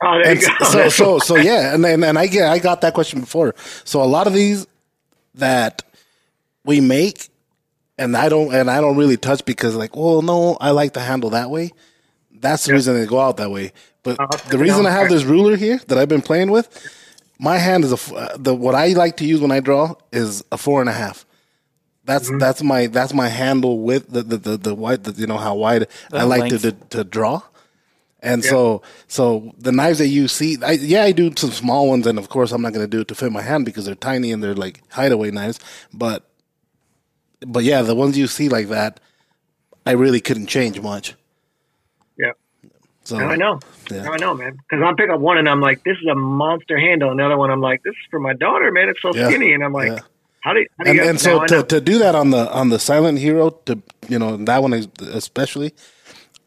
Oh, 0.00 0.18
there 0.22 0.30
And 0.30 0.40
you 0.40 0.48
go. 0.60 0.64
so 0.64 0.88
so 0.88 1.18
so 1.28 1.36
yeah, 1.36 1.74
and, 1.74 1.84
and 1.84 2.04
and 2.04 2.16
I 2.16 2.28
get 2.28 2.48
I 2.48 2.60
got 2.60 2.82
that 2.82 2.94
question 2.94 3.20
before. 3.20 3.54
So 3.84 4.00
a 4.00 4.04
lot 4.06 4.28
of 4.28 4.32
these 4.32 4.68
that 5.38 5.82
we 6.64 6.80
make 6.80 7.28
and 7.98 8.16
I 8.16 8.28
don't 8.28 8.54
and 8.54 8.70
I 8.70 8.80
don't 8.80 8.96
really 8.96 9.16
touch 9.16 9.44
because 9.44 9.74
like, 9.74 9.96
well, 9.96 10.22
no, 10.22 10.56
I 10.60 10.70
like 10.70 10.94
to 10.94 11.00
handle 11.00 11.30
that 11.30 11.50
way. 11.50 11.72
That's 12.32 12.64
the 12.66 12.72
reason 12.74 12.94
they 12.94 13.06
go 13.06 13.20
out 13.20 13.38
that 13.38 13.50
way. 13.50 13.72
But 14.04 14.20
Uh, 14.20 14.26
the 14.50 14.58
reason 14.58 14.86
I 14.86 14.90
have 14.90 15.08
this 15.08 15.24
ruler 15.24 15.56
here 15.56 15.78
that 15.88 15.98
I've 15.98 16.08
been 16.08 16.22
playing 16.22 16.50
with, 16.50 16.68
my 17.38 17.58
hand 17.58 17.84
is 17.84 17.92
a 17.92 18.14
uh, 18.14 18.36
the 18.38 18.54
what 18.54 18.74
I 18.74 18.88
like 18.94 19.16
to 19.18 19.24
use 19.26 19.40
when 19.40 19.50
I 19.52 19.60
draw 19.60 19.94
is 20.12 20.44
a 20.52 20.58
four 20.58 20.80
and 20.80 20.88
a 20.90 20.92
half. 20.92 21.26
That's 22.04 22.30
Mm-hmm. 22.30 22.38
that's 22.38 22.62
my 22.62 22.86
that's 22.86 23.12
my 23.14 23.28
handle 23.28 23.80
width 23.80 24.08
the 24.10 24.22
the 24.22 24.36
the, 24.38 24.56
the 24.56 24.74
wide 24.74 25.04
the, 25.04 25.12
you 25.20 25.26
know 25.26 25.38
how 25.38 25.54
wide 25.56 25.86
I 26.14 26.24
like 26.24 26.48
to, 26.50 26.58
to 26.58 26.72
to 26.90 27.04
draw. 27.04 27.42
And 28.20 28.44
so, 28.44 28.82
so 29.06 29.52
the 29.58 29.70
knives 29.70 29.98
that 29.98 30.08
you 30.08 30.26
see, 30.26 30.56
I, 30.62 30.72
yeah, 30.72 31.04
I 31.04 31.12
do 31.12 31.32
some 31.36 31.50
small 31.52 31.88
ones, 31.88 32.06
and 32.06 32.18
of 32.18 32.28
course, 32.28 32.50
I'm 32.50 32.62
not 32.62 32.72
going 32.72 32.84
to 32.84 32.90
do 32.90 33.00
it 33.02 33.08
to 33.08 33.14
fit 33.14 33.30
my 33.30 33.42
hand 33.42 33.64
because 33.64 33.84
they're 33.84 33.94
tiny 33.94 34.32
and 34.32 34.42
they're 34.42 34.54
like 34.56 34.82
hideaway 34.90 35.30
knives. 35.30 35.60
But, 35.92 36.24
but 37.46 37.62
yeah, 37.62 37.82
the 37.82 37.94
ones 37.94 38.18
you 38.18 38.26
see 38.26 38.48
like 38.48 38.68
that, 38.68 38.98
I 39.86 39.92
really 39.92 40.20
couldn't 40.20 40.48
change 40.48 40.80
much. 40.80 41.14
yeah. 42.18 42.32
So 43.04 43.16
Now 43.18 43.28
I 43.30 43.36
know. 43.36 43.60
Yeah. 43.90 44.02
Now 44.02 44.12
I 44.12 44.16
know, 44.18 44.34
man. 44.34 44.58
Because 44.68 44.84
I'm 44.84 44.96
picking 44.96 45.14
up 45.14 45.20
one 45.20 45.38
and 45.38 45.48
I'm 45.48 45.60
like, 45.62 45.82
this 45.84 45.96
is 46.02 46.06
a 46.10 46.14
monster 46.14 46.78
handle. 46.78 47.10
And 47.10 47.18
the 47.20 47.24
other 47.24 47.38
one, 47.38 47.50
I'm 47.50 47.60
like, 47.62 47.82
this 47.82 47.92
is 47.92 48.06
for 48.10 48.20
my 48.20 48.34
daughter, 48.34 48.70
man. 48.70 48.88
It's 48.90 49.00
so 49.00 49.14
Yeah. 49.14 49.28
skinny. 49.28 49.54
And 49.54 49.64
I'm 49.64 49.72
like, 49.72 49.92
Yeah. 49.92 49.98
how 50.42 50.52
do 50.52 50.60
you, 50.60 50.66
how 50.76 50.84
do 50.84 50.90
and, 50.90 51.00
and 51.00 51.20
so 51.20 51.46
to, 51.46 51.62
to 51.62 51.80
do 51.80 51.98
that 52.00 52.14
on 52.14 52.30
the 52.30 52.50
on 52.52 52.68
the 52.68 52.78
Silent 52.78 53.18
Hero, 53.18 53.50
to 53.64 53.80
you 54.08 54.18
know 54.18 54.36
that 54.36 54.60
one 54.60 54.74
is- 54.74 54.88
especially, 55.00 55.72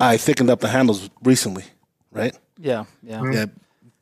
I 0.01 0.17
thickened 0.17 0.49
up 0.49 0.59
the 0.59 0.67
handles 0.67 1.09
recently, 1.23 1.63
right? 2.11 2.35
Yeah, 2.57 2.85
yeah. 3.03 3.19
Mm-hmm. 3.19 3.33
Yeah, 3.33 3.45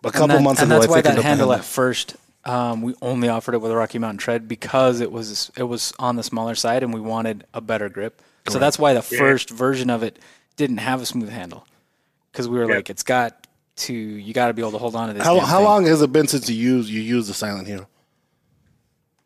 a 0.04 0.12
couple 0.12 0.28
that- 0.38 0.42
months 0.42 0.62
and 0.62 0.72
ago, 0.72 0.80
that's 0.80 0.88
I 0.88 0.96
why 0.96 0.98
thickened 1.02 1.18
that 1.18 1.20
up 1.20 1.26
handle 1.26 1.50
handle. 1.52 1.60
at 1.60 1.66
first 1.66 2.16
um, 2.46 2.82
we 2.82 2.96
only 3.02 3.28
offered 3.28 3.54
it 3.54 3.60
with 3.62 3.72
a 3.72 3.76
Rocky 3.76 4.00
Mountain 4.00 4.18
tread 4.18 4.48
because 4.48 5.02
it 5.02 5.12
was 5.12 5.52
it 5.58 5.64
was 5.64 5.94
on 6.00 6.16
the 6.16 6.24
smaller 6.24 6.56
side 6.56 6.84
and 6.84 6.94
we 6.94 7.00
wanted 7.02 7.46
a 7.54 7.62
better 7.62 7.90
grip. 7.90 8.22
So 8.48 8.58
that's 8.58 8.80
why 8.80 8.94
the 8.94 9.02
first 9.04 9.50
version 9.52 9.90
of 9.92 10.02
it 10.02 10.18
didn't 10.56 10.78
have 10.78 11.02
a 11.02 11.06
smooth 11.06 11.30
handle 11.30 11.68
because 12.32 12.48
we 12.48 12.58
were 12.58 12.68
Yeah. 12.68 12.78
like, 12.78 12.90
it's 12.90 13.04
got 13.04 13.46
to 13.76 13.94
you 13.94 14.34
got 14.34 14.48
to 14.48 14.54
be 14.54 14.62
able 14.62 14.72
to 14.72 14.78
hold 14.80 14.96
on 14.96 15.10
to 15.10 15.14
this. 15.14 15.24
How 15.24 15.40
how 15.42 15.62
long 15.62 15.86
has 15.86 16.02
it 16.02 16.12
been 16.12 16.28
since 16.28 16.50
you 16.50 16.56
used 16.56 16.90
you 16.90 17.02
used 17.02 17.30
the 17.30 17.34
Silent 17.34 17.68
Hero? 17.68 17.88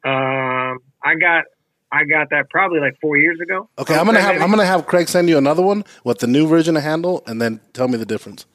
um, 0.04 0.80
I 1.02 1.16
got, 1.20 1.46
I 1.94 2.06
got 2.06 2.32
that 2.32 2.50
probably 2.50 2.80
like 2.80 3.00
four 3.00 3.18
years 3.18 3.40
ago. 3.40 3.70
Okay, 3.78 3.96
I'm 3.96 4.08
gonna 4.08 4.20
have 4.20 4.42
I'm 4.42 4.50
gonna 4.50 4.66
have 4.66 4.88
Craig 4.88 5.08
send 5.08 5.30
you 5.30 5.38
another 5.38 5.62
one 5.62 5.86
with 6.04 6.18
the 6.18 6.28
new 6.28 6.48
version 6.48 6.76
of 6.76 6.82
handle, 6.82 7.24
and 7.28 7.40
then 7.40 7.60
tell 7.74 7.88
me 7.88 7.98
the 7.98 8.06
difference. 8.06 8.48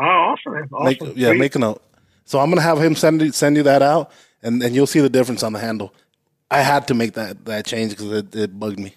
Oh, 0.00 0.04
awesome. 0.04 0.68
Awesome. 0.72 0.84
Make, 0.84 1.00
yeah, 1.16 1.30
Sweet. 1.30 1.38
make 1.38 1.54
a 1.56 1.58
note. 1.58 1.82
So 2.24 2.38
I'm 2.38 2.50
gonna 2.50 2.62
have 2.62 2.80
him 2.80 2.94
send 2.94 3.20
you, 3.20 3.32
send 3.32 3.56
you 3.56 3.64
that 3.64 3.82
out, 3.82 4.12
and 4.44 4.62
and 4.62 4.76
you'll 4.76 4.86
see 4.86 5.00
the 5.00 5.10
difference 5.10 5.42
on 5.42 5.52
the 5.52 5.58
handle. 5.58 5.92
I 6.52 6.60
had 6.60 6.86
to 6.86 6.94
make 6.94 7.14
that 7.14 7.44
that 7.46 7.66
change 7.66 7.90
because 7.90 8.12
it, 8.12 8.34
it 8.36 8.58
bugged 8.58 8.78
me. 8.78 8.94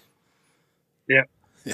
Yeah. 1.08 1.22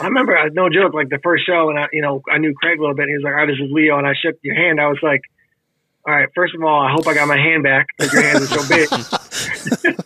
I 0.01 0.07
remember, 0.07 0.35
uh, 0.35 0.49
no 0.53 0.71
joke, 0.71 0.95
like 0.95 1.11
the 1.11 1.19
first 1.23 1.45
show, 1.45 1.69
and 1.69 1.79
I, 1.79 1.89
you 1.93 2.01
know, 2.01 2.23
I 2.31 2.39
knew 2.39 2.55
Craig 2.55 2.79
a 2.79 2.81
little 2.81 2.97
bit. 2.97 3.03
And 3.03 3.11
he 3.11 3.17
was 3.17 3.25
like, 3.25 3.35
"All 3.35 3.41
right, 3.41 3.47
this 3.47 3.59
is 3.59 3.71
Leo," 3.71 3.99
and 3.99 4.07
I 4.07 4.15
shook 4.15 4.37
your 4.41 4.55
hand. 4.55 4.81
I 4.81 4.89
was 4.89 4.99
like, 5.03 5.21
"All 6.07 6.15
right, 6.15 6.29
first 6.35 6.55
of 6.55 6.63
all, 6.63 6.81
I 6.81 6.91
hope 6.91 7.07
I 7.07 7.13
got 7.13 7.29
my 7.29 7.37
hand 7.37 7.63
back 7.63 7.89
because 7.99 8.13
your 8.15 8.23
hands 8.23 8.51
are 8.51 8.59
so 8.59 8.67
big." 8.67 8.89
and 9.85 9.97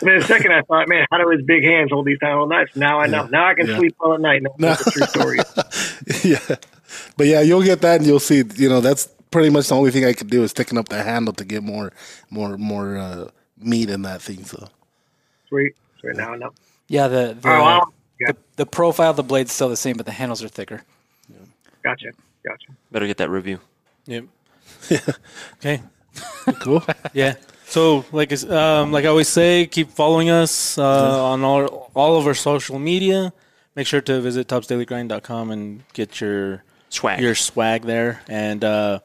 then 0.00 0.18
the 0.20 0.24
second, 0.26 0.52
I 0.52 0.62
thought, 0.62 0.88
"Man, 0.88 1.06
how 1.10 1.18
do 1.18 1.28
his 1.30 1.42
big 1.42 1.62
hands 1.64 1.90
hold 1.92 2.06
these 2.06 2.18
tiny 2.18 2.32
little 2.32 2.46
knives?" 2.48 2.74
Now 2.76 3.00
I 3.00 3.06
know. 3.06 3.26
Now 3.26 3.46
I 3.46 3.54
can 3.54 3.66
Yeah. 3.68 3.76
sleep 3.78 3.94
well 4.00 4.14
at 4.14 4.20
night. 4.20 4.42
No, 4.42 4.50
that's 4.58 4.86
a 4.86 4.90
true 4.90 5.06
story. 5.06 5.38
yeah, 6.24 6.56
but 7.16 7.26
yeah, 7.26 7.40
you'll 7.40 7.62
get 7.62 7.80
that, 7.82 7.96
and 7.98 8.06
you'll 8.06 8.20
see. 8.20 8.42
You 8.56 8.68
know, 8.68 8.80
that's 8.80 9.06
pretty 9.30 9.50
much 9.50 9.68
the 9.68 9.74
only 9.76 9.90
thing 9.90 10.04
I 10.04 10.12
could 10.12 10.28
do 10.30 10.42
is 10.42 10.52
thicken 10.52 10.78
up 10.78 10.88
the 10.88 11.02
handle 11.02 11.32
to 11.34 11.44
get 11.44 11.62
more, 11.62 11.92
more, 12.30 12.56
more 12.56 12.96
uh, 12.96 13.28
meat 13.58 13.90
in 13.90 14.02
that 14.02 14.22
thing. 14.22 14.44
So 14.44 14.68
Sweet. 15.48 15.74
Sweet. 16.00 16.16
Now 16.16 16.32
I 16.34 16.36
know. 16.36 16.52
Yeah, 16.88 17.08
the 17.08 17.36
the, 17.40 17.48
Oh, 17.48 17.62
wow. 17.62 17.86
Yeah. 18.20 18.32
the 18.32 18.36
the 18.56 18.66
profile 18.66 19.10
of 19.10 19.16
the 19.16 19.22
blade's 19.22 19.52
still 19.52 19.68
the 19.68 19.76
same, 19.76 19.96
but 19.96 20.06
the 20.06 20.12
handles 20.12 20.42
are 20.42 20.48
thicker. 20.48 20.82
Gotcha. 21.82 22.12
Gotcha. 22.46 22.72
Better 22.90 23.06
get 23.06 23.18
that 23.18 23.30
review. 23.30 23.60
Yep. 24.06 24.24
Yeah. 24.90 24.98
okay. 25.56 25.82
cool. 26.60 26.82
Yeah. 27.14 27.34
So, 27.66 28.04
like, 28.12 28.32
um, 28.44 28.92
like 28.92 29.04
I 29.04 29.08
always 29.08 29.28
say, 29.28 29.66
keep 29.66 29.90
following 29.90 30.30
us 30.30 30.78
uh, 30.78 31.24
on 31.24 31.42
all 31.42 31.90
all 31.94 32.18
of 32.18 32.26
our 32.26 32.34
social 32.34 32.78
media. 32.78 33.32
Make 33.74 33.86
sure 33.86 34.00
to 34.02 34.20
visit 34.20 34.46
topsdailygrind.com 34.46 35.50
and 35.50 35.82
get 35.92 36.20
your 36.20 36.62
Swag. 36.90 37.20
your 37.20 37.34
swag 37.34 37.82
there. 37.82 38.22
And 38.28 38.62
uh, 38.62 39.00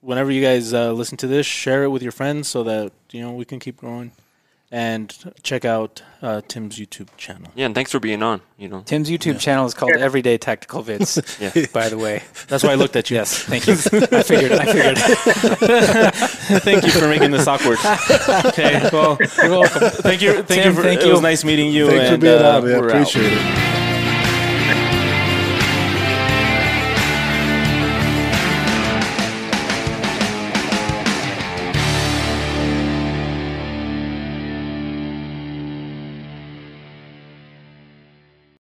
whenever 0.00 0.32
you 0.32 0.42
guys 0.42 0.74
uh, 0.74 0.92
listen 0.92 1.16
to 1.18 1.26
this, 1.28 1.46
share 1.46 1.84
it 1.84 1.90
with 1.90 2.02
your 2.02 2.10
friends 2.12 2.48
so 2.48 2.64
that 2.64 2.92
you 3.12 3.20
know 3.20 3.32
we 3.32 3.44
can 3.44 3.60
keep 3.60 3.76
growing. 3.76 4.12
And 4.74 5.14
check 5.42 5.66
out 5.66 6.02
uh, 6.22 6.40
Tim's 6.48 6.78
YouTube 6.78 7.08
channel. 7.18 7.52
Yeah, 7.54 7.66
and 7.66 7.74
thanks 7.74 7.92
for 7.92 8.00
being 8.00 8.22
on. 8.22 8.40
You 8.56 8.68
know, 8.68 8.80
Tim's 8.80 9.10
YouTube 9.10 9.38
channel 9.38 9.66
is 9.66 9.74
called 9.74 9.92
Everyday 9.92 10.38
Tactical 10.38 10.82
Vids. 10.82 11.20
Yeah. 11.42 11.66
By 11.74 11.90
the 11.90 11.98
way, 11.98 12.22
That's 12.48 12.64
why 12.64 12.70
I 12.72 12.76
looked 12.76 12.96
at 12.96 13.10
you. 13.10 13.16
yes, 13.16 13.42
thank 13.42 13.66
you. 13.66 13.74
I 13.74 14.22
figured. 14.22 14.52
I 14.52 14.64
figured. 14.72 14.98
Thank 16.62 16.84
you 16.84 16.90
for 16.90 17.08
making 17.08 17.32
this 17.32 17.46
awkward. 17.46 17.78
Okay. 18.46 18.88
Well, 18.92 19.18
you're 19.42 19.50
welcome. 19.50 19.90
Thank 19.90 20.22
you. 20.22 20.42
Thank 20.42 20.62
Tim, 20.62 20.70
you. 20.70 20.72
For, 20.74 20.82
thank 20.82 21.00
it 21.00 21.06
you. 21.06 21.12
was 21.12 21.20
nice 21.20 21.44
meeting 21.44 21.70
you. 21.70 21.88
Thanks 21.88 22.06
for 22.08 22.14
and, 22.14 22.22
being 22.22 22.42
uh, 22.42 22.58
on. 22.58 22.66
Yeah, 22.68 22.78
we're 22.78 22.84
out. 22.86 22.90
appreciate 22.92 23.32
it. 23.32 23.81